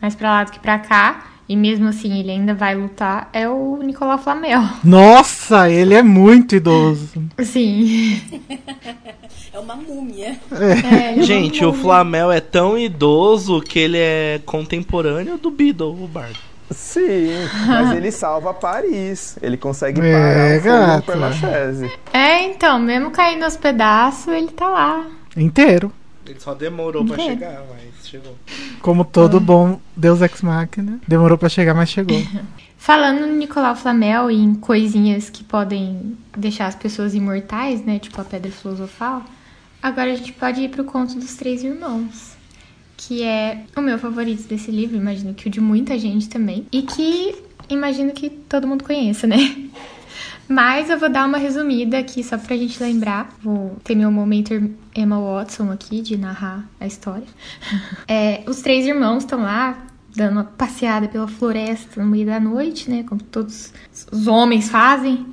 mais 0.00 0.14
pra 0.14 0.30
lá 0.30 0.44
do 0.44 0.52
que 0.52 0.58
pra 0.58 0.78
cá. 0.78 1.24
e 1.48 1.56
mesmo 1.56 1.88
assim 1.88 2.18
ele 2.20 2.30
ainda 2.30 2.54
vai 2.54 2.74
lutar, 2.76 3.28
é 3.32 3.48
o 3.48 3.78
Nicolau 3.82 4.16
Flamel. 4.18 4.62
Nossa, 4.84 5.68
ele 5.68 5.94
é 5.94 6.02
muito 6.02 6.54
idoso. 6.54 7.08
Sim. 7.42 8.20
É 9.52 9.58
uma 9.58 9.74
múmia. 9.74 10.38
É, 10.52 11.10
ele 11.12 11.20
é 11.20 11.22
Gente, 11.24 11.64
uma 11.64 11.72
o 11.72 11.74
Flamel 11.76 12.30
é 12.30 12.40
tão 12.40 12.78
idoso 12.78 13.60
que 13.60 13.80
ele 13.80 13.98
é 13.98 14.40
contemporâneo 14.46 15.36
do 15.38 15.50
Beedle, 15.50 15.90
o 16.04 16.06
bardo. 16.06 16.38
Sim, 16.70 17.30
mas 17.66 17.90
ele 17.98 18.12
salva 18.12 18.54
Paris. 18.54 19.36
Ele 19.42 19.56
consegue 19.56 20.00
É, 20.00 20.60
parar 20.60 21.16
o 21.16 21.18
Lachaise. 21.20 21.90
É, 22.12 22.44
então, 22.44 22.78
mesmo 22.78 23.10
caindo 23.10 23.42
aos 23.42 23.56
pedaços, 23.56 24.28
ele 24.32 24.52
tá 24.52 24.68
lá. 24.68 25.04
Inteiro. 25.36 25.92
Ele 26.30 26.38
só 26.38 26.54
demorou 26.54 27.04
pra 27.04 27.14
Inteiro. 27.14 27.32
chegar, 27.32 27.64
mas 27.68 28.08
chegou. 28.08 28.36
Como 28.80 29.04
todo 29.04 29.40
bom 29.40 29.80
Deus 29.96 30.20
Ex 30.22 30.42
Machina. 30.42 31.00
Demorou 31.06 31.36
pra 31.36 31.48
chegar, 31.48 31.74
mas 31.74 31.90
chegou. 31.90 32.16
Falando 32.78 33.26
no 33.26 33.36
Nicolau 33.36 33.74
Flamel 33.74 34.30
e 34.30 34.36
em 34.36 34.54
coisinhas 34.54 35.28
que 35.28 35.42
podem 35.42 36.16
deixar 36.36 36.68
as 36.68 36.76
pessoas 36.76 37.14
imortais, 37.14 37.84
né? 37.84 37.98
Tipo 37.98 38.20
a 38.20 38.24
Pedra 38.24 38.50
Filosofal. 38.50 39.24
Agora 39.82 40.12
a 40.12 40.14
gente 40.14 40.32
pode 40.32 40.60
ir 40.62 40.68
pro 40.68 40.84
conto 40.84 41.16
dos 41.16 41.34
Três 41.34 41.64
Irmãos. 41.64 42.36
Que 42.96 43.24
é 43.24 43.64
o 43.76 43.80
meu 43.80 43.98
favorito 43.98 44.46
desse 44.46 44.70
livro, 44.70 44.96
imagino 44.96 45.34
que 45.34 45.48
o 45.48 45.50
de 45.50 45.60
muita 45.60 45.98
gente 45.98 46.28
também. 46.28 46.66
E 46.70 46.82
que 46.82 47.34
imagino 47.68 48.12
que 48.12 48.30
todo 48.30 48.68
mundo 48.68 48.84
conheça, 48.84 49.26
né? 49.26 49.36
Mas 50.50 50.90
eu 50.90 50.98
vou 50.98 51.08
dar 51.08 51.26
uma 51.26 51.38
resumida 51.38 51.96
aqui 51.96 52.24
só 52.24 52.36
pra 52.36 52.56
gente 52.56 52.82
lembrar. 52.82 53.32
Vou 53.40 53.76
ter 53.84 53.94
meu 53.94 54.10
momento 54.10 54.52
Emma 54.92 55.16
Watson 55.20 55.70
aqui 55.70 56.00
de 56.00 56.16
narrar 56.16 56.68
a 56.80 56.86
história. 56.88 57.26
É, 58.08 58.42
os 58.48 58.60
três 58.60 58.84
irmãos 58.84 59.18
estão 59.18 59.42
lá 59.42 59.86
dando 60.16 60.32
uma 60.32 60.44
passeada 60.44 61.06
pela 61.06 61.28
floresta 61.28 62.02
no 62.02 62.10
meio 62.10 62.26
da 62.26 62.40
noite, 62.40 62.90
né? 62.90 63.04
Como 63.04 63.22
todos 63.22 63.72
os 64.10 64.26
homens 64.26 64.68
fazem. 64.68 65.26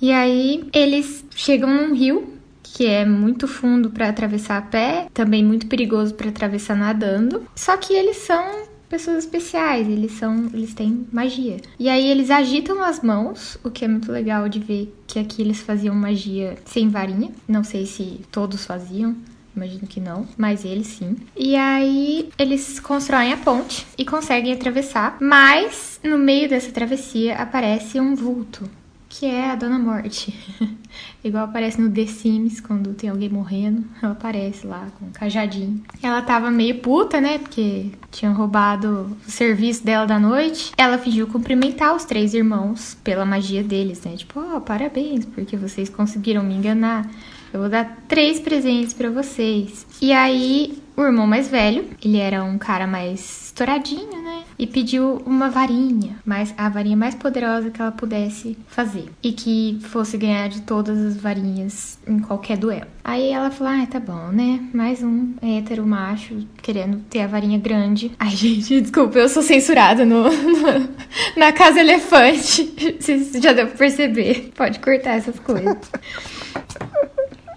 E 0.00 0.10
aí 0.10 0.66
eles 0.72 1.22
chegam 1.36 1.68
num 1.68 1.94
rio 1.94 2.40
que 2.62 2.86
é 2.86 3.04
muito 3.04 3.46
fundo 3.46 3.90
para 3.90 4.08
atravessar 4.08 4.56
a 4.56 4.62
pé, 4.62 5.08
também 5.12 5.44
muito 5.44 5.66
perigoso 5.66 6.14
para 6.14 6.30
atravessar 6.30 6.74
nadando. 6.74 7.42
Só 7.54 7.76
que 7.76 7.92
eles 7.92 8.16
são 8.16 8.59
pessoas 8.90 9.24
especiais, 9.24 9.88
eles 9.88 10.12
são, 10.12 10.50
eles 10.52 10.74
têm 10.74 11.06
magia. 11.12 11.58
E 11.78 11.88
aí 11.88 12.06
eles 12.08 12.30
agitam 12.30 12.82
as 12.82 13.00
mãos, 13.00 13.56
o 13.64 13.70
que 13.70 13.84
é 13.84 13.88
muito 13.88 14.10
legal 14.12 14.48
de 14.48 14.58
ver 14.58 14.94
que 15.06 15.18
aqui 15.18 15.40
eles 15.40 15.60
faziam 15.60 15.94
magia 15.94 16.56
sem 16.66 16.88
varinha. 16.88 17.30
Não 17.48 17.64
sei 17.64 17.86
se 17.86 18.20
todos 18.30 18.66
faziam, 18.66 19.16
Imagino 19.54 19.86
que 19.86 19.98
não, 20.00 20.28
mas 20.38 20.64
eles 20.64 20.86
sim. 20.86 21.16
E 21.36 21.56
aí 21.56 22.30
eles 22.38 22.78
constroem 22.78 23.32
a 23.32 23.36
ponte 23.36 23.84
e 23.98 24.04
conseguem 24.04 24.52
atravessar, 24.52 25.16
mas 25.20 25.98
no 26.04 26.16
meio 26.16 26.48
dessa 26.48 26.70
travessia 26.70 27.34
aparece 27.34 27.98
um 27.98 28.14
vulto, 28.14 28.70
que 29.10 29.26
é 29.26 29.50
a 29.50 29.56
Dona 29.56 29.78
Morte. 29.78 30.32
Igual 31.22 31.44
aparece 31.44 31.80
no 31.80 31.90
The 31.90 32.06
Sims, 32.06 32.60
quando 32.60 32.94
tem 32.94 33.10
alguém 33.10 33.28
morrendo, 33.28 33.84
ela 34.00 34.12
aparece 34.12 34.66
lá 34.66 34.86
com 34.98 35.06
um 35.06 35.10
cajadinho. 35.10 35.82
Ela 36.00 36.22
tava 36.22 36.50
meio 36.50 36.78
puta, 36.78 37.20
né? 37.20 37.38
Porque 37.38 37.90
tinham 38.10 38.32
roubado 38.32 39.16
o 39.26 39.30
serviço 39.30 39.84
dela 39.84 40.06
da 40.06 40.18
noite. 40.18 40.72
Ela 40.78 40.96
fingiu 40.96 41.26
cumprimentar 41.26 41.94
os 41.94 42.04
três 42.04 42.32
irmãos 42.32 42.96
pela 43.02 43.26
magia 43.26 43.64
deles, 43.64 44.00
né? 44.04 44.16
Tipo, 44.16 44.40
ó, 44.40 44.60
parabéns, 44.60 45.24
porque 45.24 45.56
vocês 45.56 45.90
conseguiram 45.90 46.44
me 46.44 46.54
enganar. 46.54 47.10
Eu 47.52 47.60
vou 47.60 47.68
dar 47.68 48.04
três 48.06 48.38
presentes 48.38 48.94
pra 48.94 49.10
vocês. 49.10 49.84
E 50.00 50.12
aí, 50.12 50.80
o 51.02 51.06
irmão 51.06 51.26
mais 51.26 51.48
velho, 51.48 51.84
ele 52.04 52.18
era 52.18 52.42
um 52.42 52.58
cara 52.58 52.86
mais 52.86 53.46
estouradinho, 53.46 54.22
né? 54.22 54.42
E 54.58 54.66
pediu 54.66 55.22
uma 55.26 55.48
varinha, 55.48 56.16
mas 56.24 56.52
a 56.56 56.68
varinha 56.68 56.96
mais 56.96 57.14
poderosa 57.14 57.70
que 57.70 57.80
ela 57.80 57.90
pudesse 57.92 58.56
fazer. 58.68 59.06
E 59.22 59.32
que 59.32 59.78
fosse 59.82 60.16
ganhar 60.18 60.48
de 60.48 60.60
todas 60.62 60.98
as 60.98 61.16
varinhas 61.16 61.98
em 62.06 62.18
qualquer 62.18 62.56
duelo. 62.58 62.86
Aí 63.02 63.30
ela 63.30 63.50
falou: 63.50 63.72
Ah, 63.72 63.86
tá 63.86 63.98
bom, 63.98 64.28
né? 64.28 64.60
Mais 64.74 65.02
um 65.02 65.32
hétero 65.42 65.86
macho 65.86 66.46
querendo 66.62 66.98
ter 67.08 67.22
a 67.22 67.26
varinha 67.26 67.58
grande. 67.58 68.12
Ai, 68.20 68.30
gente, 68.30 68.80
desculpa, 68.80 69.18
eu 69.18 69.28
sou 69.28 69.42
censurada 69.42 70.04
no, 70.04 70.24
no- 70.24 70.88
na 71.36 71.52
Casa 71.52 71.80
Elefante. 71.80 72.64
Vocês 73.00 73.32
já 73.42 73.52
deu 73.52 73.66
pra 73.66 73.76
perceber. 73.76 74.52
Pode 74.54 74.78
cortar 74.78 75.16
essas 75.16 75.38
coisas. 75.38 75.76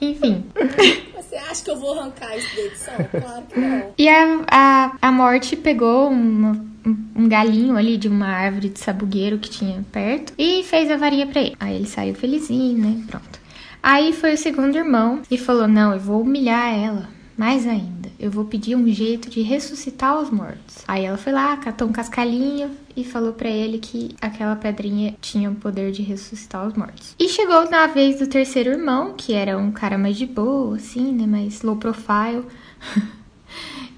Enfim. 0.02 0.44
Você 1.34 1.40
acha 1.40 1.64
que 1.64 1.72
eu 1.72 1.78
vou 1.78 2.00
arrancar 2.00 2.38
isso 2.38 2.56
da 2.56 2.62
edição? 2.62 2.94
Claro 3.10 3.44
que 3.50 3.60
não. 3.60 3.92
E 3.98 4.08
a, 4.08 4.42
a, 4.52 4.92
a 5.02 5.12
morte 5.12 5.56
pegou 5.56 6.10
uma- 6.12 6.64
um, 6.86 7.28
galinho 7.28 7.76
ali 7.76 7.98
de 7.98 8.08
uma 8.08 8.28
árvore 8.28 8.70
de 8.70 8.78
sabugueiro 8.80 9.40
que 9.40 9.50
tinha 9.50 9.84
perto 9.92 10.32
e 10.38 10.64
fez 10.64 10.92
a 10.92 10.96
varinha 10.98 11.26
pra 11.26 11.42
ele. 11.42 11.56
Aí 11.60 11.76
ele 11.76 11.88
saiu 11.88 12.14
felizinho, 12.14 12.78
né? 12.78 13.04
Pronto. 13.10 13.40
Aí 13.82 14.14
foi 14.14 14.36
o 14.36 14.38
segundo 14.38 14.76
irmão 14.76 15.24
e 15.32 15.36
falou: 15.36 15.68
Não, 15.68 15.94
eu 15.94 16.00
vou 16.00 16.22
humilhar 16.22 16.72
ela. 16.72 17.10
Mais 17.36 17.68
ainda, 17.68 18.10
eu 18.20 18.30
vou 18.30 18.46
pedir 18.46 18.76
um 18.76 18.88
jeito 18.88 19.30
de 19.30 19.42
ressuscitar 19.42 20.20
os 20.20 20.30
mortos. 20.30 20.84
Aí 20.88 21.06
ela 21.06 21.18
foi 21.18 21.34
lá, 21.34 21.58
catou 21.58 21.88
um 21.88 21.92
cascalhinho 21.92 22.72
e 22.96 23.04
falou 23.04 23.34
pra 23.34 23.50
ele 23.50 23.80
que 23.80 24.16
aquela 24.22 24.56
pedrinha 24.56 25.16
tinha 25.20 25.50
o 25.50 25.56
poder 25.56 25.92
de 25.92 26.04
ressuscitar 26.04 26.68
os 26.68 26.74
mortos. 26.76 27.16
E 27.18 27.28
chegou 27.28 27.70
na 27.70 27.88
vez 27.88 28.20
do 28.20 28.28
terceiro 28.28 28.70
irmão, 28.72 29.16
que 29.18 29.34
era 29.34 29.58
um 29.58 29.72
cara 29.72 29.98
mais 29.98 30.16
de 30.16 30.28
boa, 30.28 30.76
assim, 30.76 31.12
né? 31.12 31.26
Mais 31.26 31.64
low 31.64 31.76
profile. 31.76 32.46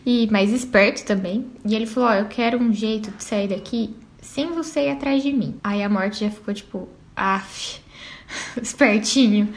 e 0.05 0.27
mais 0.31 0.51
esperto 0.51 1.03
também. 1.05 1.45
E 1.65 1.75
ele 1.75 1.85
falou: 1.85 2.09
Ó, 2.09 2.13
eu 2.13 2.25
quero 2.25 2.57
um 2.57 2.71
jeito 2.71 3.11
de 3.11 3.23
sair 3.23 3.47
daqui 3.47 3.95
sem 4.21 4.51
você 4.51 4.87
ir 4.87 4.91
atrás 4.91 5.23
de 5.23 5.31
mim. 5.31 5.55
Aí 5.63 5.83
a 5.83 5.89
morte 5.89 6.21
já 6.21 6.29
ficou 6.29 6.53
tipo, 6.53 6.87
af, 7.15 7.81
espertinho. 8.61 9.53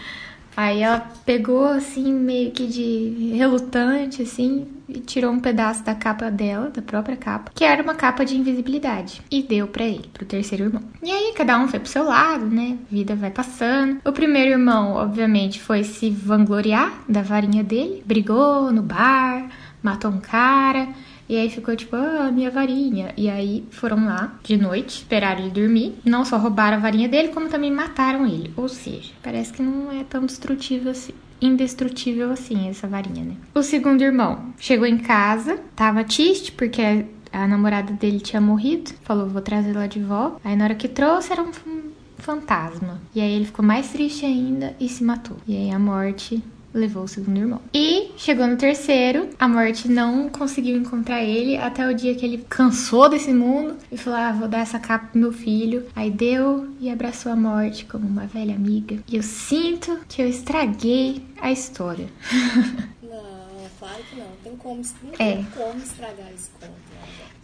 Aí 0.59 0.82
ela 0.82 1.09
pegou 1.24 1.66
assim, 1.66 2.12
meio 2.12 2.51
que 2.51 2.66
de 2.66 3.30
relutante, 3.36 4.22
assim, 4.22 4.66
e 4.89 4.98
tirou 4.98 5.30
um 5.30 5.39
pedaço 5.39 5.85
da 5.85 5.94
capa 5.94 6.32
dela, 6.32 6.68
da 6.68 6.82
própria 6.82 7.16
capa, 7.16 7.52
que 7.55 7.62
era 7.62 7.80
uma 7.80 7.94
capa 7.94 8.24
de 8.24 8.36
invisibilidade, 8.36 9.22
e 9.30 9.40
deu 9.40 9.68
pra 9.68 9.85
ele, 9.85 10.10
pro 10.12 10.26
terceiro 10.26 10.64
irmão. 10.64 10.82
E 11.01 11.12
aí 11.12 11.32
cada 11.36 11.56
um 11.60 11.68
foi 11.68 11.78
pro 11.78 11.89
seu 11.89 12.02
lado, 12.02 12.44
né? 12.44 12.76
Vida 12.90 13.14
vai 13.14 13.30
passando. 13.30 14.01
O 14.05 14.10
primeiro 14.10 14.51
irmão, 14.51 14.94
obviamente, 14.94 15.60
foi 15.60 15.85
se 15.85 16.10
vangloriar 16.10 16.93
da 17.09 17.22
varinha 17.22 17.62
dele, 17.62 18.02
brigou 18.05 18.72
no 18.72 18.82
bar, 18.82 19.48
matou 19.80 20.10
um 20.10 20.18
cara. 20.18 20.89
E 21.28 21.36
aí 21.36 21.50
ficou 21.50 21.76
tipo, 21.76 21.94
ah, 21.94 22.30
minha 22.32 22.50
varinha. 22.50 23.12
E 23.16 23.28
aí 23.28 23.64
foram 23.70 24.06
lá 24.06 24.38
de 24.42 24.56
noite, 24.56 24.98
esperaram 24.98 25.40
ele 25.42 25.50
dormir. 25.50 25.94
Não 26.05 26.24
só 26.24 26.38
roubaram 26.38 26.78
a 26.78 26.80
varinha 26.80 27.09
dele, 27.09 27.28
como 27.28 27.48
também 27.48 27.70
mataram 27.70 28.26
ele. 28.26 28.52
Ou 28.56 28.68
seja, 28.68 29.12
parece 29.22 29.52
que 29.52 29.62
não 29.62 29.92
é 29.92 30.05
tão 30.05 30.24
destrutível 30.24 30.90
assim. 30.90 31.12
Indestrutível 31.40 32.32
assim, 32.32 32.68
essa 32.68 32.88
varinha, 32.88 33.24
né? 33.24 33.36
O 33.55 33.62
segundo 33.62 34.02
irmão 34.02 34.52
chegou 34.59 34.86
em 34.86 34.98
casa, 34.98 35.60
tava 35.76 36.02
triste 36.02 36.50
porque 36.50 36.82
a, 37.32 37.46
namorada 37.46 37.92
dele 37.92 38.18
tinha 38.18 38.40
morrido. 38.40 38.90
Falou, 39.02 39.28
vou 39.28 39.42
trazer 39.42 39.70
ela 39.76 39.86
de 39.86 40.00
volta. 40.00 40.40
Aí 40.42 40.56
na 40.56 40.64
hora 40.64 40.74
que 40.74 40.88
trouxe, 40.88 41.32
era 41.32 41.42
um 41.42 41.52
fantasma. 42.16 43.00
E 43.14 43.20
aí 43.20 43.32
ele 43.32 43.44
ficou 43.44 43.64
mais 43.64 43.90
triste 43.90 44.26
ainda 44.26 44.74
e 44.80 44.88
se 44.88 45.05
matou. 45.05 45.36
E 45.46 45.56
aí 45.56 45.70
a 45.70 45.78
morte 45.78 46.42
levou 46.78 47.02
o 47.05 47.09
segundo 47.09 47.36
irmão. 47.38 47.60
E 47.74 48.10
chegou 48.16 48.46
no 48.46 48.56
terceiro, 48.56 49.28
a 49.38 49.46
morte 49.48 49.88
não 49.88 50.28
conseguiu 50.28 50.76
encontrar 50.76 51.22
ele 51.22 51.56
até 51.56 51.86
o 51.88 51.94
dia 51.94 52.14
que 52.14 52.24
ele 52.24 52.44
cansou 52.48 53.09
desse 53.09 53.32
mundo 53.32 53.76
e 53.92 53.96
falou: 53.96 54.18
Ah, 54.18 54.32
vou 54.32 54.48
dar 54.48 54.60
essa 54.60 54.78
capa 54.78 55.06
pro 55.09 55.20
meu 55.20 55.32
filho. 55.32 55.86
Aí 55.94 56.10
deu 56.10 56.68
e 56.80 56.88
abraçou 56.90 57.32
a 57.32 57.36
morte 57.36 57.84
como 57.84 58.06
uma 58.06 58.26
velha 58.26 58.55
amiga. 58.55 58.98
E 59.09 59.16
eu 59.16 59.22
sinto 59.22 59.98
que 60.09 60.22
eu 60.22 60.28
estraguei 60.28 61.22
a 61.40 61.50
história. 61.52 62.09
Não, 63.02 63.64
claro 63.78 64.02
que 64.10 64.16
não. 64.16 64.26
Tem 64.44 64.56
como, 64.56 64.82
não 65.02 65.12
É. 65.18 65.36
tem 65.36 65.46
como 65.56 65.78
estragar 65.78 66.26
esse 66.34 66.50
conto. 66.60 66.72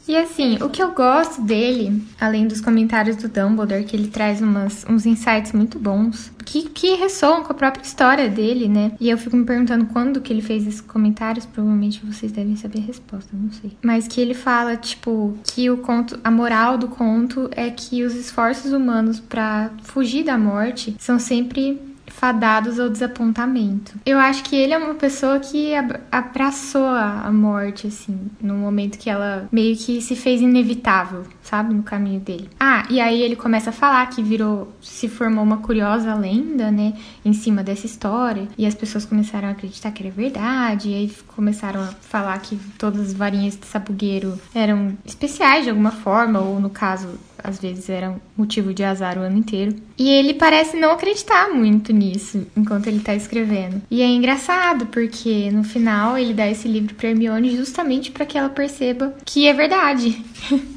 E 0.06 0.16
assim, 0.16 0.56
o 0.62 0.68
que 0.68 0.82
eu 0.82 0.92
gosto 0.92 1.40
dele, 1.40 2.02
além 2.20 2.46
dos 2.46 2.60
comentários 2.60 3.16
do 3.16 3.28
Dumbledore, 3.28 3.84
que 3.84 3.96
ele 3.96 4.08
traz 4.08 4.40
umas, 4.42 4.84
uns 4.88 5.06
insights 5.06 5.52
muito 5.52 5.78
bons, 5.78 6.30
que, 6.44 6.68
que 6.68 6.94
ressoam 6.94 7.42
com 7.42 7.52
a 7.52 7.54
própria 7.54 7.82
história 7.82 8.28
dele, 8.28 8.68
né? 8.68 8.92
E 9.00 9.08
eu 9.08 9.16
fico 9.16 9.36
me 9.36 9.44
perguntando 9.44 9.86
quando 9.86 10.20
que 10.20 10.32
ele 10.32 10.42
fez 10.42 10.66
esses 10.66 10.80
comentários, 10.80 11.46
provavelmente 11.46 12.04
vocês 12.04 12.30
devem 12.30 12.54
saber 12.54 12.80
a 12.80 12.82
resposta, 12.82 13.30
não 13.32 13.50
sei. 13.50 13.72
Mas 13.82 14.06
que 14.06 14.20
ele 14.20 14.34
fala, 14.34 14.76
tipo, 14.76 15.36
que 15.42 15.70
o 15.70 15.78
conto, 15.78 16.20
a 16.22 16.30
moral 16.30 16.76
do 16.76 16.88
conto 16.88 17.48
é 17.52 17.70
que 17.70 18.02
os 18.02 18.14
esforços 18.14 18.72
humanos 18.72 19.20
pra 19.20 19.70
fugir 19.82 20.22
da 20.22 20.36
morte 20.36 20.94
são 20.98 21.18
sempre 21.18 21.80
fadados 22.24 22.80
ao 22.80 22.88
desapontamento. 22.88 23.96
Eu 24.06 24.18
acho 24.18 24.44
que 24.44 24.56
ele 24.56 24.72
é 24.72 24.78
uma 24.78 24.94
pessoa 24.94 25.38
que 25.38 25.72
abraçou 26.10 26.86
a 26.86 27.30
morte, 27.30 27.86
assim, 27.86 28.18
no 28.40 28.54
momento 28.54 28.96
que 28.96 29.10
ela 29.10 29.46
meio 29.52 29.76
que 29.76 30.00
se 30.00 30.16
fez 30.16 30.40
inevitável, 30.40 31.24
sabe, 31.42 31.74
no 31.74 31.82
caminho 31.82 32.20
dele. 32.20 32.48
Ah, 32.58 32.86
e 32.88 32.98
aí 32.98 33.20
ele 33.20 33.36
começa 33.36 33.68
a 33.68 33.74
falar 33.74 34.06
que 34.06 34.22
virou, 34.22 34.72
se 34.80 35.06
formou 35.06 35.44
uma 35.44 35.58
curiosa 35.58 36.14
lenda, 36.14 36.70
né, 36.70 36.94
em 37.22 37.34
cima 37.34 37.62
dessa 37.62 37.84
história, 37.84 38.48
e 38.56 38.64
as 38.64 38.74
pessoas 38.74 39.04
começaram 39.04 39.48
a 39.48 39.50
acreditar 39.50 39.90
que 39.90 40.02
era 40.02 40.10
verdade, 40.10 40.88
e 40.88 40.94
aí 40.94 41.12
começaram 41.26 41.82
a 41.82 41.88
falar 41.88 42.38
que 42.38 42.56
todas 42.78 43.08
as 43.08 43.12
varinhas 43.12 43.54
de 43.54 43.66
sabugueiro 43.66 44.40
eram 44.54 44.96
especiais 45.04 45.64
de 45.64 45.68
alguma 45.68 45.90
forma, 45.90 46.40
ou 46.40 46.58
no 46.58 46.70
caso 46.70 47.06
às 47.44 47.60
vezes 47.60 47.90
era 47.90 48.16
motivo 48.36 48.72
de 48.72 48.82
azar 48.82 49.18
o 49.18 49.20
ano 49.20 49.36
inteiro. 49.36 49.76
E 49.98 50.08
ele 50.08 50.32
parece 50.32 50.78
não 50.78 50.92
acreditar 50.92 51.50
muito 51.50 51.92
nisso 51.92 52.46
enquanto 52.56 52.86
ele 52.86 53.00
tá 53.00 53.14
escrevendo. 53.14 53.82
E 53.90 54.00
é 54.00 54.06
engraçado 54.06 54.86
porque 54.86 55.50
no 55.50 55.62
final 55.62 56.16
ele 56.16 56.32
dá 56.32 56.48
esse 56.48 56.66
livro 56.66 56.94
pra 56.94 57.10
Hermione 57.10 57.54
justamente 57.54 58.10
para 58.10 58.24
que 58.24 58.38
ela 58.38 58.48
perceba 58.48 59.14
que 59.24 59.46
é 59.46 59.52
verdade. 59.52 60.24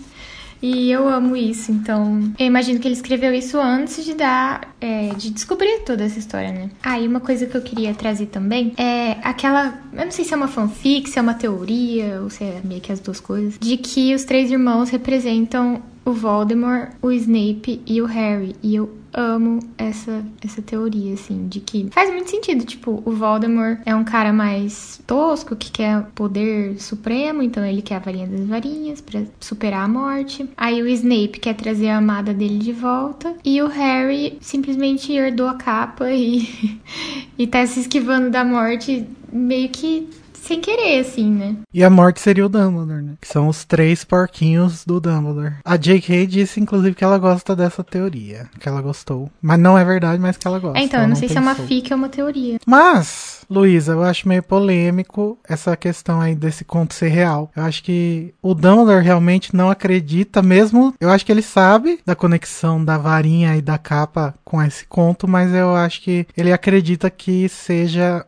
E 0.61 0.89
eu 0.91 1.07
amo 1.07 1.35
isso, 1.35 1.71
então 1.71 2.33
eu 2.37 2.45
imagino 2.45 2.79
que 2.79 2.87
ele 2.87 2.95
escreveu 2.95 3.33
isso 3.33 3.59
antes 3.59 4.03
de 4.03 4.13
dar, 4.13 4.75
é, 4.81 5.09
de 5.09 5.29
descobrir 5.29 5.83
toda 5.85 6.03
essa 6.03 6.17
história, 6.17 6.51
né? 6.51 6.69
Ah, 6.81 6.99
e 6.99 7.07
uma 7.07 7.19
coisa 7.19 7.45
que 7.45 7.55
eu 7.55 7.61
queria 7.61 7.93
trazer 7.93 8.27
também 8.27 8.73
é 8.77 9.17
aquela, 9.23 9.79
eu 9.93 10.05
não 10.05 10.11
sei 10.11 10.25
se 10.25 10.33
é 10.33 10.37
uma 10.37 10.47
fanfic, 10.47 11.09
se 11.09 11.19
é 11.19 11.21
uma 11.21 11.35
teoria, 11.35 12.21
ou 12.21 12.29
se 12.29 12.43
é 12.43 12.61
meio 12.63 12.81
que 12.81 12.91
as 12.91 12.99
duas 12.99 13.19
coisas, 13.19 13.57
de 13.59 13.77
que 13.77 14.15
os 14.15 14.23
três 14.23 14.49
irmãos 14.49 14.89
representam 14.89 15.81
o 16.07 16.13
Voldemort, 16.13 16.91
o 17.01 17.11
Snape 17.11 17.81
e 17.85 18.01
o 18.01 18.05
Harry. 18.05 18.55
E 18.63 18.75
eu 18.75 18.89
amo 19.13 19.59
essa, 19.77 20.23
essa 20.41 20.61
teoria, 20.61 21.13
assim, 21.13 21.49
de 21.49 21.59
que 21.59 21.89
faz 21.91 22.09
muito 22.09 22.29
sentido. 22.29 22.63
Tipo, 22.63 23.03
o 23.03 23.11
Voldemort 23.11 23.79
é 23.85 23.93
um 23.93 24.05
cara 24.05 24.31
mais 24.31 25.01
tosco, 25.05 25.53
que 25.53 25.69
quer 25.69 26.03
poder 26.15 26.79
supremo, 26.79 27.43
então 27.43 27.65
ele 27.65 27.81
quer 27.81 27.95
a 27.95 27.99
varinha 27.99 28.25
das 28.25 28.45
varinhas 28.45 29.01
para 29.01 29.23
superar 29.37 29.83
a 29.83 29.87
morte. 29.87 30.49
Aí 30.55 30.81
o 30.81 30.87
Snape 30.87 31.39
quer 31.41 31.55
trazer 31.55 31.89
a 31.89 31.97
amada 31.97 32.33
dele 32.33 32.57
de 32.57 32.71
volta. 32.71 33.35
E 33.43 33.61
o 33.61 33.67
Harry 33.67 34.37
simplesmente 34.39 35.11
herdou 35.11 35.49
a 35.49 35.55
capa 35.55 36.09
e, 36.09 36.79
e 37.37 37.45
tá 37.45 37.67
se 37.67 37.81
esquivando 37.81 38.29
da 38.29 38.45
morte 38.45 39.05
meio 39.29 39.67
que 39.67 40.07
sem 40.47 40.61
querer, 40.61 40.99
assim, 40.99 41.29
né? 41.29 41.57
E 41.73 41.83
a 41.83 41.89
morte 41.89 42.21
seria 42.21 42.45
o 42.45 42.49
Dumbledore, 42.49 43.03
né? 43.03 43.13
Que 43.21 43.27
são 43.27 43.47
os 43.47 43.65
três 43.65 44.03
porquinhos 44.03 44.85
do 44.85 44.99
Dumbledore. 44.99 45.55
A 45.63 45.75
J.K. 45.75 46.25
disse, 46.25 46.59
inclusive, 46.59 46.95
que 46.95 47.03
ela 47.03 47.17
gosta 47.17 47.55
dessa 47.55 47.83
teoria. 47.83 48.49
Que 48.59 48.67
ela 48.69 48.81
gostou. 48.81 49.29
Mas 49.41 49.59
não 49.59 49.77
é 49.77 49.83
verdade, 49.83 50.21
mas 50.21 50.37
que 50.37 50.47
ela 50.47 50.59
gosta. 50.59 50.79
É, 50.79 50.83
então, 50.83 51.01
eu 51.01 51.07
não, 51.07 51.15
sei 51.15 51.27
pensou. 51.27 51.43
se 51.43 51.49
é 51.49 51.51
uma 51.51 51.67
fic 51.67 51.91
ou 51.91 51.97
uma 51.97 52.09
teoria. 52.09 52.57
Mas, 52.65 53.45
Luísa, 53.49 53.91
eu 53.93 54.03
acho 54.03 54.27
meio 54.27 54.41
polêmico 54.41 55.37
essa 55.47 55.75
questão 55.75 56.21
aí 56.21 56.33
desse 56.33 56.63
conto 56.63 56.93
ser 56.93 57.09
real. 57.09 57.51
Eu 57.55 57.63
acho 57.63 57.83
que 57.83 58.33
o 58.41 58.53
Dumbledore 58.53 59.03
realmente 59.03 59.55
não 59.55 59.69
acredita, 59.69 60.41
mesmo. 60.41 60.93
Eu 60.99 61.09
acho 61.09 61.25
que 61.25 61.31
ele 61.31 61.41
sabe 61.41 61.99
da 62.05 62.15
conexão 62.15 62.83
da 62.83 62.97
varinha 62.97 63.55
e 63.57 63.61
da 63.61 63.77
capa 63.77 64.33
com 64.43 64.61
esse 64.61 64.85
conto, 64.85 65.27
mas 65.27 65.53
eu 65.53 65.75
acho 65.75 66.01
que 66.01 66.25
ele 66.35 66.53
acredita 66.53 67.09
que 67.09 67.49
seja 67.49 68.25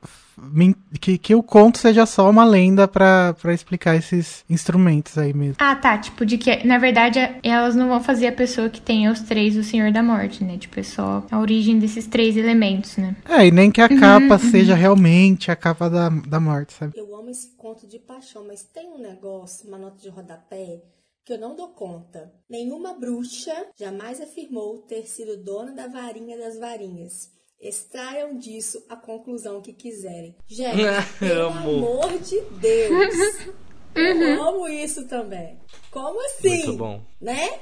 que, 1.00 1.18
que 1.18 1.36
o 1.36 1.44
conto 1.44 1.78
seja 1.78 2.06
só 2.06 2.30
uma 2.30 2.44
lenda 2.44 2.88
para 2.88 3.36
explicar 3.54 3.96
esses 3.96 4.44
instrumentos 4.50 5.18
aí 5.18 5.34
mesmo. 5.34 5.58
Ah, 5.60 5.76
tá. 5.76 5.98
Tipo, 5.98 6.26
de 6.26 6.38
que, 6.38 6.66
na 6.66 6.78
verdade, 6.78 7.20
elas 7.44 7.76
não 7.76 7.88
vão 7.88 8.02
fazer 8.02 8.28
a 8.28 8.32
pessoa 8.32 8.70
que 8.70 8.82
tem 8.82 9.08
os 9.10 9.22
três 9.22 9.56
o 9.56 9.64
Senhor 9.64 9.92
da 9.92 10.04
Morte, 10.04 10.44
né? 10.44 10.58
Tipo, 10.58 10.80
é 10.80 10.84
só 10.84 11.26
a 11.30 11.40
origem 11.40 11.80
desses 11.80 12.08
três 12.08 12.38
elementos, 12.38 12.98
né? 12.98 13.16
É, 13.28 13.48
e 13.48 13.52
nem 13.52 13.72
que 13.72 13.82
a 13.82 13.88
uhum, 13.90 14.00
capa 14.00 14.34
uhum. 14.34 14.52
seja 14.52 14.76
realmente 14.76 15.52
a 15.52 15.56
capa 15.56 15.90
da, 15.90 16.10
da 16.10 16.40
morte, 16.40 16.74
sabe? 16.74 16.94
Eu 16.96 17.16
amo 17.16 17.30
esse 17.30 17.56
conto 17.56 17.88
de 17.88 18.00
paixão, 18.00 18.46
mas 18.48 18.64
tem 18.64 18.90
um 18.90 19.00
negócio, 19.00 19.68
uma 19.68 19.78
nota 19.78 19.98
de 20.02 20.10
rodapé, 20.10 20.82
que 21.26 21.34
eu 21.34 21.38
não 21.38 21.56
dou 21.56 21.70
conta. 21.70 22.34
Nenhuma 22.50 22.94
bruxa 22.94 23.54
jamais 23.78 24.20
afirmou 24.20 24.80
ter 24.80 25.06
sido 25.08 25.44
dona 25.44 25.72
da 25.72 25.88
varinha 25.88 26.38
das 26.38 26.58
varinhas. 26.58 27.30
Extraiam 27.60 28.38
disso 28.38 28.86
a 28.88 28.96
conclusão 28.96 29.62
que 29.62 29.74
quiserem. 29.74 30.36
Gente, 30.48 30.78
pelo 31.20 31.48
amor 31.48 32.18
de 32.20 32.40
Deus. 32.42 33.16
Eu 33.96 34.16
uhum. 34.16 34.44
amo 34.44 34.68
isso 34.70 35.08
também. 35.08 35.60
Como 35.92 36.24
assim? 36.28 36.66
Muito 36.68 36.78
bom. 36.78 37.02
Né? 37.20 37.60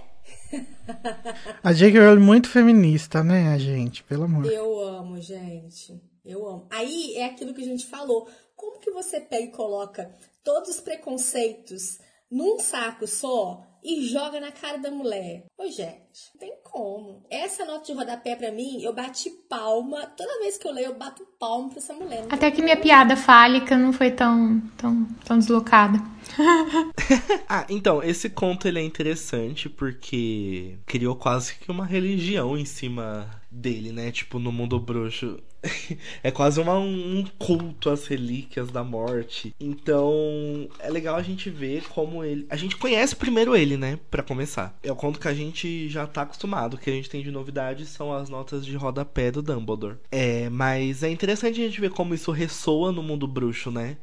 A 1.64 1.74
J.K. 1.74 2.00
Rowling 2.00 2.22
é 2.22 2.26
muito 2.26 2.50
feminista, 2.50 3.24
né, 3.24 3.54
a 3.54 3.58
gente? 3.58 4.04
Pelo 4.04 4.26
amor. 4.26 4.46
Eu 4.46 4.80
amo, 4.82 5.20
gente. 5.22 6.00
Eu 6.24 6.48
amo. 6.48 6.68
Aí 6.70 7.16
é 7.16 7.26
aquilo 7.26 7.54
que 7.54 7.62
a 7.62 7.66
gente 7.66 7.86
falou. 7.88 8.30
Como 8.56 8.80
que 8.80 8.92
você 8.92 9.20
pega 9.20 9.46
e 9.46 9.52
coloca 9.52 10.14
todos 10.44 10.70
os 10.70 10.80
preconceitos 10.80 12.00
num 12.30 12.60
saco 12.60 13.08
só 13.08 13.68
e 13.84 14.06
joga 14.06 14.40
na 14.40 14.52
cara 14.52 14.78
da 14.78 14.92
mulher. 14.92 15.46
Ô, 15.58 15.66
gente, 15.68 16.32
não 16.34 16.40
tem 16.40 16.54
como. 16.64 17.24
Essa 17.30 17.64
nota 17.64 17.86
de 17.86 17.94
rodapé 17.94 18.36
pra 18.36 18.52
mim, 18.52 18.82
eu 18.82 18.94
bati 18.94 19.30
palma. 19.50 20.06
Toda 20.08 20.40
vez 20.40 20.58
que 20.58 20.68
eu 20.68 20.74
leio, 20.74 20.88
eu 20.88 20.96
bato 20.96 21.26
palma 21.40 21.70
pra 21.70 21.78
essa 21.78 21.94
mulher. 21.94 22.24
Não 22.24 22.30
Até 22.32 22.52
que 22.52 22.62
minha 22.62 22.76
piada 22.76 23.16
fálica 23.16 23.78
não 23.78 23.94
foi 23.94 24.12
tão, 24.12 24.62
tão, 24.76 25.06
tão 25.24 25.40
deslocada. 25.40 26.00
ah, 27.48 27.66
então, 27.70 28.04
esse 28.04 28.30
conto 28.30 28.68
ele 28.68 28.80
é 28.80 28.84
interessante 28.84 29.70
porque 29.70 30.78
criou 30.86 31.16
quase 31.16 31.56
que 31.56 31.72
uma 31.72 31.86
religião 31.86 32.58
em 32.58 32.66
cima 32.66 33.30
dele, 33.50 33.92
né? 33.92 34.12
Tipo, 34.12 34.40
no 34.40 34.52
mundo 34.52 34.80
bruxo. 34.80 35.40
é 36.24 36.32
quase 36.32 36.60
uma, 36.60 36.78
um 36.78 37.26
culto 37.38 37.90
às 37.90 38.08
relíquias 38.08 38.70
da 38.70 38.84
morte. 38.84 39.54
Então, 39.60 40.70
é 40.80 40.90
legal 40.90 41.16
a 41.16 41.22
gente 41.22 41.50
ver 41.50 41.84
como 41.90 42.24
ele. 42.24 42.46
A 42.50 42.56
gente 42.56 42.78
conhece 42.78 43.16
primeiro 43.16 43.56
ele, 43.56 43.78
né? 43.78 44.00
Para 44.10 44.24
começar. 44.24 44.78
É 44.84 44.92
o 44.92 44.96
conto 44.96 45.20
que 45.20 45.28
a 45.28 45.34
gente 45.34 45.88
já 45.90 46.06
tá 46.06 46.24
acostumado. 46.24 46.76
O 46.76 46.78
que 46.78 46.90
a 46.90 46.94
gente 46.94 47.10
tem 47.10 47.24
de 47.24 47.32
novidade 47.32 47.86
são 47.86 48.14
as 48.14 48.30
notas 48.30 48.66
de 48.66 48.76
rodapé 48.76 49.32
do 49.32 49.42
Dumbledore. 49.42 49.98
É, 50.12 50.50
mas 50.50 51.04
é 51.04 51.10
interessante 51.10 51.62
a 51.62 51.64
gente 51.64 51.82
ver 51.82 51.92
como 51.92 52.14
isso 52.14 52.32
ressoa 52.32 52.92
no 52.92 53.04
mundo 53.04 53.28
bruxo, 53.28 53.72
né? 53.72 53.98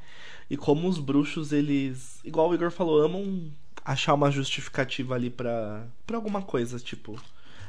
E 0.49 0.57
como 0.57 0.89
os 0.89 0.99
bruxos, 0.99 1.53
eles. 1.53 2.21
Igual 2.25 2.51
o 2.51 2.55
Igor 2.55 2.71
falou, 2.71 3.03
amam 3.03 3.51
achar 3.85 4.15
uma 4.15 4.31
justificativa 4.31 5.15
ali 5.15 5.31
pra, 5.31 5.87
pra 6.07 6.17
alguma 6.17 6.43
coisa, 6.43 6.79
tipo. 6.79 7.21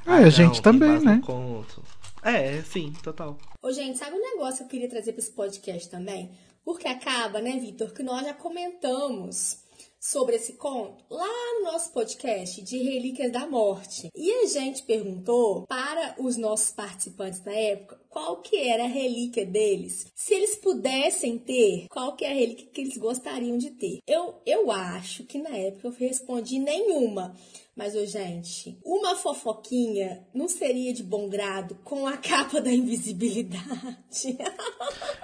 É, 0.05 0.11
ah, 0.11 0.15
a 0.17 0.29
gente 0.29 0.61
também, 0.61 0.99
né? 0.99 1.21
Conto. 1.23 1.81
É, 2.25 2.63
sim, 2.63 2.91
total. 3.03 3.37
Ô, 3.61 3.71
gente, 3.71 3.99
sabe 3.99 4.17
um 4.17 4.21
negócio 4.21 4.57
que 4.57 4.63
eu 4.63 4.67
queria 4.67 4.89
trazer 4.89 5.13
para 5.13 5.21
esse 5.21 5.31
podcast 5.31 5.87
também? 5.91 6.31
Porque 6.63 6.87
acaba, 6.87 7.39
né, 7.39 7.59
Vitor, 7.59 7.93
que 7.93 8.01
nós 8.01 8.25
já 8.25 8.33
comentamos 8.33 9.63
sobre 9.99 10.35
esse 10.35 10.53
conto 10.53 11.03
lá 11.09 11.27
no 11.59 11.71
nosso 11.71 11.91
podcast 11.91 12.61
de 12.63 12.77
Relíquias 12.77 13.31
da 13.31 13.47
Morte. 13.47 14.09
E 14.15 14.31
a 14.31 14.45
gente 14.47 14.83
perguntou 14.83 15.65
para 15.67 16.15
os 16.19 16.35
nossos 16.37 16.71
participantes 16.71 17.43
na 17.43 17.53
época 17.53 17.99
qual 18.09 18.41
que 18.41 18.55
era 18.57 18.85
a 18.85 18.87
relíquia 18.87 19.45
deles. 19.45 20.07
Se 20.15 20.33
eles 20.33 20.55
pudessem 20.55 21.37
ter, 21.37 21.87
qual 21.89 22.15
que 22.15 22.23
é 22.23 22.31
a 22.31 22.35
relíquia 22.35 22.67
que 22.71 22.81
eles 22.81 22.97
gostariam 22.97 23.57
de 23.57 23.71
ter. 23.71 23.99
Eu, 24.07 24.35
eu 24.45 24.71
acho 24.71 25.25
que 25.25 25.37
na 25.37 25.55
época 25.55 25.87
eu 25.87 25.91
respondi 25.91 26.59
nenhuma. 26.59 27.35
Mas, 27.75 27.93
ô, 27.93 28.05
gente, 28.05 28.79
uma 28.85 29.17
fofoquinha 29.17 30.25
não 30.33 30.47
seria 30.47 30.93
de 30.93 31.03
bom 31.03 31.27
grado 31.27 31.75
com 31.83 32.07
a 32.07 32.15
capa 32.15 32.61
da 32.61 32.71
invisibilidade. 32.71 34.37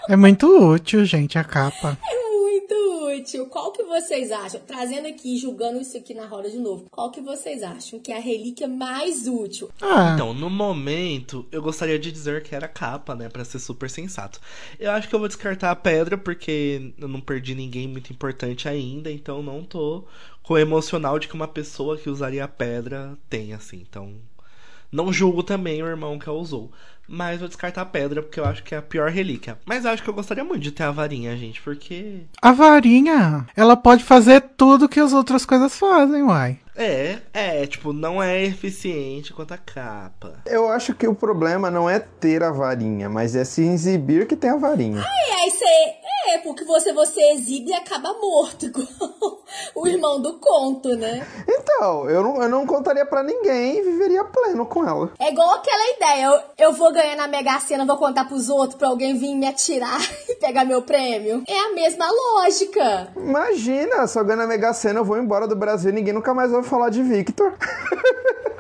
É 0.10 0.18
muito 0.18 0.48
útil, 0.48 1.06
gente, 1.06 1.38
a 1.38 1.44
capa. 1.46 1.98
É 2.06 2.31
muito 2.72 3.22
útil. 3.22 3.46
Qual 3.48 3.72
que 3.72 3.84
vocês 3.84 4.32
acham? 4.32 4.62
Trazendo 4.62 5.08
aqui, 5.08 5.38
julgando 5.38 5.82
isso 5.82 5.98
aqui 5.98 6.14
na 6.14 6.26
roda 6.26 6.50
de 6.50 6.58
novo. 6.58 6.88
Qual 6.90 7.12
que 7.12 7.22
vocês 7.22 7.62
acham 7.62 8.00
que 8.00 8.12
é 8.12 8.18
a 8.18 8.22
relíquia 8.22 8.68
mais 8.68 9.28
útil? 9.28 9.70
Ah. 9.82 10.12
Então, 10.14 10.34
no 10.34 10.50
momento, 10.50 11.46
eu 11.52 11.62
gostaria 11.62 12.00
de 12.00 12.12
dizer 12.12 12.42
que 12.44 12.56
era 12.56 12.66
a 12.66 12.70
capa, 12.70 13.16
né? 13.16 13.30
Pra 13.30 13.46
ser 13.46 13.60
super 13.60 13.90
sensato. 13.90 14.40
Eu 14.80 14.92
acho 14.92 15.08
que 15.10 15.16
eu 15.16 15.20
vou 15.20 15.28
descartar 15.28 15.72
a 15.72 15.76
pedra, 15.76 16.18
porque 16.18 16.94
eu 16.98 17.08
não 17.08 17.22
perdi 17.22 17.54
ninguém 17.54 17.88
muito 17.88 18.12
importante 18.12 18.68
ainda, 18.68 19.12
então 19.12 19.44
não 19.44 19.64
tô 19.64 20.06
com 20.44 20.54
o 20.54 20.58
emocional 20.58 21.20
de 21.20 21.28
que 21.28 21.36
uma 21.36 21.48
pessoa 21.48 21.98
que 21.98 22.10
usaria 22.10 22.44
a 22.44 22.48
pedra 22.48 23.18
tem, 23.30 23.54
assim. 23.54 23.86
Então, 23.88 24.16
não 24.92 25.14
julgo 25.14 25.42
também 25.42 25.82
o 25.82 25.88
irmão 25.88 26.20
que 26.20 26.28
a 26.28 26.34
usou. 26.34 26.72
Mas 27.14 27.40
vou 27.40 27.50
descartar 27.50 27.82
a 27.82 27.86
pedra, 27.86 28.22
porque 28.22 28.40
eu 28.40 28.46
acho 28.46 28.64
que 28.64 28.74
é 28.74 28.78
a 28.78 28.82
pior 28.82 29.10
relíquia. 29.10 29.58
Mas 29.66 29.86
acho 29.86 30.02
que 30.02 30.10
eu 30.10 30.14
gostaria 30.14 30.46
muito 30.46 30.62
de 30.62 30.72
ter 30.72 30.84
a 30.84 30.92
varinha, 30.92 31.36
gente, 31.36 31.62
porque. 31.62 32.22
A 32.42 32.54
varinha, 32.54 33.46
ela 33.54 33.76
pode 33.76 34.02
fazer 34.02 34.40
tudo 34.56 34.88
que 34.88 35.00
as 35.00 35.12
outras 35.12 35.46
coisas 35.46 35.78
fazem, 35.78 36.24
uai. 36.24 36.58
É, 36.74 37.18
é, 37.34 37.68
tipo, 37.68 37.92
não 37.92 38.24
é 38.24 38.42
eficiente 38.44 39.34
quanto 39.34 39.54
a 39.54 39.58
capa. 39.58 40.42
Eu 40.46 40.70
acho 40.70 40.94
que 40.94 41.06
o 41.06 41.14
problema 41.14 41.70
não 41.70 41.90
é 41.90 42.00
ter 42.00 42.44
a 42.44 42.52
varinha, 42.52 43.10
mas 43.10 43.36
é 43.36 43.44
se 43.44 43.62
exibir 43.62 44.26
que 44.26 44.38
tem 44.38 44.50
a 44.50 44.56
varinha. 44.56 45.02
Ai, 45.02 45.42
aí 45.42 45.52
você. 45.52 46.01
É, 46.28 46.38
porque 46.40 46.64
você, 46.64 46.94
você 46.94 47.22
exibe 47.32 47.72
e 47.72 47.74
acaba 47.74 48.14
morto, 48.14 48.66
igual 48.68 49.42
o 49.76 49.88
irmão 49.88 50.22
do 50.22 50.40
conto, 50.40 50.90
né? 50.96 51.26
Então, 51.48 52.10
eu 52.10 52.24
não, 52.24 52.42
eu 52.44 52.50
não 52.50 52.66
contaria 52.66 53.06
pra 53.06 53.24
ninguém 53.24 53.78
e 53.78 53.82
viveria 53.82 54.24
pleno 54.24 54.66
com 54.66 54.88
ela. 54.88 55.12
É 55.20 55.30
igual 55.30 55.56
aquela 55.56 55.92
ideia, 55.96 56.26
eu, 56.26 56.68
eu 56.68 56.74
vou 56.74 56.92
ganhar 56.92 57.16
na 57.16 57.28
Mega 57.28 57.60
Sena, 57.60 57.86
vou 57.86 57.98
contar 57.98 58.26
pros 58.26 58.50
outros 58.50 58.78
pra 58.78 58.88
alguém 58.88 59.18
vir 59.18 59.36
me 59.36 59.48
atirar 59.48 60.00
e 60.30 60.36
pegar 60.36 60.66
meu 60.66 60.82
prêmio. 60.82 61.44
É 61.48 61.60
a 61.60 61.74
mesma 61.74 62.06
lógica. 62.10 63.12
Imagina, 63.16 64.08
se 64.08 64.20
eu 64.20 64.26
ganhar 64.26 64.38
na 64.38 64.48
Mega 64.48 64.74
Sena, 64.74 65.00
eu 65.00 65.06
vou 65.06 65.18
embora 65.18 65.48
do 65.48 65.56
Brasil 65.56 65.90
e 65.92 65.94
ninguém 65.94 66.14
nunca 66.14 66.34
mais 66.34 66.52
vai 66.52 66.64
falar 66.64 66.90
de 66.90 67.02
Victor. 67.02 67.54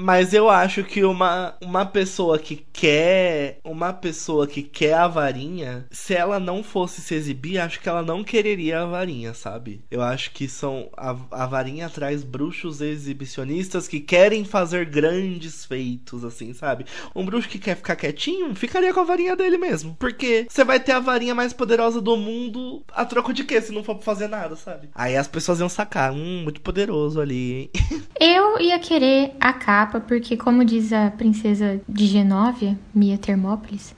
Mas 0.00 0.32
eu 0.32 0.48
acho 0.48 0.84
que 0.84 1.02
uma, 1.04 1.56
uma 1.60 1.84
pessoa 1.84 2.38
que 2.38 2.64
quer. 2.72 3.58
Uma 3.64 3.92
pessoa 3.92 4.46
que 4.46 4.62
quer 4.62 4.94
a 4.94 5.08
varinha, 5.08 5.86
se 5.90 6.14
ela 6.14 6.38
não 6.38 6.62
fosse 6.62 7.00
se 7.00 7.16
exibir, 7.16 7.58
acho 7.58 7.80
que 7.80 7.88
ela 7.88 8.02
não 8.02 8.22
quereria 8.22 8.82
a 8.82 8.86
varinha, 8.86 9.34
sabe? 9.34 9.82
Eu 9.90 10.00
acho 10.00 10.30
que 10.30 10.46
são. 10.46 10.88
A, 10.96 11.16
a 11.32 11.46
varinha 11.46 11.90
traz 11.90 12.22
bruxos 12.22 12.80
exibicionistas 12.80 13.88
que 13.88 13.98
querem 13.98 14.44
fazer 14.44 14.86
grandes 14.86 15.64
feitos, 15.64 16.24
assim, 16.24 16.52
sabe? 16.52 16.86
Um 17.12 17.24
bruxo 17.24 17.48
que 17.48 17.58
quer 17.58 17.74
ficar 17.74 17.96
quietinho, 17.96 18.54
ficaria 18.54 18.94
com 18.94 19.00
a 19.00 19.04
varinha 19.04 19.34
dele 19.34 19.58
mesmo. 19.58 19.96
Porque 19.98 20.46
você 20.48 20.62
vai 20.62 20.78
ter 20.78 20.92
a 20.92 21.00
varinha 21.00 21.34
mais 21.34 21.52
poderosa 21.52 22.00
do 22.00 22.16
mundo 22.16 22.84
a 22.92 23.04
troco 23.04 23.32
de 23.32 23.42
quê? 23.42 23.60
Se 23.60 23.72
não 23.72 23.82
for 23.82 23.96
pra 23.96 24.04
fazer 24.04 24.28
nada, 24.28 24.54
sabe? 24.54 24.90
Aí 24.94 25.16
as 25.16 25.26
pessoas 25.26 25.58
iam 25.58 25.68
sacar. 25.68 26.12
Hum, 26.12 26.42
muito 26.44 26.60
poderoso 26.60 27.20
ali, 27.20 27.52
hein? 27.52 27.70
Eu 28.20 28.60
ia 28.60 28.78
querer 28.78 29.32
a 29.40 29.52
capa 29.52 29.87
porque, 29.88 30.36
como 30.36 30.64
diz 30.64 30.92
a 30.92 31.10
princesa 31.10 31.80
de 31.88 32.06
Genóvia, 32.06 32.78
Mia 32.94 33.18
Termópolis, 33.18 33.94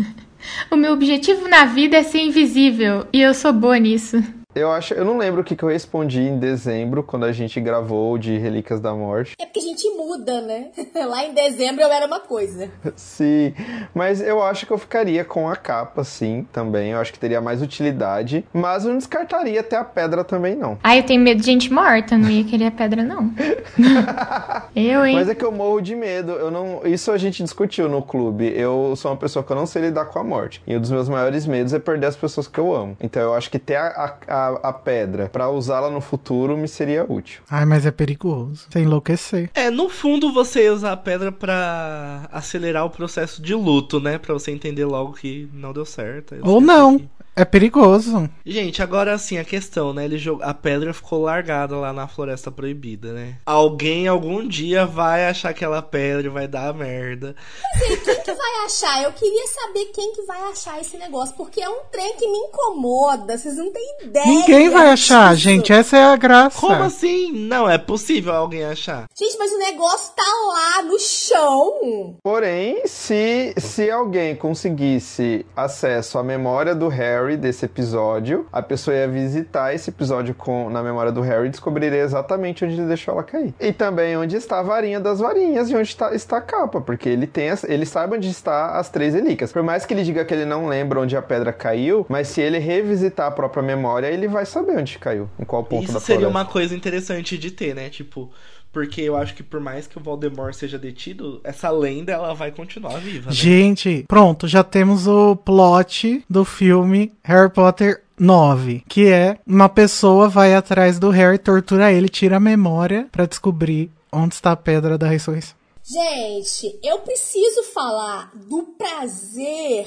o 0.70 0.76
meu 0.76 0.92
objetivo 0.92 1.48
na 1.48 1.64
vida 1.64 1.96
é 1.96 2.02
ser 2.02 2.20
invisível 2.20 3.06
e 3.12 3.20
eu 3.20 3.34
sou 3.34 3.52
boa 3.52 3.78
nisso. 3.78 4.22
Eu 4.58 4.72
acho, 4.72 4.92
eu 4.92 5.04
não 5.04 5.16
lembro 5.16 5.42
o 5.42 5.44
que, 5.44 5.54
que 5.54 5.62
eu 5.62 5.68
respondi 5.68 6.20
em 6.20 6.36
dezembro, 6.36 7.04
quando 7.04 7.24
a 7.24 7.30
gente 7.30 7.60
gravou 7.60 8.18
de 8.18 8.36
Relíquias 8.38 8.80
da 8.80 8.92
Morte. 8.92 9.36
É 9.38 9.46
porque 9.46 9.60
a 9.60 9.62
gente 9.62 9.88
muda, 9.90 10.40
né? 10.40 10.70
Lá 11.06 11.24
em 11.24 11.32
dezembro 11.32 11.82
eu 11.82 11.92
era 11.92 12.06
uma 12.06 12.18
coisa. 12.18 12.68
Sim, 12.96 13.54
mas 13.94 14.20
eu 14.20 14.42
acho 14.42 14.66
que 14.66 14.72
eu 14.72 14.78
ficaria 14.78 15.24
com 15.24 15.48
a 15.48 15.54
capa, 15.54 16.02
sim, 16.02 16.44
também. 16.52 16.90
Eu 16.90 16.98
acho 16.98 17.12
que 17.12 17.20
teria 17.20 17.40
mais 17.40 17.62
utilidade. 17.62 18.44
Mas 18.52 18.84
eu 18.84 18.90
não 18.90 18.98
descartaria 18.98 19.60
até 19.60 19.76
a 19.76 19.84
pedra 19.84 20.24
também, 20.24 20.56
não. 20.56 20.76
Ah, 20.82 20.96
eu 20.96 21.04
tenho 21.04 21.22
medo 21.22 21.38
de 21.38 21.46
gente 21.46 21.72
morta, 21.72 22.18
não 22.18 22.28
ia 22.28 22.42
querer 22.42 22.66
a 22.66 22.72
pedra, 22.72 23.04
não. 23.04 23.32
eu, 24.74 25.06
hein? 25.06 25.14
Mas 25.14 25.28
é 25.28 25.36
que 25.36 25.44
eu 25.44 25.52
morro 25.52 25.80
de 25.80 25.94
medo. 25.94 26.32
Eu 26.32 26.50
não. 26.50 26.80
Isso 26.84 27.12
a 27.12 27.16
gente 27.16 27.44
discutiu 27.44 27.88
no 27.88 28.02
clube. 28.02 28.52
Eu 28.56 28.94
sou 28.96 29.12
uma 29.12 29.16
pessoa 29.16 29.44
que 29.44 29.52
eu 29.52 29.56
não 29.56 29.66
sei 29.66 29.82
lidar 29.82 30.06
com 30.06 30.18
a 30.18 30.24
morte. 30.24 30.60
E 30.66 30.76
um 30.76 30.80
dos 30.80 30.90
meus 30.90 31.08
maiores 31.08 31.46
medos 31.46 31.72
é 31.72 31.78
perder 31.78 32.06
as 32.06 32.16
pessoas 32.16 32.48
que 32.48 32.58
eu 32.58 32.74
amo. 32.74 32.96
Então 33.00 33.22
eu 33.22 33.34
acho 33.34 33.48
que 33.48 33.58
ter 33.58 33.76
a, 33.76 34.16
a, 34.26 34.46
a 34.46 34.47
pedra 34.72 35.28
para 35.28 35.50
usá-la 35.50 35.90
no 35.90 36.00
futuro 36.00 36.56
me 36.56 36.68
seria 36.68 37.04
útil. 37.08 37.42
Ai, 37.50 37.64
mas 37.64 37.84
é 37.84 37.90
perigoso. 37.90 38.66
Você 38.68 38.80
enlouquecer. 38.80 39.50
É, 39.54 39.70
no 39.70 39.88
fundo 39.88 40.32
você 40.32 40.64
ia 40.64 40.72
usar 40.72 40.92
a 40.92 40.96
pedra 40.96 41.32
para 41.32 42.28
acelerar 42.32 42.84
o 42.84 42.90
processo 42.90 43.42
de 43.42 43.54
luto, 43.54 44.00
né? 44.00 44.18
Pra 44.18 44.34
você 44.34 44.50
entender 44.50 44.84
logo 44.84 45.12
que 45.12 45.48
não 45.52 45.72
deu 45.72 45.84
certo. 45.84 46.36
Ou 46.42 46.60
não. 46.60 47.00
É 47.38 47.44
perigoso. 47.44 48.28
Gente, 48.44 48.82
agora 48.82 49.14
assim, 49.14 49.38
a 49.38 49.44
questão, 49.44 49.92
né? 49.92 50.04
Ele 50.04 50.18
jog... 50.18 50.42
A 50.42 50.52
pedra 50.52 50.92
ficou 50.92 51.22
largada 51.22 51.76
lá 51.76 51.92
na 51.92 52.08
Floresta 52.08 52.50
Proibida, 52.50 53.12
né? 53.12 53.36
Alguém 53.46 54.08
algum 54.08 54.46
dia 54.46 54.84
vai 54.84 55.28
achar 55.28 55.50
aquela 55.50 55.80
pedra 55.80 56.26
e 56.26 56.30
vai 56.30 56.48
dar 56.48 56.74
merda. 56.74 57.36
Mas 57.62 57.90
aí, 57.90 57.96
quem 57.98 58.22
que 58.22 58.32
vai 58.32 58.64
achar? 58.64 59.02
Eu 59.04 59.12
queria 59.12 59.46
saber 59.46 59.84
quem 59.94 60.12
que 60.12 60.22
vai 60.22 60.40
achar 60.50 60.80
esse 60.80 60.96
negócio, 60.96 61.36
porque 61.36 61.62
é 61.62 61.68
um 61.68 61.82
trem 61.92 62.16
que 62.16 62.26
me 62.26 62.38
incomoda. 62.38 63.38
Vocês 63.38 63.56
não 63.56 63.72
têm 63.72 63.98
ideia. 64.02 64.26
Ninguém 64.26 64.68
vai 64.68 64.90
achar, 64.90 65.34
disso. 65.34 65.44
gente. 65.44 65.72
Essa 65.72 65.96
é 65.96 66.04
a 66.04 66.16
graça. 66.16 66.58
Como 66.58 66.82
assim? 66.82 67.30
Não, 67.30 67.70
é 67.70 67.78
possível 67.78 68.34
alguém 68.34 68.64
achar. 68.64 69.06
Gente, 69.16 69.38
mas 69.38 69.52
o 69.52 69.58
negócio 69.58 70.12
tá 70.16 70.22
lá 70.48 70.82
no 70.82 70.98
chão. 70.98 72.16
Porém, 72.20 72.82
se, 72.86 73.54
se 73.58 73.88
alguém 73.88 74.34
conseguisse 74.34 75.46
acesso 75.54 76.18
à 76.18 76.24
memória 76.24 76.74
do 76.74 76.88
Harry 76.88 77.27
desse 77.36 77.64
episódio, 77.64 78.46
a 78.52 78.62
pessoa 78.62 78.96
ia 78.96 79.08
visitar 79.08 79.74
esse 79.74 79.90
episódio 79.90 80.34
com, 80.34 80.70
na 80.70 80.82
memória 80.82 81.12
do 81.12 81.20
Harry 81.20 81.46
e 81.46 81.50
descobriria 81.50 81.98
exatamente 82.02 82.64
onde 82.64 82.74
ele 82.74 82.86
deixou 82.86 83.14
ela 83.14 83.22
cair. 83.22 83.54
E 83.60 83.72
também 83.72 84.16
onde 84.16 84.36
está 84.36 84.60
a 84.60 84.62
varinha 84.62 85.00
das 85.00 85.18
varinhas 85.20 85.70
e 85.70 85.74
onde 85.74 85.88
está, 85.88 86.14
está 86.14 86.38
a 86.38 86.40
capa, 86.40 86.80
porque 86.80 87.08
ele 87.08 87.26
tem 87.26 87.50
as, 87.50 87.64
ele 87.64 87.86
sabe 87.86 88.16
onde 88.16 88.28
está 88.28 88.78
as 88.78 88.88
três 88.88 89.14
relíquias. 89.14 89.52
Por 89.52 89.62
mais 89.62 89.84
que 89.84 89.94
ele 89.94 90.02
diga 90.04 90.24
que 90.24 90.32
ele 90.34 90.44
não 90.44 90.66
lembra 90.66 91.00
onde 91.00 91.16
a 91.16 91.22
pedra 91.22 91.52
caiu, 91.52 92.06
mas 92.08 92.28
se 92.28 92.40
ele 92.40 92.58
revisitar 92.58 93.26
a 93.26 93.30
própria 93.30 93.62
memória, 93.62 94.06
ele 94.06 94.28
vai 94.28 94.46
saber 94.46 94.78
onde 94.78 94.98
caiu, 94.98 95.28
em 95.38 95.44
qual 95.44 95.64
ponto 95.64 95.84
Isso 95.84 95.92
da 95.94 96.00
seria 96.00 96.20
floresta. 96.22 96.38
uma 96.38 96.44
coisa 96.44 96.74
interessante 96.74 97.36
de 97.38 97.50
ter, 97.50 97.74
né? 97.74 97.88
Tipo, 97.88 98.30
porque 98.72 99.00
eu 99.00 99.16
acho 99.16 99.34
que 99.34 99.42
por 99.42 99.60
mais 99.60 99.86
que 99.86 99.98
o 99.98 100.02
Voldemort 100.02 100.54
seja 100.54 100.78
detido, 100.78 101.40
essa 101.44 101.70
lenda 101.70 102.12
ela 102.12 102.34
vai 102.34 102.50
continuar 102.50 102.98
viva, 102.98 103.30
né? 103.30 103.34
Gente, 103.34 104.04
pronto, 104.06 104.46
já 104.46 104.62
temos 104.62 105.06
o 105.06 105.36
plot 105.36 106.24
do 106.28 106.44
filme 106.44 107.12
Harry 107.22 107.50
Potter 107.50 108.02
9, 108.18 108.84
que 108.88 109.06
é 109.06 109.38
uma 109.46 109.68
pessoa 109.68 110.28
vai 110.28 110.54
atrás 110.54 110.98
do 110.98 111.10
Harry, 111.10 111.38
tortura 111.38 111.92
ele, 111.92 112.08
tira 112.08 112.36
a 112.36 112.40
memória 112.40 113.08
pra 113.10 113.26
descobrir 113.26 113.90
onde 114.12 114.34
está 114.34 114.52
a 114.52 114.56
pedra 114.56 114.98
da 114.98 115.08
ressurreição. 115.08 115.56
Gente, 115.84 116.78
eu 116.82 116.98
preciso 116.98 117.62
falar 117.72 118.30
do 118.34 118.74
prazer 118.76 119.86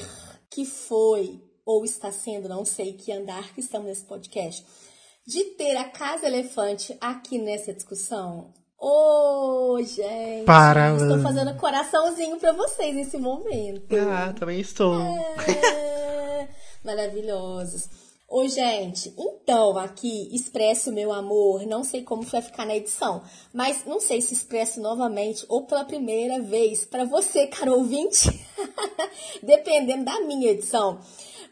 que 0.50 0.64
foi, 0.64 1.40
ou 1.64 1.84
está 1.84 2.10
sendo, 2.10 2.48
não 2.48 2.64
sei 2.64 2.92
que 2.94 3.12
andar 3.12 3.54
que 3.54 3.60
estamos 3.60 3.86
nesse 3.86 4.04
podcast, 4.04 4.64
de 5.26 5.44
ter 5.56 5.76
a 5.76 5.84
Casa 5.84 6.26
Elefante 6.26 6.96
aqui 7.00 7.38
nessa 7.38 7.72
discussão. 7.72 8.52
Ô, 8.84 9.78
gente, 9.80 10.44
Parabéns. 10.44 11.02
estou 11.02 11.20
fazendo 11.20 11.54
coraçãozinho 11.56 12.36
pra 12.36 12.50
vocês 12.50 12.92
nesse 12.92 13.16
momento. 13.16 13.86
Ah, 14.10 14.34
também 14.36 14.58
estou. 14.58 15.00
É, 15.00 16.48
maravilhosos. 16.82 17.88
Ô, 18.28 18.48
gente, 18.48 19.14
então 19.16 19.78
aqui 19.78 20.34
expresso 20.34 20.90
o 20.90 20.92
meu 20.92 21.12
amor. 21.12 21.64
Não 21.64 21.84
sei 21.84 22.02
como 22.02 22.22
vai 22.22 22.42
ficar 22.42 22.66
na 22.66 22.74
edição, 22.74 23.22
mas 23.54 23.84
não 23.86 24.00
sei 24.00 24.20
se 24.20 24.34
expresso 24.34 24.80
novamente 24.80 25.46
ou 25.48 25.64
pela 25.64 25.84
primeira 25.84 26.40
vez 26.42 26.84
para 26.84 27.04
você, 27.04 27.46
caro 27.46 27.74
ouvinte, 27.74 28.28
dependendo 29.44 30.06
da 30.06 30.18
minha 30.22 30.50
edição. 30.50 30.98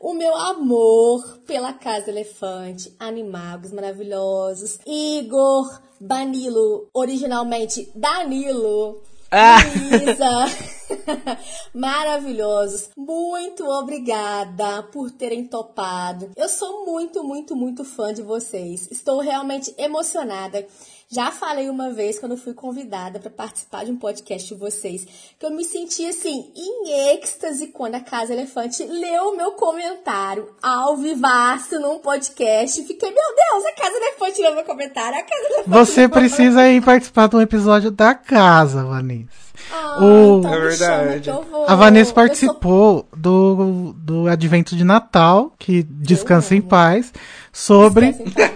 O 0.00 0.14
meu 0.14 0.34
amor 0.34 1.38
pela 1.46 1.72
Casa 1.74 2.10
Elefante, 2.10 2.92
Animagos 2.98 3.70
maravilhosos, 3.70 4.80
Igor, 4.84 5.80
Danilo, 6.00 6.88
originalmente 6.94 7.90
Danilo, 7.94 9.02
Ah! 9.30 9.62
Maravilhosos. 11.74 12.90
Muito 12.96 13.64
obrigada 13.64 14.82
por 14.84 15.10
terem 15.10 15.46
topado. 15.46 16.30
Eu 16.36 16.48
sou 16.48 16.84
muito, 16.84 17.22
muito, 17.24 17.56
muito 17.56 17.84
fã 17.84 18.12
de 18.12 18.22
vocês. 18.22 18.88
Estou 18.90 19.20
realmente 19.20 19.74
emocionada. 19.78 20.66
Já 21.12 21.32
falei 21.32 21.68
uma 21.68 21.90
vez 21.90 22.20
quando 22.20 22.36
fui 22.36 22.54
convidada 22.54 23.18
para 23.18 23.30
participar 23.30 23.84
de 23.84 23.90
um 23.90 23.96
podcast 23.96 24.46
de 24.46 24.54
vocês, 24.54 25.04
que 25.36 25.44
eu 25.44 25.50
me 25.50 25.64
senti 25.64 26.06
assim 26.06 26.52
em 26.54 27.12
êxtase 27.12 27.66
quando 27.66 27.96
a 27.96 28.00
Casa 28.00 28.32
Elefante 28.32 28.84
leu 28.84 29.30
o 29.30 29.36
meu 29.36 29.50
comentário 29.52 30.54
ao 30.62 30.96
vivaço 30.96 31.80
num 31.80 31.98
podcast. 31.98 32.84
Fiquei, 32.84 33.10
meu 33.10 33.16
Deus, 33.16 33.64
a 33.64 33.72
Casa 33.72 33.96
Elefante 33.96 34.40
leu 34.40 34.54
meu 34.54 34.64
comentário. 34.64 35.18
A 35.18 35.22
Casa 35.22 35.46
Elefante 35.46 35.68
Você 35.70 36.08
precisa 36.08 36.70
ir 36.70 36.80
participar 36.80 37.28
de 37.28 37.34
um 37.34 37.40
episódio 37.40 37.90
da 37.90 38.14
casa, 38.14 38.84
Vanessa. 38.84 39.49
Ah, 39.72 39.98
O- 40.04 40.38
então 40.38 40.54
É 40.54 40.60
verdade. 40.60 41.20
que 41.22 41.30
eu 41.30 41.42
vou. 41.42 41.64
A 41.68 41.74
Vanessa 41.74 42.10
Eu 42.10 42.14
participou 42.14 43.06
do, 43.16 43.92
do 43.96 44.28
advento 44.28 44.76
de 44.76 44.84
Natal, 44.84 45.52
que 45.58 45.82
descansa 45.82 46.54
em 46.54 46.60
paz, 46.62 47.12
sobre 47.52 48.12
sou- 48.12 48.26
Então, 48.26 48.48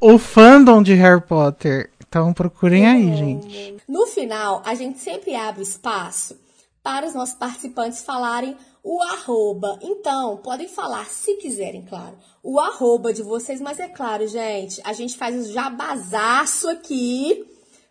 o 0.00 0.18
fandom 0.18 0.82
de 0.82 0.94
Harry 0.94 1.20
Potter. 1.20 1.90
Então 2.08 2.32
procurem 2.32 2.86
aí, 2.86 3.14
gente. 3.16 3.76
No 3.86 4.06
final, 4.06 4.62
a 4.64 4.74
gente 4.74 4.98
sempre 4.98 5.34
abre 5.34 5.62
espaço 5.62 6.36
para 6.82 7.06
os 7.06 7.14
nossos 7.14 7.34
participantes 7.34 8.02
falarem 8.02 8.56
o 8.82 9.02
arroba. 9.02 9.78
Então, 9.82 10.38
podem 10.38 10.66
falar, 10.68 11.04
se 11.06 11.34
quiserem, 11.34 11.82
claro, 11.86 12.14
o 12.42 12.58
arroba 12.58 13.12
de 13.12 13.22
vocês, 13.22 13.60
mas 13.60 13.78
é 13.78 13.88
claro, 13.88 14.26
gente, 14.26 14.80
a 14.84 14.94
gente 14.94 15.18
faz 15.18 15.36
o 15.36 15.52
jabazaço 15.52 16.68
aqui. 16.70 17.44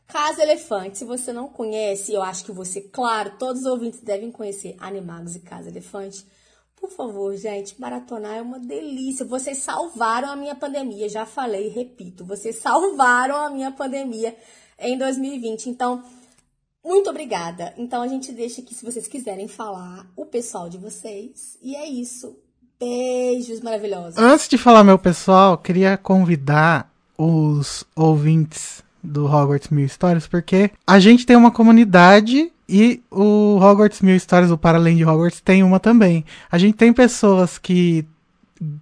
Casa 0.07 0.41
Elefante, 0.41 0.99
se 0.99 1.05
você 1.05 1.33
não 1.33 1.49
conhece, 1.49 2.13
eu 2.13 2.21
acho 2.21 2.45
que 2.45 2.51
você, 2.51 2.79
claro, 2.79 3.33
todos 3.37 3.63
os 3.63 3.67
ouvintes 3.67 3.99
devem 3.99 4.31
conhecer 4.31 4.75
Animagos 4.79 5.35
e 5.35 5.39
Casa 5.39 5.69
Elefante. 5.69 6.25
Por 6.79 6.89
favor, 6.89 7.35
gente, 7.35 7.79
maratonar 7.79 8.35
é 8.35 8.41
uma 8.41 8.59
delícia. 8.59 9.25
Vocês 9.25 9.57
salvaram 9.57 10.29
a 10.29 10.35
minha 10.35 10.55
pandemia, 10.55 11.09
já 11.09 11.25
falei, 11.25 11.67
repito, 11.67 12.23
vocês 12.23 12.57
salvaram 12.57 13.35
a 13.35 13.49
minha 13.49 13.71
pandemia 13.71 14.35
em 14.79 14.97
2020. 14.97 15.69
Então, 15.69 16.01
muito 16.85 17.09
obrigada. 17.09 17.73
Então 17.77 18.01
a 18.01 18.07
gente 18.07 18.31
deixa 18.31 18.61
aqui 18.61 18.73
se 18.73 18.85
vocês 18.85 19.07
quiserem 19.07 19.47
falar 19.47 20.07
o 20.15 20.25
pessoal 20.25 20.69
de 20.69 20.77
vocês. 20.77 21.57
E 21.61 21.75
é 21.75 21.85
isso. 21.85 22.37
Beijos 22.79 23.59
maravilhosos. 23.59 24.17
Antes 24.17 24.47
de 24.47 24.57
falar, 24.57 24.85
meu 24.85 24.97
pessoal, 24.97 25.57
queria 25.57 25.97
convidar 25.97 26.93
os 27.17 27.83
ouvintes 27.93 28.86
do 29.07 29.25
Hogwarts 29.25 29.69
Mil 29.69 29.85
Histórias, 29.85 30.27
porque 30.27 30.69
a 30.85 30.99
gente 30.99 31.25
tem 31.25 31.35
uma 31.35 31.51
comunidade 31.51 32.51
e 32.67 33.01
o 33.09 33.57
Hogwarts 33.61 34.01
Mil 34.01 34.15
Histórias, 34.15 34.51
o 34.51 34.57
Para 34.57 34.77
Além 34.77 34.97
de 34.97 35.05
Hogwarts, 35.05 35.39
tem 35.41 35.63
uma 35.63 35.79
também. 35.79 36.25
A 36.51 36.57
gente 36.57 36.75
tem 36.75 36.91
pessoas 36.91 37.57
que, 37.57 38.05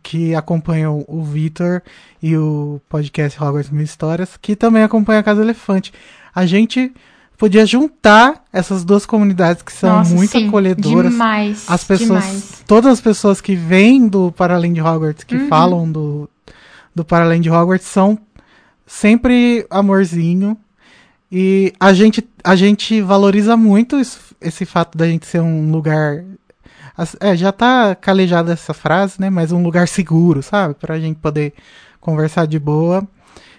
que 0.02 0.34
acompanham 0.34 1.06
o 1.08 1.24
Vitor 1.24 1.82
e 2.22 2.36
o 2.36 2.82
podcast 2.90 3.42
Hogwarts 3.42 3.70
Mil 3.72 3.84
Histórias, 3.84 4.38
que 4.42 4.56
também 4.56 4.82
acompanham 4.84 5.20
a 5.20 5.24
Casa 5.24 5.42
Elefante. 5.42 5.94
A 6.34 6.46
gente 6.46 6.92
podia 7.38 7.66
juntar 7.66 8.44
essas 8.52 8.84
duas 8.84 9.06
comunidades 9.06 9.62
que 9.62 9.72
são 9.72 9.98
Nossa, 9.98 10.16
muito 10.16 10.32
sim, 10.32 10.48
acolhedoras. 10.48 11.12
Demais. 11.12 11.66
As 11.68 11.84
pessoas, 11.84 12.24
demais. 12.24 12.64
todas 12.66 12.94
as 12.94 13.02
pessoas 13.02 13.40
que 13.42 13.56
vêm 13.56 14.08
do 14.08 14.32
Para 14.32 14.56
Além 14.56 14.74
de 14.74 14.82
Hogwarts, 14.82 15.24
que 15.24 15.36
Uhum. 15.36 15.48
falam 15.48 15.92
do, 15.92 16.30
do 16.96 17.06
Para 17.06 17.26
Além 17.26 17.42
de 17.42 17.50
Hogwarts, 17.52 17.88
são 17.88 18.18
sempre 18.86 19.66
amorzinho. 19.70 20.58
E 21.32 21.74
a 21.80 21.94
gente, 21.94 22.28
a 22.44 22.56
gente 22.56 23.02
valoriza 23.02 23.58
muito 23.58 24.00
isso- 24.00 24.36
esse 24.40 24.66
fato 24.66 24.98
da 24.98 25.08
gente 25.08 25.26
ser 25.26 25.42
um 25.42 25.72
lugar. 25.72 26.24
É, 27.20 27.36
já 27.36 27.52
tá 27.52 27.94
calejada 27.96 28.54
essa 28.54 28.74
frase, 28.74 29.20
né? 29.20 29.30
Mas 29.30 29.52
um 29.52 29.62
lugar 29.62 29.88
seguro, 29.88 30.42
sabe? 30.42 30.76
Pra 30.76 31.00
gente 31.00 31.18
poder 31.20 31.54
conversar 32.00 32.46
de 32.46 32.60
boa. 32.60 33.06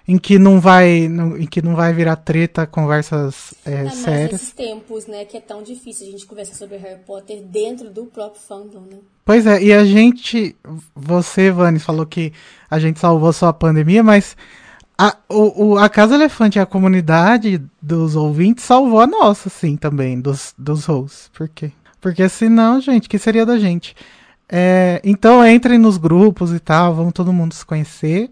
Em 0.08 0.16
que 0.18 0.38
não 0.38 0.60
vai, 0.60 1.08
não- 1.08 1.36
em 1.36 1.46
que 1.46 1.60
não 1.60 1.74
vai 1.74 1.92
virar 1.92 2.14
treta, 2.14 2.64
conversas 2.64 3.52
é, 3.64 3.78
Ainda 3.78 3.90
sérias. 3.90 4.32
nesses 4.32 4.52
tempos, 4.52 5.06
né, 5.08 5.24
que 5.24 5.36
é 5.36 5.40
tão 5.40 5.64
difícil 5.64 6.06
a 6.06 6.10
gente 6.12 6.24
conversar 6.24 6.54
sobre 6.54 6.76
Harry 6.76 7.00
Potter 7.04 7.42
dentro 7.42 7.90
do 7.90 8.04
próprio 8.06 8.40
fandom, 8.40 8.82
né? 8.88 8.98
Pois 9.24 9.44
é, 9.48 9.60
e 9.60 9.72
a 9.72 9.84
gente, 9.84 10.54
você, 10.94 11.50
Vani, 11.50 11.80
falou 11.80 12.06
que 12.06 12.32
a 12.70 12.78
gente 12.78 13.00
salvou 13.00 13.32
só 13.32 13.48
a 13.48 13.52
pandemia, 13.52 14.00
mas 14.04 14.36
a, 14.98 15.14
o, 15.28 15.72
o- 15.74 15.78
a 15.78 15.88
Casa 15.88 16.14
Elefante 16.14 16.58
e 16.58 16.60
a 16.60 16.66
comunidade 16.66 17.62
dos 17.82 18.16
ouvintes 18.16 18.64
salvou 18.64 19.00
a 19.00 19.06
nossa, 19.06 19.48
sim, 19.50 19.76
também, 19.76 20.20
dos, 20.20 20.54
dos 20.56 20.86
hosts. 20.86 21.30
Por 21.36 21.48
quê? 21.48 21.70
Porque 22.00 22.28
senão, 22.28 22.80
gente, 22.80 23.08
que 23.08 23.18
seria 23.18 23.44
da 23.44 23.58
gente? 23.58 23.94
É, 24.48 25.00
então 25.04 25.44
entrem 25.46 25.76
nos 25.78 25.96
grupos 25.96 26.52
e 26.52 26.60
tal, 26.60 26.94
vamos 26.94 27.12
todo 27.12 27.32
mundo 27.32 27.52
se 27.52 27.66
conhecer. 27.66 28.30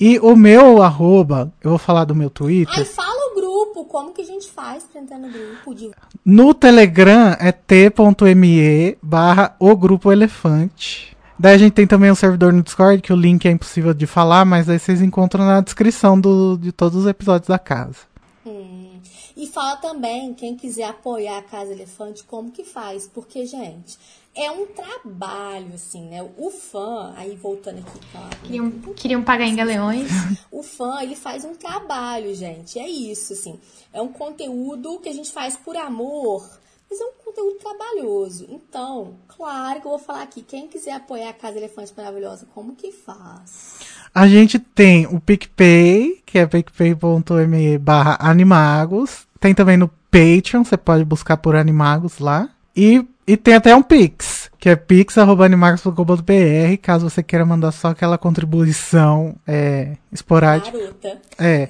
E 0.00 0.18
o 0.20 0.36
meu 0.36 0.82
arroba, 0.82 1.52
eu 1.62 1.70
vou 1.70 1.78
falar 1.78 2.04
do 2.04 2.14
meu 2.14 2.28
Twitter. 2.30 2.78
Aí 2.78 2.84
fala 2.84 3.32
o 3.32 3.34
grupo, 3.34 3.84
como 3.84 4.12
que 4.12 4.22
a 4.22 4.24
gente 4.24 4.48
faz 4.50 4.84
pra 4.84 5.00
entrar 5.00 5.18
no 5.18 5.28
grupo? 5.28 5.74
De... 5.74 5.90
No 6.24 6.54
Telegram 6.54 7.36
é 7.38 7.50
t.me 7.52 8.96
barra 9.02 9.56
o 9.58 9.76
grupo 9.76 10.12
elefante. 10.12 11.07
Daí 11.38 11.54
a 11.54 11.58
gente 11.58 11.72
tem 11.72 11.86
também 11.86 12.10
um 12.10 12.16
servidor 12.16 12.52
no 12.52 12.62
Discord, 12.62 13.00
que 13.00 13.12
o 13.12 13.16
link 13.16 13.46
é 13.46 13.50
impossível 13.50 13.94
de 13.94 14.06
falar, 14.06 14.44
mas 14.44 14.68
aí 14.68 14.78
vocês 14.78 15.00
encontram 15.00 15.44
na 15.44 15.60
descrição 15.60 16.20
do, 16.20 16.56
de 16.56 16.72
todos 16.72 16.98
os 16.98 17.06
episódios 17.06 17.48
da 17.48 17.58
casa. 17.58 17.98
Hum. 18.44 19.00
E 19.36 19.46
fala 19.46 19.76
também, 19.76 20.34
quem 20.34 20.56
quiser 20.56 20.88
apoiar 20.88 21.38
a 21.38 21.42
Casa 21.42 21.70
Elefante, 21.72 22.24
como 22.24 22.50
que 22.50 22.64
faz? 22.64 23.06
Porque, 23.06 23.46
gente, 23.46 23.96
é 24.34 24.50
um 24.50 24.66
trabalho, 24.66 25.74
assim, 25.74 26.08
né? 26.08 26.28
O 26.36 26.50
fã, 26.50 27.12
aí 27.16 27.36
voltando 27.36 27.78
aqui, 27.78 28.00
claro. 28.10 28.36
Queriam, 28.42 28.70
queriam 28.96 29.22
pagar 29.22 29.46
em 29.46 29.54
galeões. 29.54 30.10
O 30.50 30.64
fã, 30.64 31.00
ele 31.02 31.14
faz 31.14 31.44
um 31.44 31.54
trabalho, 31.54 32.34
gente. 32.34 32.80
É 32.80 32.88
isso, 32.88 33.32
assim. 33.32 33.60
É 33.92 34.02
um 34.02 34.08
conteúdo 34.08 34.98
que 34.98 35.08
a 35.08 35.14
gente 35.14 35.30
faz 35.30 35.56
por 35.56 35.76
amor, 35.76 36.44
mas 36.90 37.00
é 37.00 37.04
um 37.04 37.12
conteúdo 37.24 37.58
trabalhoso. 37.58 38.46
Então, 38.48 39.16
claro 39.28 39.80
que 39.80 39.86
eu 39.86 39.90
vou 39.90 39.98
falar 39.98 40.22
aqui. 40.22 40.42
Quem 40.42 40.68
quiser 40.68 40.92
apoiar 40.92 41.30
a 41.30 41.34
Casa 41.34 41.58
Elefante 41.58 41.92
Maravilhosa, 41.96 42.46
como 42.54 42.74
que 42.74 42.90
faz? 42.92 43.80
A 44.14 44.26
gente 44.26 44.58
tem 44.58 45.06
o 45.06 45.20
PicPay, 45.20 46.22
que 46.24 46.38
é 46.38 46.46
picpay.me 46.46 47.78
barra 47.78 48.16
animagos. 48.20 49.26
Tem 49.38 49.54
também 49.54 49.76
no 49.76 49.88
Patreon, 50.10 50.64
você 50.64 50.76
pode 50.76 51.04
buscar 51.04 51.36
por 51.36 51.54
animagos 51.54 52.18
lá. 52.18 52.48
E, 52.76 53.04
e 53.26 53.36
tem 53.36 53.54
até 53.54 53.74
um 53.74 53.82
Pix, 53.82 54.50
que 54.58 54.68
é 54.68 54.76
pix.animagos.com.br, 54.76 56.76
caso 56.82 57.08
você 57.08 57.22
queira 57.22 57.44
mandar 57.44 57.72
só 57.72 57.88
aquela 57.88 58.18
contribuição 58.18 59.36
é, 59.46 59.96
esporádica. 60.12 60.76
Garota. 60.76 61.18
É. 61.38 61.68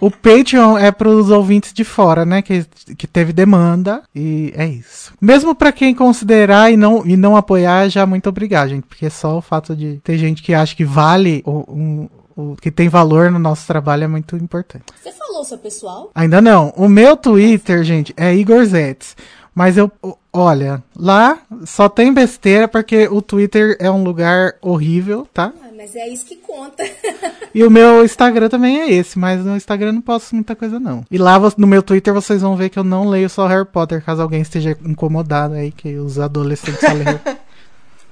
O 0.00 0.10
Patreon 0.10 0.78
é 0.78 0.90
para 0.90 1.08
os 1.08 1.30
ouvintes 1.30 1.72
de 1.72 1.84
fora, 1.84 2.24
né? 2.24 2.42
Que, 2.42 2.64
que 2.96 3.06
teve 3.06 3.32
demanda. 3.32 4.02
E 4.14 4.52
é 4.56 4.66
isso. 4.66 5.12
Mesmo 5.20 5.54
para 5.54 5.72
quem 5.72 5.94
considerar 5.94 6.70
e 6.70 6.76
não, 6.76 7.06
e 7.06 7.16
não 7.16 7.36
apoiar, 7.36 7.88
já 7.88 8.06
muito 8.06 8.28
obrigado, 8.28 8.70
gente. 8.70 8.84
Porque 8.84 9.08
só 9.10 9.38
o 9.38 9.42
fato 9.42 9.74
de 9.74 10.00
ter 10.04 10.18
gente 10.18 10.42
que 10.42 10.54
acha 10.54 10.74
que 10.74 10.84
vale 10.84 11.42
o, 11.44 11.64
um, 11.68 12.08
o 12.36 12.54
que 12.54 12.70
tem 12.70 12.88
valor 12.88 13.30
no 13.30 13.38
nosso 13.38 13.66
trabalho 13.66 14.04
é 14.04 14.08
muito 14.08 14.36
importante. 14.36 14.84
Você 15.02 15.10
falou, 15.12 15.42
seu 15.42 15.56
pessoal? 15.56 16.10
Ainda 16.14 16.42
não. 16.42 16.68
O 16.76 16.88
meu 16.88 17.16
Twitter, 17.16 17.82
gente, 17.82 18.12
é 18.16 18.34
Igor 18.34 18.64
Zetz. 18.66 19.16
Mas 19.56 19.78
eu, 19.78 19.90
olha, 20.30 20.84
lá 20.94 21.38
só 21.64 21.88
tem 21.88 22.12
besteira 22.12 22.68
porque 22.68 23.08
o 23.08 23.22
Twitter 23.22 23.74
é 23.80 23.90
um 23.90 24.04
lugar 24.04 24.56
horrível, 24.60 25.26
tá? 25.32 25.50
Ah, 25.62 25.70
mas 25.74 25.96
é 25.96 26.06
isso 26.08 26.26
que 26.26 26.36
conta. 26.36 26.84
E 27.54 27.64
o 27.64 27.70
meu 27.70 28.04
Instagram 28.04 28.50
também 28.50 28.80
é 28.80 28.92
esse, 28.92 29.18
mas 29.18 29.42
no 29.42 29.56
Instagram 29.56 29.92
não 29.92 30.02
posto 30.02 30.34
muita 30.34 30.54
coisa 30.54 30.78
não. 30.78 31.06
E 31.10 31.16
lá 31.16 31.40
no 31.56 31.66
meu 31.66 31.82
Twitter 31.82 32.12
vocês 32.12 32.42
vão 32.42 32.54
ver 32.54 32.68
que 32.68 32.78
eu 32.78 32.84
não 32.84 33.08
leio 33.08 33.30
só 33.30 33.46
Harry 33.46 33.64
Potter, 33.64 34.04
caso 34.04 34.20
alguém 34.20 34.42
esteja 34.42 34.76
incomodado 34.84 35.54
aí 35.54 35.72
que 35.72 35.96
os 35.96 36.18
adolescentes 36.18 36.80
só 36.80 36.92
leem. 36.92 37.18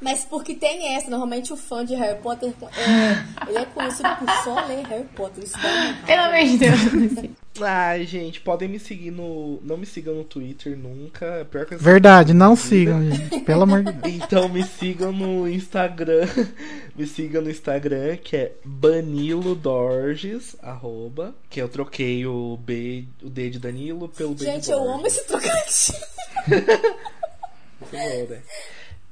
Mas 0.05 0.23
porque 0.23 0.55
tem 0.55 0.95
essa, 0.95 1.09
normalmente 1.09 1.51
o 1.51 1.57
fã 1.57 1.83
de 1.83 1.95
Harry 1.95 2.21
Potter 2.21 2.53
é, 2.77 3.49
ele 3.49 3.59
é 3.59 3.65
conhecido 3.65 4.11
por 4.19 4.29
só 4.45 4.67
ler 4.67 4.87
Harry 4.87 5.09
Potter. 5.17 5.43
Isso 5.43 5.57
uma 5.57 6.07
Pelo 6.07 6.23
amor 6.23 6.45
de 6.45 6.59
Deus. 6.59 7.31
Ai, 7.63 8.05
gente, 8.05 8.41
podem 8.41 8.69
me 8.69 8.79
seguir 8.79 9.11
no. 9.13 9.61
Não 9.63 9.79
me 9.79 9.87
sigam 9.87 10.15
no 10.15 10.25
Twitter 10.25 10.77
nunca. 10.77 11.25
é 11.25 11.45
Pior 11.45 11.65
coisa 11.65 11.79
que 11.79 11.85
Verdade, 11.85 12.35
não 12.35 12.55
vida. 12.55 12.69
sigam, 12.69 13.11
gente. 13.11 13.41
Pelo 13.41 13.63
amor 13.63 13.83
de 13.83 13.93
Deus. 13.93 14.15
Então 14.17 14.49
me 14.49 14.63
sigam 14.65 15.11
no 15.13 15.49
Instagram. 15.49 16.27
Me 16.97 17.09
sigam 17.09 17.43
no 17.43 17.51
Instagram, 17.51 18.17
que 18.19 18.37
é 18.37 18.53
Banilo 18.65 19.57
Dorges, 19.57 20.55
arroba. 20.63 21.35
Que 21.51 21.61
eu 21.61 21.69
troquei 21.69 22.25
o 22.25 22.57
B, 22.57 23.05
o 23.21 23.29
D 23.29 23.51
de 23.51 23.59
Danilo 23.59 24.09
pelo 24.09 24.33
B 24.33 24.45
Gente, 24.45 24.71
eu 24.71 24.79
amo 24.79 25.05
esse 25.05 25.25
trocadilho. 25.25 25.99
Muito 26.47 27.91
bom, 27.91 28.27
né? 28.31 28.43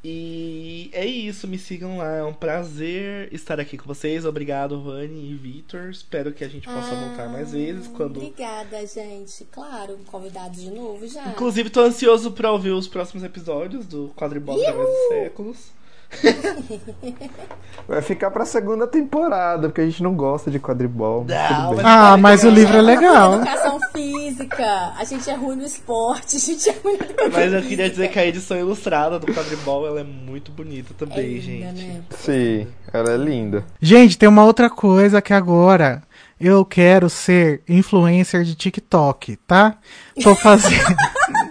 E 0.05 0.91
é 0.93 1.07
isso, 1.07 1.47
me 1.47 1.59
sigam 1.59 1.99
lá. 1.99 2.17
É 2.17 2.25
um 2.25 2.35
prazer 2.35 3.33
estar 3.33 3.61
aqui 3.61 3.79
com 3.79 3.87
vocês. 3.87 4.25
Obrigado, 4.25 4.83
Vani 4.83 5.31
e 5.31 5.35
Vitor. 5.35 5.91
Espero 5.91 6.33
que 6.33 6.43
a 6.43 6.49
gente 6.49 6.67
possa 6.67 6.95
voltar 6.95 7.29
mais 7.29 7.53
vezes. 7.53 7.87
Quando... 7.87 8.17
Obrigada, 8.17 8.85
gente. 8.85 9.45
Claro, 9.53 9.99
convidados 10.07 10.61
de 10.61 10.71
novo 10.71 11.07
já. 11.07 11.29
Inclusive, 11.29 11.71
tô 11.71 11.83
ansioso 11.83 12.33
pra 12.33 12.51
ouvir 12.51 12.73
os 12.73 12.89
próximos 12.89 13.23
episódios 13.23 13.87
do 13.87 14.13
Quadribol 14.17 14.61
através 14.61 14.89
dos 14.89 15.09
séculos. 15.09 15.82
Vai 17.89 18.01
ficar 18.01 18.31
pra 18.31 18.45
segunda 18.45 18.87
temporada, 18.87 19.69
porque 19.69 19.81
a 19.81 19.85
gente 19.85 20.03
não 20.03 20.15
gosta 20.15 20.51
de 20.51 20.59
quadribol. 20.59 21.25
mas 21.29 21.37
Não, 21.37 21.49
tudo 21.49 21.77
bem. 21.77 21.85
mas- 21.85 21.85
Ah, 21.87 22.17
mas 22.17 22.45
o 22.45 22.51
livro 22.51 22.77
é 22.77 22.81
legal. 22.83 23.35
educação 23.35 23.79
física. 23.93 24.93
A 24.97 25.05
gente 25.05 25.29
é 25.29 25.35
ruim 25.35 25.57
no 25.57 25.65
esporte. 25.65 26.37
A 26.37 26.39
gente 26.39 26.69
é 26.71 26.73
ruim 26.83 26.95
educação 26.95 27.31
Mas 27.33 27.53
eu 27.53 27.63
queria 27.63 27.91
dizer 27.91 28.09
que 28.09 28.19
a 28.19 28.27
edição 28.27 28.57
ilustrada 28.57 29.19
do 29.19 29.27
Quadribol 29.33 29.87
ela 29.87 30.01
é 30.01 30.05
muito 30.05 30.53
bonita 30.53 30.93
é 30.93 30.97
também, 30.97 31.39
linda, 31.39 31.67
gente. 31.75 31.85
né? 31.87 32.03
Sim, 32.11 32.67
ela 32.93 33.13
é 33.13 33.17
linda. 33.17 33.65
Gente, 33.81 34.17
tem 34.19 34.29
uma 34.29 34.45
outra 34.45 34.71
coisa 34.71 35.21
que 35.21 35.33
agora 35.33 36.03
eu 36.41 36.65
quero 36.65 37.09
ser 37.11 37.63
influencer 37.69 38.43
de 38.45 38.55
TikTok, 38.55 39.37
tá? 39.47 39.77
Tô 40.23 40.35
fazendo. 40.35 40.95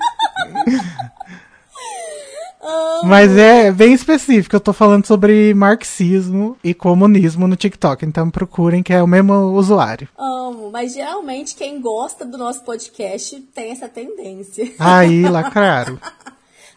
Mas 3.03 3.35
é 3.35 3.71
bem 3.71 3.93
específico, 3.93 4.55
eu 4.55 4.59
tô 4.59 4.71
falando 4.73 5.05
sobre 5.07 5.53
marxismo 5.53 6.55
e 6.63 6.73
comunismo 6.73 7.47
no 7.47 7.55
TikTok, 7.55 8.05
então 8.05 8.29
procurem 8.29 8.83
que 8.83 8.93
é 8.93 9.01
o 9.01 9.07
mesmo 9.07 9.33
usuário. 9.53 10.07
Amo, 10.17 10.69
mas 10.71 10.93
geralmente 10.93 11.55
quem 11.55 11.81
gosta 11.81 12.23
do 12.25 12.37
nosso 12.37 12.63
podcast 12.63 13.39
tem 13.55 13.71
essa 13.71 13.87
tendência. 13.89 14.71
Aí, 14.79 15.23
lacraram. 15.27 15.97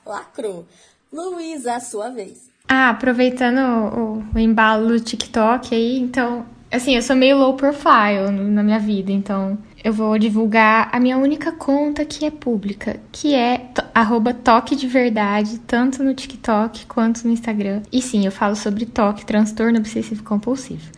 Lacrou. 0.06 0.64
Luísa, 1.12 1.74
a 1.76 1.80
sua 1.80 2.10
vez. 2.10 2.50
Ah, 2.68 2.90
aproveitando 2.90 3.58
o, 3.58 4.24
o 4.34 4.38
embalo 4.38 4.88
do 4.88 5.00
TikTok 5.00 5.74
aí, 5.74 5.98
então, 5.98 6.44
assim, 6.72 6.96
eu 6.96 7.02
sou 7.02 7.14
meio 7.14 7.36
low 7.38 7.54
profile 7.54 8.30
no- 8.32 8.50
na 8.50 8.62
minha 8.62 8.78
vida, 8.78 9.12
então 9.12 9.58
eu 9.84 9.92
vou 9.92 10.18
divulgar 10.18 10.88
a 10.90 10.98
minha 10.98 11.18
única 11.18 11.52
conta 11.52 12.06
que 12.06 12.24
é 12.24 12.30
pública, 12.30 12.98
que 13.12 13.34
é 13.34 13.68
toque 14.42 14.74
de 14.74 14.88
verdade, 14.88 15.58
tanto 15.58 16.02
no 16.02 16.14
TikTok 16.14 16.86
quanto 16.86 17.26
no 17.26 17.32
Instagram. 17.34 17.82
E 17.92 18.00
sim, 18.00 18.24
eu 18.24 18.32
falo 18.32 18.56
sobre 18.56 18.86
toque, 18.86 19.26
transtorno 19.26 19.78
obsessivo 19.78 20.24
compulsivo. 20.24 20.90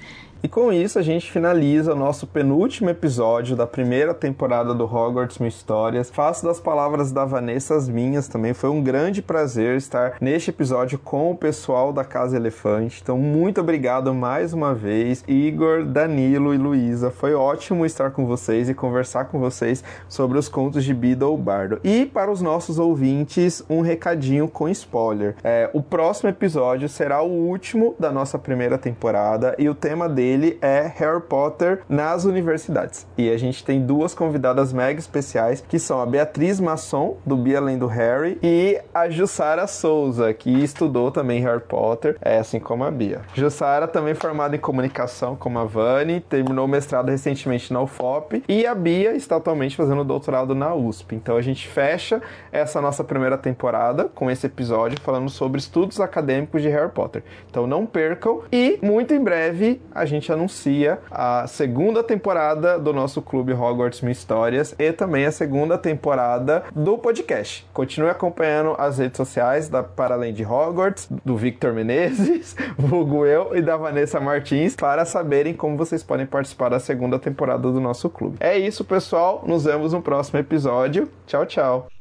E 0.47 0.49
com 0.49 0.73
isso 0.73 0.97
a 0.97 1.03
gente 1.03 1.29
finaliza 1.29 1.93
o 1.93 1.97
nosso 1.97 2.25
penúltimo 2.25 2.89
episódio 2.89 3.57
da 3.57 3.67
primeira 3.67 4.15
temporada 4.15 4.73
do 4.73 4.85
Hogwarts 4.85 5.41
Mil 5.41 5.49
Histórias. 5.49 6.09
Faço 6.09 6.47
das 6.47 6.61
palavras 6.61 7.11
da 7.11 7.25
Vanessa 7.25 7.75
as 7.75 7.89
minhas 7.89 8.29
também. 8.29 8.55
Foi 8.55 8.71
um 8.71 8.81
grande 8.81 9.21
prazer 9.21 9.77
estar 9.77 10.15
neste 10.21 10.51
episódio 10.51 11.01
com 11.01 11.33
o 11.33 11.37
pessoal 11.37 11.93
da 11.93 12.05
Casa 12.05 12.37
Elefante. 12.37 13.01
Então, 13.03 13.19
muito 13.19 13.61
obrigado 13.61 14.15
mais 14.15 14.53
uma 14.53 14.73
vez, 14.73 15.25
Igor, 15.27 15.85
Danilo 15.85 16.55
e 16.55 16.59
Luísa. 16.59 17.11
Foi 17.11 17.35
ótimo 17.35 17.85
estar 17.85 18.13
com 18.13 18.25
vocês 18.25 18.69
e 18.69 18.75
conversar 18.75 19.25
com 19.25 19.41
vocês 19.41 19.83
sobre 20.09 20.39
os 20.39 20.49
contos 20.49 20.85
de 20.85 20.95
Beedle 20.95 21.37
Bardo. 21.37 21.81
E 21.83 22.07
para 22.07 22.31
os 22.31 22.41
nossos 22.41 22.79
ouvintes, 22.79 23.65
um 23.69 23.81
recadinho 23.81 24.47
com 24.47 24.69
spoiler. 24.69 25.35
É, 25.43 25.69
o 25.73 25.83
próximo 25.83 26.31
episódio 26.31 26.89
será 26.89 27.21
o 27.21 27.33
último 27.33 27.97
da 27.99 28.13
nossa 28.13 28.39
primeira 28.39 28.79
temporada 28.79 29.57
e 29.59 29.69
o 29.69 29.75
tema 29.75 30.09
dele 30.09 30.36
é 30.61 30.93
Harry 30.97 31.21
Potter 31.21 31.83
nas 31.89 32.25
universidades. 32.25 33.07
E 33.17 33.31
a 33.31 33.37
gente 33.37 33.65
tem 33.65 33.81
duas 33.81 34.15
convidadas 34.15 34.73
mega 34.73 34.99
especiais, 34.99 35.65
que 35.67 35.79
são 35.79 36.01
a 36.01 36.07
Beatriz 36.07 36.61
Masson, 36.61 37.17
do 37.25 37.37
Bia 37.37 37.59
Além 37.59 37.79
do 37.79 37.87
Harry, 37.87 38.39
e 38.43 38.81
a 38.95 39.09
Jussara 39.09 39.67
Souza, 39.67 40.33
que 40.33 40.51
estudou 40.63 41.11
também 41.11 41.41
Harry 41.43 41.61
Potter, 41.61 42.17
é 42.21 42.39
assim 42.39 42.61
como 42.61 42.85
a 42.85 42.91
Bia. 42.91 43.23
Jussara 43.35 43.89
também 43.89 44.15
formada 44.15 44.57
em 44.57 44.59
comunicação, 44.59 45.37
como 45.37 45.59
a 45.59 45.65
Vani, 45.65 46.21
terminou 46.21 46.67
o 46.67 46.69
mestrado 46.69 47.09
recentemente 47.09 47.73
na 47.73 47.81
UFOP, 47.81 48.43
e 48.49 48.67
a 48.67 48.75
Bia 48.75 49.15
está 49.15 49.37
atualmente 49.37 49.77
fazendo 49.77 50.05
doutorado 50.05 50.55
na 50.55 50.75
USP. 50.75 51.15
Então 51.15 51.37
a 51.37 51.43
gente 51.43 51.67
fecha 51.69 52.21
essa 52.53 52.81
nossa 52.81 53.03
primeira 53.03 53.39
temporada 53.39 54.05
com 54.05 54.31
esse 54.31 54.47
episódio 54.47 55.01
falando 55.01 55.29
sobre 55.29 55.59
estudos 55.59 56.01
acadêmicos 56.01 56.63
de 56.63 56.69
Harry 56.69 56.91
Potter. 56.91 57.23
Então 57.51 57.67
não 57.67 57.87
percam 57.87 58.43
e 58.53 58.79
muito 58.83 59.15
em 59.15 59.23
breve 59.23 59.81
a 59.95 60.05
gente 60.17 60.33
anuncia 60.33 60.99
a 61.11 61.47
segunda 61.47 62.03
temporada 62.03 62.79
do 62.79 62.93
nosso 62.93 63.23
clube 63.23 63.53
Hogwarts 63.53 64.01
Mil 64.01 64.13
Histórias 64.13 64.75
e 64.79 64.93
também 64.93 65.25
a 65.25 65.33
segunda 65.33 65.79
temporada 65.79 66.65
do 66.75 66.99
podcast. 66.99 67.67
Continue 67.73 68.11
acompanhando 68.11 68.75
as 68.79 68.99
redes 68.99 69.17
sociais 69.17 69.69
da 69.69 69.83
Para 69.83 70.15
Além 70.15 70.33
de 70.33 70.45
Hogwarts, 70.45 71.09
do 71.25 71.37
Victor 71.37 71.73
Menezes, 71.73 72.57
vulgo 72.77 73.25
eu 73.25 73.57
e 73.57 73.63
da 73.63 73.77
Vanessa 73.77 74.21
Martins 74.21 74.75
para 74.75 75.05
saberem 75.05 75.55
como 75.55 75.77
vocês 75.77 76.03
podem 76.03 76.27
participar 76.27 76.71
da 76.71 76.81
segunda 76.81 77.19
temporada 77.19 77.71
do 77.71 77.81
nosso 77.81 78.11
clube. 78.11 78.37
É 78.41 78.59
isso, 78.59 78.85
pessoal. 78.85 79.43
Nos 79.47 79.65
vemos 79.65 79.93
no 79.93 80.03
próximo 80.03 80.39
episódio. 80.39 81.09
Tchau, 81.27 81.47
tchau. 81.47 81.96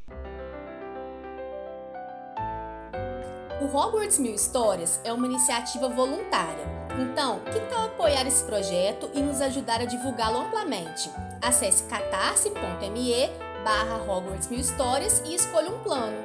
O 3.61 3.65
Hogwarts 3.67 4.19
Mil 4.19 4.35
Histórias 4.35 4.99
é 5.05 5.13
uma 5.13 5.25
iniciativa 5.25 5.87
voluntária. 5.87 6.65
Então, 6.99 7.39
que 7.39 7.59
tal 7.69 7.85
apoiar 7.85 8.27
esse 8.27 8.43
projeto 8.43 9.09
e 9.13 9.21
nos 9.21 9.39
ajudar 9.39 9.79
a 9.79 9.85
divulgá-lo 9.85 10.39
amplamente? 10.39 11.09
Acesse 11.41 11.83
catarse.me 11.83 13.29
barra 13.63 13.95
Hogwarts 13.95 14.49
Mil 14.49 14.59
Histórias 14.59 15.21
e 15.25 15.33
escolha 15.33 15.69
um 15.69 15.79
plano. 15.79 16.17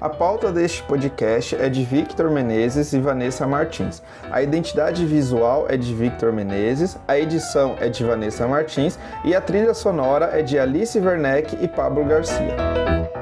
A 0.00 0.08
pauta 0.08 0.50
deste 0.50 0.82
podcast 0.82 1.54
é 1.54 1.68
de 1.68 1.84
Victor 1.84 2.28
Menezes 2.28 2.92
e 2.92 2.98
Vanessa 2.98 3.46
Martins. 3.46 4.02
A 4.30 4.42
identidade 4.42 5.06
visual 5.06 5.66
é 5.68 5.76
de 5.76 5.94
Victor 5.94 6.32
Menezes, 6.32 6.98
a 7.06 7.16
edição 7.16 7.76
é 7.78 7.88
de 7.88 8.02
Vanessa 8.02 8.48
Martins 8.48 8.98
e 9.24 9.34
a 9.34 9.40
trilha 9.40 9.74
sonora 9.74 10.38
é 10.38 10.42
de 10.42 10.58
Alice 10.58 10.98
Werneck 10.98 11.56
e 11.62 11.68
Pablo 11.68 12.04
Garcia. 12.04 13.15